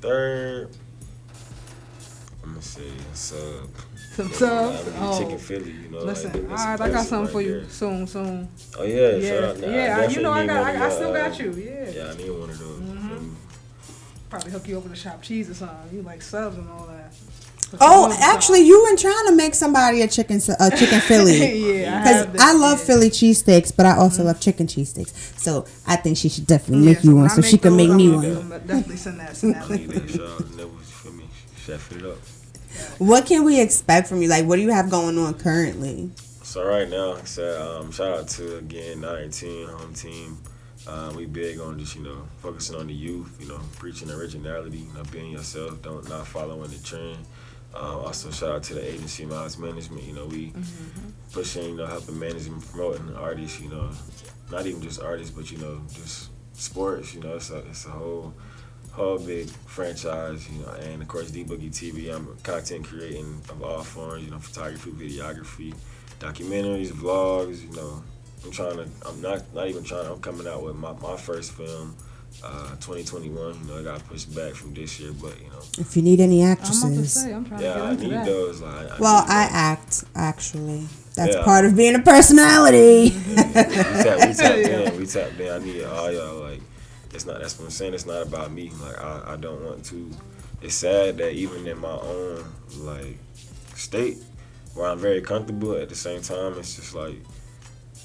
third, 0.00 0.70
I'm 2.46 2.52
gonna 2.52 2.62
say 2.62 2.82
sub. 3.12 3.68
Some 4.14 4.28
Yeah, 4.28 4.34
subs? 4.36 4.80
I 4.88 4.90
mean, 4.90 4.94
Oh. 5.00 5.18
Chicken 5.18 5.38
Philly, 5.38 5.70
you 5.72 5.88
know. 5.90 5.98
Listen, 6.04 6.32
like, 6.32 6.42
all 6.42 6.48
that's 6.48 6.64
right, 6.64 6.80
I 6.80 6.90
got 6.90 7.06
something 7.06 7.24
right 7.24 7.32
for 7.32 7.42
you 7.42 7.60
there. 7.60 7.68
soon, 7.70 8.06
soon. 8.06 8.48
Oh 8.78 8.84
yeah, 8.84 9.16
yeah, 9.16 9.28
shout 9.30 9.44
out. 9.44 9.58
Nah, 9.60 9.68
yeah. 9.68 9.96
I- 10.00 10.06
You 10.06 10.22
know, 10.22 10.32
I 10.32 10.46
got, 10.46 10.66
need 10.74 10.80
I, 10.82 10.86
I 10.86 10.90
still 10.90 11.12
got 11.12 11.38
you. 11.38 11.52
Yeah. 11.52 11.90
Yeah, 11.90 12.12
I 12.12 12.16
need 12.16 12.30
one 12.30 12.50
of 12.50 12.58
those. 12.58 12.80
Mhm. 12.80 13.34
Probably 14.30 14.50
hook 14.52 14.68
you 14.68 14.76
over 14.76 14.88
to 14.88 14.94
shop 14.96 15.22
cheese 15.22 15.50
or 15.50 15.54
something. 15.54 15.76
You 15.92 16.02
like 16.02 16.22
subs 16.22 16.56
and 16.56 16.68
all 16.70 16.86
that. 16.86 17.12
Oh, 17.80 18.16
actually, 18.20 18.60
you 18.60 18.84
been 18.86 18.96
trying 18.96 19.26
to 19.26 19.34
make 19.34 19.52
somebody 19.54 20.00
a 20.02 20.06
chicken 20.08 20.36
s- 20.36 20.48
a 20.48 20.70
chicken 20.70 21.00
Philly. 21.08 21.80
Yeah, 21.82 21.98
because 22.00 22.24
have 22.26 22.40
I, 22.40 22.52
been, 22.52 22.60
love 22.60 22.80
Philly 22.80 23.10
cheesesteaks, 23.10 23.72
but 23.76 23.86
I 23.86 23.96
also 23.96 24.22
love 24.22 24.40
chicken 24.40 24.68
cheesesteaks. 24.68 25.38
So 25.38 25.66
I 25.86 25.96
think 25.96 26.16
she 26.16 26.28
should 26.28 26.46
definitely 26.46 26.86
make 26.86 27.02
you 27.02 27.16
one, 27.16 27.24
I 27.26 27.28
so 27.28 27.42
she 27.42 27.58
can 27.58 27.74
make 27.76 27.90
me 27.90 28.08
one. 28.08 28.22
gonna- 28.22 28.38
I'm 28.40 28.48
gonna 28.48 28.60
definitely 28.60 28.96
send 28.96 29.18
that. 29.20 29.36
Send 29.36 29.56
that 29.56 29.64
I 29.64 29.66
link. 29.66 29.88
need 29.88 29.98
that. 30.00 30.10
Shout 30.10 30.20
out 30.20 30.38
to 30.38 30.44
Neville, 30.50 30.66
you 30.66 30.78
feel 30.84 31.12
me? 31.12 31.24
Chef 31.64 31.92
it 31.92 32.04
up. 32.06 32.18
What 32.98 33.26
can 33.26 33.44
we 33.44 33.60
expect 33.60 34.08
from 34.08 34.22
you? 34.22 34.28
Like, 34.28 34.46
what 34.46 34.56
do 34.56 34.62
you 34.62 34.70
have 34.70 34.90
going 34.90 35.18
on 35.18 35.34
currently? 35.34 36.10
So 36.42 36.64
right 36.64 36.88
now, 36.88 37.14
like 37.14 37.22
I 37.22 37.26
said, 37.26 37.60
um, 37.60 37.90
shout 37.90 38.18
out 38.18 38.28
to 38.28 38.56
again 38.58 39.00
19 39.00 39.68
home 39.68 39.94
team. 39.94 40.38
Uh, 40.86 41.12
we 41.16 41.26
big 41.26 41.58
on 41.58 41.78
just 41.78 41.96
you 41.96 42.02
know 42.02 42.28
focusing 42.38 42.76
on 42.76 42.86
the 42.86 42.94
youth, 42.94 43.36
you 43.40 43.48
know, 43.48 43.60
preaching 43.76 44.10
originality, 44.10 44.78
you 44.78 44.92
know, 44.94 45.02
being 45.10 45.32
yourself, 45.32 45.82
don't 45.82 46.08
not 46.08 46.26
following 46.26 46.70
the 46.70 46.78
trend. 46.78 47.18
Uh, 47.74 47.98
also, 47.98 48.30
shout 48.30 48.50
out 48.50 48.62
to 48.62 48.74
the 48.74 48.88
agency 48.88 49.26
Miles 49.26 49.58
Management. 49.58 50.04
You 50.04 50.14
know, 50.14 50.26
we 50.26 50.52
pushing, 51.32 51.64
you 51.70 51.76
know, 51.76 51.86
helping 51.86 52.18
managing, 52.18 52.60
promoting 52.60 53.14
artists. 53.16 53.60
You 53.60 53.68
know, 53.68 53.90
not 54.50 54.66
even 54.66 54.80
just 54.80 55.02
artists, 55.02 55.34
but 55.34 55.50
you 55.50 55.58
know, 55.58 55.82
just 55.92 56.30
sports. 56.54 57.14
You 57.14 57.20
know, 57.20 57.34
it's 57.36 57.50
a 57.50 57.58
it's 57.58 57.84
a 57.86 57.90
whole 57.90 58.32
whole 58.96 59.18
big 59.18 59.48
franchise. 59.66 60.48
You 60.50 60.62
know, 60.62 60.70
and 60.72 61.02
of 61.02 61.08
course, 61.08 61.30
D 61.30 61.44
Boogie 61.44 61.70
TV. 61.70 62.14
I'm 62.14 62.36
content 62.42 62.84
creating 62.86 63.40
of 63.50 63.62
all 63.62 63.82
forms. 63.82 64.24
You 64.24 64.30
know, 64.32 64.38
photography, 64.38 64.90
videography, 64.90 65.74
documentaries, 66.18 66.90
vlogs. 66.92 67.62
You 67.62 67.74
know, 67.76 68.02
I'm 68.44 68.50
trying 68.50 68.76
to. 68.76 68.88
I'm 69.06 69.20
not 69.20 69.54
not 69.54 69.68
even 69.68 69.84
trying. 69.84 70.06
I'm 70.06 70.20
coming 70.20 70.46
out 70.46 70.62
with 70.62 70.76
my, 70.76 70.92
my 70.94 71.16
first 71.16 71.52
film. 71.52 71.96
Uh, 72.44 72.68
2021, 72.80 73.32
you 73.32 73.64
know, 73.66 73.78
I 73.78 73.82
got 73.82 74.06
pushed 74.08 74.34
back 74.34 74.52
from 74.52 74.74
this 74.74 75.00
year, 75.00 75.10
but 75.12 75.40
you 75.40 75.48
know, 75.48 75.62
If 75.78 75.96
you 75.96 76.02
need 76.02 76.20
any 76.20 76.44
I'm 76.44 76.52
about 76.52 76.66
to 76.66 76.72
actresses, 76.72 77.12
say, 77.14 77.30
yeah, 77.30 77.82
I 77.82 77.96
need 77.96 78.10
that. 78.10 78.26
those. 78.26 78.60
Like, 78.60 78.90
I 78.92 78.98
well, 78.98 79.24
I 79.26 79.44
those. 79.46 79.54
act 79.54 80.04
actually. 80.14 80.86
That's 81.14 81.34
Yeah. 81.34 81.44
part 81.44 81.64
of 81.64 81.74
being 81.76 81.94
a 81.94 82.02
personality. 82.02 83.16
we 83.16 83.34
tap, 83.36 84.28
we 84.28 84.34
tapped 84.34 84.58
in. 84.68 84.96
We 84.98 85.06
tapped 85.06 85.40
in. 85.40 85.48
I 85.50 85.58
need 85.64 85.84
all 85.84 86.12
y'all. 86.12 86.42
Like, 86.42 86.60
it's 87.16 87.26
not. 87.26 87.40
That's 87.40 87.58
what 87.58 87.64
I'm 87.64 87.70
saying. 87.70 87.94
It's 87.94 88.06
not 88.06 88.22
about 88.26 88.52
me. 88.52 88.70
Like, 88.80 88.98
I, 89.02 89.32
I 89.32 89.36
don't 89.36 89.64
want 89.64 89.84
to. 89.86 90.10
It's 90.62 90.74
sad 90.74 91.18
that 91.18 91.32
even 91.32 91.66
in 91.66 91.78
my 91.78 91.90
own 91.98 92.44
like 92.78 93.18
state, 93.74 94.18
where 94.74 94.86
I'm 94.86 94.98
very 94.98 95.20
comfortable, 95.20 95.74
at 95.76 95.88
the 95.88 95.96
same 95.96 96.22
time, 96.22 96.58
it's 96.58 96.76
just 96.76 96.94
like 96.94 97.16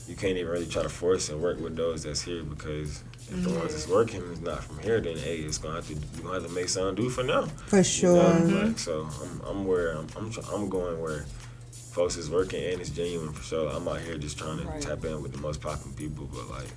you 0.08 0.16
can't 0.16 0.38
even 0.38 0.52
really 0.52 0.66
try 0.66 0.84
to 0.84 0.90
force 0.90 1.30
and 1.30 1.42
work 1.42 1.60
with 1.60 1.76
those 1.76 2.04
that's 2.04 2.22
here 2.22 2.44
because 2.44 3.04
if 3.30 3.44
the 3.44 3.50
ones 3.50 3.72
that's 3.72 3.84
mm-hmm. 3.84 3.94
working 3.94 4.22
is 4.24 4.42
not 4.42 4.64
from 4.64 4.80
here, 4.80 5.00
then 5.00 5.18
hey, 5.18 5.38
it's 5.38 5.58
gonna 5.58 5.76
have 5.76 5.88
to 5.88 5.94
you 5.94 6.24
gonna 6.24 6.36
have 6.42 6.48
to 6.48 6.54
make 6.54 6.70
something 6.70 6.96
do 6.96 7.10
for 7.10 7.24
now. 7.24 7.44
For 7.68 7.78
You 7.78 7.84
sure. 7.84 8.40
know? 8.40 8.66
Like, 8.68 8.80
so 8.80 9.08
I'm, 9.22 9.42
I'm 9.46 9.66
where 9.66 9.92
I'm, 9.94 10.08
I'm 10.18 10.32
tr- 10.32 10.42
I'm 10.54 10.68
going 10.70 11.00
where 11.02 11.26
folks 11.72 12.16
is 12.18 12.30
working 12.30 12.64
and 12.64 12.82
it's 12.82 12.90
genuine 12.90 13.32
for 13.34 13.44
sure. 13.44 13.70
I'm 13.70 13.88
out 13.88 14.00
here 14.02 14.18
just 14.18 14.38
trying 14.38 14.60
to 14.60 14.66
Right. 14.66 14.82
tap 14.82 15.04
in 15.06 15.22
with 15.22 15.32
the 15.34 15.38
most 15.40 15.62
popular 15.62 15.94
people, 15.96 16.30
but 16.34 16.50
like 16.50 16.68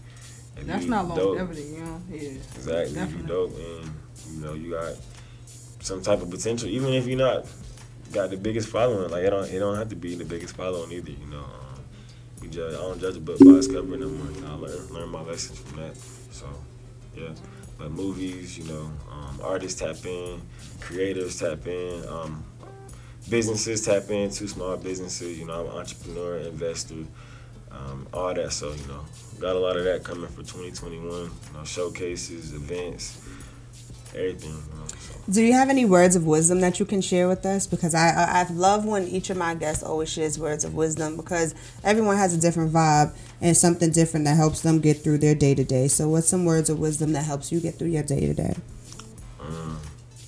if 0.57 0.67
That's 0.67 0.87
not 0.87 1.09
dope- 1.15 1.37
longevity, 1.39 1.63
you 1.63 1.81
know. 1.81 2.01
Yeah. 2.11 2.19
Exactly, 2.57 2.83
if 2.83 2.91
you 2.91 2.95
Definitely. 2.95 3.27
dope 3.29 3.57
and 3.57 3.95
you 4.33 4.41
know 4.45 4.55
you 4.55 4.71
got 4.73 4.95
some 5.81 6.03
type 6.03 6.23
of 6.23 6.31
potential, 6.31 6.69
even 6.69 6.93
if 6.95 7.07
you're 7.07 7.19
not 7.19 7.47
got 8.13 8.31
the 8.31 8.37
biggest 8.37 8.69
following. 8.69 9.11
Like 9.11 9.25
it 9.25 9.31
don't 9.31 9.49
it 9.51 9.59
don't 9.59 9.77
have 9.77 9.89
to 9.91 9.97
be 9.97 10.15
the 10.15 10.25
biggest 10.25 10.57
following 10.57 10.93
either. 10.93 11.11
You 11.11 11.27
know, 11.27 11.39
um, 11.39 11.81
we 12.41 12.49
judge 12.49 12.75
I 12.75 12.79
don't 12.79 13.01
judge 13.01 13.17
a 13.17 13.21
book 13.21 13.39
by 13.39 13.51
its 13.53 13.67
cover 13.67 13.97
no 13.97 14.09
more. 14.09 14.31
You 14.33 14.41
know, 14.43 14.49
I 14.49 14.55
learn 14.55 14.87
learn 14.95 15.09
my 15.11 15.23
lessons 15.23 15.59
from 15.59 15.81
that. 15.81 15.97
So 16.31 16.47
yeah, 17.17 17.31
but 17.79 17.91
movies, 17.91 18.57
you 18.59 18.65
know, 18.65 18.91
um, 19.11 19.41
artists 19.43 19.81
tap 19.81 20.05
in, 20.07 20.41
creators 20.81 21.39
tap 21.41 21.67
in. 21.67 22.07
Um, 22.09 22.45
Businesses 23.31 23.87
tap 23.87 24.11
in 24.11 24.29
to 24.29 24.47
small 24.47 24.77
businesses. 24.77 25.39
You 25.39 25.47
know, 25.47 25.61
I'm 25.63 25.67
an 25.73 25.79
entrepreneur, 25.79 26.37
investor, 26.41 27.07
um, 27.71 28.07
all 28.13 28.35
that. 28.35 28.53
So 28.53 28.71
you 28.73 28.87
know, 28.87 29.01
got 29.41 29.57
a 29.57 29.59
lot 29.59 29.77
of 29.77 29.85
that 29.85 30.05
coming 30.05 30.29
for 30.29 30.43
2021. 30.43 31.03
You 31.03 31.31
know, 31.53 31.65
showcases, 31.65 32.53
events, 32.53 33.21
everything. 34.15 34.51
You 34.51 34.79
know, 34.81 34.87
so. 34.87 35.15
Do 35.31 35.43
you 35.43 35.55
have 35.55 35.71
any 35.71 35.85
words 35.85 36.17
of 36.17 36.27
wisdom 36.27 36.61
that 36.61 36.79
you 36.79 36.85
can 36.87 37.01
share 37.01 37.29
with 37.29 37.47
us? 37.47 37.67
Because 37.67 37.95
I 37.95 38.11
I, 38.11 38.53
love 38.53 38.85
when 38.85 39.07
each 39.09 39.31
of 39.31 39.37
my 39.37 39.55
guests 39.55 39.83
always 39.83 40.11
shares 40.11 40.39
words 40.39 40.65
of 40.65 40.75
wisdom 40.75 41.17
because 41.17 41.55
everyone 41.83 42.17
has 42.17 42.35
a 42.35 42.41
different 42.41 42.73
vibe 42.73 43.15
and 43.41 43.57
something 43.57 43.91
different 43.91 44.27
that 44.27 44.37
helps 44.37 44.61
them 44.61 44.81
get 44.81 45.03
through 45.03 45.19
their 45.19 45.35
day 45.35 45.55
to 45.55 45.65
day. 45.65 45.89
So, 45.89 46.09
what's 46.09 46.29
some 46.29 46.45
words 46.45 46.69
of 46.69 46.79
wisdom 46.79 47.13
that 47.13 47.25
helps 47.25 47.51
you 47.51 47.61
get 47.61 47.77
through 47.77 47.89
your 47.89 48.03
day 48.03 48.21
to 48.21 48.35
day? 48.35 48.55
Um, 49.41 49.81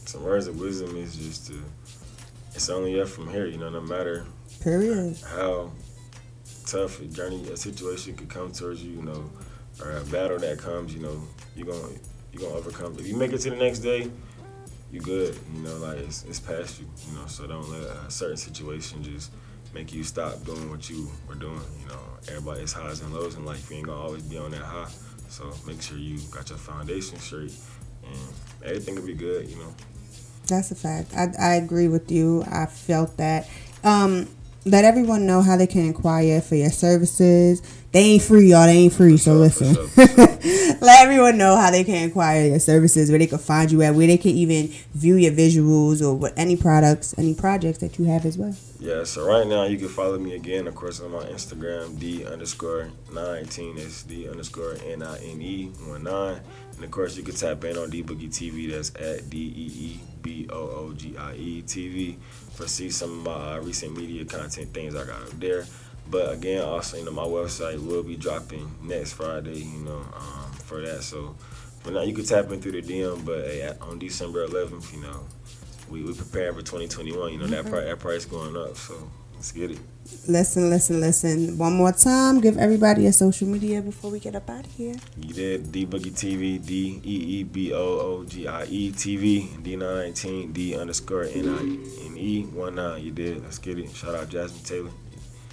some 0.06 0.22
words 0.24 0.46
of 0.46 0.58
wisdom 0.58 0.96
is 0.96 1.16
just 1.16 1.46
to, 1.48 1.62
it's 2.54 2.68
only 2.70 3.00
up 3.00 3.08
from 3.08 3.28
here, 3.28 3.46
you 3.46 3.58
know, 3.58 3.68
no 3.70 3.80
matter 3.80 4.26
Period. 4.62 5.16
how 5.26 5.70
tough 6.66 7.00
journey, 7.10 7.48
a 7.48 7.56
situation 7.56 8.14
could 8.14 8.28
come 8.28 8.52
towards 8.52 8.82
you, 8.82 8.92
you 8.92 9.02
know, 9.02 9.30
or 9.80 9.92
a 9.92 10.04
battle 10.04 10.38
that 10.38 10.58
comes, 10.58 10.92
you 10.94 11.00
know, 11.00 11.22
you're 11.54 11.66
gonna 11.66 11.94
you're 12.32 12.42
gonna 12.42 12.54
overcome. 12.54 12.96
If 12.98 13.06
you 13.06 13.16
make 13.16 13.32
it 13.32 13.38
to 13.38 13.50
the 13.50 13.56
next 13.56 13.78
day, 13.78 14.10
you 14.90 15.00
good, 15.00 15.38
you 15.54 15.62
know, 15.62 15.76
like 15.78 15.98
it's, 15.98 16.24
it's 16.24 16.40
past 16.40 16.80
you, 16.80 16.86
you 17.08 17.18
know. 17.18 17.26
So 17.26 17.46
don't 17.46 17.68
let 17.70 17.82
a 17.82 18.10
certain 18.10 18.36
situation 18.36 19.02
just 19.02 19.32
make 19.74 19.92
you 19.92 20.02
stop 20.02 20.44
doing 20.44 20.70
what 20.70 20.88
you 20.90 21.10
were 21.28 21.34
doing. 21.34 21.60
You 21.80 21.88
know, 21.88 22.00
everybody 22.28 22.60
has 22.60 22.72
highs 22.72 23.00
and 23.00 23.12
lows 23.14 23.36
in 23.36 23.44
life. 23.44 23.70
You 23.70 23.76
ain't 23.76 23.86
gonna 23.86 24.00
always 24.00 24.22
be 24.22 24.38
on 24.38 24.50
that 24.52 24.62
high. 24.62 24.90
So 25.28 25.52
make 25.66 25.82
sure 25.82 25.98
you 25.98 26.18
got 26.30 26.48
your 26.48 26.58
foundation 26.58 27.18
straight, 27.18 27.52
and 28.04 28.18
everything 28.64 28.94
will 28.94 29.06
be 29.06 29.14
good. 29.14 29.48
You 29.48 29.56
know. 29.56 29.74
That's 30.46 30.70
a 30.70 30.76
fact. 30.76 31.12
I, 31.14 31.32
I 31.38 31.54
agree 31.54 31.88
with 31.88 32.10
you. 32.10 32.44
I 32.50 32.66
felt 32.66 33.16
that. 33.16 33.48
Um, 33.82 34.28
let 34.66 34.84
everyone 34.84 35.26
know 35.26 35.42
how 35.42 35.56
they 35.56 35.66
can 35.68 35.82
inquire 35.82 36.40
for 36.40 36.56
your 36.56 36.70
services. 36.70 37.62
They 37.92 38.00
ain't 38.00 38.22
free, 38.22 38.50
y'all. 38.50 38.66
They 38.66 38.72
ain't 38.72 38.92
free. 38.92 39.16
So 39.16 39.34
listen. 39.34 39.74
let 40.80 41.02
everyone 41.02 41.38
know 41.38 41.56
how 41.56 41.70
they 41.70 41.84
can 41.84 41.94
inquire 41.94 42.48
your 42.48 42.58
services, 42.58 43.08
where 43.08 43.18
they 43.18 43.28
can 43.28 43.38
find 43.38 43.70
you 43.70 43.82
at, 43.82 43.94
where 43.94 44.08
they 44.08 44.18
can 44.18 44.32
even 44.32 44.68
view 44.92 45.14
your 45.14 45.32
visuals 45.32 46.02
or 46.02 46.14
what 46.14 46.32
any 46.36 46.56
products, 46.56 47.14
any 47.16 47.32
projects 47.32 47.78
that 47.78 47.96
you 47.98 48.06
have 48.06 48.26
as 48.26 48.36
well. 48.36 48.54
Yeah, 48.80 49.04
so 49.04 49.26
right 49.26 49.46
now 49.46 49.64
you 49.64 49.78
can 49.78 49.88
follow 49.88 50.18
me 50.18 50.34
again, 50.34 50.66
of 50.66 50.74
course, 50.74 51.00
on 51.00 51.12
my 51.12 51.24
Instagram, 51.26 51.98
D 51.98 52.26
underscore 52.26 52.90
19. 53.14 53.76
That's 53.76 54.02
D 54.02 54.28
underscore 54.28 54.76
N 54.84 55.02
I 55.02 55.18
N 55.18 55.40
E 55.40 55.70
1 55.86 56.02
9. 56.02 56.40
And 56.74 56.84
of 56.84 56.90
course, 56.90 57.16
you 57.16 57.22
can 57.22 57.36
tap 57.36 57.62
in 57.64 57.78
on 57.78 57.88
D 57.88 58.02
Boogie 58.02 58.28
TV. 58.28 58.70
That's 58.70 58.90
at 58.96 59.30
D 59.30 59.38
E 59.38 59.72
E 59.80 60.00
B 60.22 60.48
O 60.50 60.58
O 60.58 60.92
G 60.92 61.16
I 61.16 61.34
E 61.34 61.62
TV 61.62 62.16
for 62.56 62.66
see 62.66 62.90
some 62.90 63.10
of 63.10 63.24
my 63.24 63.56
uh, 63.56 63.60
recent 63.60 63.96
media 63.96 64.24
content 64.24 64.72
things 64.72 64.94
I 64.94 65.04
got 65.04 65.22
up 65.22 65.38
there. 65.38 65.66
But 66.10 66.32
again, 66.32 66.62
also, 66.62 66.96
you 66.96 67.04
know, 67.04 67.10
my 67.10 67.24
website 67.24 67.84
will 67.84 68.02
be 68.02 68.16
dropping 68.16 68.70
next 68.82 69.14
Friday, 69.14 69.58
you 69.58 69.80
know, 69.80 69.98
um, 70.14 70.52
for 70.64 70.80
that. 70.80 71.02
So 71.02 71.34
for 71.82 71.90
now, 71.90 72.02
you 72.02 72.14
can 72.14 72.24
tap 72.24 72.50
in 72.52 72.60
through 72.60 72.80
the 72.80 72.82
DM, 72.82 73.24
but 73.24 73.44
hey, 73.44 73.72
on 73.80 73.98
December 73.98 74.46
11th, 74.46 74.94
you 74.94 75.02
know, 75.02 75.20
we 75.90 76.02
we 76.02 76.12
preparing 76.14 76.54
for 76.54 76.62
2021. 76.62 77.32
You 77.32 77.38
know, 77.40 77.46
that, 77.48 77.60
Okay. 77.60 77.70
pri- 77.70 77.84
that 77.84 77.98
price 77.98 78.24
going 78.24 78.56
up, 78.56 78.76
so 78.76 78.94
let's 79.36 79.52
get 79.52 79.70
it. 79.70 79.78
Listen, 80.28 80.70
listen, 80.70 81.00
listen. 81.00 81.58
One 81.58 81.74
more 81.74 81.92
time. 81.92 82.40
Give 82.40 82.56
everybody 82.58 83.02
your 83.04 83.12
social 83.12 83.48
media 83.48 83.82
before 83.82 84.10
we 84.10 84.20
get 84.20 84.34
up 84.36 84.48
out 84.48 84.64
of 84.66 84.72
here. 84.72 84.94
You 85.20 85.34
did 85.34 85.72
D 85.72 85.86
Boogie 85.86 86.12
TV, 86.12 86.64
D 86.64 87.00
E 87.04 87.40
E 87.40 87.42
B 87.44 87.72
O 87.72 87.78
O 87.78 88.24
G 88.24 88.46
I 88.46 88.64
E 88.64 88.92
TV, 88.92 89.48
D19, 89.62 90.52
D 90.52 90.76
underscore 90.76 91.24
N 91.24 91.48
I 91.48 92.06
N 92.06 92.16
E 92.16 92.42
1 92.44 92.74
9. 92.74 93.02
You 93.02 93.10
did. 93.10 93.42
Let's 93.42 93.58
get 93.58 93.78
it. 93.78 93.90
Shout 93.94 94.14
out 94.14 94.28
Jasmine 94.28 94.62
Taylor. 94.64 94.90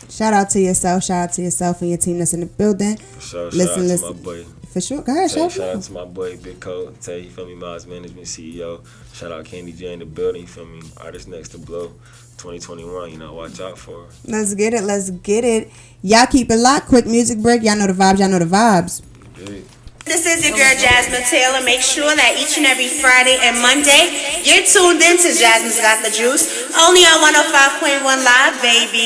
Shout 0.10 0.34
out 0.34 0.50
to 0.52 0.60
yourself. 0.60 1.04
Shout 1.04 1.30
out 1.30 1.34
to 1.34 1.42
yourself 1.42 1.82
and 1.82 1.90
your 1.90 1.98
team 1.98 2.20
that's 2.20 2.34
in 2.34 2.42
the 2.42 2.46
building. 2.46 2.98
For 2.98 3.22
sure. 3.22 3.52
Shout 3.52 3.58
Listen, 3.58 3.84
out 3.84 3.88
listen. 3.88 4.08
to 4.10 4.14
my 4.16 4.22
boy. 4.22 4.44
For 4.74 4.82
sure. 4.82 5.02
Go 5.02 5.12
ahead, 5.14 5.30
Tay, 5.30 5.36
shout 5.36 5.52
shout 5.52 5.76
out. 5.76 5.84
to 5.84 5.92
my 5.94 6.06
boy 6.06 6.38
Big 6.38 6.60
Coat. 6.60 7.00
Tay, 7.02 7.20
you 7.22 7.30
feel 7.30 7.46
me? 7.46 7.56
Miles 7.56 7.86
Management 7.88 8.28
CEO. 8.28 8.86
Shout 9.14 9.32
out 9.32 9.46
Candy 9.46 9.72
J 9.72 9.94
in 9.94 10.00
the 10.00 10.06
building. 10.06 10.42
You 10.42 10.48
feel 10.48 10.66
me? 10.66 10.82
Artist 10.98 11.28
next 11.28 11.50
to 11.50 11.58
blow. 11.58 11.94
2021. 12.38 13.12
You 13.12 13.18
know, 13.18 13.34
watch 13.34 13.60
out 13.60 13.78
for. 13.78 14.08
Let's 14.26 14.54
get 14.54 14.74
it. 14.74 14.84
Let's 14.84 15.10
get 15.10 15.44
it. 15.44 15.72
Y'all 16.02 16.28
keep 16.28 16.50
it 16.52 16.58
locked. 16.58 16.88
Quick 16.88 17.06
music 17.06 17.40
break. 17.40 17.64
Y'all 17.64 17.78
know 17.78 17.88
the 17.88 17.94
vibes. 17.94 18.20
Y'all 18.20 18.30
know 18.30 18.40
the 18.40 18.46
vibes. 18.46 19.02
Dig. 19.36 19.66
This 20.06 20.26
is 20.28 20.44
your 20.44 20.52
girl 20.58 20.76
Jasmine 20.76 21.24
Taylor. 21.32 21.64
Make 21.64 21.80
sure 21.80 22.12
that 22.14 22.36
each 22.36 22.58
and 22.60 22.68
every 22.68 22.92
Friday 22.92 23.40
and 23.40 23.56
Monday 23.64 24.12
you're 24.44 24.68
tuned 24.68 25.00
in 25.00 25.16
to 25.16 25.30
Jasmine's 25.32 25.80
Got 25.80 26.04
the 26.04 26.12
Juice, 26.12 26.44
only 26.76 27.08
on 27.08 27.24
105.1 27.24 28.04
Live, 28.04 28.56
baby. 28.60 29.00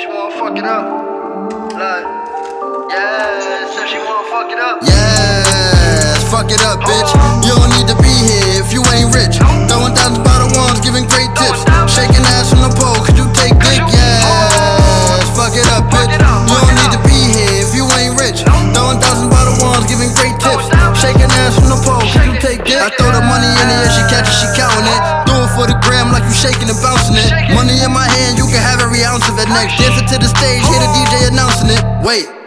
She 0.00 0.08
wanna 0.08 0.32
fuck 0.40 0.56
it 0.56 0.64
up. 0.64 0.84
Like, 1.76 2.08
yeah, 2.88 3.68
said 3.76 3.88
she 3.92 4.00
wanna 4.00 4.24
fuck 4.32 4.48
it 4.48 4.58
up. 4.58 4.80
Yes, 4.80 6.24
fuck 6.32 6.48
it 6.48 6.64
up, 6.64 6.80
bitch. 6.80 7.12
You 7.44 7.52
don't 7.52 7.68
need 7.76 7.88
to 7.92 7.96
rich. 8.00 8.33
Giving 10.94 11.10
great 11.10 11.30
tips. 11.34 11.66
Shaking 11.90 12.22
ass 12.38 12.54
on 12.54 12.62
the 12.62 12.70
pole, 12.78 12.94
could 13.02 13.18
you 13.18 13.26
take 13.34 13.58
dick? 13.58 13.82
Yes. 13.90 15.26
Fuck 15.34 15.58
it 15.58 15.66
up, 15.74 15.90
bitch. 15.90 16.14
You 16.14 16.22
don't 16.22 16.78
need 16.78 16.94
to 16.94 17.02
be 17.02 17.18
here 17.34 17.66
if 17.66 17.74
you 17.74 17.82
ain't 17.98 18.14
rich. 18.14 18.46
Throwing 18.46 19.02
thousands 19.02 19.26
by 19.26 19.42
the 19.42 19.58
ones, 19.58 19.90
giving 19.90 20.14
great 20.14 20.38
tips. 20.38 20.70
Shaking 21.02 21.26
ass 21.42 21.58
on 21.58 21.74
the 21.74 21.80
pole, 21.82 21.98
could 21.98 22.22
you 22.30 22.38
take 22.38 22.62
dick? 22.62 22.78
I 22.78 22.94
throw 22.94 23.10
the 23.10 23.26
money 23.26 23.50
in 23.50 23.66
the 23.66 23.74
air, 23.74 23.90
she 23.90 24.06
catch 24.06 24.30
it, 24.30 24.38
she 24.38 24.46
counting 24.54 24.86
it. 24.86 25.00
Do 25.26 25.34
it 25.42 25.50
for 25.58 25.66
the 25.66 25.74
gram 25.82 26.14
like 26.14 26.22
you 26.30 26.36
shaking 26.36 26.70
and 26.70 26.78
bouncing 26.78 27.18
it. 27.18 27.30
Money 27.50 27.74
in 27.82 27.90
my 27.90 28.06
hand, 28.06 28.38
you 28.38 28.46
can 28.46 28.62
have 28.62 28.78
every 28.78 29.02
ounce 29.02 29.26
of 29.26 29.34
it 29.42 29.50
next. 29.50 29.74
Dancing 29.82 30.06
to 30.06 30.16
the 30.22 30.30
stage, 30.30 30.62
hear 30.62 30.78
the 30.78 30.90
DJ 30.94 31.34
announcing 31.34 31.74
it. 31.74 31.82
Wait. 32.06 32.43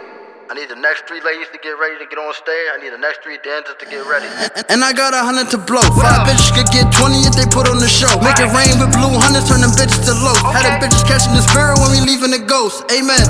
I 0.48 0.56
need 0.56 0.72
the 0.72 0.80
next 0.80 1.04
three 1.04 1.20
ladies 1.20 1.44
to 1.52 1.60
get 1.60 1.76
ready 1.76 2.00
to 2.00 2.08
get 2.08 2.16
on 2.16 2.32
stage. 2.32 2.72
I 2.72 2.80
need 2.80 2.88
the 2.88 2.96
next 2.96 3.20
three 3.20 3.36
dancers 3.44 3.76
to 3.76 3.84
get 3.84 4.00
ready. 4.08 4.24
And, 4.56 4.64
and 4.72 4.80
I 4.80 4.96
got 4.96 5.12
a 5.12 5.20
hundred 5.20 5.52
to 5.52 5.60
blow. 5.60 5.84
Five 5.92 6.24
bitches 6.24 6.56
could 6.56 6.72
get 6.72 6.88
20 6.88 7.28
if 7.28 7.36
they 7.36 7.44
put 7.52 7.68
on 7.68 7.76
the 7.76 7.84
show. 7.84 8.08
Make 8.24 8.40
it 8.40 8.48
rain 8.56 8.80
with 8.80 8.88
blue 8.96 9.12
hundreds, 9.12 9.44
turn 9.44 9.60
them 9.60 9.76
bitches 9.76 10.08
to 10.08 10.16
low. 10.16 10.32
Had 10.48 10.64
them 10.64 10.80
bitches 10.80 11.04
catching 11.04 11.36
the 11.36 11.44
spirit 11.44 11.76
when 11.84 11.92
we 11.92 12.00
leaving 12.00 12.32
the 12.32 12.40
ghost. 12.40 12.80
Amen. 12.88 13.20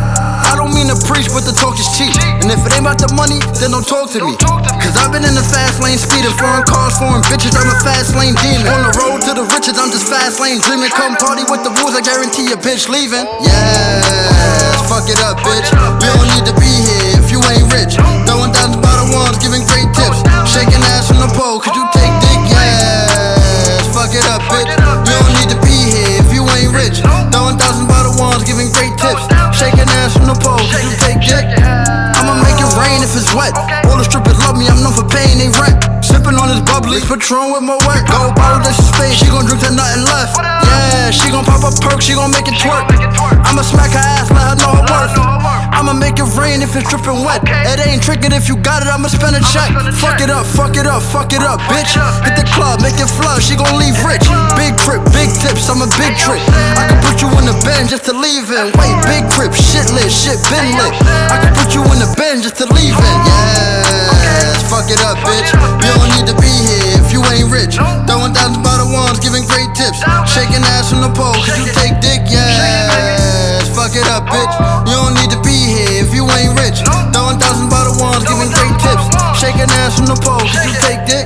I 0.47 0.55
don't 0.55 0.71
mean 0.71 0.87
to 0.95 0.99
preach, 1.11 1.27
but 1.35 1.43
the 1.43 1.51
talk 1.59 1.75
is 1.83 1.91
cheap. 1.99 2.15
And 2.39 2.55
if 2.55 2.63
it 2.63 2.71
ain't 2.71 2.87
about 2.87 3.03
the 3.03 3.11
money, 3.11 3.43
then 3.59 3.75
don't 3.75 3.83
talk 3.83 4.15
to 4.15 4.23
me. 4.23 4.39
Cause 4.79 4.95
I've 4.95 5.11
been 5.11 5.27
in 5.27 5.35
the 5.35 5.43
fast 5.43 5.83
lane 5.83 5.99
speeding, 5.99 6.31
foreign 6.39 6.63
cars, 6.71 7.03
foreign 7.03 7.27
bitches. 7.27 7.51
I'm 7.59 7.67
a 7.67 7.79
fast 7.83 8.15
lane 8.15 8.39
demon. 8.47 8.71
On 8.71 8.87
the 8.87 8.95
road 8.95 9.27
to 9.27 9.35
the 9.35 9.43
riches, 9.59 9.75
I'm 9.75 9.91
just 9.91 10.07
fast 10.07 10.39
lane 10.39 10.63
dreaming. 10.63 10.95
Come 10.95 11.19
party 11.19 11.43
with 11.51 11.67
the 11.67 11.75
rules, 11.83 11.99
I 11.99 12.03
guarantee 12.07 12.47
your 12.47 12.63
bitch 12.63 12.87
leaving. 12.87 13.27
Oh. 13.27 13.43
Yes, 13.43 14.87
fuck 14.87 15.11
it 15.11 15.19
up, 15.27 15.43
bitch. 15.43 15.67
We 15.99 16.07
don't 16.15 16.31
need 16.31 16.47
to 16.47 16.55
be 16.63 16.71
here 16.71 16.98
ain't 17.53 17.69
rich. 17.73 17.95
Throwing 18.29 18.53
by 18.81 18.95
the 19.01 19.07
ones, 19.13 19.39
giving 19.41 19.65
great 19.65 19.89
tips. 19.97 20.21
Shaking 20.49 20.83
ass 20.97 21.09
from 21.09 21.21
the 21.21 21.31
pole, 21.33 21.61
could 21.61 21.75
you 21.75 21.87
take 21.97 22.15
dick? 22.21 22.41
Yes, 22.53 23.89
fuck 23.93 24.13
it 24.13 24.25
up, 24.29 24.43
bitch. 24.53 24.69
We 24.69 25.11
don't 25.13 25.33
need 25.41 25.51
to 25.53 25.59
be 25.65 25.77
here 25.93 26.21
if 26.21 26.33
you 26.33 26.45
ain't 26.57 26.73
rich. 26.75 27.01
Ones, 28.19 28.43
giving 28.43 28.67
great 28.73 28.99
tips. 28.99 29.31
Shaking 29.55 29.87
ass 30.03 30.19
the 30.27 30.35
you 30.83 30.91
take 30.99 31.23
dick? 31.23 31.47
I'ma 32.19 32.35
make 32.43 32.59
it 32.59 32.67
rain 32.75 32.99
if 32.99 33.15
it's 33.15 33.33
wet. 33.33 33.55
All 33.87 33.97
the 33.97 34.03
strippers 34.03 34.39
love 34.43 34.59
me, 34.59 34.67
I'm 34.67 34.83
known 34.83 34.93
for 34.93 35.07
paying 35.07 35.39
they 35.39 35.47
rent. 35.55 35.98
Sipping 36.29 36.45
on 36.45 36.53
this 36.53 36.61
bubbly, 36.69 37.01
Patron 37.01 37.57
with 37.57 37.65
my 37.65 37.81
wet. 37.89 38.05
Gold 38.05 38.37
bottle, 38.37 38.61
that's 38.61 38.77
your 38.77 38.93
space, 38.93 39.17
she 39.17 39.33
gon' 39.33 39.49
drink 39.49 39.65
till 39.65 39.73
nothing 39.73 40.05
left. 40.05 40.37
Yeah, 40.37 41.09
she 41.09 41.33
gon' 41.33 41.41
pop 41.41 41.65
a 41.65 41.73
perk, 41.81 42.05
she 42.05 42.13
gon' 42.13 42.29
make 42.29 42.45
it 42.45 42.53
twerk. 42.61 42.85
I'ma 43.49 43.65
smack 43.65 43.97
her 43.97 44.05
ass, 44.05 44.29
let 44.29 44.45
her 44.45 44.57
know 44.61 44.77
her 44.77 44.85
worth. 44.93 45.17
I'ma 45.73 45.97
make 45.97 46.21
it 46.21 46.29
rain 46.37 46.61
if 46.61 46.77
it's 46.77 46.85
dripping 46.93 47.25
wet. 47.25 47.49
It 47.49 47.81
ain't 47.81 48.05
tricking 48.05 48.37
if 48.37 48.45
you 48.45 48.61
got 48.61 48.85
it, 48.85 48.93
I'ma 48.93 49.09
spend 49.09 49.41
a 49.41 49.43
check. 49.57 49.73
Fuck 50.05 50.21
it 50.21 50.29
up, 50.29 50.45
fuck 50.45 50.77
it 50.77 50.85
up, 50.85 51.01
fuck 51.01 51.33
it 51.33 51.41
up, 51.41 51.65
bitch. 51.73 51.97
Hit 51.97 52.37
the 52.37 52.45
club, 52.53 52.85
make 52.85 53.01
it 53.01 53.09
flood, 53.09 53.41
she 53.41 53.57
gon' 53.57 53.81
leave 53.81 53.97
rich. 54.05 54.29
Big 54.53 54.77
trip, 54.85 55.01
big 55.17 55.33
tips, 55.33 55.73
I'm 55.73 55.81
a 55.81 55.89
big 55.97 56.13
trip. 56.21 56.45
I 56.77 56.85
can 56.93 57.01
put 57.09 57.25
you 57.25 57.33
in 57.41 57.49
the 57.49 57.57
Benz 57.65 57.89
just 57.89 58.05
to 58.05 58.13
leave 58.13 58.53
in. 58.53 58.69
Wait, 58.77 58.93
big 59.09 59.25
crib, 59.33 59.57
shit 59.57 59.89
lit, 59.97 60.13
shit 60.13 60.37
been 60.53 60.77
lit. 60.77 60.93
I 61.33 61.41
can 61.41 61.57
put 61.57 61.73
you 61.73 61.81
in 61.89 62.05
the 62.05 62.11
Benz 62.21 62.45
just 62.45 62.61
to 62.61 62.69
leave 62.69 62.93
in. 62.93 63.17
Yes, 63.25 63.88
fuck 64.69 64.93
it 64.93 65.01
up, 65.01 65.17
bitch. 65.25 65.49
You 65.81 65.91
don't 65.97 66.13
need 66.15 66.29
to 66.29 66.37
be 66.37 66.53
here 66.53 67.01
if 67.01 67.09
you 67.11 67.25
ain't 67.33 67.49
rich. 67.49 67.81
Throwing 68.05 68.37
thousands 68.37 68.61
by 68.61 68.77
the 68.77 68.87
ones, 68.87 69.19
giving 69.19 69.43
great 69.49 69.73
tips. 69.73 70.05
Shaking 70.29 70.63
ass 70.77 70.93
from 70.93 71.01
the 71.01 71.13
pole, 71.17 71.35
could 71.43 71.57
you 71.57 71.69
take 71.73 71.97
dick? 72.05 72.21
Yes, 72.29 73.65
fuck 73.73 73.97
it 73.97 74.07
up, 74.13 74.29
bitch. 74.29 74.53
You 74.87 74.95
don't 74.95 75.17
need 75.17 75.33
to 75.33 75.41
be 75.41 75.57
here 75.57 76.05
if 76.05 76.13
you 76.13 76.29
ain't 76.37 76.55
rich. 76.61 76.85
Throwing 77.17 77.41
thousands 77.41 77.73
by 77.73 77.89
the 77.89 77.97
ones, 77.97 78.23
giving 78.29 78.53
great 78.53 78.77
tips. 78.79 79.05
Shaking 79.41 79.73
ass 79.83 79.97
from 79.97 80.07
the 80.07 80.19
pole, 80.21 80.45
could 80.45 80.69
you 80.69 80.77
take 80.85 81.03
dick? 81.09 81.18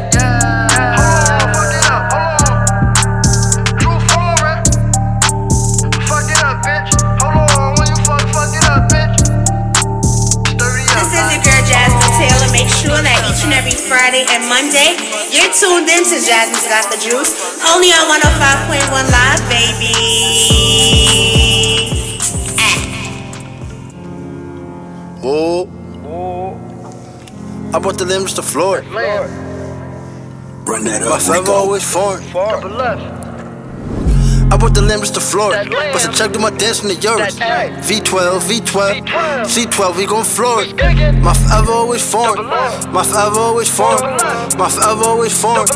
Monday 14.62 14.94
you're 15.34 15.52
tuned 15.52 15.89
in 15.89 16.05
to 16.05 16.16
Jasmine's 16.22 16.68
Got 16.68 16.86
the 16.93 16.98
Juice, 17.02 17.34
only 17.66 17.89
on 17.90 18.06
105.1 18.06 19.10
Live, 19.10 19.43
baby. 19.51 19.93
Oh. 25.24 25.68
oh! 26.05 27.70
I 27.74 27.78
brought 27.80 27.98
the 27.98 28.05
limbs 28.05 28.34
to 28.34 28.43
Florida. 28.43 28.86
Run 30.64 30.84
that 30.84 31.02
My 31.02 31.16
up, 31.16 31.22
forever 31.22 31.40
Rico. 31.40 31.52
always 31.52 31.82
foreign. 31.93 32.22
I 32.22 33.22
brought 34.62 34.74
the 34.74 34.82
limbs 34.82 35.10
to 35.10 35.18
Florida. 35.18 35.68
Bust 35.93 36.09
a 36.09 36.12
check 36.12 36.32
to 36.32 36.39
my 36.39 36.51
dance 36.51 36.82
in 36.82 36.89
the 36.89 36.94
Euros. 36.94 37.34
V12, 37.82 38.47
V12, 38.47 39.02
C12, 39.43 39.97
we 39.97 40.06
gon' 40.06 40.22
floor 40.22 40.62
it. 40.62 40.70
My 41.18 41.34
forever 41.34 41.72
always 41.72 42.05
foreign. 42.09 42.47
My 42.94 43.02
forever 43.02 43.40
always 43.40 43.68
foreign. 43.68 44.05
My 44.56 44.70
forever 44.70 45.02
always 45.02 45.34
foreign. 45.34 45.66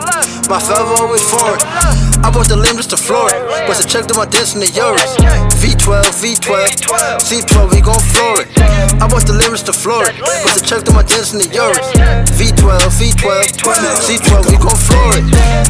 My 0.49 0.61
forever 0.61 0.95
always 1.03 1.23
foreign. 1.29 2.16
I 2.25 2.31
brought 2.31 2.49
the 2.49 2.57
limbs 2.57 2.87
to 2.89 2.97
Florida. 2.97 3.39
Bust 3.67 3.85
a 3.85 3.87
check 3.87 4.07
to 4.07 4.15
my 4.15 4.25
dance 4.25 4.55
in 4.55 4.61
the 4.61 4.71
Euros. 4.73 5.17
V12, 5.59 6.15
V12, 6.23 6.57
C12, 7.21 7.73
we 7.73 7.81
gon' 7.81 7.99
floor 8.15 8.41
it. 8.41 8.49
I 9.01 9.09
brought 9.09 9.27
the 9.27 9.35
limbs 9.37 9.63
to 9.65 9.73
Florida. 9.73 10.13
Bust 10.21 10.57
a 10.57 10.63
check 10.63 10.85
to 10.85 10.93
my 10.93 11.03
dance 11.03 11.33
in 11.33 11.39
the 11.41 11.49
Euros. 11.51 11.85
V12, 12.39 12.79
V12, 12.97 13.57
C12, 13.99 14.51
we 14.51 14.57
gon' 14.57 14.77
floor 14.77 15.19
it. 15.19 15.27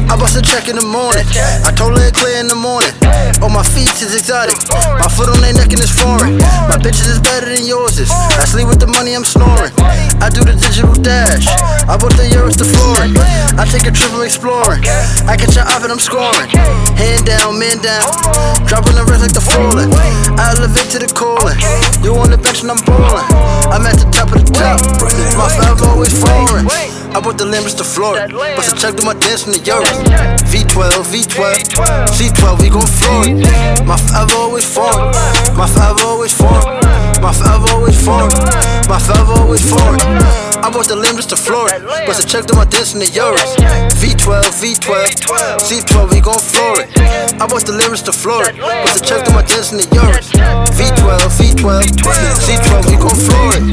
I 0.07 0.15
bust 0.15 0.37
a 0.37 0.41
check 0.41 0.69
in 0.69 0.77
the 0.77 0.85
morning. 0.85 1.25
I 1.65 1.71
told 1.73 1.97
her 1.97 2.05
it 2.05 2.13
clear 2.13 2.37
in 2.39 2.47
the 2.47 2.59
morning. 2.59 2.93
Oh, 3.41 3.49
my 3.49 3.63
feet 3.63 3.91
is 4.01 4.13
exotic. 4.13 4.57
My 5.01 5.09
foot 5.09 5.29
on 5.29 5.41
their 5.41 5.53
neck 5.53 5.73
and 5.73 5.81
it's 5.81 5.93
foreign. 5.93 6.37
My 6.69 6.77
bitches 6.77 7.09
is 7.09 7.19
better 7.19 7.49
than 7.49 7.65
yours 7.65 7.97
is. 7.97 8.11
I 8.11 8.45
sleep 8.45 8.67
with 8.67 8.79
the 8.79 8.87
money, 8.87 9.15
I'm 9.15 9.25
snoring. 9.25 9.73
I 10.21 10.29
do 10.29 10.45
the 10.45 10.53
digital 10.53 10.93
dash. 10.93 11.49
I 11.89 11.97
bought 11.97 12.13
the 12.13 12.29
euros 12.29 12.57
to 12.61 12.65
flooring. 12.65 13.17
I 13.57 13.65
take 13.65 13.89
a 13.89 13.93
trip, 13.93 14.13
I'm 14.13 14.21
exploring. 14.21 14.85
I 15.25 15.33
catch 15.37 15.57
an 15.57 15.65
oven, 15.73 15.89
I'm 15.89 15.99
scoring. 15.99 16.36
Hand 16.45 17.25
down, 17.25 17.57
man 17.57 17.81
down. 17.81 18.05
Dropping 18.69 18.93
the 18.93 19.05
rest 19.09 19.25
like 19.25 19.33
the 19.33 19.41
falling. 19.41 19.89
I 20.37 20.53
elevate 20.53 20.89
to 20.93 20.99
the 20.99 21.09
calling. 21.09 21.57
You 22.05 22.13
on 22.17 22.29
the 22.29 22.37
bench 22.37 22.61
and 22.61 22.69
I'm 22.69 22.81
balling. 22.85 23.25
I'm 23.73 23.85
at 23.89 23.97
the 23.97 24.05
top 24.13 24.29
of 24.29 24.45
the 24.45 24.51
top. 24.53 24.77
My 25.33 25.49
forever 25.49 25.85
always 25.89 26.13
foreign. 26.13 26.69
I 27.17 27.19
bought 27.19 27.37
the 27.37 27.45
limbs 27.45 27.73
to 27.75 27.83
Florida. 27.83 28.29
Bust 28.29 28.73
a 28.73 28.75
check 28.77 28.95
to 28.95 29.03
my 29.03 29.13
dance 29.17 29.47
in 29.47 29.53
the 29.53 29.59
euros. 29.59 29.97
V12, 30.45 31.09
V12, 31.09 31.73
C12, 32.13 32.61
we 32.61 32.69
gon' 32.69 32.85
floor. 32.85 33.25
My 33.85 33.97
five 33.97 34.29
always 34.37 34.65
foreign. 34.65 35.09
My 35.57 35.65
five 35.65 35.97
always 36.05 36.33
foreign. 36.33 36.86
My 37.21 37.33
forever 37.33 37.67
always 37.73 37.97
foreign. 37.97 38.31
My 38.87 38.99
forever 38.99 39.33
always 39.41 39.63
foreign. 39.65 40.01
I 40.61 40.69
bought 40.69 40.87
the 40.87 40.95
limbs 40.95 41.25
to 41.27 41.35
Florida. 41.35 41.85
Bust 42.05 42.23
a 42.23 42.27
check 42.27 42.45
to 42.47 42.55
my 42.55 42.65
dance 42.65 42.93
in 42.93 42.99
the 42.99 43.07
euros. 43.07 43.55
V12, 43.97 44.51
V12, 44.57 45.25
C12, 45.63 46.11
we 46.11 46.19
gon' 46.19 46.39
floor 46.39 46.81
it. 46.81 46.89
I 47.39 47.45
bought 47.47 47.65
the 47.65 47.73
lyrics 47.73 48.01
to 48.03 48.13
Florida. 48.13 48.57
Bust 48.57 48.97
a 48.97 49.01
check 49.03 49.23
to 49.25 49.31
my 49.31 49.43
dance 49.43 49.71
in 49.71 49.77
the 49.77 49.87
euros. 49.93 50.29
V12, 50.73 51.13
V12, 51.39 51.81
C12, 52.41 52.89
we 52.89 52.95
gon' 52.97 53.15
floor 53.15 53.53
it. 53.55 53.63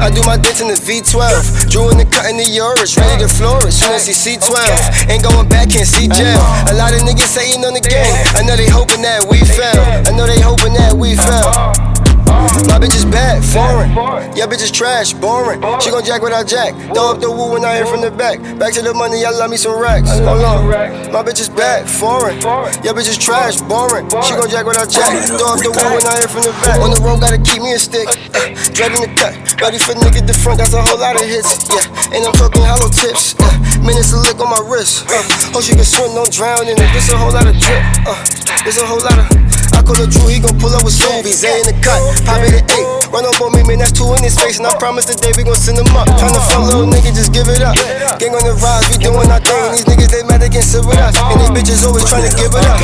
I 0.00 0.10
do 0.10 0.20
my 0.22 0.36
dance 0.36 0.60
in 0.60 0.68
the 0.68 0.76
V12. 0.76 1.70
Drew 1.70 1.90
in 1.90 1.98
the 1.98 2.04
cut 2.04 2.28
in 2.28 2.36
the 2.36 2.44
Euros. 2.44 2.96
ready 2.98 3.24
to 3.24 3.28
flourish. 3.28 3.74
Soon 3.80 3.94
as 3.94 4.06
he 4.06 4.12
C12, 4.12 5.10
ain't 5.10 5.22
going 5.22 5.48
back, 5.48 5.70
can't 5.70 5.88
see 5.88 6.08
jail. 6.08 6.40
A 6.68 6.74
lot 6.74 6.92
of 6.92 7.00
niggas 7.02 7.34
hating 7.34 7.64
on 7.64 7.74
the 7.74 7.80
game. 7.80 8.14
I 8.36 8.42
know 8.42 8.56
they 8.56 8.68
hoping 8.68 9.02
that 9.02 9.24
we 9.24 9.38
fail. 9.40 9.80
I 10.04 10.12
know 10.12 10.26
they 10.26 10.40
hoping 10.40 10.74
that 10.74 10.92
we 10.92 11.16
fail. 11.16 11.93
My 12.26 12.78
bitch 12.80 12.96
is 12.96 13.04
bad, 13.04 13.44
foreign. 13.44 13.90
Your 14.36 14.46
bitch 14.46 14.62
is 14.62 14.70
trash, 14.70 15.12
boring. 15.12 15.60
She 15.80 15.90
gon' 15.90 16.04
jack 16.04 16.22
without 16.22 16.46
jack. 16.46 16.74
Throw 16.92 17.12
up 17.12 17.20
the 17.20 17.30
woo 17.30 17.52
when 17.52 17.64
I 17.64 17.76
hear 17.76 17.86
from 17.86 18.00
the 18.00 18.10
back. 18.10 18.40
Back 18.58 18.74
to 18.74 18.82
the 18.82 18.94
money, 18.94 19.24
I 19.24 19.30
love 19.30 19.50
me 19.50 19.56
some 19.56 19.78
racks. 19.78 20.10
Hold 20.10 20.44
on. 20.44 20.68
My 21.12 21.22
bitch 21.22 21.40
is 21.40 21.48
bad, 21.48 21.88
foreign. 21.88 22.40
Your 22.82 22.94
bitch 22.94 23.08
is 23.08 23.18
trash, 23.18 23.60
boring. 23.62 24.08
She 24.24 24.34
gon' 24.34 24.50
jack 24.50 24.66
without 24.66 24.90
jack. 24.90 25.12
Throw 25.26 25.54
up 25.54 25.60
the 25.60 25.70
woo 25.70 25.90
when 25.94 26.06
I 26.06 26.18
hear 26.18 26.28
from 26.28 26.42
the 26.42 26.52
back. 26.64 26.80
On 26.80 26.90
the 26.90 27.00
road, 27.00 27.20
gotta 27.20 27.38
keep 27.38 27.62
me 27.62 27.72
a 27.74 27.78
stick. 27.78 28.08
Uh, 28.34 28.52
dragging 28.74 29.02
the 29.04 29.10
cut. 29.14 29.34
Ready 29.60 29.78
for 29.78 29.94
nigga 29.94 30.26
the 30.26 30.34
front, 30.34 30.58
that's 30.58 30.74
a 30.74 30.82
whole 30.82 30.98
lot 30.98 31.16
of 31.16 31.26
hits. 31.26 31.68
Yeah, 31.70 32.16
and 32.16 32.26
I'm 32.26 32.34
talking 32.34 32.62
hollow 32.62 32.90
tips. 32.90 33.34
Uh, 33.38 33.48
minutes 33.80 34.12
of 34.12 34.20
lick 34.26 34.40
on 34.40 34.50
my 34.50 34.60
wrist. 34.66 35.06
Uh, 35.08 35.22
hope 35.54 35.62
she 35.62 35.74
can 35.74 35.84
swim, 35.86 36.14
don't 36.14 36.32
drown 36.32 36.66
in 36.66 36.76
it. 36.76 36.88
This 36.92 37.10
a 37.12 37.16
whole 37.16 37.32
lot 37.32 37.46
of 37.46 37.54
drip. 37.56 37.82
Uh, 38.04 38.18
this 38.64 38.80
a 38.80 38.86
whole 38.86 39.00
lot 39.00 39.18
of. 39.18 39.26
I 39.74 39.82
call 39.82 39.98
a 39.98 40.06
Drew, 40.06 40.30
he 40.30 40.38
gon' 40.38 40.54
pull 40.62 40.72
up 40.72 40.86
with 40.86 40.94
Subies, 40.94 41.42
A 41.42 41.50
in 41.60 41.66
the 41.66 41.76
cut, 41.82 41.98
pop 42.24 42.40
it 42.46 42.54
at 42.54 42.66
eight. 42.70 42.86
Run 43.10 43.26
up 43.26 43.38
on 43.42 43.54
me, 43.54 43.62
man, 43.66 43.82
that's 43.82 43.92
two 43.92 44.06
in 44.14 44.22
his 44.22 44.38
face, 44.38 44.58
and 44.58 44.66
I 44.66 44.74
promise 44.78 45.04
today 45.06 45.34
we 45.36 45.42
gon' 45.42 45.58
send 45.58 45.78
them 45.78 45.90
up. 45.94 46.06
Tryna 46.18 46.42
fuck 46.50 46.66
little 46.66 46.86
nigga, 46.86 47.14
just 47.14 47.34
give 47.34 47.46
it 47.50 47.62
up. 47.62 47.74
Gang 48.18 48.34
on 48.34 48.42
the 48.42 48.54
rise, 48.58 48.86
we 48.90 48.98
doing 48.98 49.30
our 49.30 49.42
thing. 49.42 49.70
These 49.74 49.86
niggas 49.86 50.10
they 50.10 50.22
mad 50.26 50.40
they 50.40 50.50
can't 50.50 50.66
with 50.86 50.98
us, 50.98 51.14
and 51.18 51.38
these 51.42 51.52
bitches 51.54 51.86
always 51.86 52.06
tryna 52.06 52.30
give 52.38 52.54
it 52.54 52.66
up. 52.66 52.78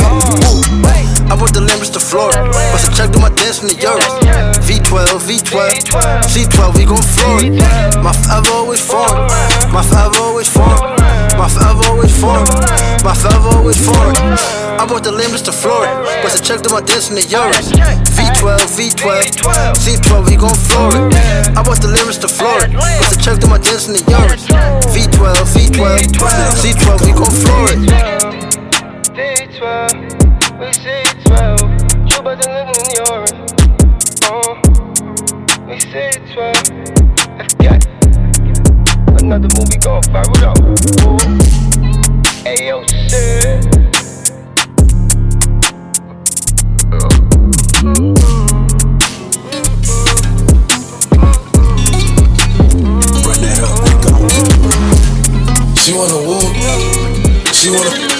I 1.30 1.36
brought 1.38 1.54
the 1.54 1.62
limbs 1.62 1.90
to 1.90 2.00
Florida. 2.00 2.42
Bust 2.74 2.86
a 2.86 2.90
check 2.90 3.10
to 3.14 3.18
my 3.18 3.30
dance 3.30 3.62
in 3.62 3.68
the 3.70 3.78
euros. 3.78 4.18
V12, 4.66 5.22
V12, 5.30 6.26
C12, 6.26 6.76
we 6.76 6.84
gon' 6.84 7.02
floor 7.02 7.38
it. 7.38 7.54
My 8.02 8.12
forever 8.12 8.50
always 8.54 8.80
foreign. 8.80 9.30
My 9.72 9.82
forever 9.82 10.18
always 10.18 10.48
foreign. 10.48 10.99
My 11.36 11.48
forever 11.48 11.84
always 11.90 12.14
for 12.20 12.36
it. 12.42 13.04
My 13.04 13.14
forever 13.14 13.48
always 13.56 13.78
for. 13.84 13.94
I 14.80 14.86
bought 14.86 15.04
the 15.04 15.12
limits 15.12 15.42
to 15.42 15.52
Florida. 15.52 16.02
But 16.22 16.32
I 16.32 16.38
checked 16.38 16.70
my 16.70 16.80
distance 16.80 17.24
in 17.24 17.30
Euros. 17.30 17.70
V12, 18.16 18.58
V12, 18.76 19.76
Z12, 19.76 20.26
we 20.28 20.36
gon' 20.36 20.54
floor 20.54 20.90
it. 20.96 21.14
I 21.56 21.62
bought 21.62 21.80
the 21.80 21.88
limits 21.88 22.18
to 22.18 22.28
Florida. 22.28 22.72
But 22.72 23.12
I 23.12 23.16
checked 23.20 23.46
my 23.48 23.58
distance 23.58 24.00
in 24.00 24.06
Euros. 24.08 24.46
V12, 24.92 25.36
V12, 25.52 26.14
Z12, 26.60 26.88
we 27.04 27.12
gon' 27.12 27.30
floor 27.30 27.66
it. 27.72 27.78
V12, 29.14 30.58
we 30.60 30.72
say 30.72 31.04
12. 31.24 31.60
You 32.10 32.22
better 32.22 32.48
live 32.50 32.68
in 32.72 32.86
Europe. 33.04 33.36
Oh, 34.32 34.60
we 35.66 35.78
say 35.80 36.10
12. 36.34 36.99
Another 39.22 39.48
movie 39.54 39.78
gon' 39.78 40.02
viral. 40.04 40.56
Ooh. 41.04 41.18
Ayo, 42.46 42.82
shit. 43.08 43.60
She 55.76 55.92
wanna 55.96 56.18
walk, 56.26 56.54
she 57.52 57.70
wanna 57.70 58.19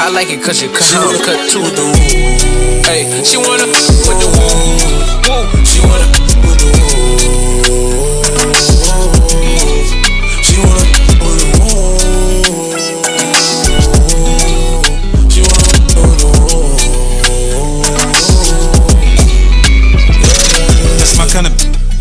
I 0.00 0.10
like 0.10 0.30
it 0.30 0.40
cause 0.42 0.62
you 0.62 0.68
cut 0.70 0.86
how 0.94 1.10
I'm 1.10 1.18
cut 1.18 1.50
too. 1.50 1.60
Hey, 2.86 3.02
she 3.24 3.36
wanna 3.36 3.66
with 3.66 4.18
the 4.22 4.28
woo, 4.30 4.78
woo. 5.26 5.42
She 5.66 5.80
wanna 5.82 6.06
with 6.46 6.58
the 6.58 6.66
woo. 6.72 7.18
She 10.46 10.56
wanna 10.62 10.86
with 11.18 11.38
the 11.38 11.48
woo. 11.58 11.82
She 15.28 15.40
wanna 15.42 15.66
with 15.66 16.14
the 16.14 16.26
woo. 16.30 16.62
That's 20.98 21.14
my 21.18 21.26
kind 21.26 21.46
of. 21.48 21.52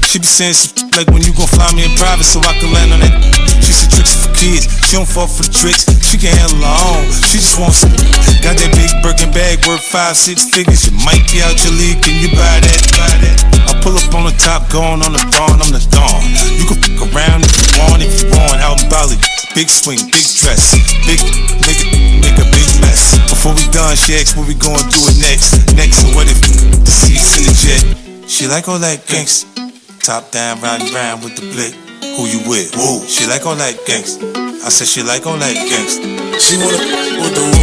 She 0.05 0.19
be 0.19 0.25
saying 0.25 0.53
some 0.53 0.89
like 0.91 1.07
when 1.09 1.23
you 1.23 1.33
gon' 1.33 1.47
fly 1.47 1.73
me 1.73 1.83
in 1.83 1.91
private 1.97 2.25
so 2.25 2.39
I 2.41 2.53
can 2.59 2.71
land 2.71 2.93
on 2.93 2.99
that. 3.01 3.56
She 3.67 3.75
said 3.75 3.91
tricks 3.91 4.15
for 4.15 4.31
kids. 4.31 4.63
She 4.87 4.95
don't 4.95 5.03
fall 5.03 5.27
for 5.27 5.43
tricks. 5.43 5.91
She 6.07 6.15
can 6.15 6.31
handle 6.31 6.63
her 6.63 6.77
own. 6.87 7.03
She 7.27 7.43
just 7.43 7.59
wants 7.59 7.83
some. 7.83 7.91
Got 8.39 8.55
that 8.55 8.71
big 8.71 8.87
Birkin 9.03 9.27
bag 9.35 9.59
worth 9.67 9.83
five, 9.83 10.15
six 10.15 10.47
figures. 10.47 10.87
You 10.87 10.95
might 11.03 11.27
be 11.27 11.43
out 11.43 11.59
your 11.67 11.75
league. 11.75 11.99
Can 11.99 12.15
you 12.23 12.31
buy 12.31 12.63
that? 12.63 12.79
Buy 12.95 13.11
that? 13.27 13.37
I 13.67 13.75
pull 13.83 13.99
up 13.99 14.07
on 14.15 14.23
the 14.23 14.31
top, 14.39 14.71
going 14.71 15.03
on 15.03 15.11
the 15.11 15.19
thorn. 15.35 15.59
I'm 15.59 15.75
the 15.75 15.83
dawn. 15.91 16.23
You 16.55 16.63
can 16.63 16.79
fuck 16.79 17.11
around 17.11 17.43
if 17.43 17.51
you 17.59 17.67
want. 17.83 17.99
If 17.99 18.23
you 18.23 18.31
want, 18.31 18.63
out 18.63 18.79
in 18.79 18.87
Bali. 18.87 19.19
Big 19.51 19.67
swing, 19.67 19.99
big 20.15 20.23
dress, 20.37 20.77
big 21.03 21.17
nigga, 21.65 22.21
make 22.21 22.37
a 22.37 22.45
big 22.53 22.67
mess. 22.79 23.17
Before 23.27 23.55
we 23.55 23.65
done, 23.73 23.97
she 23.97 24.13
asked 24.13 24.37
what 24.37 24.47
we 24.47 24.53
going 24.53 24.77
do 24.93 25.01
it 25.11 25.17
next. 25.19 25.75
Next, 25.75 26.05
and 26.05 26.15
what 26.15 26.29
if 26.29 26.39
the 26.39 26.91
seats 26.91 27.35
in 27.35 27.43
the 27.43 27.51
jet? 27.51 28.29
She 28.29 28.45
like 28.45 28.69
all 28.69 28.79
that 28.79 28.99
gangsta. 29.07 29.49
Top 29.99 30.31
down, 30.31 30.61
riding 30.61 30.93
round 30.93 31.23
with 31.23 31.35
the 31.35 31.41
blick. 31.51 31.86
Who 32.15 32.25
you 32.25 32.39
with? 32.49 32.75
Woo. 32.75 33.05
She 33.07 33.25
like 33.27 33.45
all 33.45 33.55
that 33.55 33.75
gangsta. 33.85 34.23
I 34.63 34.69
said 34.69 34.87
she 34.87 35.03
like 35.03 35.25
all 35.27 35.37
that 35.37 35.55
gangsta. 35.55 36.01
She 36.39 36.57
wanna 36.57 36.77
with 37.21 37.33
the 37.35 37.41
woo. 37.41 37.57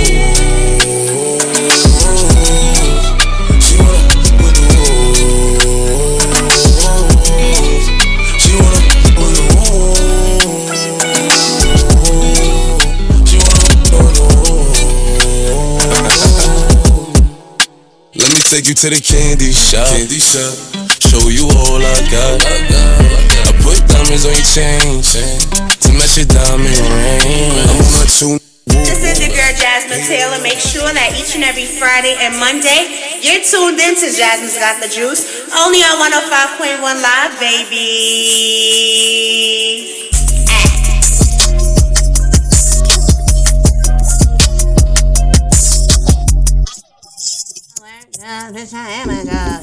She 3.61 3.77
wanna 3.79 4.03
with 4.39 4.55
the 4.55 4.67
woo. 4.71 5.15
She 8.39 8.51
wanna 8.59 8.81
with 9.19 9.35
the 9.35 9.45
woo. 9.55 9.95
She 13.27 13.37
wanna 13.39 13.63
with 13.97 14.15
the 14.15 14.25
woo. 14.35 14.65
Let 18.17 18.29
me 18.33 18.41
take 18.41 18.67
you 18.69 18.75
to 18.75 18.91
the 18.91 19.01
candy 19.01 19.53
shop. 19.53 19.89
Candy 19.89 20.21
shop. 20.21 20.55
Show 21.03 21.29
you 21.29 21.45
all 21.51 21.83
I 21.83 22.01
got. 22.11 22.41
I 22.47 23.24
put 23.65 23.81
diamonds 23.89 24.29
on 24.29 24.37
your 24.37 24.45
chain 24.45 25.01
to 25.81 25.89
match 25.97 26.21
your 26.21 26.29
diamond 26.29 26.69
ring. 26.69 27.49
I'm 27.65 27.81
on 27.81 27.89
my 27.97 28.05
two. 28.05 28.37
This 28.69 29.01
is 29.01 29.17
your 29.25 29.33
girl 29.33 29.53
Jasmine 29.57 30.05
Taylor. 30.05 30.37
Make 30.45 30.61
sure 30.61 30.93
that 30.93 31.17
each 31.17 31.35
and 31.35 31.45
every 31.45 31.65
Friday 31.65 32.15
and 32.21 32.37
Monday 32.37 33.17
you're 33.25 33.41
tuned 33.41 33.81
in 33.81 33.97
to 33.97 34.07
Jasmine's 34.13 34.61
Got 34.61 34.85
the 34.85 34.89
Juice, 34.93 35.49
only 35.57 35.81
on 35.81 35.97
105.1 35.97 36.85
Live, 37.01 37.41
baby. 37.41 38.85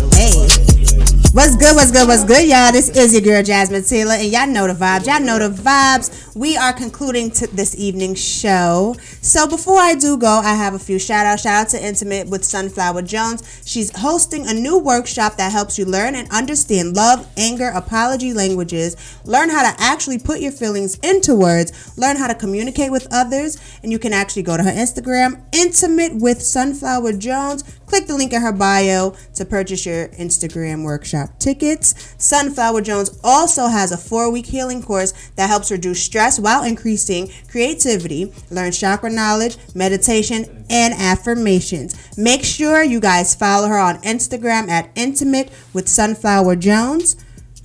What's 1.35 1.57
good? 1.57 1.75
What's 1.75 1.91
good? 1.91 2.07
What's 2.07 2.23
good, 2.23 2.49
y'all? 2.49 2.71
This 2.71 2.89
is 2.91 3.13
your 3.13 3.21
girl 3.21 3.43
Jasmine 3.43 3.83
Taylor, 3.83 4.13
and 4.13 4.31
y'all 4.31 4.47
know 4.47 4.73
the 4.73 4.73
vibes. 4.73 5.09
Y'all 5.09 5.19
know 5.19 5.41
the 5.41 5.53
vibes. 5.53 6.33
We 6.37 6.57
are 6.57 6.73
concluding 6.73 7.31
this 7.53 7.75
evening's 7.77 8.23
show. 8.23 8.95
So 9.21 9.49
before 9.49 9.81
I 9.81 9.97
do 9.97 10.17
go, 10.17 10.29
I 10.29 10.55
have 10.55 10.75
a 10.75 10.79
few 10.79 11.01
shout 11.01 11.27
outs. 11.27 11.43
Shout 11.43 11.67
out 11.67 11.69
to 11.71 11.85
Intimate 11.85 12.29
with 12.29 12.45
Sunflower 12.45 13.03
Jones. 13.03 13.63
She's 13.67 13.91
hosting 13.99 14.47
a 14.47 14.55
new 14.55 14.79
workshop 14.79 15.37
that 15.39 15.51
helps 15.51 15.77
you 15.77 15.87
learn 15.87 16.15
and 16.15 16.31
understand 16.31 16.95
love, 16.95 17.29
anger, 17.37 17.73
apology 17.75 18.33
languages, 18.33 18.97
learn 19.25 19.51
how 19.51 19.69
to 19.69 19.83
actually 19.83 20.21
put 20.21 20.39
your 20.39 20.53
feelings 20.53 21.01
into 21.01 21.35
words, 21.35 21.99
learn 21.99 22.17
how 22.17 22.29
to 22.29 22.37
communicate 22.37 22.93
with 22.93 23.09
others, 23.11 23.59
and 23.83 23.91
you 23.91 23.99
can 23.99 24.13
actually 24.13 24.43
go 24.45 24.57
to 24.57 24.63
her 24.63 24.71
Instagram, 24.71 25.43
Intimate 25.53 26.15
with 26.15 26.41
Sunflower 26.41 27.15
Jones. 27.15 27.65
Click 27.87 28.07
the 28.07 28.15
link 28.15 28.33
in 28.33 28.41
her 28.41 28.53
bio 28.53 29.17
to 29.35 29.45
purchase 29.45 29.85
your 29.85 30.09
Instagram 30.11 30.85
workshop 30.85 31.24
tickets. 31.39 32.15
Sunflower 32.19 32.83
Jones 32.83 33.19
also 33.23 33.67
has 33.67 33.93
a 33.93 33.97
four 33.97 34.31
week 34.31 34.47
healing 34.47 34.83
course 34.83 35.13
that 35.37 35.49
helps 35.49 35.71
reduce 35.71 36.03
stress 36.03 36.39
while 36.39 36.65
increasing 36.65 37.31
creativity, 37.51 38.33
learn 38.51 38.73
chakra 38.73 39.11
knowledge, 39.11 39.57
meditation, 39.75 40.65
and 40.71 40.95
affirmations. 40.95 42.17
Make 42.17 42.45
sure 42.45 42.83
you 42.83 43.01
guys 43.01 43.35
follow 43.35 43.69
her 43.69 43.79
on 43.79 44.03
Instagram 44.03 44.69
at 44.69 44.91
Intimate 44.95 45.51
with 45.73 45.89
Sunflower 45.89 46.57
Jones. 46.57 47.17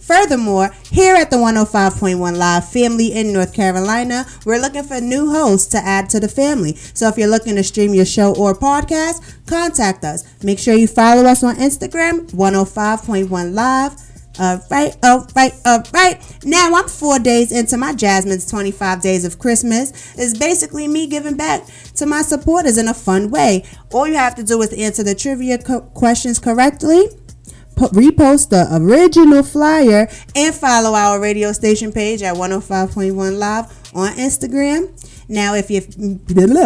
Furthermore, 0.09 0.71
here 0.89 1.13
at 1.13 1.29
the 1.29 1.37
105.1 1.37 2.35
Live 2.35 2.67
family 2.67 3.13
in 3.13 3.31
North 3.31 3.53
Carolina, 3.53 4.25
we're 4.43 4.59
looking 4.59 4.81
for 4.81 4.99
new 4.99 5.29
hosts 5.29 5.67
to 5.67 5.77
add 5.77 6.09
to 6.09 6.19
the 6.19 6.27
family. 6.27 6.73
So 6.95 7.07
if 7.09 7.17
you're 7.19 7.27
looking 7.27 7.55
to 7.57 7.63
stream 7.63 7.93
your 7.93 8.07
show 8.07 8.33
or 8.33 8.55
podcast, 8.55 9.45
contact 9.45 10.03
us. 10.03 10.23
Make 10.43 10.57
sure 10.57 10.73
you 10.73 10.87
follow 10.87 11.25
us 11.25 11.43
on 11.43 11.57
Instagram, 11.57 12.27
105.1 12.31 13.53
Live. 13.53 13.93
All 14.39 14.59
right, 14.71 14.97
all 15.03 15.27
right, 15.35 15.53
all 15.63 15.83
right. 15.93 16.39
Now 16.43 16.73
I'm 16.73 16.87
four 16.87 17.19
days 17.19 17.51
into 17.51 17.77
my 17.77 17.93
Jasmine's 17.93 18.49
25 18.49 19.03
Days 19.03 19.25
of 19.25 19.37
Christmas. 19.37 20.17
It's 20.17 20.35
basically 20.35 20.87
me 20.87 21.05
giving 21.05 21.37
back 21.37 21.61
to 21.97 22.07
my 22.07 22.23
supporters 22.23 22.79
in 22.79 22.87
a 22.87 22.95
fun 22.95 23.29
way. 23.29 23.63
All 23.91 24.07
you 24.07 24.15
have 24.15 24.33
to 24.35 24.43
do 24.43 24.59
is 24.63 24.73
answer 24.73 25.03
the 25.03 25.13
trivia 25.13 25.59
co- 25.59 25.81
questions 25.81 26.39
correctly 26.39 27.09
repost 27.87 28.49
the 28.49 28.67
original 28.75 29.43
flyer 29.43 30.09
and 30.35 30.55
follow 30.55 30.93
our 30.93 31.19
radio 31.19 31.51
station 31.51 31.91
page 31.91 32.21
at 32.21 32.35
105.1 32.35 33.37
live 33.37 33.65
on 33.95 34.13
Instagram. 34.13 34.91
Now, 35.27 35.53
if 35.53 35.69
you, 35.69 35.81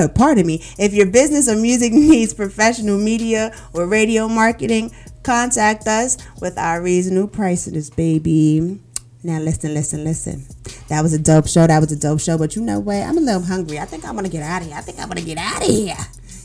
pardon 0.15 0.47
me, 0.47 0.63
if 0.77 0.93
your 0.93 1.05
business 1.05 1.49
or 1.49 1.55
music 1.55 1.91
needs 1.93 2.33
professional 2.33 2.97
media 2.97 3.53
or 3.73 3.85
radio 3.87 4.27
marketing, 4.27 4.91
contact 5.23 5.87
us 5.87 6.17
with 6.41 6.57
our 6.57 6.81
reasonable 6.81 7.27
prices, 7.27 7.89
baby. 7.89 8.79
Now 9.25 9.39
listen, 9.39 9.73
listen, 9.73 10.03
listen. 10.03 10.45
That 10.89 11.01
was 11.01 11.13
a 11.13 11.19
dope 11.19 11.47
show. 11.47 11.65
That 11.65 11.79
was 11.79 11.91
a 11.93 11.95
dope 11.95 12.19
show. 12.19 12.37
But 12.37 12.57
you 12.57 12.61
know 12.61 12.79
what? 12.81 12.97
I'm 12.97 13.17
a 13.17 13.21
little 13.21 13.41
hungry. 13.41 13.79
I 13.79 13.85
think 13.85 14.05
I'm 14.05 14.15
gonna 14.15 14.27
get 14.27 14.43
out 14.43 14.61
of 14.61 14.67
here. 14.67 14.75
I 14.75 14.81
think 14.81 14.99
I'm 14.99 15.07
gonna 15.07 15.21
get 15.21 15.37
out 15.37 15.61
of 15.61 15.67
here. 15.69 15.95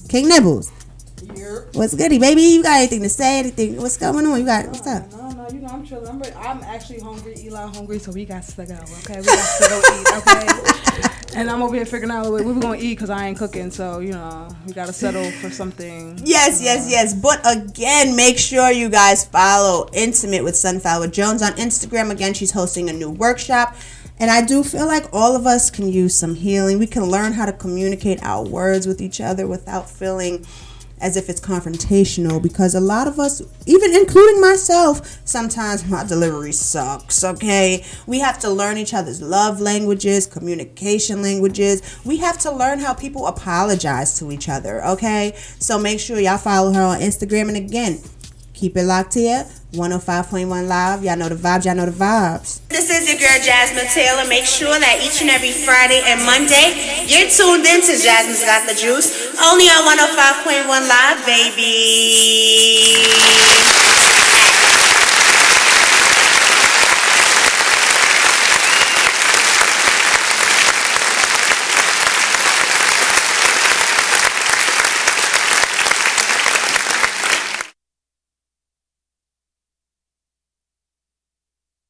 King 0.09 0.29
Nibbles. 0.29 0.71
What's 1.73 1.95
goody, 1.95 2.19
baby? 2.19 2.43
You 2.43 2.63
got 2.63 2.79
anything 2.79 3.03
to 3.03 3.09
say? 3.09 3.39
Anything? 3.39 3.77
What's 3.77 3.97
going 3.97 4.27
on? 4.27 4.39
You 4.41 4.47
got 4.47 4.67
what's 4.67 4.87
up? 4.87 5.11
No, 5.13 5.31
no, 5.31 5.49
you 5.51 5.61
know 5.61 5.69
I'm 5.69 5.85
chilling. 5.85 6.09
I'm. 6.09 6.23
I'm 6.37 6.63
actually 6.65 7.01
hungry. 7.01 7.35
Eli 7.39 7.67
hungry, 7.67 7.99
so 7.99 8.13
we 8.13 8.25
got 8.25 8.43
to 8.43 8.67
go. 8.67 8.75
Okay, 8.75 9.21
we 9.21 9.27
got 9.27 9.59
to 9.59 9.69
go 9.69 9.79
eat. 9.79 10.09
Okay. 10.99 11.39
And 11.39 11.51
I'm 11.51 11.63
over 11.63 11.77
here 11.77 11.85
figuring 11.85 12.11
out 12.11 12.31
what 12.31 12.45
we 12.45 12.53
were 12.53 12.61
gonna 12.61 12.79
eat 12.79 12.95
because 12.95 13.11
I 13.11 13.29
ain't 13.29 13.39
cooking. 13.39 13.71
So 13.71 14.01
you 14.01 14.13
know 14.13 14.49
we 14.67 14.73
gotta 14.73 14.93
settle 14.93 15.31
for 15.33 15.51
something. 15.51 16.19
Yes, 16.25 16.61
yes, 16.63 16.91
yes. 16.91 17.15
But 17.15 17.41
again, 17.45 18.17
make 18.17 18.39
sure 18.39 18.71
you 18.73 18.89
guys 18.89 19.25
follow 19.27 19.89
Intimate 19.93 20.43
with 20.43 20.57
Sunflower 20.57 21.09
Jones 21.09 21.43
on 21.43 21.53
Instagram. 21.53 22.11
Again, 22.11 22.35
she's 22.35 22.51
hosting 22.51 22.89
a 22.89 22.93
new 22.93 23.11
workshop. 23.11 23.77
And 24.19 24.31
I 24.33 24.45
do 24.45 24.65
feel 24.65 24.87
like 24.87 25.05
all 25.13 25.37
of 25.37 25.47
us 25.47 25.71
can 25.71 25.89
use 25.89 26.19
some 26.19 26.35
healing. 26.35 26.79
We 26.81 26.89
can 26.89 27.05
learn 27.05 27.35
how 27.35 27.47
to 27.47 27.53
communicate 27.53 28.21
our 28.25 28.45
words 28.45 28.87
with 28.87 29.01
each 29.01 29.21
other 29.21 29.47
without 29.47 29.89
feeling 29.89 30.45
as 31.01 31.17
if 31.17 31.29
it's 31.29 31.41
confrontational 31.41 32.43
because 32.43 32.75
a 32.75 32.81
lot 32.81 33.07
of 33.07 33.19
us, 33.19 33.43
even 33.67 33.95
including 33.95 34.41
myself, 34.41 35.21
sometimes 35.27 35.87
my 35.87 36.05
delivery 36.05 36.53
sucks, 36.53 37.25
okay? 37.25 37.85
We 38.07 38.19
have 38.21 38.39
to 38.41 38.51
learn 38.51 38.79
each 38.79 38.95
other's 38.95 39.23
love 39.23 39.61
languages, 39.61 40.27
communication 40.27 41.23
languages. 41.23 41.83
We 42.05 42.19
have 42.19 42.39
to 42.39 42.53
learn 42.53 42.79
how 42.79 42.95
people 42.95 43.27
apologize 43.27 44.19
to 44.19 44.33
each 44.33 44.49
other, 44.49 44.85
okay? 44.85 45.35
So 45.59 45.79
make 45.79 46.01
sure 46.01 46.19
y'all 46.19 46.39
follow 46.39 46.73
her 46.73 46.83
on 46.83 47.01
Instagram. 47.01 47.49
And 47.49 47.57
again, 47.57 48.01
keep 48.59 48.77
it 48.77 48.83
locked 48.85 49.15
here. 49.15 49.47
105.1 49.73 50.67
Live. 50.67 51.05
Y'all 51.05 51.17
know 51.17 51.29
the 51.29 51.37
vibes. 51.37 51.65
Y'all 51.65 51.77
know 51.77 51.87
the 51.87 51.93
vibes. 51.93 52.61
This 52.69 52.91
is 52.91 53.09
your 53.09 53.19
girl 53.19 53.39
Jasmine 53.45 53.87
Taylor. 53.95 54.27
Make 54.29 54.47
sure 54.47 54.75
that 54.79 55.01
each 55.05 55.21
and 55.21 55.31
every 55.31 55.53
Friday 55.53 56.03
and 56.05 56.25
Monday 56.27 57.07
you're 57.07 57.31
tuned 57.31 57.65
in 57.65 57.81
to 57.87 57.95
Jasmine's 57.95 58.43
Got 58.43 58.67
the 58.67 58.75
Juice, 58.75 59.37
only 59.39 59.69
on 59.71 59.87
105.1 59.87 60.67
Live, 60.89 61.25
baby. 61.27 62.49